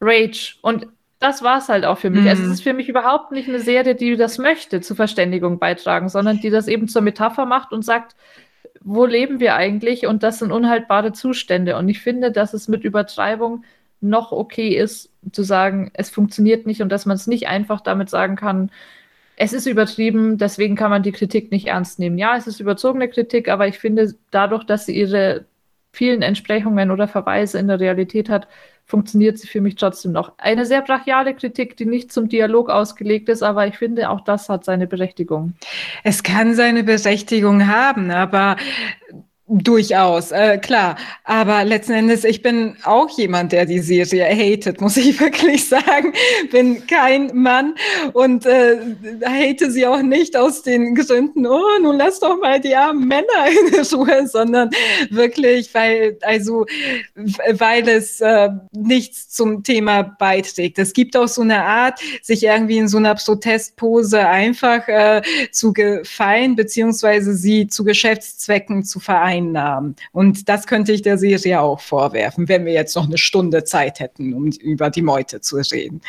Rage. 0.00 0.56
Und 0.62 0.88
das 1.18 1.42
war 1.42 1.58
es 1.58 1.68
halt 1.68 1.84
auch 1.84 1.98
für 1.98 2.10
mich. 2.10 2.22
Mhm. 2.22 2.28
Es 2.28 2.40
ist 2.40 2.62
für 2.62 2.72
mich 2.72 2.88
überhaupt 2.88 3.30
nicht 3.30 3.48
eine 3.48 3.60
Serie, 3.60 3.94
die 3.94 4.16
das 4.16 4.38
möchte, 4.38 4.80
zur 4.80 4.96
Verständigung 4.96 5.58
beitragen, 5.58 6.08
sondern 6.08 6.40
die 6.40 6.50
das 6.50 6.66
eben 6.66 6.88
zur 6.88 7.02
Metapher 7.02 7.46
macht 7.46 7.72
und 7.72 7.82
sagt, 7.82 8.16
wo 8.80 9.06
leben 9.06 9.40
wir 9.40 9.54
eigentlich? 9.54 10.06
Und 10.06 10.22
das 10.22 10.40
sind 10.40 10.52
unhaltbare 10.52 11.12
Zustände. 11.12 11.76
Und 11.76 11.88
ich 11.88 12.00
finde, 12.00 12.30
dass 12.30 12.52
es 12.52 12.68
mit 12.68 12.84
Übertreibung 12.84 13.64
noch 14.04 14.32
okay 14.32 14.76
ist, 14.76 15.10
zu 15.32 15.42
sagen, 15.42 15.90
es 15.94 16.10
funktioniert 16.10 16.66
nicht 16.66 16.82
und 16.82 16.90
dass 16.90 17.06
man 17.06 17.16
es 17.16 17.26
nicht 17.26 17.48
einfach 17.48 17.80
damit 17.80 18.10
sagen 18.10 18.36
kann, 18.36 18.70
es 19.36 19.52
ist 19.52 19.66
übertrieben, 19.66 20.38
deswegen 20.38 20.76
kann 20.76 20.90
man 20.90 21.02
die 21.02 21.12
Kritik 21.12 21.50
nicht 21.50 21.66
ernst 21.66 21.98
nehmen. 21.98 22.18
Ja, 22.18 22.36
es 22.36 22.46
ist 22.46 22.60
überzogene 22.60 23.08
Kritik, 23.08 23.48
aber 23.48 23.66
ich 23.66 23.78
finde, 23.78 24.14
dadurch, 24.30 24.64
dass 24.64 24.86
sie 24.86 24.96
ihre 24.96 25.46
vielen 25.92 26.22
Entsprechungen 26.22 26.90
oder 26.90 27.08
Verweise 27.08 27.58
in 27.58 27.68
der 27.68 27.80
Realität 27.80 28.28
hat, 28.28 28.46
funktioniert 28.84 29.38
sie 29.38 29.46
für 29.46 29.60
mich 29.60 29.76
trotzdem 29.76 30.12
noch. 30.12 30.32
Eine 30.38 30.66
sehr 30.66 30.82
brachiale 30.82 31.34
Kritik, 31.34 31.76
die 31.76 31.86
nicht 31.86 32.12
zum 32.12 32.28
Dialog 32.28 32.68
ausgelegt 32.68 33.28
ist, 33.28 33.42
aber 33.42 33.66
ich 33.66 33.78
finde, 33.78 34.10
auch 34.10 34.20
das 34.20 34.48
hat 34.48 34.64
seine 34.64 34.86
Berechtigung. 34.86 35.54
Es 36.02 36.22
kann 36.22 36.54
seine 36.54 36.84
Berechtigung 36.84 37.66
haben, 37.66 38.10
aber 38.10 38.56
Durchaus, 39.46 40.32
äh, 40.32 40.56
klar. 40.56 40.96
Aber 41.22 41.64
letzten 41.64 41.92
Endes, 41.92 42.24
ich 42.24 42.40
bin 42.40 42.78
auch 42.82 43.10
jemand, 43.10 43.52
der 43.52 43.66
die 43.66 43.80
Serie 43.80 44.24
hatet, 44.24 44.80
muss 44.80 44.96
ich 44.96 45.20
wirklich 45.20 45.68
sagen. 45.68 46.14
Bin 46.50 46.86
kein 46.86 47.30
Mann 47.34 47.74
und 48.14 48.46
äh, 48.46 48.78
hate 49.22 49.70
sie 49.70 49.86
auch 49.86 50.00
nicht 50.00 50.34
aus 50.34 50.62
den 50.62 50.94
Gründen, 50.94 51.46
oh, 51.46 51.60
nun 51.82 51.98
lass 51.98 52.20
doch 52.20 52.40
mal 52.40 52.58
die 52.58 52.74
armen 52.74 53.06
Männer 53.06 53.26
in 53.48 53.84
Ruhe, 53.92 54.26
sondern 54.26 54.70
wirklich, 55.10 55.74
weil, 55.74 56.16
also, 56.22 56.64
weil 57.14 57.86
es 57.86 58.22
äh, 58.22 58.48
nichts 58.72 59.28
zum 59.28 59.62
Thema 59.62 60.04
beiträgt. 60.04 60.78
Es 60.78 60.94
gibt 60.94 61.18
auch 61.18 61.28
so 61.28 61.42
eine 61.42 61.62
Art, 61.62 62.00
sich 62.22 62.44
irgendwie 62.44 62.78
in 62.78 62.88
so 62.88 62.96
einer 62.96 63.14
Protestpose 63.14 64.26
einfach 64.26 64.88
äh, 64.88 65.20
zu 65.52 65.74
gefallen, 65.74 66.56
beziehungsweise 66.56 67.34
sie 67.34 67.66
zu 67.66 67.84
Geschäftszwecken 67.84 68.84
zu 68.84 69.00
vereinen 69.00 69.33
Einnahmen. 69.34 69.96
Und 70.12 70.48
das 70.48 70.66
könnte 70.66 70.92
ich 70.92 71.02
der 71.02 71.18
Serie 71.18 71.60
auch 71.60 71.80
vorwerfen, 71.80 72.48
wenn 72.48 72.64
wir 72.64 72.72
jetzt 72.72 72.96
noch 72.96 73.06
eine 73.06 73.18
Stunde 73.18 73.64
Zeit 73.64 74.00
hätten, 74.00 74.34
um 74.34 74.46
über 74.46 74.90
die 74.90 75.02
Meute 75.02 75.40
zu 75.40 75.56
reden. 75.56 76.00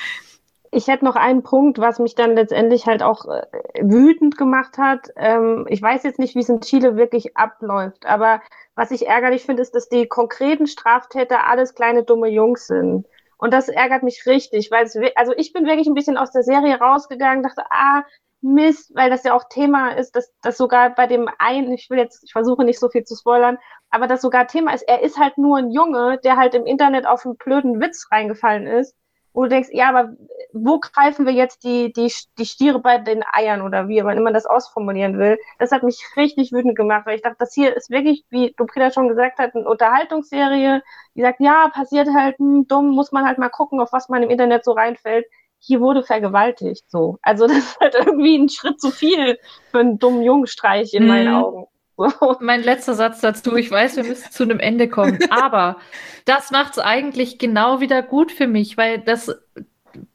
Ich 0.71 0.87
hätte 0.87 1.05
noch 1.05 1.15
einen 1.15 1.41
Punkt, 1.41 1.79
was 1.79 1.99
mich 1.99 2.15
dann 2.15 2.35
letztendlich 2.35 2.85
halt 2.85 3.01
auch 3.01 3.25
äh, 3.25 3.43
wütend 3.81 4.37
gemacht 4.37 4.77
hat. 4.77 5.07
Ähm, 5.15 5.65
ich 5.69 5.81
weiß 5.81 6.03
jetzt 6.03 6.19
nicht, 6.19 6.35
wie 6.35 6.41
es 6.41 6.49
in 6.49 6.59
Chile 6.59 6.97
wirklich 6.97 7.37
abläuft, 7.37 8.05
aber 8.05 8.41
was 8.75 8.91
ich 8.91 9.07
ärgerlich 9.07 9.43
finde, 9.45 9.61
ist, 9.61 9.73
dass 9.73 9.87
die 9.87 10.07
konkreten 10.07 10.67
Straftäter 10.67 11.47
alles 11.47 11.75
kleine 11.75 12.03
dumme 12.03 12.27
Jungs 12.27 12.67
sind. 12.67 13.07
Und 13.37 13.53
das 13.53 13.69
ärgert 13.69 14.03
mich 14.03 14.25
richtig, 14.25 14.69
weil 14.69 14.85
es, 14.85 14.97
also 15.15 15.33
ich 15.37 15.53
bin 15.53 15.65
wirklich 15.65 15.87
ein 15.87 15.93
bisschen 15.93 16.17
aus 16.17 16.31
der 16.31 16.43
Serie 16.43 16.77
rausgegangen, 16.77 17.43
dachte, 17.43 17.63
ah, 17.69 18.03
Mist, 18.45 18.91
weil 18.95 19.09
das 19.09 19.23
ja 19.23 19.33
auch 19.33 19.45
Thema 19.49 19.89
ist, 19.97 20.15
dass 20.15 20.31
das 20.41 20.57
sogar 20.57 20.93
bei 20.93 21.07
dem 21.07 21.27
einen, 21.39 21.73
ich 21.73 21.89
will 21.89 21.97
jetzt, 21.97 22.23
ich 22.23 22.31
versuche 22.31 22.63
nicht 22.63 22.79
so 22.79 22.89
viel 22.89 23.03
zu 23.03 23.15
spoilern, 23.15 23.57
aber 23.89 24.07
das 24.07 24.21
sogar 24.21 24.47
Thema 24.47 24.73
ist, 24.73 24.83
er 24.83 25.01
ist 25.01 25.17
halt 25.19 25.37
nur 25.37 25.57
ein 25.57 25.71
Junge, 25.71 26.19
der 26.23 26.37
halt 26.37 26.53
im 26.53 26.65
Internet 26.65 27.07
auf 27.07 27.25
einen 27.25 27.37
blöden 27.37 27.81
Witz 27.81 28.07
reingefallen 28.11 28.67
ist. 28.67 28.95
Und 29.31 29.45
du 29.45 29.49
denkst, 29.49 29.69
ja, 29.73 29.89
aber 29.89 30.13
wo 30.53 30.79
greifen 30.79 31.25
wir 31.25 31.33
jetzt 31.33 31.65
die, 31.65 31.91
die, 31.91 32.09
die 32.37 32.45
Stiere 32.45 32.79
bei 32.79 32.99
den 32.99 33.21
Eiern 33.33 33.61
oder 33.61 33.89
wie 33.89 34.01
man 34.01 34.17
immer 34.17 34.31
das 34.31 34.45
ausformulieren 34.45 35.17
will? 35.17 35.37
Das 35.59 35.71
hat 35.71 35.83
mich 35.83 36.01
richtig 36.15 36.53
wütend 36.53 36.77
gemacht, 36.77 37.05
weil 37.05 37.15
ich 37.15 37.21
dachte, 37.21 37.37
das 37.39 37.53
hier 37.53 37.75
ist 37.75 37.89
wirklich, 37.89 38.23
wie 38.29 38.53
Duprida 38.55 38.91
schon 38.91 39.09
gesagt 39.09 39.39
hat, 39.39 39.53
eine 39.53 39.67
Unterhaltungsserie, 39.67 40.81
die 41.15 41.21
sagt, 41.21 41.41
ja, 41.41 41.67
passiert 41.73 42.07
halt, 42.15 42.37
hm, 42.37 42.67
dumm, 42.67 42.91
muss 42.91 43.11
man 43.11 43.25
halt 43.25 43.37
mal 43.37 43.49
gucken, 43.49 43.81
auf 43.81 43.91
was 43.91 44.07
man 44.07 44.23
im 44.23 44.29
Internet 44.29 44.63
so 44.63 44.71
reinfällt 44.71 45.25
hier 45.65 45.81
wurde 45.81 46.03
vergewaltigt. 46.03 46.83
So. 46.87 47.17
Also 47.21 47.47
das 47.47 47.57
ist 47.57 47.79
halt 47.79 47.95
irgendwie 47.95 48.37
ein 48.37 48.49
Schritt 48.49 48.79
zu 48.79 48.91
viel 48.91 49.39
für 49.71 49.79
einen 49.79 49.99
dummen 49.99 50.21
Jungstreich 50.21 50.93
in 50.93 51.03
mhm. 51.03 51.09
meinen 51.09 51.35
Augen. 51.35 51.65
So. 51.97 52.35
Mein 52.41 52.61
letzter 52.61 52.93
Satz 52.93 53.21
dazu, 53.21 53.55
ich 53.55 53.71
weiß, 53.71 53.95
wir 53.95 54.03
müssen 54.03 54.29
zu 54.31 54.43
einem 54.43 54.59
Ende 54.59 54.89
kommen, 54.89 55.19
aber 55.29 55.77
das 56.25 56.51
macht 56.51 56.73
es 56.73 56.79
eigentlich 56.79 57.37
genau 57.37 57.79
wieder 57.79 58.03
gut 58.03 58.33
für 58.33 58.47
mich, 58.47 58.75
weil 58.75 58.99
das, 58.99 59.33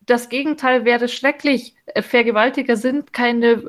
das 0.04 0.28
Gegenteil 0.28 0.84
wäre 0.84 1.08
schrecklich. 1.08 1.74
Vergewaltiger 1.98 2.76
sind 2.76 3.14
keine 3.14 3.64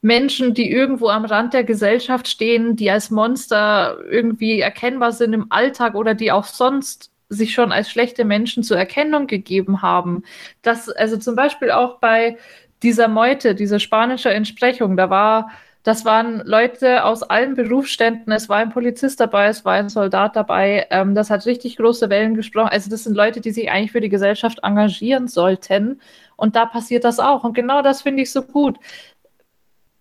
Menschen, 0.00 0.54
die 0.54 0.70
irgendwo 0.70 1.08
am 1.08 1.26
Rand 1.26 1.52
der 1.52 1.64
Gesellschaft 1.64 2.28
stehen, 2.28 2.76
die 2.76 2.90
als 2.90 3.10
Monster 3.10 3.98
irgendwie 4.10 4.60
erkennbar 4.60 5.12
sind 5.12 5.34
im 5.34 5.46
Alltag 5.50 5.94
oder 5.94 6.14
die 6.14 6.32
auch 6.32 6.44
sonst 6.44 7.10
sich 7.30 7.54
schon 7.54 7.72
als 7.72 7.90
schlechte 7.90 8.24
Menschen 8.24 8.62
zur 8.62 8.76
Erkennung 8.76 9.26
gegeben 9.26 9.80
haben. 9.82 10.24
Das, 10.62 10.88
also 10.90 11.16
zum 11.16 11.36
Beispiel 11.36 11.70
auch 11.70 11.98
bei 11.98 12.36
dieser 12.82 13.08
Meute, 13.08 13.54
dieser 13.54 13.78
spanische 13.78 14.30
Entsprechung, 14.30 14.96
da 14.96 15.08
war, 15.10 15.50
das 15.82 16.04
waren 16.04 16.42
Leute 16.44 17.04
aus 17.04 17.22
allen 17.22 17.54
Berufsständen, 17.54 18.32
es 18.32 18.48
war 18.48 18.58
ein 18.58 18.70
Polizist 18.70 19.20
dabei, 19.20 19.46
es 19.46 19.64
war 19.64 19.74
ein 19.74 19.88
Soldat 19.88 20.36
dabei, 20.36 20.86
ähm, 20.90 21.14
das 21.14 21.30
hat 21.30 21.46
richtig 21.46 21.76
große 21.76 22.10
Wellen 22.10 22.34
gesprochen. 22.34 22.68
Also 22.70 22.90
das 22.90 23.04
sind 23.04 23.16
Leute, 23.16 23.40
die 23.40 23.52
sich 23.52 23.70
eigentlich 23.70 23.92
für 23.92 24.00
die 24.00 24.08
Gesellschaft 24.10 24.58
engagieren 24.62 25.28
sollten. 25.28 26.00
Und 26.36 26.56
da 26.56 26.66
passiert 26.66 27.04
das 27.04 27.18
auch. 27.18 27.44
Und 27.44 27.54
genau 27.54 27.82
das 27.82 28.02
finde 28.02 28.22
ich 28.22 28.32
so 28.32 28.42
gut 28.42 28.78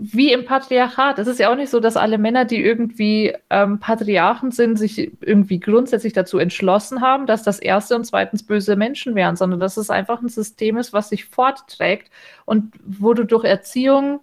wie 0.02 0.32
im 0.32 0.46
Patriarchat. 0.46 1.20
Es 1.20 1.28
ist 1.28 1.40
ja 1.40 1.52
auch 1.52 1.58
nicht 1.58 1.70
so, 1.70 1.82
dass 1.82 1.98
alle 1.98 2.18
Männer, 2.18 2.46
die 2.46 2.64
irgendwie 2.64 3.36
ähm, 3.50 3.80
Patriarchen 3.82 4.52
sind, 4.52 4.78
sich 4.78 5.12
irgendwie 5.20 5.60
grundsätzlich 5.60 6.14
dazu 6.14 6.38
entschlossen 6.40 7.02
haben, 7.02 7.26
dass 7.26 7.44
das 7.44 7.60
erste 7.60 7.98
und 7.98 8.06
zweitens 8.06 8.44
böse 8.44 8.78
Menschen 8.78 9.14
wären, 9.14 9.36
sondern 9.36 9.60
dass 9.60 9.76
es 9.76 9.90
einfach 9.90 10.22
ein 10.22 10.30
System 10.30 10.78
ist, 10.78 10.94
was 10.94 11.10
sich 11.10 11.26
fortträgt 11.26 12.10
und 12.46 12.74
wo 12.86 13.14
du 13.14 13.26
durch 13.26 13.44
Erziehung 13.44 14.22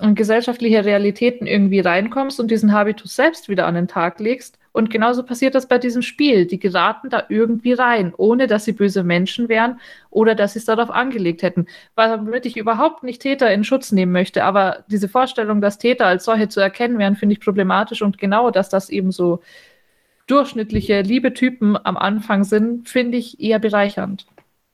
und 0.00 0.14
gesellschaftliche 0.14 0.84
Realitäten 0.84 1.48
irgendwie 1.48 1.80
reinkommst 1.80 2.38
und 2.38 2.48
diesen 2.48 2.72
Habitus 2.72 3.16
selbst 3.16 3.48
wieder 3.48 3.66
an 3.66 3.74
den 3.74 3.88
Tag 3.88 4.20
legst 4.20 4.57
und 4.72 4.90
genauso 4.90 5.22
passiert 5.22 5.54
das 5.54 5.66
bei 5.66 5.78
diesem 5.78 6.02
Spiel. 6.02 6.46
Die 6.46 6.58
geraten 6.58 7.10
da 7.10 7.24
irgendwie 7.28 7.72
rein, 7.72 8.12
ohne 8.16 8.46
dass 8.46 8.64
sie 8.64 8.72
böse 8.72 9.02
Menschen 9.02 9.48
wären 9.48 9.80
oder 10.10 10.34
dass 10.34 10.52
sie 10.52 10.58
es 10.58 10.64
darauf 10.66 10.90
angelegt 10.90 11.42
hätten. 11.42 11.66
Womit 11.96 12.46
ich 12.46 12.56
überhaupt 12.56 13.02
nicht 13.02 13.22
Täter 13.22 13.52
in 13.52 13.64
Schutz 13.64 13.92
nehmen 13.92 14.12
möchte. 14.12 14.44
Aber 14.44 14.84
diese 14.88 15.08
Vorstellung, 15.08 15.60
dass 15.60 15.78
Täter 15.78 16.06
als 16.06 16.24
solche 16.24 16.48
zu 16.48 16.60
erkennen 16.60 16.98
wären, 16.98 17.16
finde 17.16 17.32
ich 17.34 17.40
problematisch. 17.40 18.02
Und 18.02 18.18
genau, 18.18 18.50
dass 18.50 18.68
das 18.68 18.90
eben 18.90 19.10
so 19.10 19.40
durchschnittliche, 20.26 21.00
liebe 21.02 21.32
Typen 21.32 21.76
am 21.76 21.96
Anfang 21.96 22.44
sind, 22.44 22.88
finde 22.88 23.18
ich 23.18 23.40
eher 23.40 23.58
bereichernd. 23.58 24.26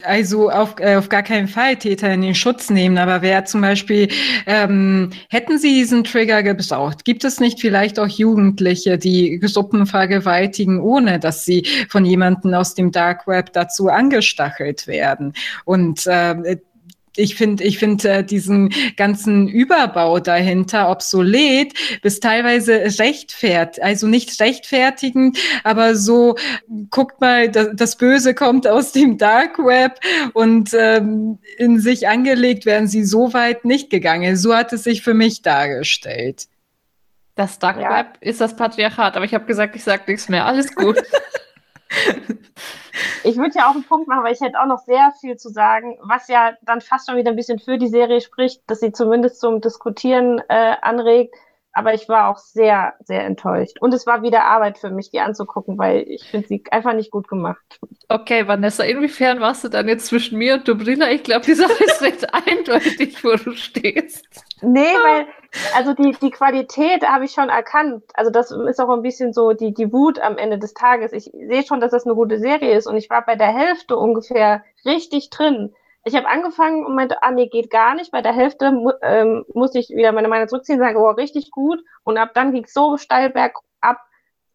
Also 0.05 0.51
auf, 0.51 0.77
äh, 0.79 0.97
auf 0.97 1.09
gar 1.09 1.23
keinen 1.23 1.49
Fall 1.49 1.77
Täter 1.77 2.13
in 2.13 2.23
den 2.23 2.35
Schutz 2.35 2.71
nehmen. 2.71 2.99
Aber 2.99 3.23
wer 3.23 3.45
zum 3.45 3.61
Beispiel, 3.61 4.09
ähm, 4.47 5.11
hätten 5.31 5.59
Sie 5.59 5.75
diesen 5.75 6.05
Trigger 6.05 6.43
gebraucht? 6.43 7.05
Gibt 7.05 7.25
es 7.25 7.41
nicht 7.41 7.61
vielleicht 7.61 7.99
auch 7.99 8.09
Jugendliche, 8.09 8.99
die 8.99 9.39
Gruppen 9.41 9.87
vergewaltigen, 9.87 10.81
ohne 10.81 11.19
dass 11.19 11.45
sie 11.45 11.67
von 11.89 12.05
jemandem 12.05 12.55
aus 12.55 12.75
dem 12.75 12.93
Dark 12.93 13.27
Web 13.27 13.53
dazu 13.53 13.89
angestachelt 13.89 14.87
werden? 14.87 15.33
Und 15.65 16.07
äh, 16.07 16.57
ich 17.17 17.35
finde 17.35 17.65
ich 17.65 17.79
finde 17.79 18.09
äh, 18.09 18.25
diesen 18.25 18.73
ganzen 18.97 19.49
Überbau 19.49 20.19
dahinter 20.19 20.91
obsolet 20.91 21.73
bis 22.03 22.21
teilweise 22.21 22.99
rechtfert, 22.99 23.81
also 23.81 24.07
nicht 24.07 24.41
rechtfertigend, 24.41 25.39
aber 25.62 25.97
so 25.97 26.37
guckt 26.91 27.21
mal, 27.21 27.49
das, 27.51 27.69
das 27.75 27.97
Böse 27.97 28.35
kommt 28.35 28.67
aus 28.67 28.93
dem 28.93 29.19
Dark 29.19 29.59
Web 29.59 30.01
und 30.33 30.71
ähm, 30.75 31.39
in 31.59 31.79
sich 31.81 32.09
angelegt 32.09 32.67
wären 32.67 32.87
sie 32.87 33.05
so 33.05 33.33
weit 33.33 33.65
nicht 33.65 33.91
gegangen. 33.91 34.37
So 34.37 34.55
hat 34.55 34.73
es 34.73 34.85
sich 34.85 35.03
für 35.03 35.15
mich 35.15 35.43
dargestellt. 35.43 36.47
Das 37.35 37.59
Dark 37.59 37.81
ja. 37.81 37.99
Web 37.99 38.19
ist 38.21 38.41
das 38.41 38.55
Patriarchat, 38.57 39.17
aber 39.17 39.25
ich 39.25 39.35
habe 39.35 39.45
gesagt, 39.45 39.75
ich 39.75 39.83
sage 39.83 40.05
nichts 40.07 40.29
mehr. 40.29 40.47
Alles 40.47 40.75
gut. 40.75 40.97
Ich 43.24 43.36
würde 43.36 43.55
ja 43.55 43.68
auch 43.68 43.74
einen 43.74 43.84
Punkt 43.84 44.07
machen, 44.07 44.22
weil 44.22 44.34
ich 44.34 44.40
hätte 44.40 44.61
auch 44.61 44.66
noch 44.66 44.80
sehr 44.80 45.12
viel 45.20 45.36
zu 45.36 45.49
sagen, 45.49 45.99
was 46.03 46.28
ja 46.28 46.53
dann 46.62 46.80
fast 46.80 47.09
schon 47.09 47.16
wieder 47.16 47.30
ein 47.30 47.36
bisschen 47.36 47.59
für 47.59 47.78
die 47.78 47.88
Serie 47.88 48.20
spricht, 48.20 48.62
dass 48.66 48.80
sie 48.80 48.92
zumindest 48.92 49.40
zum 49.40 49.61
Diskutieren 49.61 50.42
äh, 50.49 50.76
anregt. 50.82 51.34
Aber 51.76 51.92
ich 51.92 52.09
war 52.09 52.28
auch 52.28 52.38
sehr, 52.38 52.95
sehr 53.01 53.24
enttäuscht. 53.24 53.78
Und 53.80 53.92
es 53.95 54.07
war 54.07 54.22
wieder 54.22 54.45
Arbeit 54.45 54.78
für 54.78 54.90
mich, 54.90 55.11
die 55.11 55.18
anzugucken, 55.18 55.76
weil 55.76 56.05
ich 56.07 56.22
finde 56.22 56.47
sie 56.47 56.62
einfach 56.70 56.92
nicht 56.92 57.11
gut 57.11 57.26
gemacht. 57.26 57.80
Okay, 58.09 58.47
Vanessa, 58.47 58.84
inwiefern 58.84 59.40
warst 59.40 59.64
du 59.64 59.68
dann 59.68 59.88
jetzt 59.88 60.07
zwischen 60.07 60.38
mir 60.38 60.55
und 60.55 60.68
Dobrila? 60.68 61.11
Ich 61.11 61.24
glaube, 61.24 61.45
die 61.45 61.55
Sache 61.55 61.82
ist 61.82 62.01
recht 62.01 62.32
eindeutig, 62.47 63.24
wo 63.24 63.34
du 63.34 63.57
stehst. 63.57 64.24
Nee, 64.62 64.82
weil, 64.82 65.26
also 65.75 65.95
die, 65.95 66.13
die 66.21 66.31
Qualität 66.31 67.07
habe 67.07 67.25
ich 67.25 67.33
schon 67.33 67.49
erkannt. 67.49 68.05
Also 68.15 68.31
das 68.31 68.51
ist 68.51 68.81
auch 68.81 68.91
ein 68.91 69.03
bisschen 69.03 69.33
so 69.33 69.53
die, 69.53 69.73
die 69.73 69.93
Wut 69.93 70.21
am 70.21 70.37
Ende 70.39 70.59
des 70.59 70.75
Tages. 70.75 71.13
Ich 71.13 71.25
sehe 71.25 71.65
schon, 71.65 71.81
dass 71.81 71.93
das 71.93 72.05
eine 72.05 72.15
gute 72.15 72.39
Serie 72.39 72.77
ist 72.77 72.87
und 72.87 72.97
ich 72.97 73.11
war 73.11 73.25
bei 73.25 73.37
der 73.37 73.53
Hälfte 73.53 73.97
ungefähr 73.97 74.65
richtig 74.85 75.31
drin. 75.31 75.75
Ich 76.07 76.15
habe 76.15 76.29
angefangen 76.29 76.85
und 76.85 76.95
meinte, 76.95 77.23
ah 77.23 77.31
nee, 77.31 77.49
geht 77.49 77.71
gar 77.71 77.95
nicht. 77.95 78.11
Bei 78.11 78.21
der 78.21 78.35
Hälfte 78.35 78.73
ähm, 79.03 79.45
musste 79.55 79.79
ich 79.79 79.89
wieder 79.89 80.13
meine 80.13 80.29
Meinung 80.29 80.49
zurückziehen 80.49 80.79
und 80.79 80.87
sagen, 80.87 80.99
oh, 80.99 81.11
richtig 81.11 81.51
gut. 81.51 81.83
Und 82.03 82.19
ab 82.19 82.33
dann 82.35 82.53
ging 82.53 82.65
es 82.65 82.75
so 82.75 82.99
steil 82.99 83.31
bergab, 83.31 83.63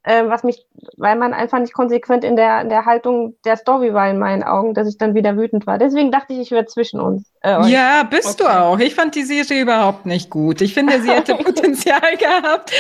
äh, 0.04 0.24
was 0.28 0.44
mich, 0.44 0.66
weil 0.98 1.18
man 1.18 1.34
einfach 1.34 1.60
nicht 1.60 1.74
konsequent 1.74 2.24
in 2.24 2.36
der, 2.36 2.62
in 2.62 2.70
der 2.70 2.86
Haltung 2.86 3.36
der 3.44 3.58
Story 3.58 3.94
war 3.94 4.10
in 4.10 4.18
meinen 4.18 4.44
Augen, 4.44 4.74
dass 4.74 4.88
ich 4.88 4.98
dann 4.98 5.14
wieder 5.14 5.36
wütend 5.36 5.68
war. 5.68 5.78
Deswegen 5.78 6.12
dachte 6.12 6.34
ich, 6.34 6.40
ich 6.40 6.52
wäre 6.52 6.66
zwischen 6.66 7.02
uns. 7.02 7.32
Äh, 7.42 7.70
ja, 7.70 8.04
bist 8.04 8.42
okay. 8.42 8.50
du 8.52 8.60
auch. 8.60 8.80
Ich 8.80 8.96
fand 8.96 9.16
die 9.16 9.24
Serie 9.24 9.62
überhaupt 9.62 10.06
nicht 10.06 10.30
gut. 10.30 10.62
Ich 10.62 10.74
finde, 10.74 11.02
sie 11.02 11.12
hätte 11.12 11.36
Potenzial 11.44 12.16
gehabt. 12.18 12.72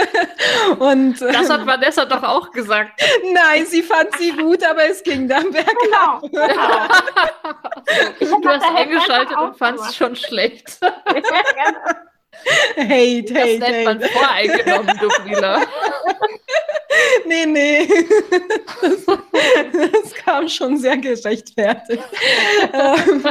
Und, 0.78 1.20
ähm, 1.20 1.32
das 1.32 1.50
hat 1.50 1.66
Vanessa 1.66 2.06
doch 2.06 2.22
auch 2.22 2.50
gesagt. 2.50 3.00
Nein, 3.32 3.66
sie 3.66 3.82
fand 3.82 4.08
sie 4.16 4.32
gut, 4.32 4.64
aber 4.64 4.88
es 4.88 5.02
ging 5.02 5.28
dann 5.28 5.50
bergab. 5.50 5.68
Genau, 5.78 6.20
genau. 8.18 8.40
du 8.40 8.48
hast 8.48 8.64
eingeschaltet 8.74 9.36
und 9.36 9.56
fandst 9.56 9.96
schon 9.96 10.16
schlecht. 10.16 10.80
Ja, 12.44 12.82
genau. 12.82 12.94
Hate, 12.94 13.32
das 13.32 13.42
hate, 13.42 13.58
nennt 13.58 13.84
man 13.84 14.00
voreingenommen, 14.00 14.98
du 15.00 15.08
Brila. 15.24 15.62
nee, 17.26 17.46
nee. 17.46 17.88
Das, 18.80 19.92
das, 19.92 20.14
kam 20.14 20.48
schon 20.48 20.78
sehr 20.78 20.96
gerechtfertigt. 20.96 22.02
Ähm, 22.72 23.24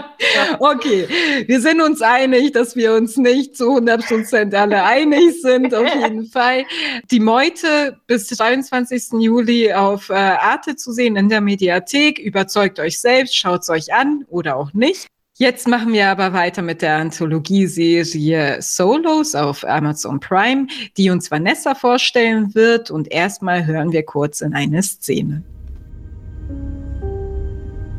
okay, 0.59 1.07
wir 1.45 1.61
sind 1.61 1.81
uns 1.81 2.01
einig, 2.01 2.53
dass 2.53 2.75
wir 2.75 2.93
uns 2.93 3.17
nicht 3.17 3.55
zu 3.55 3.77
100% 3.77 4.55
alle 4.55 4.83
einig 4.83 5.41
sind, 5.41 5.73
auf 5.73 5.93
jeden 5.95 6.25
Fall. 6.25 6.65
Die 7.11 7.19
Meute 7.19 7.99
bis 8.07 8.27
23. 8.27 9.19
Juli 9.19 9.73
auf 9.73 10.09
äh, 10.09 10.13
Arte 10.13 10.75
zu 10.75 10.91
sehen 10.91 11.15
in 11.15 11.29
der 11.29 11.41
Mediathek. 11.41 12.19
Überzeugt 12.19 12.79
euch 12.79 12.99
selbst, 12.99 13.35
schaut 13.35 13.61
es 13.61 13.69
euch 13.69 13.93
an 13.93 14.25
oder 14.29 14.55
auch 14.55 14.73
nicht. 14.73 15.07
Jetzt 15.39 15.67
machen 15.67 15.93
wir 15.93 16.09
aber 16.09 16.33
weiter 16.33 16.63
mit 16.63 16.81
der 16.81 16.95
Anthologieserie 16.95 18.59
Solos 18.59 19.35
auf 19.35 19.63
Amazon 19.67 20.19
Prime, 20.19 20.65
die 20.97 21.11
uns 21.11 21.29
Vanessa 21.29 21.75
vorstellen 21.75 22.55
wird. 22.55 22.89
Und 22.89 23.11
erstmal 23.11 23.67
hören 23.67 23.91
wir 23.91 24.01
kurz 24.01 24.41
in 24.41 24.55
eine 24.55 24.81
Szene. 24.81 25.43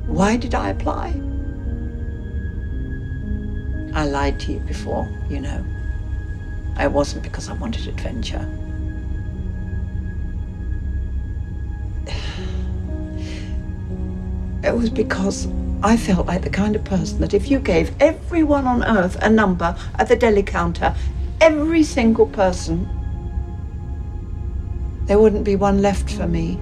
Why 0.08 0.36
did 0.36 0.52
I 0.52 0.70
apply? 0.70 1.14
I 3.94 4.04
lied 4.04 4.40
to 4.40 4.54
you 4.54 4.60
before, 4.66 5.06
you 5.30 5.38
know. 5.38 5.64
I 6.76 6.88
wasn't 6.88 7.22
because 7.22 7.48
I 7.48 7.52
wanted 7.52 7.86
adventure. 7.86 8.44
It 14.64 14.74
was 14.74 14.90
because 14.90 15.46
I 15.82 15.96
felt 15.96 16.26
like 16.26 16.42
the 16.42 16.50
kind 16.50 16.74
of 16.74 16.82
person 16.82 17.20
that 17.20 17.34
if 17.34 17.50
you 17.50 17.60
gave 17.60 17.94
everyone 18.00 18.66
on 18.66 18.82
earth 18.82 19.16
a 19.22 19.30
number 19.30 19.76
at 19.96 20.08
the 20.08 20.16
deli 20.16 20.42
counter, 20.42 20.94
every 21.40 21.84
single 21.84 22.26
person, 22.26 22.88
there 25.06 25.20
wouldn't 25.20 25.44
be 25.44 25.54
one 25.54 25.80
left 25.80 26.10
for 26.10 26.26
me. 26.26 26.58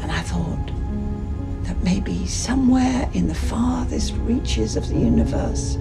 And 0.00 0.12
I 0.12 0.20
thought 0.20 0.70
that 1.64 1.82
maybe 1.82 2.26
somewhere 2.26 3.10
in 3.12 3.26
the 3.26 3.34
farthest 3.34 4.14
reaches 4.18 4.76
of 4.76 4.88
the 4.88 4.98
universe, 4.98 5.78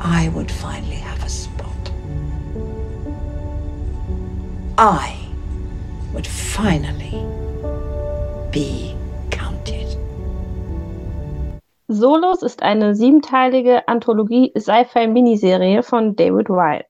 I 0.00 0.28
would 0.34 0.50
finally 0.50 0.96
have 0.96 1.22
a 1.22 1.28
spot. 1.28 1.92
I 4.76 5.16
would 6.12 6.26
finally 6.26 7.39
be 8.52 8.96
counted. 9.30 9.96
Solos 11.88 12.42
ist 12.42 12.62
eine 12.62 12.94
siebenteilige 12.94 13.86
Anthologie-Sci-Fi-Miniserie 13.86 15.82
von 15.82 16.16
David 16.16 16.48
Weil. 16.48 16.84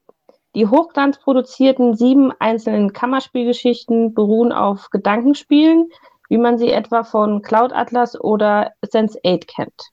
Die 0.54 0.66
hochglanzproduzierten 0.66 1.94
sieben 1.94 2.32
einzelnen 2.38 2.92
Kammerspielgeschichten 2.92 4.14
beruhen 4.14 4.52
auf 4.52 4.88
Gedankenspielen, 4.90 5.90
wie 6.28 6.38
man 6.38 6.58
sie 6.58 6.70
etwa 6.70 7.04
von 7.04 7.42
Cloud 7.42 7.72
Atlas 7.72 8.18
oder 8.18 8.72
Sense8 8.84 9.46
kennt. 9.46 9.90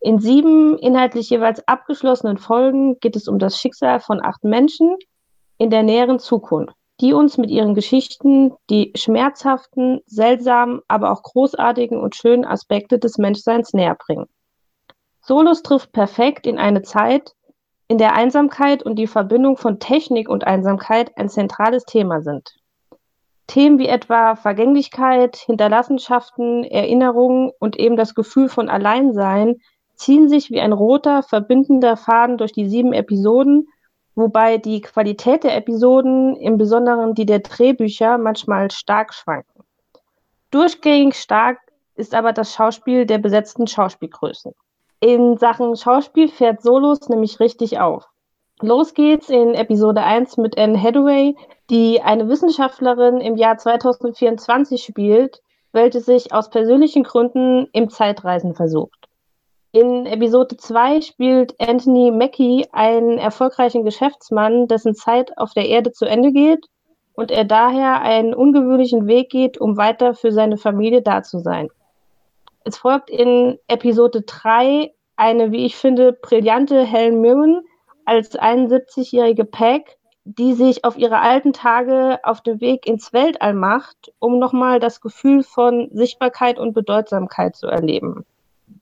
In 0.00 0.18
sieben 0.20 0.78
inhaltlich 0.78 1.28
jeweils 1.28 1.66
abgeschlossenen 1.66 2.38
Folgen 2.38 2.98
geht 3.00 3.16
es 3.16 3.28
um 3.28 3.38
das 3.38 3.58
Schicksal 3.58 4.00
von 4.00 4.24
acht 4.24 4.44
Menschen 4.44 4.96
in 5.58 5.70
der 5.70 5.82
näheren 5.82 6.18
Zukunft 6.18 6.74
die 7.00 7.14
uns 7.14 7.38
mit 7.38 7.50
ihren 7.50 7.74
Geschichten 7.74 8.52
die 8.68 8.92
schmerzhaften, 8.94 10.00
seltsamen, 10.06 10.80
aber 10.86 11.10
auch 11.12 11.22
großartigen 11.22 11.98
und 11.98 12.14
schönen 12.14 12.44
Aspekte 12.44 12.98
des 12.98 13.16
Menschseins 13.16 13.72
näher 13.72 13.96
bringen. 13.96 14.26
Solus 15.22 15.62
trifft 15.62 15.92
perfekt 15.92 16.46
in 16.46 16.58
eine 16.58 16.82
Zeit, 16.82 17.34
in 17.88 17.98
der 17.98 18.14
Einsamkeit 18.14 18.82
und 18.82 18.96
die 18.96 19.06
Verbindung 19.06 19.56
von 19.56 19.78
Technik 19.78 20.28
und 20.28 20.46
Einsamkeit 20.46 21.16
ein 21.16 21.28
zentrales 21.28 21.84
Thema 21.84 22.20
sind. 22.20 22.54
Themen 23.46 23.78
wie 23.78 23.88
etwa 23.88 24.36
Vergänglichkeit, 24.36 25.36
Hinterlassenschaften, 25.36 26.62
Erinnerungen 26.64 27.50
und 27.58 27.76
eben 27.76 27.96
das 27.96 28.14
Gefühl 28.14 28.48
von 28.48 28.68
Alleinsein 28.68 29.56
ziehen 29.96 30.28
sich 30.28 30.50
wie 30.50 30.60
ein 30.60 30.72
roter, 30.72 31.22
verbindender 31.22 31.96
Faden 31.96 32.38
durch 32.38 32.52
die 32.52 32.68
sieben 32.68 32.92
Episoden, 32.92 33.66
wobei 34.14 34.58
die 34.58 34.80
Qualität 34.80 35.44
der 35.44 35.56
Episoden, 35.56 36.36
im 36.36 36.58
Besonderen 36.58 37.14
die 37.14 37.26
der 37.26 37.40
Drehbücher, 37.40 38.18
manchmal 38.18 38.70
stark 38.70 39.14
schwanken. 39.14 39.64
Durchgängig 40.50 41.16
stark 41.16 41.58
ist 41.94 42.14
aber 42.14 42.32
das 42.32 42.54
Schauspiel 42.54 43.06
der 43.06 43.18
besetzten 43.18 43.66
Schauspielgrößen. 43.66 44.52
In 45.00 45.36
Sachen 45.38 45.76
Schauspiel 45.76 46.28
fährt 46.28 46.62
Solos 46.62 47.08
nämlich 47.08 47.40
richtig 47.40 47.78
auf. 47.78 48.06
Los 48.60 48.92
geht's 48.92 49.30
in 49.30 49.54
Episode 49.54 50.02
1 50.02 50.36
mit 50.36 50.58
Anne 50.58 50.80
Hathaway, 50.80 51.34
die 51.70 52.02
eine 52.02 52.28
Wissenschaftlerin 52.28 53.18
im 53.18 53.36
Jahr 53.36 53.56
2024 53.56 54.82
spielt, 54.82 55.40
welche 55.72 56.00
sich 56.00 56.34
aus 56.34 56.50
persönlichen 56.50 57.04
Gründen 57.04 57.68
im 57.72 57.88
Zeitreisen 57.88 58.54
versucht. 58.54 58.99
In 59.72 60.04
Episode 60.04 60.56
2 60.56 61.00
spielt 61.00 61.54
Anthony 61.60 62.10
Mackie 62.10 62.66
einen 62.72 63.18
erfolgreichen 63.18 63.84
Geschäftsmann, 63.84 64.66
dessen 64.66 64.96
Zeit 64.96 65.38
auf 65.38 65.52
der 65.52 65.68
Erde 65.68 65.92
zu 65.92 66.06
Ende 66.06 66.32
geht 66.32 66.66
und 67.14 67.30
er 67.30 67.44
daher 67.44 68.00
einen 68.02 68.34
ungewöhnlichen 68.34 69.06
Weg 69.06 69.30
geht, 69.30 69.58
um 69.58 69.76
weiter 69.76 70.14
für 70.14 70.32
seine 70.32 70.56
Familie 70.56 71.02
da 71.02 71.22
zu 71.22 71.38
sein. 71.38 71.68
Es 72.64 72.78
folgt 72.78 73.10
in 73.10 73.60
Episode 73.68 74.22
3 74.22 74.92
eine, 75.14 75.52
wie 75.52 75.64
ich 75.64 75.76
finde, 75.76 76.14
brillante 76.14 76.82
Helen 76.82 77.20
Mirren 77.20 77.62
als 78.04 78.36
71-jährige 78.36 79.44
Peg, 79.44 79.98
die 80.24 80.54
sich 80.54 80.84
auf 80.84 80.98
ihre 80.98 81.20
alten 81.20 81.52
Tage 81.52 82.18
auf 82.24 82.40
den 82.40 82.60
Weg 82.60 82.88
ins 82.88 83.12
Weltall 83.12 83.54
macht, 83.54 84.12
um 84.18 84.40
nochmal 84.40 84.80
das 84.80 85.00
Gefühl 85.00 85.44
von 85.44 85.90
Sichtbarkeit 85.92 86.58
und 86.58 86.72
Bedeutsamkeit 86.72 87.54
zu 87.54 87.68
erleben. 87.68 88.26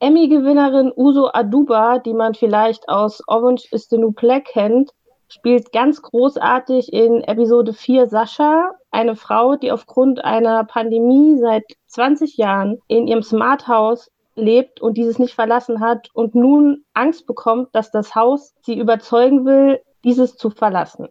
Emmy-Gewinnerin 0.00 0.92
Uso 0.94 1.30
Aduba, 1.32 1.98
die 1.98 2.14
man 2.14 2.34
vielleicht 2.34 2.88
aus 2.88 3.20
Orange 3.26 3.66
is 3.72 3.88
the 3.88 3.98
New 3.98 4.12
Black 4.12 4.44
kennt, 4.44 4.92
spielt 5.28 5.72
ganz 5.72 6.02
großartig 6.02 6.92
in 6.92 7.22
Episode 7.24 7.72
4 7.72 8.06
Sascha, 8.06 8.72
eine 8.90 9.16
Frau, 9.16 9.56
die 9.56 9.72
aufgrund 9.72 10.24
einer 10.24 10.64
Pandemie 10.64 11.38
seit 11.38 11.64
20 11.86 12.36
Jahren 12.36 12.78
in 12.86 13.08
ihrem 13.08 13.22
Smart 13.22 13.66
House 13.66 14.10
lebt 14.36 14.80
und 14.80 14.96
dieses 14.96 15.18
nicht 15.18 15.34
verlassen 15.34 15.80
hat 15.80 16.10
und 16.14 16.34
nun 16.34 16.84
Angst 16.94 17.26
bekommt, 17.26 17.74
dass 17.74 17.90
das 17.90 18.14
Haus 18.14 18.54
sie 18.62 18.78
überzeugen 18.78 19.44
will, 19.44 19.80
dieses 20.04 20.36
zu 20.36 20.50
verlassen. 20.50 21.08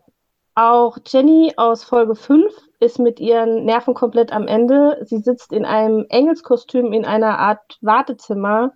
Auch 0.56 0.98
Jenny 1.06 1.54
aus 1.58 1.84
Folge 1.84 2.16
5 2.16 2.54
ist 2.80 3.00
mit 3.00 3.20
ihren 3.20 3.66
Nerven 3.66 3.94
komplett 3.94 4.32
am 4.32 4.48
Ende. 4.48 5.00
Sie 5.04 5.18
sitzt 5.18 5.52
in 5.52 5.66
einem 5.66 6.06
Engelskostüm 6.10 6.94
in 6.94 7.06
einer 7.06 7.40
Art 7.40 7.78
Wartezimmer 7.82 8.74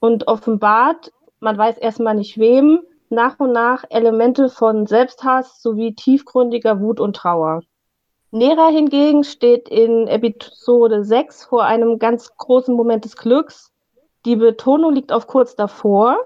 und 0.00 0.26
offenbart, 0.26 1.12
man 1.40 1.56
weiß 1.56 1.78
erstmal 1.78 2.14
nicht 2.14 2.38
wem, 2.38 2.80
nach 3.08 3.38
und 3.38 3.52
nach 3.52 3.84
Elemente 3.88 4.48
von 4.48 4.86
Selbsthass 4.86 5.62
sowie 5.62 5.94
tiefgründiger 5.94 6.80
Wut 6.80 6.98
und 6.98 7.14
Trauer. 7.14 7.62
Nera 8.32 8.68
hingegen 8.68 9.22
steht 9.22 9.68
in 9.68 10.08
Episode 10.08 11.04
6 11.04 11.44
vor 11.44 11.62
einem 11.64 12.00
ganz 12.00 12.36
großen 12.36 12.74
Moment 12.74 13.04
des 13.04 13.16
Glücks. 13.16 13.72
Die 14.24 14.34
Betonung 14.34 14.92
liegt 14.92 15.12
auf 15.12 15.28
kurz 15.28 15.54
davor. 15.54 16.18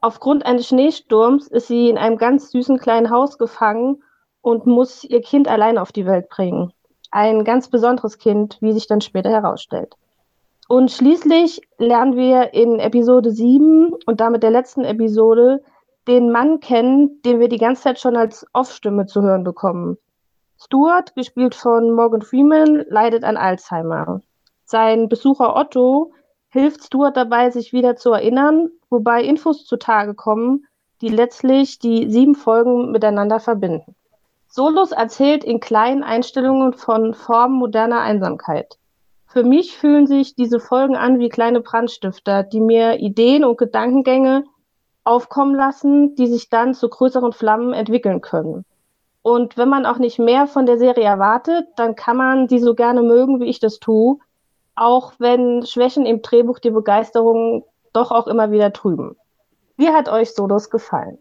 Aufgrund 0.00 0.46
eines 0.46 0.68
Schneesturms 0.68 1.48
ist 1.48 1.66
sie 1.66 1.90
in 1.90 1.98
einem 1.98 2.16
ganz 2.16 2.52
süßen 2.52 2.78
kleinen 2.78 3.10
Haus 3.10 3.38
gefangen 3.38 4.03
und 4.44 4.66
muss 4.66 5.04
ihr 5.04 5.22
Kind 5.22 5.48
allein 5.48 5.78
auf 5.78 5.90
die 5.90 6.04
Welt 6.04 6.28
bringen. 6.28 6.70
Ein 7.10 7.44
ganz 7.44 7.68
besonderes 7.68 8.18
Kind, 8.18 8.58
wie 8.60 8.72
sich 8.72 8.86
dann 8.86 9.00
später 9.00 9.30
herausstellt. 9.30 9.94
Und 10.68 10.90
schließlich 10.90 11.62
lernen 11.78 12.14
wir 12.14 12.52
in 12.52 12.78
Episode 12.78 13.30
7 13.30 13.94
und 14.04 14.20
damit 14.20 14.42
der 14.42 14.50
letzten 14.50 14.84
Episode 14.84 15.62
den 16.06 16.30
Mann 16.30 16.60
kennen, 16.60 17.22
den 17.22 17.40
wir 17.40 17.48
die 17.48 17.56
ganze 17.56 17.84
Zeit 17.84 18.00
schon 18.00 18.18
als 18.18 18.46
Off-Stimme 18.52 19.06
zu 19.06 19.22
hören 19.22 19.44
bekommen. 19.44 19.96
Stuart, 20.62 21.14
gespielt 21.14 21.54
von 21.54 21.92
Morgan 21.92 22.20
Freeman, 22.20 22.84
leidet 22.90 23.24
an 23.24 23.38
Alzheimer. 23.38 24.20
Sein 24.66 25.08
Besucher 25.08 25.56
Otto 25.56 26.12
hilft 26.50 26.84
Stuart 26.84 27.16
dabei, 27.16 27.48
sich 27.48 27.72
wieder 27.72 27.96
zu 27.96 28.12
erinnern, 28.12 28.68
wobei 28.90 29.22
Infos 29.22 29.64
zutage 29.64 30.12
kommen, 30.14 30.66
die 31.00 31.08
letztlich 31.08 31.78
die 31.78 32.10
sieben 32.10 32.34
Folgen 32.34 32.92
miteinander 32.92 33.40
verbinden. 33.40 33.96
Solus 34.56 34.92
erzählt 34.92 35.42
in 35.42 35.58
kleinen 35.58 36.04
Einstellungen 36.04 36.74
von 36.74 37.12
Formen 37.12 37.56
moderner 37.56 38.02
Einsamkeit. 38.02 38.78
Für 39.26 39.42
mich 39.42 39.76
fühlen 39.76 40.06
sich 40.06 40.36
diese 40.36 40.60
Folgen 40.60 40.94
an 40.94 41.18
wie 41.18 41.28
kleine 41.28 41.60
Brandstifter, 41.60 42.44
die 42.44 42.60
mir 42.60 43.00
Ideen 43.00 43.44
und 43.44 43.58
Gedankengänge 43.58 44.44
aufkommen 45.02 45.56
lassen, 45.56 46.14
die 46.14 46.28
sich 46.28 46.50
dann 46.50 46.72
zu 46.72 46.88
größeren 46.88 47.32
Flammen 47.32 47.72
entwickeln 47.72 48.20
können. 48.20 48.64
Und 49.22 49.56
wenn 49.56 49.68
man 49.68 49.86
auch 49.86 49.98
nicht 49.98 50.20
mehr 50.20 50.46
von 50.46 50.66
der 50.66 50.78
Serie 50.78 51.02
erwartet, 51.02 51.66
dann 51.74 51.96
kann 51.96 52.16
man 52.16 52.48
sie 52.48 52.60
so 52.60 52.76
gerne 52.76 53.02
mögen, 53.02 53.40
wie 53.40 53.48
ich 53.48 53.58
das 53.58 53.80
tue, 53.80 54.18
auch 54.76 55.14
wenn 55.18 55.66
Schwächen 55.66 56.06
im 56.06 56.22
Drehbuch 56.22 56.60
die 56.60 56.70
Begeisterung 56.70 57.64
doch 57.92 58.12
auch 58.12 58.28
immer 58.28 58.52
wieder 58.52 58.72
trüben. 58.72 59.16
Wie 59.76 59.88
hat 59.88 60.08
euch 60.08 60.32
Solos 60.32 60.70
gefallen? 60.70 61.18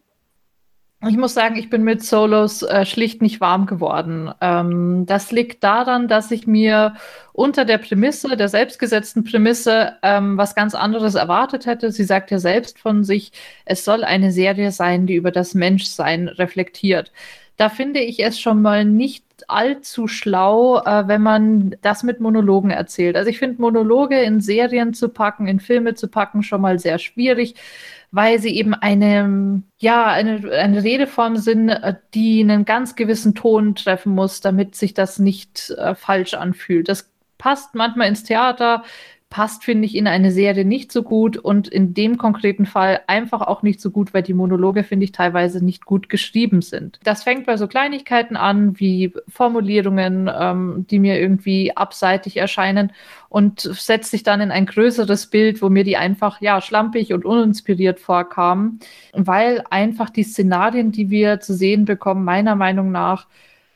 Ich 1.05 1.17
muss 1.17 1.33
sagen, 1.33 1.57
ich 1.57 1.69
bin 1.69 1.83
mit 1.83 2.01
Solos 2.01 2.61
äh, 2.63 2.85
schlicht 2.85 3.21
nicht 3.21 3.41
warm 3.41 3.65
geworden. 3.65 4.31
Ähm, 4.39 5.05
das 5.05 5.31
liegt 5.31 5.61
daran, 5.63 6.07
dass 6.07 6.31
ich 6.31 6.47
mir 6.47 6.95
unter 7.33 7.65
der 7.65 7.77
Prämisse, 7.77 8.37
der 8.37 8.47
selbstgesetzten 8.47 9.25
Prämisse, 9.25 9.97
ähm, 10.01 10.37
was 10.37 10.55
ganz 10.55 10.75
anderes 10.75 11.15
erwartet 11.15 11.65
hätte. 11.65 11.91
Sie 11.91 12.05
sagt 12.05 12.31
ja 12.31 12.39
selbst 12.39 12.79
von 12.79 13.03
sich, 13.03 13.33
es 13.65 13.83
soll 13.83 14.05
eine 14.05 14.31
Serie 14.31 14.71
sein, 14.71 15.05
die 15.05 15.15
über 15.15 15.31
das 15.31 15.53
Menschsein 15.53 16.29
reflektiert. 16.29 17.11
Da 17.57 17.67
finde 17.69 17.99
ich 17.99 18.23
es 18.23 18.39
schon 18.39 18.61
mal 18.61 18.85
nicht 18.85 19.25
allzu 19.49 20.07
schlau, 20.07 20.79
äh, 20.79 21.07
wenn 21.07 21.21
man 21.21 21.75
das 21.81 22.03
mit 22.03 22.19
Monologen 22.19 22.71
erzählt. 22.71 23.15
Also 23.15 23.29
ich 23.29 23.39
finde 23.39 23.61
Monologe 23.61 24.21
in 24.21 24.41
Serien 24.41 24.93
zu 24.93 25.09
packen, 25.09 25.47
in 25.47 25.59
Filme 25.59 25.95
zu 25.95 26.07
packen, 26.07 26.43
schon 26.43 26.61
mal 26.61 26.79
sehr 26.79 26.99
schwierig 26.99 27.55
weil 28.13 28.37
sie 28.39 28.55
eben 28.55 28.75
eine, 28.75 29.63
ja, 29.79 30.05
eine, 30.05 30.51
eine 30.51 30.83
Redeform 30.83 31.35
sind, 31.37 31.69
äh, 31.69 31.95
die 32.13 32.41
einen 32.41 32.63
ganz 32.63 32.95
gewissen 32.95 33.33
Ton 33.33 33.73
treffen 33.73 34.13
muss, 34.13 34.39
damit 34.39 34.75
sich 34.75 34.93
das 34.93 35.17
nicht 35.17 35.71
äh, 35.71 35.95
falsch 35.95 36.35
anfühlt. 36.35 36.87
Das 36.89 37.09
passt 37.39 37.73
manchmal 37.73 38.07
ins 38.07 38.23
Theater, 38.23 38.83
passt, 39.33 39.63
finde 39.63 39.87
ich, 39.87 39.95
in 39.95 40.05
eine 40.05 40.31
Serie 40.31 40.63
nicht 40.63 40.91
so 40.91 41.01
gut 41.01 41.37
und 41.37 41.67
in 41.67 41.95
dem 41.95 42.19
konkreten 42.19 42.67
Fall 42.67 43.01
einfach 43.07 43.41
auch 43.41 43.63
nicht 43.63 43.81
so 43.81 43.89
gut, 43.89 44.13
weil 44.13 44.21
die 44.21 44.35
Monologe, 44.35 44.83
finde 44.83 45.05
ich, 45.05 45.11
teilweise 45.11 45.65
nicht 45.65 45.85
gut 45.85 46.07
geschrieben 46.07 46.61
sind. 46.61 46.99
Das 47.03 47.23
fängt 47.23 47.47
bei 47.47 47.57
so 47.57 47.67
Kleinigkeiten 47.67 48.37
an, 48.37 48.79
wie 48.79 49.11
Formulierungen, 49.27 50.29
ähm, 50.31 50.85
die 50.87 50.99
mir 50.99 51.19
irgendwie 51.19 51.75
abseitig 51.75 52.37
erscheinen 52.37 52.91
und 53.27 53.61
setzt 53.61 54.11
sich 54.11 54.21
dann 54.21 54.39
in 54.39 54.51
ein 54.51 54.67
größeres 54.67 55.25
Bild, 55.31 55.63
wo 55.63 55.69
mir 55.69 55.83
die 55.83 55.97
einfach, 55.97 56.39
ja, 56.39 56.61
schlampig 56.61 57.11
und 57.11 57.25
uninspiriert 57.25 57.99
vorkamen, 57.99 58.81
weil 59.13 59.63
einfach 59.71 60.11
die 60.11 60.21
Szenarien, 60.21 60.91
die 60.91 61.09
wir 61.09 61.39
zu 61.39 61.55
sehen 61.55 61.85
bekommen, 61.85 62.23
meiner 62.23 62.55
Meinung 62.55 62.91
nach, 62.91 63.25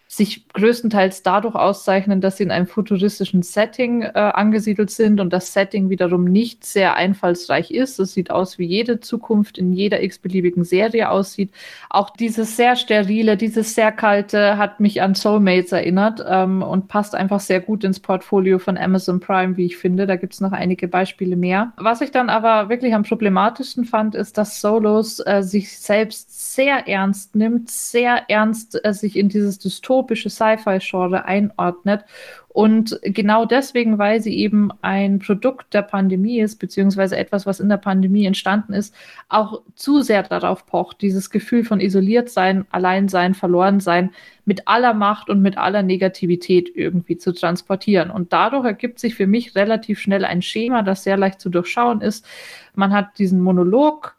sich 0.08 0.48
größtenteils 0.50 1.22
dadurch 1.22 1.56
auszeichnen, 1.56 2.22
dass 2.22 2.38
sie 2.38 2.44
in 2.44 2.52
einem 2.52 2.68
futuristischen 2.68 3.42
Setting 3.42 4.04
äh, 4.04 4.12
angesiedelt 4.14 4.90
sind 4.90 5.20
und 5.20 5.34
das 5.34 5.52
Setting 5.52 5.90
wiederum 5.90 6.24
nicht 6.24 6.66
sehr 6.66 6.96
einfallsreich 6.96 7.72
ist. 7.72 8.00
Es 8.00 8.14
sieht 8.14 8.32
aus, 8.32 8.58
wie 8.58 8.66
jede 8.66 9.02
Zukunft 9.02 9.58
in 9.58 9.74
jeder 9.74 10.02
x-beliebigen 10.02 10.64
Serie 10.64 11.10
aussieht. 11.10 11.52
Auch 11.90 12.10
dieses 12.10 12.56
sehr 12.56 12.78
sterile, 12.78 13.36
dieses 13.36 13.76
sehr 13.76 13.92
kalte 13.92 14.58
hat 14.58 14.80
mich 14.80 15.02
an 15.02 15.14
Soulmates 15.14 15.74
erinnert 15.74 16.24
ähm, 16.26 16.62
und 16.62 16.88
passt 16.88 17.14
einfach 17.14 17.42
sehr 17.42 17.60
gut 17.60 17.84
ins 17.84 18.00
Portfolio 18.00 18.60
von 18.60 18.78
Amazon 18.78 19.20
Prime, 19.20 19.58
wie 19.58 19.66
ich 19.66 19.76
finde. 19.76 20.08
Da 20.08 20.16
gibt 20.16 20.34
es 20.34 20.42
noch 20.42 20.54
einige 20.54 20.88
Beispiele 20.88 21.36
mehr. 21.36 21.74
Was 21.78 22.00
ich 22.00 22.12
dann 22.12 22.30
aber 22.30 22.70
wirklich 22.70 22.94
am 22.94 23.04
problematischsten 23.04 23.84
fand, 23.84 24.16
ist, 24.16 24.38
dass 24.38 24.62
Solos 24.62 25.20
äh, 25.26 25.42
sich 25.44 25.78
selbst 25.78 26.56
sehr 26.56 26.88
ernst 26.88 27.36
nimmt, 27.36 27.70
sehr 27.70 28.30
ernst 28.30 28.80
äh, 28.86 28.94
sich 28.94 29.18
in 29.18 29.28
dieses 29.28 29.60
Dystopie 29.60 29.97
dystopische 29.98 30.30
Sci-Fi-Genre 30.30 31.26
einordnet. 31.26 32.06
Und 32.50 33.00
genau 33.04 33.46
deswegen, 33.46 34.00
weil 34.00 34.20
sie 34.20 34.36
eben 34.40 34.72
ein 34.82 35.20
Produkt 35.20 35.76
der 35.76 35.84
Pandemie 35.84 36.40
ist, 36.40 36.58
beziehungsweise 36.58 37.16
etwas, 37.16 37.46
was 37.46 37.60
in 37.60 37.70
der 37.70 37.78
Pandemie 37.78 38.26
entstanden 38.26 38.74
ist, 38.74 38.96
auch 39.30 39.62
zu 39.76 40.02
sehr 40.02 40.24
darauf 40.24 40.66
pocht, 40.66 41.02
dieses 41.02 41.30
Gefühl 41.30 41.64
von 41.64 41.80
isoliert 41.80 42.30
sein, 42.30 42.66
allein 42.72 43.10
sein, 43.10 43.36
verloren 43.36 43.80
sein, 43.80 44.12
mit 44.46 44.68
aller 44.68 44.96
Macht 44.96 45.30
und 45.30 45.42
mit 45.42 45.58
aller 45.58 45.84
Negativität 45.84 46.72
irgendwie 46.74 47.18
zu 47.18 47.32
transportieren. 47.32 48.10
Und 48.10 48.34
dadurch 48.34 48.66
ergibt 48.66 48.98
sich 49.00 49.14
für 49.14 49.28
mich 49.28 49.56
relativ 49.56 50.00
schnell 50.00 50.26
ein 50.26 50.42
Schema, 50.42 50.82
das 50.82 51.04
sehr 51.04 51.18
leicht 51.18 51.40
zu 51.40 51.50
durchschauen 51.50 52.02
ist. 52.02 52.26
Man 52.74 52.92
hat 52.92 53.20
diesen 53.20 53.42
Monolog, 53.42 54.16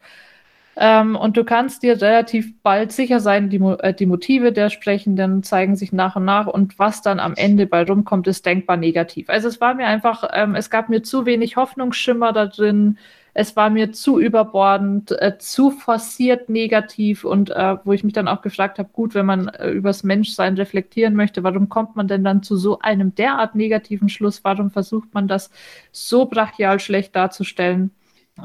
ähm, 0.80 1.16
und 1.16 1.36
du 1.36 1.42
kannst 1.42 1.82
dir 1.82 2.00
relativ 2.00 2.54
bald 2.62 2.92
sicher 2.92 3.18
sein, 3.18 3.50
die, 3.50 3.56
äh, 3.56 3.92
die 3.92 4.06
Motive 4.06 4.52
der 4.52 4.70
Sprechenden 4.70 5.42
zeigen 5.42 5.74
sich 5.74 5.92
nach 5.92 6.14
und 6.14 6.24
nach 6.24 6.46
und 6.46 6.78
was 6.78 7.02
dann 7.02 7.18
am 7.18 7.34
Ende 7.34 7.66
bei 7.66 7.82
rumkommt, 7.82 8.28
ist 8.28 8.46
denkbar 8.46 8.76
negativ. 8.76 9.28
Also 9.28 9.48
es 9.48 9.60
war 9.60 9.74
mir 9.74 9.86
einfach, 9.86 10.22
ähm, 10.32 10.54
es 10.54 10.70
gab 10.70 10.88
mir 10.88 11.02
zu 11.02 11.26
wenig 11.26 11.56
Hoffnungsschimmer 11.56 12.32
da 12.32 12.46
drin. 12.46 12.96
Es 13.34 13.56
war 13.56 13.70
mir 13.70 13.90
zu 13.90 14.20
überbordend, 14.20 15.10
äh, 15.20 15.36
zu 15.38 15.72
forciert 15.72 16.48
negativ 16.48 17.24
und 17.24 17.50
äh, 17.50 17.76
wo 17.84 17.92
ich 17.92 18.04
mich 18.04 18.12
dann 18.12 18.28
auch 18.28 18.42
gefragt 18.42 18.78
habe, 18.78 18.90
gut, 18.92 19.16
wenn 19.16 19.26
man 19.26 19.48
äh, 19.48 19.70
übers 19.70 20.04
Menschsein 20.04 20.54
reflektieren 20.54 21.14
möchte, 21.14 21.42
warum 21.42 21.68
kommt 21.68 21.96
man 21.96 22.06
denn 22.06 22.22
dann 22.22 22.44
zu 22.44 22.56
so 22.56 22.78
einem 22.78 23.16
derart 23.16 23.56
negativen 23.56 24.08
Schluss? 24.08 24.44
Warum 24.44 24.70
versucht 24.70 25.12
man 25.12 25.26
das 25.26 25.50
so 25.90 26.26
brachial 26.26 26.78
schlecht 26.78 27.16
darzustellen? 27.16 27.90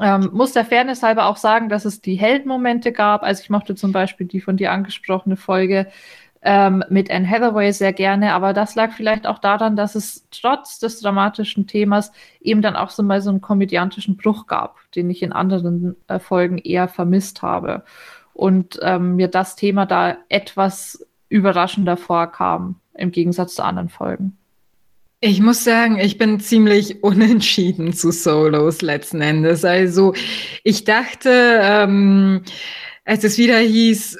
Ähm, 0.00 0.30
muss 0.32 0.52
der 0.52 0.64
Fairness 0.64 1.02
halber 1.02 1.26
auch 1.26 1.36
sagen, 1.36 1.68
dass 1.68 1.84
es 1.84 2.00
die 2.00 2.16
Heldenmomente 2.16 2.92
gab. 2.92 3.22
Also 3.22 3.42
ich 3.42 3.50
mochte 3.50 3.74
zum 3.74 3.92
Beispiel 3.92 4.26
die 4.26 4.40
von 4.40 4.56
dir 4.56 4.72
angesprochene 4.72 5.36
Folge 5.36 5.86
ähm, 6.44 6.84
mit 6.90 7.10
Anne 7.10 7.28
Hathaway 7.28 7.72
sehr 7.72 7.94
gerne, 7.94 8.34
aber 8.34 8.52
das 8.52 8.74
lag 8.74 8.92
vielleicht 8.92 9.26
auch 9.26 9.38
daran, 9.38 9.76
dass 9.76 9.94
es 9.94 10.28
trotz 10.30 10.78
des 10.78 11.00
dramatischen 11.00 11.66
Themas 11.66 12.12
eben 12.40 12.60
dann 12.60 12.76
auch 12.76 12.90
so 12.90 13.02
mal 13.02 13.22
so 13.22 13.30
einen 13.30 13.40
komödiantischen 13.40 14.18
Bruch 14.18 14.46
gab, 14.46 14.76
den 14.94 15.08
ich 15.08 15.22
in 15.22 15.32
anderen 15.32 15.96
äh, 16.06 16.18
Folgen 16.18 16.58
eher 16.58 16.86
vermisst 16.88 17.40
habe. 17.40 17.84
Und 18.34 18.78
ähm, 18.82 19.16
mir 19.16 19.28
das 19.28 19.56
Thema 19.56 19.86
da 19.86 20.18
etwas 20.28 21.06
überraschender 21.28 21.96
vorkam, 21.96 22.80
im 22.92 23.10
Gegensatz 23.10 23.54
zu 23.54 23.64
anderen 23.64 23.88
Folgen. 23.88 24.36
Ich 25.26 25.40
muss 25.40 25.64
sagen, 25.64 25.98
ich 25.98 26.18
bin 26.18 26.38
ziemlich 26.38 27.02
unentschieden 27.02 27.94
zu 27.94 28.12
Solos 28.12 28.82
letzten 28.82 29.22
Endes. 29.22 29.64
Also 29.64 30.12
ich 30.64 30.84
dachte, 30.84 31.60
ähm, 31.62 32.42
als 33.06 33.24
es 33.24 33.38
wieder 33.38 33.56
hieß, 33.56 34.18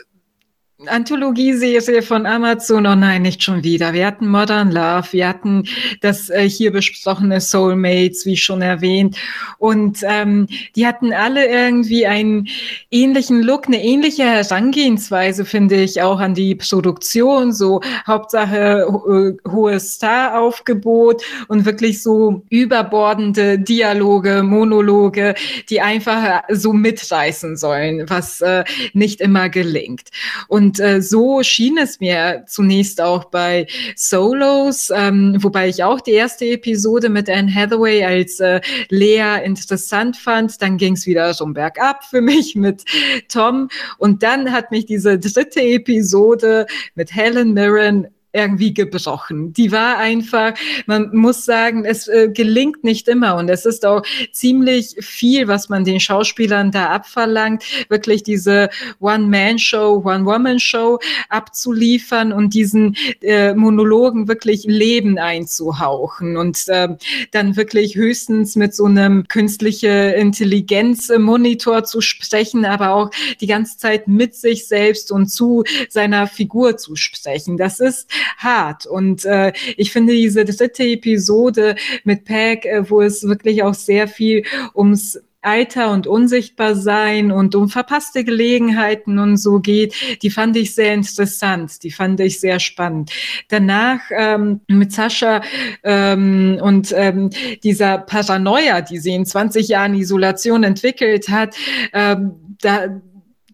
Anthologieserie 0.89 2.03
von 2.03 2.27
Amazon, 2.27 2.87
oh 2.87 2.95
nein, 2.95 3.23
nicht 3.23 3.43
schon 3.43 3.63
wieder. 3.65 3.93
Wir 3.93 4.07
hatten 4.07 4.29
Modern 4.29 4.71
Love, 4.71 5.09
wir 5.13 5.29
hatten 5.29 5.65
das 6.01 6.31
äh, 6.31 6.49
hier 6.49 6.73
besprochene 6.73 7.41
Soulmates, 7.41 8.27
wie 8.27 8.37
schon 8.37 8.63
erwähnt. 8.63 9.17
Und 9.59 10.01
ähm, 10.03 10.47
die 10.77 10.87
hatten 10.87 11.13
alle 11.13 11.47
irgendwie 11.47 12.07
einen 12.07 12.49
ähnlichen 12.91 13.43
Look, 13.43 13.67
eine 13.67 13.83
ähnliche 13.83 14.25
Herangehensweise, 14.25 15.45
finde 15.45 15.77
ich, 15.77 16.03
auch 16.03 16.21
an 16.21 16.35
die 16.35 16.55
Produktion. 16.55 17.53
So 17.53 17.81
Hauptsache 18.07 18.87
ho 18.89 19.33
hohes 19.51 19.95
Star-Aufgebot 19.95 21.23
und 21.49 21.65
wirklich 21.65 22.03
so 22.03 22.43
überbordende 22.51 23.59
Dialoge, 23.59 24.43
Monologe, 24.43 25.35
die 25.69 25.81
einfach 25.81 26.43
so 26.51 26.73
mitreißen 26.73 27.57
sollen, 27.57 28.09
was 28.09 28.41
äh, 28.41 28.65
nicht 28.93 29.21
immer 29.21 29.49
gelingt. 29.49 30.11
Und 30.49 30.74
und 30.75 30.81
äh, 30.81 31.01
so 31.01 31.43
schien 31.45 31.79
es 31.79 32.01
mir 32.01 32.45
zunächst 32.49 33.01
auch 33.01 33.27
bei 33.27 33.69
Solos, 33.95 34.91
ähm, 34.93 35.37
wobei 35.39 35.69
ich 35.69 35.85
auch 35.85 36.01
die 36.01 36.13
erste 36.13 36.47
Episode 36.47 37.11
mit 37.11 37.31
Anne 37.31 37.55
Hathaway 37.55 38.03
als 38.03 38.41
äh, 38.41 38.61
Lea 38.89 39.41
interessant 39.45 40.17
fand. 40.17 40.61
Dann 40.61 40.77
ging 40.77 40.95
es 40.95 41.07
wieder 41.07 41.33
so 41.33 41.47
bergab 41.47 42.03
für 42.05 42.21
mich 42.21 42.55
mit 42.57 42.85
Tom. 43.29 43.69
Und 43.99 44.25
dann 44.25 44.51
hat 44.51 44.73
mich 44.73 44.87
diese 44.87 45.17
dritte 45.17 45.61
Episode 45.61 46.67
mit 46.97 47.15
Helen 47.15 47.55
Mirren 47.55 48.09
irgendwie 48.35 48.75
gebrochen. 48.75 49.53
Die 49.53 49.73
war 49.73 49.97
einfach, 49.99 50.55
man 50.87 51.15
muss 51.15 51.45
sagen, 51.45 51.85
es 51.85 52.09
äh, 52.09 52.29
gelingt 52.33 52.83
nicht 52.83 53.09
immer 53.09 53.37
und 53.37 53.49
es 53.49 53.65
ist 53.65 53.87
auch 53.87 54.03
ziemlich 54.33 54.97
viel, 55.01 55.47
was 55.49 55.69
man 55.69 55.85
den 55.85 56.01
Schauspielern 56.01 56.73
da 56.73 56.89
abverlangt, 56.89 57.63
wirklich 57.89 58.25
diese 58.25 58.71
One-Man-Show, 59.01 60.03
One-Woman-Show 60.05 60.99
abzuliefern 61.29 62.33
und 62.33 62.55
diesen 62.55 62.97
äh, 63.23 63.55
Monologen 63.55 64.27
wirklich 64.27 64.65
Leben 64.65 65.19
einzuhauchen 65.19 66.37
und 66.37 66.69
äh, 66.69 66.89
dann 67.31 67.57
wirklich 67.57 67.95
höchstens 67.95 68.57
mit 68.57 68.75
so 68.75 68.87
einem 68.87 69.29
künstliche 69.29 69.89
Intelligenz-Monitor 69.89 71.85
zu 71.85 72.01
sprechen, 72.01 72.65
aber 72.65 72.95
auch 72.95 73.11
die 73.41 73.47
ganze 73.47 73.79
Zeit 73.79 74.09
mit 74.09 74.35
sich 74.35 74.67
selbst 74.67 75.13
und 75.13 75.29
zu 75.29 75.63
seiner 75.89 76.27
Figur 76.27 76.77
zu 76.77 76.97
sprechen. 76.97 77.57
Das 77.57 77.79
ist 77.79 78.09
hart. 78.39 78.87
Und 78.87 79.25
äh, 79.25 79.53
ich 79.77 79.93
finde 79.93 80.13
diese 80.13 80.45
dritte 80.45 80.85
Episode 80.85 81.77
mit 82.05 82.25
Peg, 82.25 82.67
äh, 82.67 82.89
wo 82.89 83.03
es 83.03 83.27
wirklich 83.27 83.63
auch 83.63 83.75
sehr 83.75 84.09
viel 84.09 84.45
ums 84.75 85.19
Alter 85.45 85.93
und 85.93 86.07
unsichtbar 86.07 86.75
sein 86.75 87.31
und 87.31 87.55
um 87.55 87.69
verpasste 87.69 88.25
Gelegenheiten 88.25 89.19
und 89.19 89.37
so 89.37 89.61
geht, 89.61 89.95
die 90.23 90.31
fand 90.31 90.57
ich 90.57 90.75
sehr 90.75 90.95
interessant, 90.95 91.83
die 91.83 91.91
fand 91.91 92.21
ich 92.21 92.41
sehr 92.41 92.59
spannend. 92.59 93.11
Danach 93.49 94.01
ähm, 94.11 94.61
mit 94.69 94.93
Sascha 94.93 95.43
ähm, 95.83 96.59
und 96.63 96.93
ähm, 96.97 97.31
dieser 97.63 97.99
Paranoia, 97.99 98.81
die 98.81 98.99
sie 98.99 99.15
in 99.15 99.27
20 99.27 99.69
Jahren 99.69 99.95
Isolation 99.95 100.65
entwickelt 100.65 101.29
hat, 101.29 101.55
ähm, 101.93 102.57
da 102.61 102.89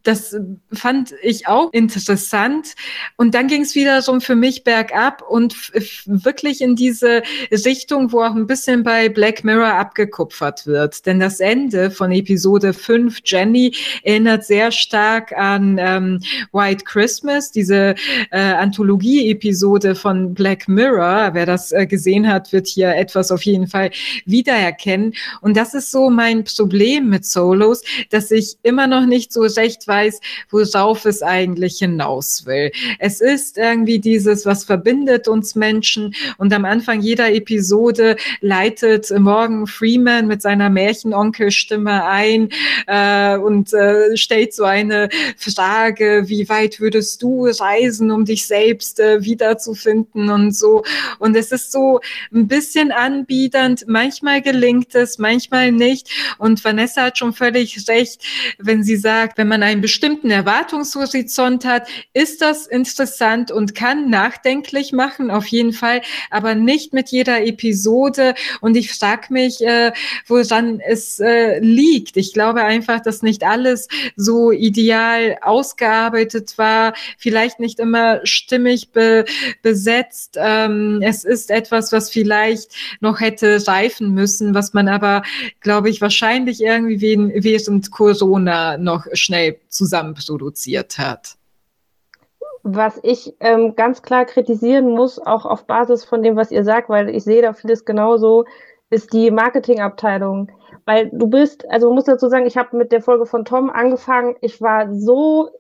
das 0.03 0.37
fand 0.73 1.15
ich 1.23 1.47
auch 1.47 1.73
interessant. 1.73 2.75
Und 3.17 3.35
dann 3.35 3.49
ging 3.49 3.63
es 3.63 3.75
wieder 3.75 4.03
so 4.03 4.19
für 4.21 4.37
mich 4.37 4.65
bergab 4.65 5.23
und 5.29 5.55
wirklich 6.07 6.61
in 6.61 6.77
diese 6.77 7.23
Richtung, 7.51 8.13
wo 8.13 8.23
auch 8.23 8.35
ein 8.35 8.47
bisschen 8.47 8.83
bei 8.83 9.09
Black 9.09 9.45
Mirror 9.45 9.75
abgekupfert 9.75 10.67
wird. 10.67 11.07
Denn 11.07 11.21
das 11.21 11.41
Ende 11.41 11.91
von 11.91 12.13
Episode 12.13 12.73
5, 12.73 13.19
Jenny, 13.25 13.75
erinnert 14.03 14.45
sehr 14.45 14.73
stark 14.73 15.33
an 15.33 15.77
ähm, 15.79 16.21
White 16.53 16.85
Christmas, 16.85 17.51
diese 17.51 17.95
äh, 18.31 18.39
Anthologie-Episode 18.39 19.95
von 19.95 20.35
Black 20.35 20.69
Mirror. 20.69 21.31
Wer 21.35 21.47
das 21.47 21.73
äh, 21.73 21.87
gesehen 21.87 22.27
hat, 22.29 22.53
wird 22.53 22.67
hier 22.67 22.95
etwas 22.97 23.31
auf 23.31 23.43
jeden 23.43 23.67
Fall 23.67 23.91
wiedererkennen. 24.25 25.15
Und 25.41 25.57
das 25.57 25.75
ist 25.75 25.91
so 25.91 26.11
mein 26.11 26.45
Problem 26.45 27.09
mit 27.09 27.25
Solos, 27.27 27.83
dass 28.11 28.31
ich 28.31 28.57
immer 28.63 28.87
noch 28.87 29.07
nicht 29.07 29.33
so 29.33 29.43
recht 29.43 29.87
weiß, 29.91 30.21
worauf 30.51 31.05
es 31.05 31.23
eigentlich 31.23 31.79
hinaus 31.79 32.47
will. 32.47 32.71
Es 32.99 33.21
ist 33.21 33.59
irgendwie 33.59 33.99
dieses, 33.99 34.47
was 34.47 34.65
verbindet 34.65 35.29
uns 35.29 35.55
Menschen 35.55 36.15
und 36.39 36.53
am 36.55 36.65
Anfang 36.65 37.01
jeder 37.01 37.33
Episode 37.33 38.17
leitet 38.41 39.11
Morgan 39.19 39.67
Freeman 39.67 40.29
mit 40.29 40.43
seiner 40.43 40.71
Märchenonkelstimme 40.71 42.05
ein 42.05 42.51
äh, 42.87 43.37
und 43.37 43.73
äh, 43.73 44.17
stellt 44.17 44.55
so 44.55 44.65
eine 44.65 45.09
Frage, 45.37 46.25
wie 46.27 46.49
weit 46.49 46.81
würdest 46.81 47.23
du 47.23 47.47
reisen, 47.47 48.11
um 48.11 48.25
dich 48.25 48.47
selbst 48.47 49.01
äh, 49.01 49.25
wiederzufinden 49.25 50.31
und 50.31 50.55
so. 50.55 50.85
Und 51.19 51.37
es 51.37 51.51
ist 51.51 51.73
so 51.73 52.01
ein 52.33 52.47
bisschen 52.47 52.93
anbiedernd. 52.93 53.85
Manchmal 53.89 54.41
gelingt 54.43 54.95
es, 54.95 55.19
manchmal 55.19 55.73
nicht. 55.73 56.09
Und 56.39 56.65
Vanessa 56.65 57.03
hat 57.05 57.19
schon 57.19 57.33
völlig 57.33 57.89
recht, 57.89 58.23
wenn 58.59 58.85
sie 58.85 58.97
sagt, 58.97 59.39
wenn 59.39 59.49
man 59.49 59.63
ein 59.63 59.80
einen 59.81 59.83
bestimmten 59.83 60.31
Erwartungshorizont 60.31 61.65
hat, 61.65 61.89
ist 62.13 62.43
das 62.43 62.67
interessant 62.67 63.51
und 63.51 63.75
kann 63.75 64.11
nachdenklich 64.11 64.93
machen, 64.93 65.31
auf 65.31 65.47
jeden 65.47 65.73
Fall, 65.73 66.03
aber 66.31 66.55
nicht 66.55 66.93
mit 66.93 67.09
jeder 67.09 67.43
Episode. 67.47 68.35
Und 68.61 68.77
ich 68.77 68.93
frage 68.93 69.33
mich, 69.33 69.63
äh, 69.63 69.93
woran 70.27 70.81
es 70.81 71.19
äh, 71.19 71.61
liegt. 71.61 72.19
Ich 72.19 72.35
glaube 72.35 72.63
einfach, 72.63 73.01
dass 73.01 73.23
nicht 73.23 73.43
alles 73.43 73.89
so 74.17 74.53
ideal 74.53 75.39
ausgearbeitet 75.41 76.59
war, 76.59 76.93
vielleicht 77.17 77.59
nicht 77.59 77.81
immer 77.81 78.21
stimmig 78.25 78.91
be 78.91 79.25
besetzt. 79.63 80.37
Ähm, 80.39 81.01
es 81.03 81.25
ist 81.25 81.51
etwas, 81.51 81.91
was 81.93 82.11
vielleicht 82.11 82.73
noch 83.01 83.21
hätte 83.21 83.67
reifen 83.67 84.13
müssen, 84.13 84.55
was 84.55 84.75
man 84.75 84.89
aber, 84.89 85.23
glaube 85.61 85.89
ich, 85.89 86.03
wahrscheinlich 86.03 86.61
irgendwie 86.61 87.17
während 87.35 87.91
Corona 87.91 88.77
noch 88.77 89.07
schnell 89.15 89.57
zusammen 89.71 90.15
produziert 90.15 90.99
hat. 90.99 91.37
Was 92.63 93.01
ich 93.03 93.35
ähm, 93.41 93.75
ganz 93.75 94.03
klar 94.03 94.27
kritisieren 94.27 94.91
muss, 94.91 95.19
auch 95.19 95.47
auf 95.47 95.67
Basis 95.67 96.05
von 96.05 96.23
dem, 96.23 96.37
was 96.37 96.51
ihr 96.51 96.65
sagt, 96.65 96.91
weil 96.91 97.09
ich 97.09 97.25
sehe 97.25 97.41
da 97.41 97.55
vieles 97.55 97.87
genauso, 97.87 98.45
ist 98.91 99.13
die 99.15 99.31
Marketingabteilung. 99.31 100.51
Weil 100.85 101.11
du 101.11 101.27
bist, 101.29 101.69
also 101.71 101.87
man 101.87 101.95
muss 101.95 102.05
dazu 102.05 102.29
sagen, 102.29 102.47
ich 102.47 102.59
habe 102.59 102.77
mit 102.77 102.93
der 102.93 103.01
Folge 103.01 103.25
von 103.25 103.45
Tom 103.45 103.71
angefangen, 103.71 104.37
ich 104.43 104.61
war 104.61 104.93
so 104.93 105.51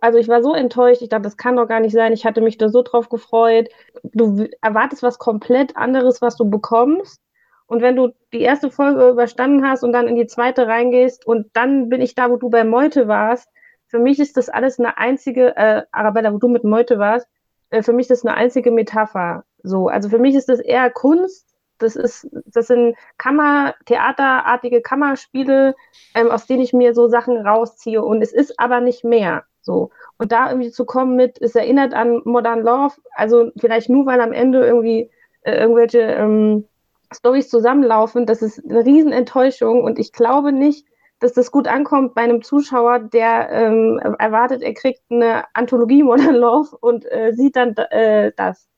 also 0.00 0.18
ich 0.18 0.28
war 0.28 0.42
so 0.42 0.54
enttäuscht, 0.54 1.02
ich 1.02 1.08
dachte, 1.08 1.22
das 1.22 1.36
kann 1.36 1.56
doch 1.56 1.66
gar 1.66 1.80
nicht 1.80 1.92
sein, 1.92 2.12
ich 2.12 2.24
hatte 2.24 2.40
mich 2.40 2.58
da 2.58 2.68
so 2.68 2.82
drauf 2.82 3.08
gefreut. 3.08 3.68
Du 4.02 4.46
erwartest 4.60 5.02
was 5.02 5.18
komplett 5.18 5.76
anderes, 5.76 6.22
was 6.22 6.36
du 6.36 6.48
bekommst. 6.48 7.20
Und 7.66 7.80
wenn 7.80 7.96
du 7.96 8.12
die 8.32 8.42
erste 8.42 8.70
Folge 8.70 9.08
überstanden 9.08 9.66
hast 9.66 9.82
und 9.82 9.92
dann 9.92 10.06
in 10.06 10.16
die 10.16 10.26
zweite 10.26 10.66
reingehst 10.66 11.26
und 11.26 11.46
dann 11.54 11.88
bin 11.88 12.00
ich 12.00 12.14
da, 12.14 12.30
wo 12.30 12.36
du 12.36 12.50
bei 12.50 12.64
Meute 12.64 13.08
warst, 13.08 13.48
für 13.92 13.98
mich 13.98 14.18
ist 14.18 14.38
das 14.38 14.48
alles 14.48 14.78
eine 14.78 14.96
einzige, 14.96 15.54
äh, 15.54 15.82
Arabella, 15.92 16.32
wo 16.32 16.38
du 16.38 16.48
mit 16.48 16.64
Meute 16.64 16.98
warst, 16.98 17.28
äh, 17.68 17.82
für 17.82 17.92
mich 17.92 18.04
ist 18.04 18.10
das 18.10 18.24
eine 18.24 18.34
einzige 18.34 18.70
Metapher. 18.70 19.44
So, 19.62 19.88
also 19.88 20.08
für 20.08 20.18
mich 20.18 20.34
ist 20.34 20.48
das 20.48 20.60
eher 20.60 20.90
Kunst. 20.90 21.46
Das 21.76 21.94
ist, 21.94 22.26
das 22.46 22.68
sind 22.68 22.96
Kammer, 23.18 23.74
theaterartige 23.84 24.80
Kammerspiele, 24.80 25.74
ähm, 26.14 26.30
aus 26.30 26.46
denen 26.46 26.62
ich 26.62 26.72
mir 26.72 26.94
so 26.94 27.06
Sachen 27.08 27.36
rausziehe. 27.46 28.02
Und 28.02 28.22
es 28.22 28.32
ist 28.32 28.58
aber 28.58 28.80
nicht 28.80 29.04
mehr. 29.04 29.44
So. 29.60 29.90
Und 30.16 30.32
da 30.32 30.48
irgendwie 30.48 30.70
zu 30.70 30.86
kommen 30.86 31.14
mit, 31.14 31.38
es 31.42 31.54
erinnert 31.54 31.92
an 31.92 32.22
Modern 32.24 32.62
Love, 32.62 32.94
also 33.14 33.50
vielleicht 33.58 33.90
nur, 33.90 34.06
weil 34.06 34.22
am 34.22 34.32
Ende 34.32 34.64
irgendwie 34.64 35.10
äh, 35.42 35.60
irgendwelche 35.60 36.00
ähm, 36.00 36.66
Stories 37.14 37.50
zusammenlaufen, 37.50 38.24
das 38.24 38.40
ist 38.40 38.64
eine 38.64 38.86
Riesenenttäuschung. 38.86 39.84
Und 39.84 39.98
ich 39.98 40.12
glaube 40.12 40.50
nicht, 40.50 40.86
dass 41.22 41.32
das 41.32 41.52
gut 41.52 41.68
ankommt 41.68 42.14
bei 42.14 42.22
einem 42.22 42.42
Zuschauer, 42.42 42.98
der 42.98 43.48
ähm, 43.50 44.00
erwartet, 44.18 44.62
er 44.62 44.74
kriegt 44.74 45.02
eine 45.08 45.44
Anthologie 45.54 46.02
Modern 46.02 46.34
Love 46.34 46.76
und 46.80 47.04
äh, 47.10 47.32
sieht 47.32 47.56
dann 47.56 47.76
äh, 47.76 48.32
das. 48.36 48.68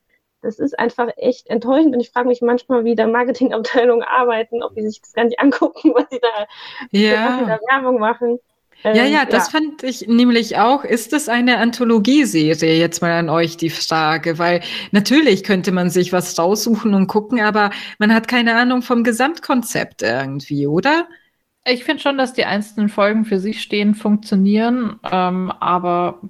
Das 0.42 0.58
ist 0.58 0.78
einfach 0.78 1.08
echt 1.16 1.48
enttäuschend 1.48 1.94
und 1.94 2.00
ich 2.00 2.10
frage 2.10 2.28
mich 2.28 2.42
manchmal, 2.42 2.84
wie 2.84 2.94
da 2.94 3.06
Marketingabteilungen 3.06 4.06
arbeiten, 4.06 4.62
ob 4.62 4.74
die 4.74 4.86
sich 4.86 5.00
das 5.00 5.14
gar 5.14 5.24
nicht 5.24 5.40
angucken, 5.40 5.92
was 5.94 6.04
sie 6.10 6.20
da, 6.20 6.46
ja. 6.90 7.28
was 7.28 7.38
sie 7.38 7.46
da 7.46 7.58
Werbung 7.70 7.98
machen. 7.98 8.38
Ähm, 8.84 8.94
ja, 8.94 9.04
ja, 9.06 9.24
das 9.24 9.46
ja. 9.46 9.58
fand 9.58 9.82
ich 9.82 10.06
nämlich 10.06 10.58
auch. 10.58 10.84
Ist 10.84 11.14
das 11.14 11.30
eine 11.30 11.56
Anthologieserie? 11.56 12.76
Jetzt 12.76 13.00
mal 13.00 13.12
an 13.12 13.30
euch 13.30 13.56
die 13.56 13.70
Frage, 13.70 14.38
weil 14.38 14.60
natürlich 14.90 15.44
könnte 15.44 15.72
man 15.72 15.88
sich 15.88 16.12
was 16.12 16.38
raussuchen 16.38 16.92
und 16.92 17.06
gucken, 17.06 17.40
aber 17.40 17.70
man 17.98 18.12
hat 18.14 18.28
keine 18.28 18.54
Ahnung 18.56 18.82
vom 18.82 19.02
Gesamtkonzept 19.02 20.02
irgendwie, 20.02 20.66
oder? 20.66 21.08
Ich 21.66 21.84
finde 21.84 22.02
schon, 22.02 22.18
dass 22.18 22.34
die 22.34 22.44
einzelnen 22.44 22.90
Folgen 22.90 23.24
für 23.24 23.38
sich 23.38 23.62
stehen, 23.62 23.94
funktionieren, 23.94 25.00
ähm, 25.10 25.50
aber 25.60 26.20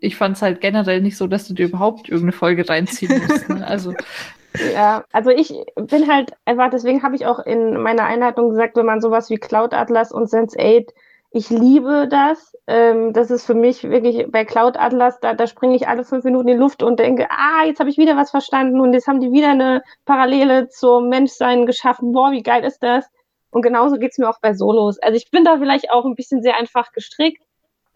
ich 0.00 0.16
fand 0.16 0.36
es 0.36 0.42
halt 0.42 0.60
generell 0.60 1.00
nicht 1.00 1.16
so, 1.16 1.26
dass 1.26 1.48
du 1.48 1.54
dir 1.54 1.66
überhaupt 1.66 2.10
irgendeine 2.10 2.32
Folge 2.32 2.68
reinziehen 2.68 3.22
musst. 3.26 3.48
Ne? 3.48 3.66
Also 3.66 3.94
ja, 4.74 5.04
also 5.10 5.30
ich 5.30 5.54
bin 5.76 6.12
halt 6.12 6.32
einfach, 6.44 6.68
deswegen 6.68 7.02
habe 7.02 7.16
ich 7.16 7.24
auch 7.24 7.38
in 7.38 7.80
meiner 7.80 8.04
Einleitung 8.04 8.50
gesagt, 8.50 8.76
wenn 8.76 8.84
man 8.84 9.00
sowas 9.00 9.30
wie 9.30 9.38
Cloud 9.38 9.72
Atlas 9.72 10.12
und 10.12 10.28
Sense8, 10.28 10.90
ich 11.30 11.48
liebe 11.48 12.06
das. 12.08 12.54
Ähm, 12.66 13.14
das 13.14 13.30
ist 13.30 13.46
für 13.46 13.54
mich 13.54 13.84
wirklich 13.84 14.30
bei 14.30 14.44
Cloud 14.44 14.76
Atlas, 14.76 15.18
da, 15.20 15.32
da 15.34 15.46
springe 15.46 15.74
ich 15.74 15.88
alle 15.88 16.04
fünf 16.04 16.24
Minuten 16.24 16.48
in 16.48 16.56
die 16.56 16.60
Luft 16.60 16.82
und 16.82 17.00
denke, 17.00 17.28
ah, 17.30 17.64
jetzt 17.64 17.80
habe 17.80 17.88
ich 17.88 17.96
wieder 17.96 18.16
was 18.16 18.30
verstanden 18.30 18.80
und 18.80 18.92
jetzt 18.92 19.08
haben 19.08 19.20
die 19.20 19.32
wieder 19.32 19.50
eine 19.50 19.82
Parallele 20.04 20.68
zum 20.68 21.08
Menschsein 21.08 21.64
geschaffen. 21.64 22.12
Boah, 22.12 22.30
wie 22.30 22.42
geil 22.42 22.64
ist 22.64 22.82
das? 22.82 23.06
Und 23.52 23.62
genauso 23.62 23.98
geht 23.98 24.12
es 24.12 24.18
mir 24.18 24.28
auch 24.28 24.40
bei 24.40 24.54
Solos. 24.54 24.98
Also 24.98 25.16
ich 25.16 25.30
bin 25.30 25.44
da 25.44 25.58
vielleicht 25.58 25.90
auch 25.90 26.04
ein 26.04 26.16
bisschen 26.16 26.42
sehr 26.42 26.56
einfach 26.56 26.90
gestrickt, 26.92 27.42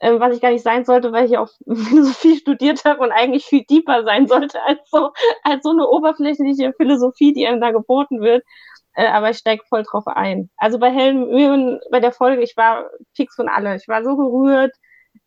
ähm, 0.00 0.20
was 0.20 0.36
ich 0.36 0.42
gar 0.42 0.50
nicht 0.50 0.62
sein 0.62 0.84
sollte, 0.84 1.12
weil 1.12 1.24
ich 1.24 1.38
auch 1.38 1.48
Philosophie 1.66 2.36
studiert 2.36 2.84
habe 2.84 3.02
und 3.02 3.10
eigentlich 3.10 3.46
viel 3.46 3.64
deeper 3.64 4.04
sein 4.04 4.28
sollte 4.28 4.62
als 4.62 4.88
so, 4.90 5.10
als 5.42 5.62
so 5.62 5.70
eine 5.70 5.88
oberflächliche 5.88 6.74
Philosophie, 6.74 7.32
die 7.32 7.46
einem 7.46 7.60
da 7.60 7.72
geboten 7.72 8.20
wird. 8.20 8.44
Äh, 8.94 9.06
aber 9.08 9.30
ich 9.30 9.38
steige 9.38 9.64
voll 9.68 9.82
drauf 9.82 10.06
ein. 10.06 10.50
Also 10.58 10.78
bei 10.78 10.90
Hellen 10.90 11.28
Mühen, 11.30 11.80
bei 11.90 12.00
der 12.00 12.12
Folge, 12.12 12.42
ich 12.42 12.56
war 12.56 12.90
fix 13.14 13.34
von 13.34 13.48
alle. 13.48 13.76
Ich 13.76 13.88
war 13.88 14.04
so 14.04 14.16
gerührt. 14.16 14.74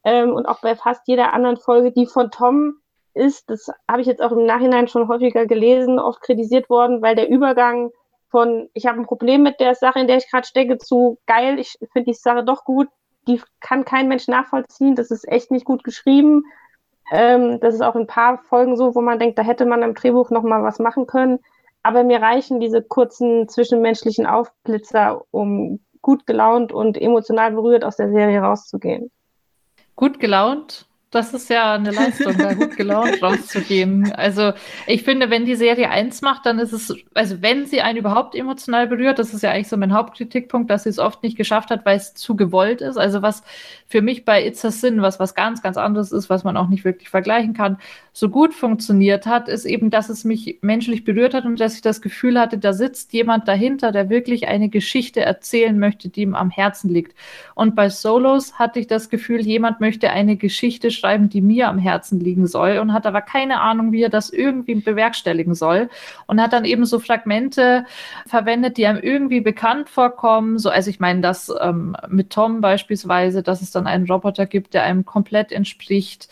Ähm, 0.03 0.33
und 0.33 0.45
auch 0.45 0.61
bei 0.61 0.75
fast 0.75 1.07
jeder 1.07 1.33
anderen 1.33 1.57
Folge, 1.57 1.91
die 1.91 2.05
von 2.05 2.29
Tom 2.29 2.75
ist, 3.15 3.49
das 3.49 3.67
habe 3.89 4.01
ich 4.01 4.07
jetzt 4.07 4.21
auch 4.21 4.31
im 4.31 4.45
Nachhinein 4.45 4.87
schon 4.87 5.07
häufiger 5.07 5.45
gelesen, 5.47 5.99
oft 5.99 6.21
kritisiert 6.21 6.69
worden, 6.69 7.01
weil 7.01 7.15
der 7.15 7.29
Übergang 7.29 7.91
von, 8.29 8.69
ich 8.73 8.85
habe 8.85 8.99
ein 8.99 9.05
Problem 9.05 9.43
mit 9.43 9.59
der 9.59 9.75
Sache, 9.75 9.99
in 9.99 10.07
der 10.07 10.17
ich 10.17 10.29
gerade 10.29 10.47
stecke, 10.47 10.77
zu 10.77 11.17
geil, 11.25 11.59
ich 11.59 11.77
finde 11.93 12.11
die 12.11 12.17
Sache 12.17 12.43
doch 12.43 12.63
gut, 12.63 12.87
die 13.27 13.41
kann 13.59 13.85
kein 13.85 14.07
Mensch 14.07 14.27
nachvollziehen, 14.27 14.95
das 14.95 15.11
ist 15.11 15.27
echt 15.27 15.51
nicht 15.51 15.65
gut 15.65 15.83
geschrieben. 15.83 16.43
Ähm, 17.11 17.59
das 17.59 17.73
ist 17.73 17.81
auch 17.81 17.95
in 17.95 18.01
ein 18.01 18.07
paar 18.07 18.39
Folgen 18.43 18.77
so, 18.77 18.95
wo 18.95 19.01
man 19.01 19.19
denkt, 19.19 19.37
da 19.37 19.43
hätte 19.43 19.65
man 19.65 19.81
im 19.81 19.95
Drehbuch 19.95 20.29
nochmal 20.29 20.63
was 20.63 20.79
machen 20.79 21.07
können. 21.07 21.39
Aber 21.81 22.03
mir 22.03 22.21
reichen 22.21 22.59
diese 22.59 22.81
kurzen 22.81 23.47
zwischenmenschlichen 23.47 24.25
Aufblitzer, 24.25 25.23
um 25.31 25.79
gut 26.01 26.27
gelaunt 26.27 26.71
und 26.71 26.97
emotional 26.99 27.51
berührt 27.51 27.83
aus 27.83 27.95
der 27.95 28.11
Serie 28.11 28.41
rauszugehen. 28.41 29.11
Gut 29.95 30.19
gelaunt 30.19 30.88
das 31.11 31.33
ist 31.33 31.49
ja 31.49 31.73
eine 31.73 31.89
Leistung, 31.89 32.37
da 32.37 32.53
gut 32.53 32.77
gelaunt 32.77 33.19
rauszugehen. 33.21 34.11
Also 34.11 34.53
ich 34.85 35.03
finde, 35.03 35.31
wenn 35.31 35.45
die 35.45 35.55
Serie 35.55 35.89
eins 35.89 36.21
macht, 36.21 36.45
dann 36.45 36.59
ist 36.59 36.71
es, 36.71 36.95
also 37.15 37.41
wenn 37.41 37.65
sie 37.65 37.81
einen 37.81 37.97
überhaupt 37.97 38.35
emotional 38.35 38.87
berührt, 38.87 39.17
das 39.17 39.33
ist 39.33 39.41
ja 39.41 39.51
eigentlich 39.51 39.69
so 39.69 39.77
mein 39.77 39.93
Hauptkritikpunkt, 39.93 40.69
dass 40.69 40.83
sie 40.83 40.89
es 40.89 40.99
oft 40.99 41.23
nicht 41.23 41.35
geschafft 41.35 41.71
hat, 41.71 41.83
weil 41.85 41.97
es 41.97 42.13
zu 42.13 42.35
gewollt 42.35 42.81
ist. 42.81 42.97
Also 42.97 43.23
was 43.23 43.43
für 43.87 44.03
mich 44.03 44.23
bei 44.23 44.45
It's 44.45 44.63
a 44.63 44.69
Sin, 44.69 45.01
was 45.01 45.19
was 45.19 45.33
ganz, 45.33 45.63
ganz 45.63 45.77
anderes 45.77 46.11
ist, 46.11 46.29
was 46.29 46.43
man 46.43 46.57
auch 46.57 46.67
nicht 46.67 46.85
wirklich 46.85 47.09
vergleichen 47.09 47.55
kann, 47.55 47.79
so 48.19 48.27
gut 48.27 48.53
funktioniert 48.53 49.25
hat, 49.25 49.47
ist 49.47 49.63
eben, 49.63 49.89
dass 49.89 50.09
es 50.09 50.25
mich 50.25 50.59
menschlich 50.61 51.05
berührt 51.05 51.33
hat 51.33 51.45
und 51.45 51.57
dass 51.57 51.75
ich 51.75 51.81
das 51.81 52.01
Gefühl 52.01 52.37
hatte, 52.37 52.57
da 52.57 52.73
sitzt 52.73 53.13
jemand 53.13 53.47
dahinter, 53.47 53.93
der 53.93 54.09
wirklich 54.09 54.49
eine 54.49 54.67
Geschichte 54.67 55.21
erzählen 55.21 55.79
möchte, 55.79 56.09
die 56.09 56.23
ihm 56.23 56.35
am 56.35 56.49
Herzen 56.49 56.89
liegt. 56.89 57.15
Und 57.55 57.75
bei 57.75 57.87
Solos 57.87 58.59
hatte 58.59 58.81
ich 58.81 58.87
das 58.87 59.09
Gefühl, 59.09 59.39
jemand 59.39 59.79
möchte 59.79 60.09
eine 60.09 60.35
Geschichte 60.35 60.91
schreiben, 60.91 61.29
die 61.29 61.39
mir 61.39 61.69
am 61.69 61.77
Herzen 61.77 62.19
liegen 62.19 62.45
soll 62.45 62.79
und 62.79 62.91
hat 62.91 63.05
aber 63.05 63.21
keine 63.21 63.61
Ahnung, 63.61 63.93
wie 63.93 64.03
er 64.03 64.09
das 64.09 64.29
irgendwie 64.31 64.75
bewerkstelligen 64.75 65.55
soll 65.55 65.89
und 66.27 66.41
hat 66.41 66.51
dann 66.51 66.65
eben 66.65 66.83
so 66.83 66.99
Fragmente 66.99 67.85
verwendet, 68.27 68.75
die 68.75 68.85
einem 68.85 68.99
irgendwie 69.01 69.39
bekannt 69.39 69.89
vorkommen. 69.89 70.59
So, 70.59 70.69
also 70.69 70.89
ich 70.89 70.99
meine, 70.99 71.21
das 71.21 71.49
ähm, 71.61 71.95
mit 72.09 72.31
Tom 72.31 72.59
beispielsweise, 72.59 73.43
dass 73.43 73.61
es 73.61 73.71
dann 73.71 73.87
einen 73.87 74.07
Roboter 74.07 74.45
gibt, 74.45 74.73
der 74.73 74.83
einem 74.83 75.05
komplett 75.05 75.53
entspricht 75.53 76.27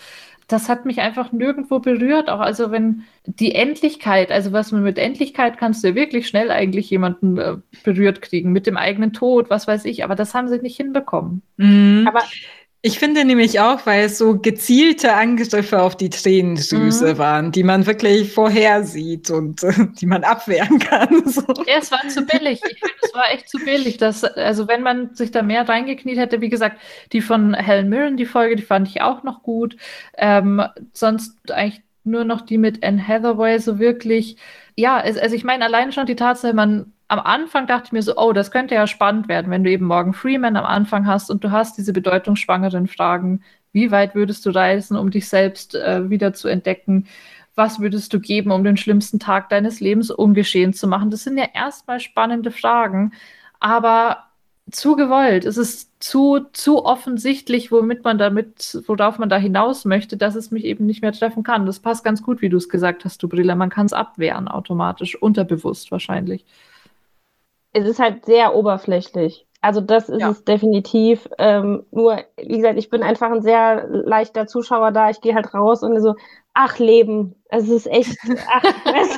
das 0.48 0.70
hat 0.70 0.86
mich 0.86 1.02
einfach 1.02 1.34
nirgendwo 1.34 1.80
berührt. 1.80 2.30
Auch 2.30 2.39
also 2.39 2.72
wenn 2.72 3.04
die 3.26 3.54
Endlichkeit, 3.54 4.32
also 4.32 4.54
was 4.54 4.72
man 4.72 4.82
mit 4.82 4.98
Endlichkeit 4.98 5.58
kannst 5.58 5.84
du 5.84 5.89
ja 5.89 5.95
wirklich 5.95 6.28
schnell 6.28 6.52
eigentlich 6.52 6.89
jemanden 6.89 7.38
äh, 7.38 7.58
berührt 7.84 8.22
kriegen, 8.22 8.54
mit 8.54 8.66
dem 8.66 8.78
eigenen 8.78 9.12
Tod, 9.12 9.50
was 9.50 9.68
weiß 9.68 9.84
ich, 9.86 10.04
aber 10.06 10.16
das 10.16 10.34
haben 10.34 10.48
sie 10.48 10.60
nicht 10.60 10.78
hinbekommen. 10.78 11.41
Mhm. 11.58 12.06
Aber 12.08 12.22
ich 12.84 12.99
finde 12.99 13.25
nämlich 13.25 13.59
auch, 13.59 13.86
weil 13.86 14.05
es 14.05 14.19
so 14.19 14.38
gezielte 14.38 15.13
Angriffe 15.13 15.82
auf 15.82 15.97
die 15.97 16.11
Tränendrüse 16.11 17.15
mhm. 17.15 17.17
waren, 17.17 17.51
die 17.51 17.63
man 17.63 17.88
wirklich 17.88 18.32
vorhersieht 18.32 19.32
und 19.32 19.63
äh, 19.63 19.88
die 19.99 20.05
man 20.05 20.23
abwehren 20.23 20.80
kann. 20.80 21.07
So. 21.28 21.41
Ja, 21.67 21.80
es 21.80 21.91
war 21.91 22.07
zu 22.07 22.25
billig. 22.25 22.61
Ich 22.69 22.80
finde, 22.80 22.95
es 23.01 23.13
war 23.13 23.32
echt 23.32 23.49
zu 23.49 23.57
billig. 23.57 23.97
Dass, 23.97 24.23
also 24.23 24.67
wenn 24.67 24.82
man 24.82 25.13
sich 25.13 25.32
da 25.32 25.41
mehr 25.41 25.67
reingekniet 25.67 26.17
hätte, 26.17 26.39
wie 26.39 26.49
gesagt, 26.49 26.80
die 27.11 27.21
von 27.21 27.53
Helen 27.53 27.89
Mirren, 27.89 28.15
die 28.15 28.25
Folge, 28.25 28.55
die 28.55 28.63
fand 28.63 28.88
ich 28.88 29.01
auch 29.01 29.23
noch 29.23 29.43
gut. 29.43 29.75
Ähm, 30.17 30.63
sonst 30.93 31.51
eigentlich 31.51 31.82
nur 32.03 32.23
noch 32.23 32.41
die 32.41 32.57
mit 32.57 32.84
Anne 32.86 33.05
Hathaway 33.05 33.59
so 33.59 33.80
wirklich. 33.80 34.38
Ja, 34.75 35.01
es, 35.01 35.17
also 35.17 35.36
ich 35.36 35.43
meine, 35.43 35.65
allein 35.65 35.91
schon 35.91 36.05
die 36.05 36.15
Tatsache, 36.15 36.53
man 36.53 36.93
am 37.08 37.20
Anfang 37.20 37.68
dachte 37.68 37.86
ich 37.88 37.91
mir 37.93 38.01
so, 38.01 38.18
oh, 38.18 38.34
das 38.34 38.51
könnte 38.51 38.76
ja 38.76 38.86
spannend 38.86 39.28
werden, 39.28 39.49
wenn 39.49 39.64
du 39.64 39.72
eben 39.72 39.86
Morgan 39.86 40.14
Freeman 40.14 40.58
am 40.58 40.66
Anfang 40.66 41.08
hast 41.08 41.32
und 41.32 41.43
du 41.43 41.51
hast 41.51 41.78
diese 41.78 41.93
bedeutungsschwangeren 41.93 42.88
Fragen. 42.88 43.43
Wie 43.72 43.91
weit 43.91 44.14
würdest 44.16 44.45
du 44.45 44.49
reisen, 44.49 44.97
um 44.97 45.10
dich 45.10 45.30
selbst 45.30 45.76
äh, 45.76 46.10
wieder 46.10 46.34
zu 46.34 46.47
entdecken? 46.49 47.08
Was 47.55 47.80
würdest 47.80 48.14
du 48.14 48.20
geben, 48.20 48.51
um 48.51 48.64
den 48.64 48.78
schlimmsten 48.78 49.20
Tag 49.20 49.49
deines 49.49 49.80
Lebens 49.80 50.12
ungeschehen 50.12 50.74
zu 50.74 50.88
machen? 50.88 51.10
Das 51.10 51.24
sind 51.24 51.38
ja 51.38 51.47
erstmal 51.53 51.99
spannende 51.99 52.51
Fragen, 52.51 53.14
aber 53.60 54.26
zu 54.70 54.97
gewollt. 54.97 55.45
Es 55.45 55.58
ist 55.58 55.91
zu, 56.03 56.45
zu 56.51 56.86
offensichtlich, 56.86 57.72
womit 57.72 58.03
man 58.03 58.18
damit, 58.18 58.84
worauf 58.86 59.18
man 59.18 59.30
da 59.30 59.38
hinaus 59.38 59.86
möchte, 59.86 60.18
dass 60.18 60.36
es 60.36 60.51
mich 60.51 60.66
eben 60.66 60.86
nicht 60.86 61.01
mehr 61.01 61.14
treffen 61.14 61.43
kann. 61.43 61.66
Das 61.66 61.80
passt 61.80 62.03
ganz 62.03 62.22
gut, 62.22 62.41
wie 62.41 62.49
du 62.49 62.58
es 62.58 62.68
gesagt 62.68 63.05
hast, 63.05 63.24
du 63.24 63.30
Brille. 63.30 63.55
Man 63.55 63.70
kann 63.70 63.86
es 63.86 63.93
abwehren 63.93 64.49
automatisch, 64.49 65.16
unterbewusst 65.22 65.89
wahrscheinlich 65.91 66.45
es 67.78 67.88
ist 67.88 67.99
halt 67.99 68.25
sehr 68.25 68.55
oberflächlich. 68.55 69.45
Also 69.61 69.82
das 69.82 70.09
ist 70.09 70.21
ja. 70.21 70.30
es 70.30 70.43
definitiv. 70.43 71.28
Ähm, 71.38 71.86
nur, 71.91 72.23
wie 72.38 72.57
gesagt, 72.57 72.78
ich 72.78 72.89
bin 72.89 73.03
einfach 73.03 73.32
ein 73.32 73.41
sehr 73.41 73.88
leichter 73.88 74.47
Zuschauer 74.47 74.91
da. 74.91 75.09
Ich 75.09 75.21
gehe 75.21 75.36
halt 75.36 75.53
raus 75.53 75.84
und 75.84 75.99
so, 75.99 76.15
ach 76.53 76.80
Leben, 76.80 77.36
es 77.49 77.67
ist 77.69 77.88
echt, 77.88 78.17
ach, 78.51 78.63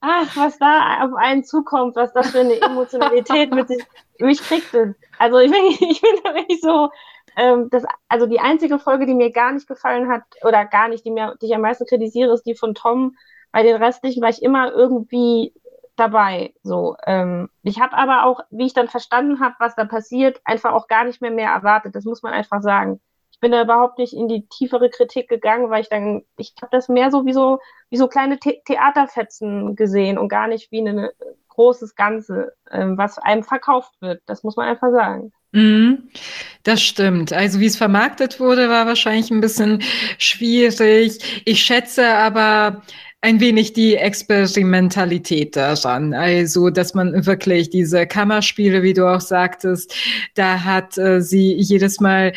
ach, 0.00 0.36
was 0.36 0.58
da 0.58 1.04
auf 1.04 1.14
einen 1.14 1.44
zukommt, 1.44 1.96
was 1.96 2.12
das 2.12 2.30
für 2.30 2.40
eine 2.40 2.60
Emotionalität 2.60 3.52
mit 3.52 3.68
sich, 3.68 3.84
mich 4.18 4.40
kriegt 4.40 4.74
es. 4.74 4.94
Also 5.18 5.38
ich 5.38 5.50
bin, 5.50 5.64
ich 5.90 6.00
bin 6.00 6.10
da 6.24 6.34
wirklich 6.34 6.60
so, 6.60 6.90
ähm, 7.36 7.68
das, 7.70 7.84
also 8.08 8.26
die 8.26 8.40
einzige 8.40 8.78
Folge, 8.78 9.06
die 9.06 9.14
mir 9.14 9.30
gar 9.30 9.52
nicht 9.52 9.68
gefallen 9.68 10.08
hat, 10.08 10.22
oder 10.42 10.64
gar 10.64 10.88
nicht, 10.88 11.04
die 11.04 11.10
mir, 11.10 11.36
die 11.40 11.46
ich 11.46 11.54
am 11.54 11.62
meisten 11.62 11.86
kritisiere, 11.86 12.32
ist 12.32 12.46
die 12.46 12.56
von 12.56 12.74
Tom. 12.74 13.16
Bei 13.52 13.62
den 13.62 13.76
restlichen 13.76 14.22
war 14.22 14.28
ich 14.28 14.42
immer 14.42 14.72
irgendwie 14.72 15.52
dabei. 15.98 16.54
So, 16.62 16.96
ähm, 17.06 17.48
ich 17.62 17.80
habe 17.80 17.96
aber 17.96 18.24
auch, 18.24 18.40
wie 18.50 18.66
ich 18.66 18.74
dann 18.74 18.88
verstanden 18.88 19.40
habe, 19.40 19.54
was 19.58 19.74
da 19.74 19.84
passiert, 19.84 20.40
einfach 20.44 20.72
auch 20.72 20.88
gar 20.88 21.04
nicht 21.04 21.20
mehr 21.20 21.30
mehr 21.30 21.50
erwartet. 21.50 21.94
Das 21.94 22.04
muss 22.04 22.22
man 22.22 22.32
einfach 22.32 22.62
sagen. 22.62 23.00
Ich 23.30 23.40
bin 23.40 23.52
da 23.52 23.62
überhaupt 23.62 23.98
nicht 23.98 24.14
in 24.14 24.26
die 24.26 24.48
tiefere 24.48 24.90
Kritik 24.90 25.28
gegangen, 25.28 25.70
weil 25.70 25.82
ich 25.82 25.88
dann, 25.88 26.24
ich 26.36 26.54
habe 26.60 26.70
das 26.72 26.88
mehr 26.88 27.10
so 27.10 27.24
wie 27.24 27.32
so, 27.32 27.60
wie 27.88 27.96
so 27.96 28.08
kleine 28.08 28.38
The 28.42 28.60
Theaterfetzen 28.66 29.76
gesehen 29.76 30.18
und 30.18 30.28
gar 30.28 30.48
nicht 30.48 30.72
wie 30.72 30.80
ein 30.80 31.08
großes 31.48 31.94
Ganze, 31.94 32.54
ähm, 32.70 32.98
was 32.98 33.18
einem 33.18 33.44
verkauft 33.44 33.92
wird. 34.00 34.22
Das 34.26 34.42
muss 34.42 34.56
man 34.56 34.68
einfach 34.68 34.90
sagen. 34.90 35.32
Mhm, 35.52 36.10
das 36.62 36.82
stimmt. 36.82 37.32
Also 37.32 37.58
wie 37.58 37.66
es 37.66 37.76
vermarktet 37.76 38.38
wurde, 38.38 38.68
war 38.68 38.86
wahrscheinlich 38.86 39.30
ein 39.30 39.40
bisschen 39.40 39.82
schwierig. 40.18 41.42
Ich 41.46 41.62
schätze 41.62 42.06
aber 42.06 42.82
ein 43.20 43.40
wenig 43.40 43.72
die 43.72 43.96
Experimentalität 43.96 45.56
daran. 45.56 46.14
Also, 46.14 46.70
dass 46.70 46.94
man 46.94 47.26
wirklich 47.26 47.70
diese 47.70 48.06
Kammerspiele, 48.06 48.82
wie 48.82 48.94
du 48.94 49.06
auch 49.06 49.20
sagtest, 49.20 49.94
da 50.34 50.64
hat 50.64 50.96
äh, 50.98 51.20
sie 51.20 51.54
jedes 51.54 52.00
Mal 52.00 52.32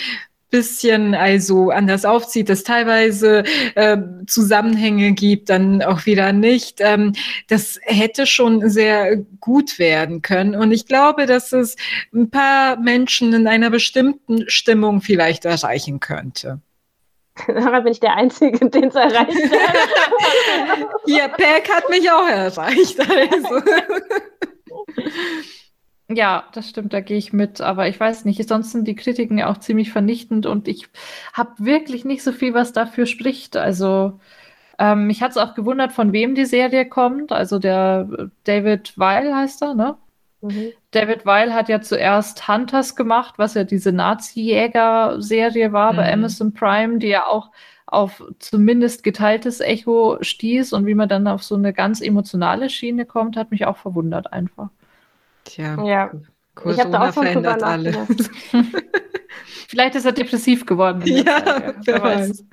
bisschen 0.51 1.15
also 1.15 1.71
anders 1.71 2.05
aufzieht, 2.05 2.49
dass 2.49 2.63
teilweise 2.63 3.43
äh, 3.75 3.97
Zusammenhänge 4.27 5.13
gibt, 5.13 5.49
dann 5.49 5.81
auch 5.81 6.05
wieder 6.05 6.33
nicht. 6.33 6.79
Ähm, 6.81 7.13
das 7.47 7.79
hätte 7.83 8.27
schon 8.27 8.69
sehr 8.69 9.17
gut 9.39 9.79
werden 9.79 10.21
können. 10.21 10.53
Und 10.55 10.71
ich 10.71 10.85
glaube, 10.85 11.25
dass 11.25 11.53
es 11.53 11.77
ein 12.13 12.29
paar 12.29 12.77
Menschen 12.77 13.33
in 13.33 13.47
einer 13.47 13.69
bestimmten 13.69 14.47
Stimmung 14.49 15.01
vielleicht 15.01 15.45
erreichen 15.45 15.99
könnte. 15.99 16.59
Daran 17.47 17.83
bin 17.83 17.91
ich 17.91 17.99
der 17.99 18.15
Einzige, 18.15 18.69
den 18.69 18.85
es 18.85 18.95
erreicht 18.95 19.51
hat. 19.51 19.75
Hier, 21.05 21.27
Peck 21.29 21.69
hat 21.73 21.89
mich 21.89 22.09
auch 22.11 22.27
erreicht. 22.27 22.99
Also. 22.99 23.61
Ja, 26.13 26.49
das 26.51 26.67
stimmt, 26.69 26.91
da 26.91 26.99
gehe 26.99 27.17
ich 27.17 27.31
mit. 27.31 27.61
Aber 27.61 27.87
ich 27.87 27.97
weiß 27.97 28.25
nicht, 28.25 28.45
sonst 28.47 28.71
sind 28.73 28.85
die 28.85 28.95
Kritiken 28.95 29.37
ja 29.37 29.49
auch 29.49 29.59
ziemlich 29.59 29.91
vernichtend 29.91 30.45
und 30.45 30.67
ich 30.67 30.89
habe 31.31 31.51
wirklich 31.59 32.03
nicht 32.03 32.21
so 32.21 32.33
viel, 32.33 32.53
was 32.53 32.73
dafür 32.73 33.05
spricht. 33.05 33.55
Also 33.55 34.19
ähm, 34.77 35.07
mich 35.07 35.21
hat 35.21 35.31
es 35.31 35.37
auch 35.37 35.53
gewundert, 35.55 35.93
von 35.93 36.11
wem 36.11 36.35
die 36.35 36.45
Serie 36.45 36.85
kommt. 36.85 37.31
Also 37.31 37.59
der 37.59 38.29
David 38.43 38.97
Weil 38.97 39.33
heißt 39.33 39.61
er, 39.61 39.73
ne? 39.73 39.97
Mhm. 40.41 40.73
David 40.91 41.25
Weil 41.25 41.53
hat 41.53 41.69
ja 41.69 41.81
zuerst 41.81 42.47
Hunters 42.47 42.95
gemacht, 42.95 43.35
was 43.37 43.53
ja 43.53 43.63
diese 43.63 43.91
Nazi-Jäger-Serie 43.91 45.71
war 45.71 45.93
mhm. 45.93 45.97
bei 45.97 46.13
Amazon 46.13 46.53
Prime, 46.53 46.97
die 46.97 47.07
ja 47.07 47.25
auch 47.25 47.51
auf 47.85 48.23
zumindest 48.39 49.03
geteiltes 49.03 49.59
Echo 49.59 50.17
stieß 50.21 50.73
und 50.73 50.85
wie 50.85 50.95
man 50.95 51.09
dann 51.09 51.27
auf 51.27 51.43
so 51.43 51.55
eine 51.55 51.73
ganz 51.73 52.01
emotionale 52.01 52.69
Schiene 52.69 53.05
kommt, 53.05 53.35
hat 53.35 53.51
mich 53.51 53.65
auch 53.65 53.77
verwundert 53.77 54.31
einfach. 54.31 54.69
Tja, 55.43 55.83
ja. 55.83 56.11
Corona 56.55 56.75
ich 56.75 56.79
habe 56.79 56.91
da 56.91 57.09
auch 57.09 57.13
schon 57.13 57.23
verändert 57.23 57.63
alles. 57.63 57.95
Vielleicht 59.67 59.95
ist 59.95 60.05
er 60.05 60.11
depressiv 60.11 60.65
geworden. 60.65 61.01
Ja, 61.05 61.73
wer 61.85 62.03
weiß. 62.03 62.45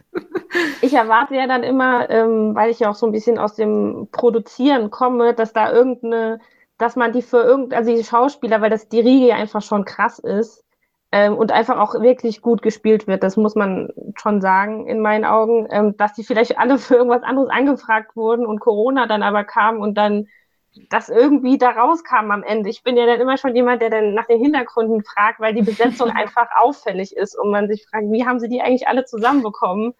Ich 0.82 0.94
erwarte 0.94 1.34
ja 1.34 1.46
dann 1.46 1.62
immer, 1.62 2.08
ähm, 2.10 2.54
weil 2.54 2.70
ich 2.70 2.80
ja 2.80 2.90
auch 2.90 2.94
so 2.94 3.06
ein 3.06 3.12
bisschen 3.12 3.38
aus 3.38 3.54
dem 3.54 4.08
Produzieren 4.12 4.90
komme, 4.90 5.34
dass 5.34 5.52
da 5.52 5.72
irgendeine 5.72 6.40
dass 6.78 6.96
man 6.96 7.12
die 7.12 7.22
für 7.22 7.42
irgend, 7.42 7.74
also 7.74 7.94
die 7.94 8.04
Schauspieler, 8.04 8.60
weil 8.60 8.70
das 8.70 8.88
die 8.88 9.00
Riege 9.00 9.26
ja 9.26 9.36
einfach 9.36 9.62
schon 9.62 9.84
krass 9.84 10.18
ist 10.18 10.64
ähm, 11.12 11.36
und 11.36 11.52
einfach 11.52 11.78
auch 11.78 12.00
wirklich 12.00 12.40
gut 12.40 12.62
gespielt 12.62 13.06
wird, 13.06 13.22
das 13.22 13.36
muss 13.36 13.54
man 13.54 13.90
schon 14.16 14.40
sagen 14.40 14.86
in 14.86 15.00
meinen 15.00 15.24
Augen, 15.24 15.66
ähm, 15.70 15.96
dass 15.96 16.14
die 16.14 16.24
vielleicht 16.24 16.58
alle 16.58 16.78
für 16.78 16.94
irgendwas 16.96 17.22
anderes 17.22 17.50
angefragt 17.50 18.16
wurden 18.16 18.46
und 18.46 18.60
Corona 18.60 19.06
dann 19.06 19.22
aber 19.22 19.44
kam 19.44 19.80
und 19.80 19.94
dann 19.94 20.28
das 20.90 21.08
irgendwie 21.08 21.58
da 21.58 21.70
rauskam 21.70 22.30
am 22.30 22.42
Ende. 22.42 22.70
Ich 22.70 22.82
bin 22.82 22.96
ja 22.96 23.06
dann 23.06 23.20
immer 23.20 23.36
schon 23.36 23.56
jemand, 23.56 23.82
der 23.82 23.90
dann 23.90 24.14
nach 24.14 24.26
den 24.26 24.38
Hintergründen 24.40 25.02
fragt, 25.02 25.40
weil 25.40 25.54
die 25.54 25.62
Besetzung 25.62 26.10
einfach 26.14 26.48
auffällig 26.56 27.16
ist 27.16 27.36
und 27.36 27.50
man 27.50 27.68
sich 27.68 27.86
fragt, 27.88 28.10
wie 28.10 28.26
haben 28.26 28.38
sie 28.38 28.48
die 28.48 28.60
eigentlich 28.60 28.86
alle 28.86 29.04
zusammenbekommen? 29.04 29.94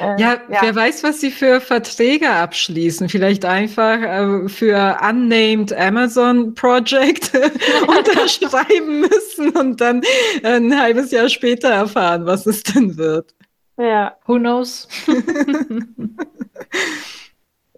Äh, 0.00 0.20
ja, 0.20 0.40
ja, 0.48 0.58
wer 0.60 0.74
weiß, 0.74 1.02
was 1.02 1.20
sie 1.20 1.30
für 1.30 1.60
Verträge 1.60 2.30
abschließen. 2.30 3.08
Vielleicht 3.08 3.44
einfach 3.44 4.00
äh, 4.00 4.48
für 4.48 4.98
Unnamed 5.02 5.72
Amazon 5.72 6.54
Project 6.54 7.32
unterschreiben 7.86 9.00
müssen 9.08 9.50
und 9.50 9.80
dann 9.80 10.02
ein 10.42 10.78
halbes 10.78 11.10
Jahr 11.10 11.28
später 11.28 11.70
erfahren, 11.70 12.26
was 12.26 12.46
es 12.46 12.62
denn 12.62 12.96
wird. 12.96 13.34
Ja. 13.78 14.16
Who 14.26 14.38
knows? 14.38 14.88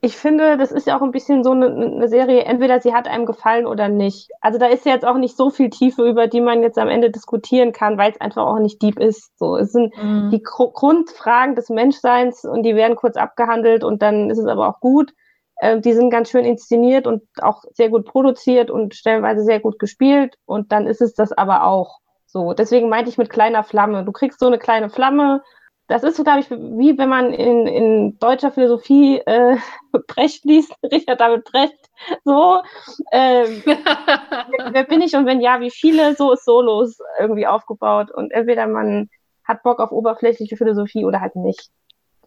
ich 0.02 0.16
finde, 0.16 0.56
das 0.56 0.72
ist 0.72 0.86
ja 0.86 0.96
auch 0.96 1.02
ein 1.02 1.10
bisschen 1.10 1.44
so 1.44 1.50
eine, 1.50 1.66
eine, 1.66 2.08
Serie, 2.08 2.44
entweder 2.44 2.80
sie 2.80 2.94
hat 2.94 3.06
einem 3.06 3.26
gefallen 3.26 3.66
oder 3.66 3.88
nicht. 3.88 4.30
Also 4.40 4.58
da 4.58 4.66
ist 4.66 4.86
ja 4.86 4.92
jetzt 4.92 5.04
auch 5.04 5.18
nicht 5.18 5.36
so 5.36 5.50
viel 5.50 5.68
Tiefe, 5.68 6.08
über 6.08 6.26
die 6.26 6.40
man 6.40 6.62
jetzt 6.62 6.78
am 6.78 6.88
Ende 6.88 7.10
diskutieren 7.10 7.72
kann, 7.72 7.98
weil 7.98 8.10
es 8.10 8.20
einfach 8.20 8.46
auch 8.46 8.58
nicht 8.58 8.80
deep 8.80 8.98
ist. 8.98 9.38
So, 9.38 9.56
es 9.56 9.72
sind 9.72 9.94
mhm. 10.02 10.30
die 10.30 10.42
Gr 10.42 10.72
Grundfragen 10.72 11.54
des 11.54 11.68
Menschseins 11.68 12.44
und 12.44 12.62
die 12.62 12.76
werden 12.76 12.96
kurz 12.96 13.16
abgehandelt 13.16 13.84
und 13.84 14.00
dann 14.00 14.30
ist 14.30 14.38
es 14.38 14.46
aber 14.46 14.68
auch 14.68 14.80
gut. 14.80 15.12
Äh, 15.56 15.80
die 15.80 15.92
sind 15.92 16.08
ganz 16.08 16.30
schön 16.30 16.46
inszeniert 16.46 17.06
und 17.06 17.22
auch 17.42 17.62
sehr 17.74 17.90
gut 17.90 18.06
produziert 18.06 18.70
und 18.70 18.94
stellenweise 18.94 19.44
sehr 19.44 19.60
gut 19.60 19.78
gespielt 19.78 20.36
und 20.46 20.72
dann 20.72 20.86
ist 20.86 21.02
es 21.02 21.12
das 21.14 21.32
aber 21.32 21.64
auch. 21.64 21.98
So, 22.24 22.54
deswegen 22.54 22.88
meinte 22.88 23.10
ich 23.10 23.18
mit 23.18 23.28
kleiner 23.28 23.64
Flamme. 23.64 24.04
Du 24.04 24.12
kriegst 24.12 24.40
so 24.40 24.46
eine 24.46 24.58
kleine 24.58 24.88
Flamme 24.88 25.42
das 25.90 26.04
ist, 26.04 26.22
glaube 26.22 26.38
ich, 26.38 26.50
wie 26.50 26.96
wenn 26.98 27.08
man 27.08 27.32
in, 27.32 27.66
in 27.66 28.18
deutscher 28.20 28.52
Philosophie 28.52 29.18
äh, 29.26 29.56
Brecht 30.06 30.44
liest, 30.44 30.72
Richard 30.84 31.20
David 31.20 31.44
Brecht, 31.44 31.90
so, 32.24 32.62
äh, 33.10 33.44
wer, 33.64 33.78
wer, 34.72 34.84
bin 34.84 35.02
ich 35.02 35.16
und 35.16 35.26
wenn 35.26 35.40
ja, 35.40 35.60
wie 35.60 35.70
viele, 35.70 36.14
so 36.14 36.32
ist 36.32 36.44
Solos 36.44 36.98
irgendwie 37.18 37.48
aufgebaut 37.48 38.12
und 38.12 38.30
entweder 38.30 38.68
man 38.68 39.10
hat 39.42 39.64
Bock 39.64 39.80
auf 39.80 39.90
oberflächliche 39.90 40.56
Philosophie 40.56 41.04
oder 41.04 41.20
halt 41.20 41.34
nicht. 41.34 41.70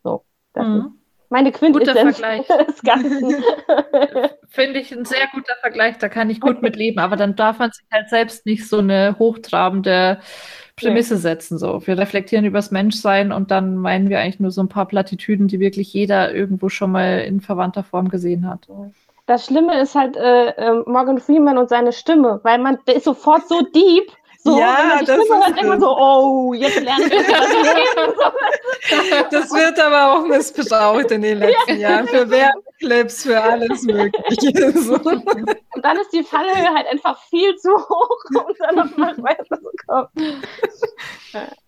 So, 0.03 0.25
das 0.51 0.67
mhm. 0.67 0.75
ist 0.75 1.02
meine 1.33 1.51
Quintessenz 1.51 2.21
des 2.67 2.81
Ganzen. 2.83 3.43
Finde 4.49 4.79
ich 4.79 4.91
ein 4.91 5.03
sehr 5.03 5.27
guter 5.33 5.55
Vergleich, 5.61 5.97
da 5.97 6.07
kann 6.07 6.29
ich 6.29 6.39
gut 6.39 6.61
mit 6.61 6.75
leben, 6.75 6.99
aber 6.99 7.15
dann 7.15 7.35
darf 7.35 7.57
man 7.57 7.71
sich 7.71 7.85
halt 7.91 8.07
selbst 8.09 8.45
nicht 8.45 8.69
so 8.69 8.77
eine 8.77 9.15
hochtrabende 9.17 10.19
Prämisse 10.75 11.17
setzen. 11.17 11.57
So. 11.57 11.85
Wir 11.87 11.97
reflektieren 11.97 12.45
übers 12.45 12.69
Menschsein 12.69 13.31
und 13.31 13.49
dann 13.49 13.77
meinen 13.77 14.09
wir 14.09 14.19
eigentlich 14.19 14.39
nur 14.39 14.51
so 14.51 14.61
ein 14.61 14.69
paar 14.69 14.87
Plattitüden, 14.87 15.47
die 15.47 15.59
wirklich 15.59 15.91
jeder 15.91 16.33
irgendwo 16.33 16.69
schon 16.69 16.91
mal 16.91 17.21
in 17.21 17.41
verwandter 17.41 17.83
Form 17.83 18.09
gesehen 18.09 18.47
hat. 18.47 18.67
Das 19.25 19.47
Schlimme 19.47 19.81
ist 19.81 19.95
halt 19.95 20.15
äh, 20.15 20.49
äh, 20.49 20.83
Morgan 20.85 21.17
Freeman 21.17 21.57
und 21.57 21.69
seine 21.69 21.93
Stimme, 21.93 22.41
weil 22.43 22.59
man, 22.59 22.77
der 22.85 22.97
ist 22.97 23.05
sofort 23.05 23.47
so 23.49 23.59
deep. 23.73 24.11
So, 24.45 24.59
ja, 24.59 25.01
das 25.05 25.19
ist 25.19 25.29
denkt 25.29 25.63
man 25.63 25.79
so, 25.79 25.97
oh, 25.97 26.53
jetzt 26.53 26.81
lerne 26.81 27.05
ich 27.05 27.11
das 27.11 27.23
Das 29.31 29.49
wird 29.53 29.79
aber 29.79 30.13
auch 30.13 30.25
missbraucht 30.25 31.11
in 31.11 31.21
den 31.21 31.39
letzten 31.39 31.79
ja. 31.79 31.91
Jahren 31.91 32.09
für 32.09 32.29
Werbeclips, 32.29 33.23
für 33.23 33.41
alles 33.41 33.83
Mögliche. 33.83 34.73
So. 34.83 34.95
Und 34.95 35.23
dann 35.81 35.97
ist 35.97 36.11
die 36.11 36.23
Fallhöhe 36.23 36.73
halt 36.75 36.87
einfach 36.87 37.17
viel 37.29 37.55
zu 37.55 37.71
hoch, 37.71 38.17
um 38.35 38.53
dann 38.59 38.75
noch 38.75 38.97
mal 38.97 39.15
weiterzukommen. 39.17 40.09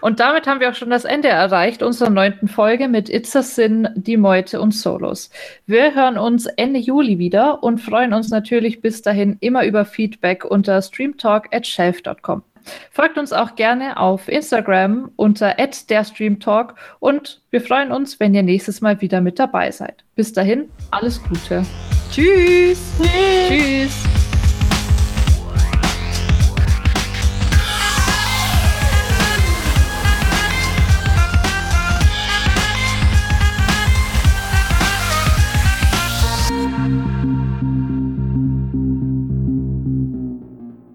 Und 0.00 0.20
damit 0.20 0.46
haben 0.46 0.60
wir 0.60 0.70
auch 0.70 0.74
schon 0.74 0.90
das 0.90 1.04
Ende 1.04 1.28
erreicht 1.28 1.82
unserer 1.82 2.10
neunten 2.10 2.48
Folge 2.48 2.88
mit 2.88 3.08
It's 3.08 3.34
a 3.36 3.42
Sin, 3.42 3.88
Die 3.94 4.16
Meute 4.16 4.60
und 4.60 4.72
Solos. 4.72 5.30
Wir 5.66 5.94
hören 5.94 6.18
uns 6.18 6.46
Ende 6.46 6.80
Juli 6.80 7.18
wieder 7.18 7.62
und 7.62 7.78
freuen 7.78 8.12
uns 8.12 8.30
natürlich 8.30 8.80
bis 8.80 9.02
dahin 9.02 9.36
immer 9.40 9.64
über 9.64 9.84
Feedback 9.84 10.44
unter 10.44 10.80
streamtalk@shelf.com. 10.80 12.42
Folgt 12.90 13.18
uns 13.18 13.32
auch 13.32 13.56
gerne 13.56 13.98
auf 13.98 14.28
Instagram 14.28 15.10
unter 15.16 15.54
@derstreamtalk 15.54 16.74
und 16.98 17.42
wir 17.50 17.60
freuen 17.60 17.92
uns, 17.92 18.20
wenn 18.20 18.34
ihr 18.34 18.42
nächstes 18.42 18.80
Mal 18.80 19.00
wieder 19.00 19.20
mit 19.20 19.38
dabei 19.38 19.70
seid. 19.70 20.04
Bis 20.14 20.32
dahin, 20.32 20.68
alles 20.90 21.22
Gute. 21.22 21.64
Tschüss. 22.10 22.78
Tschüss. 22.98 23.48
Tschüss. 23.48 24.33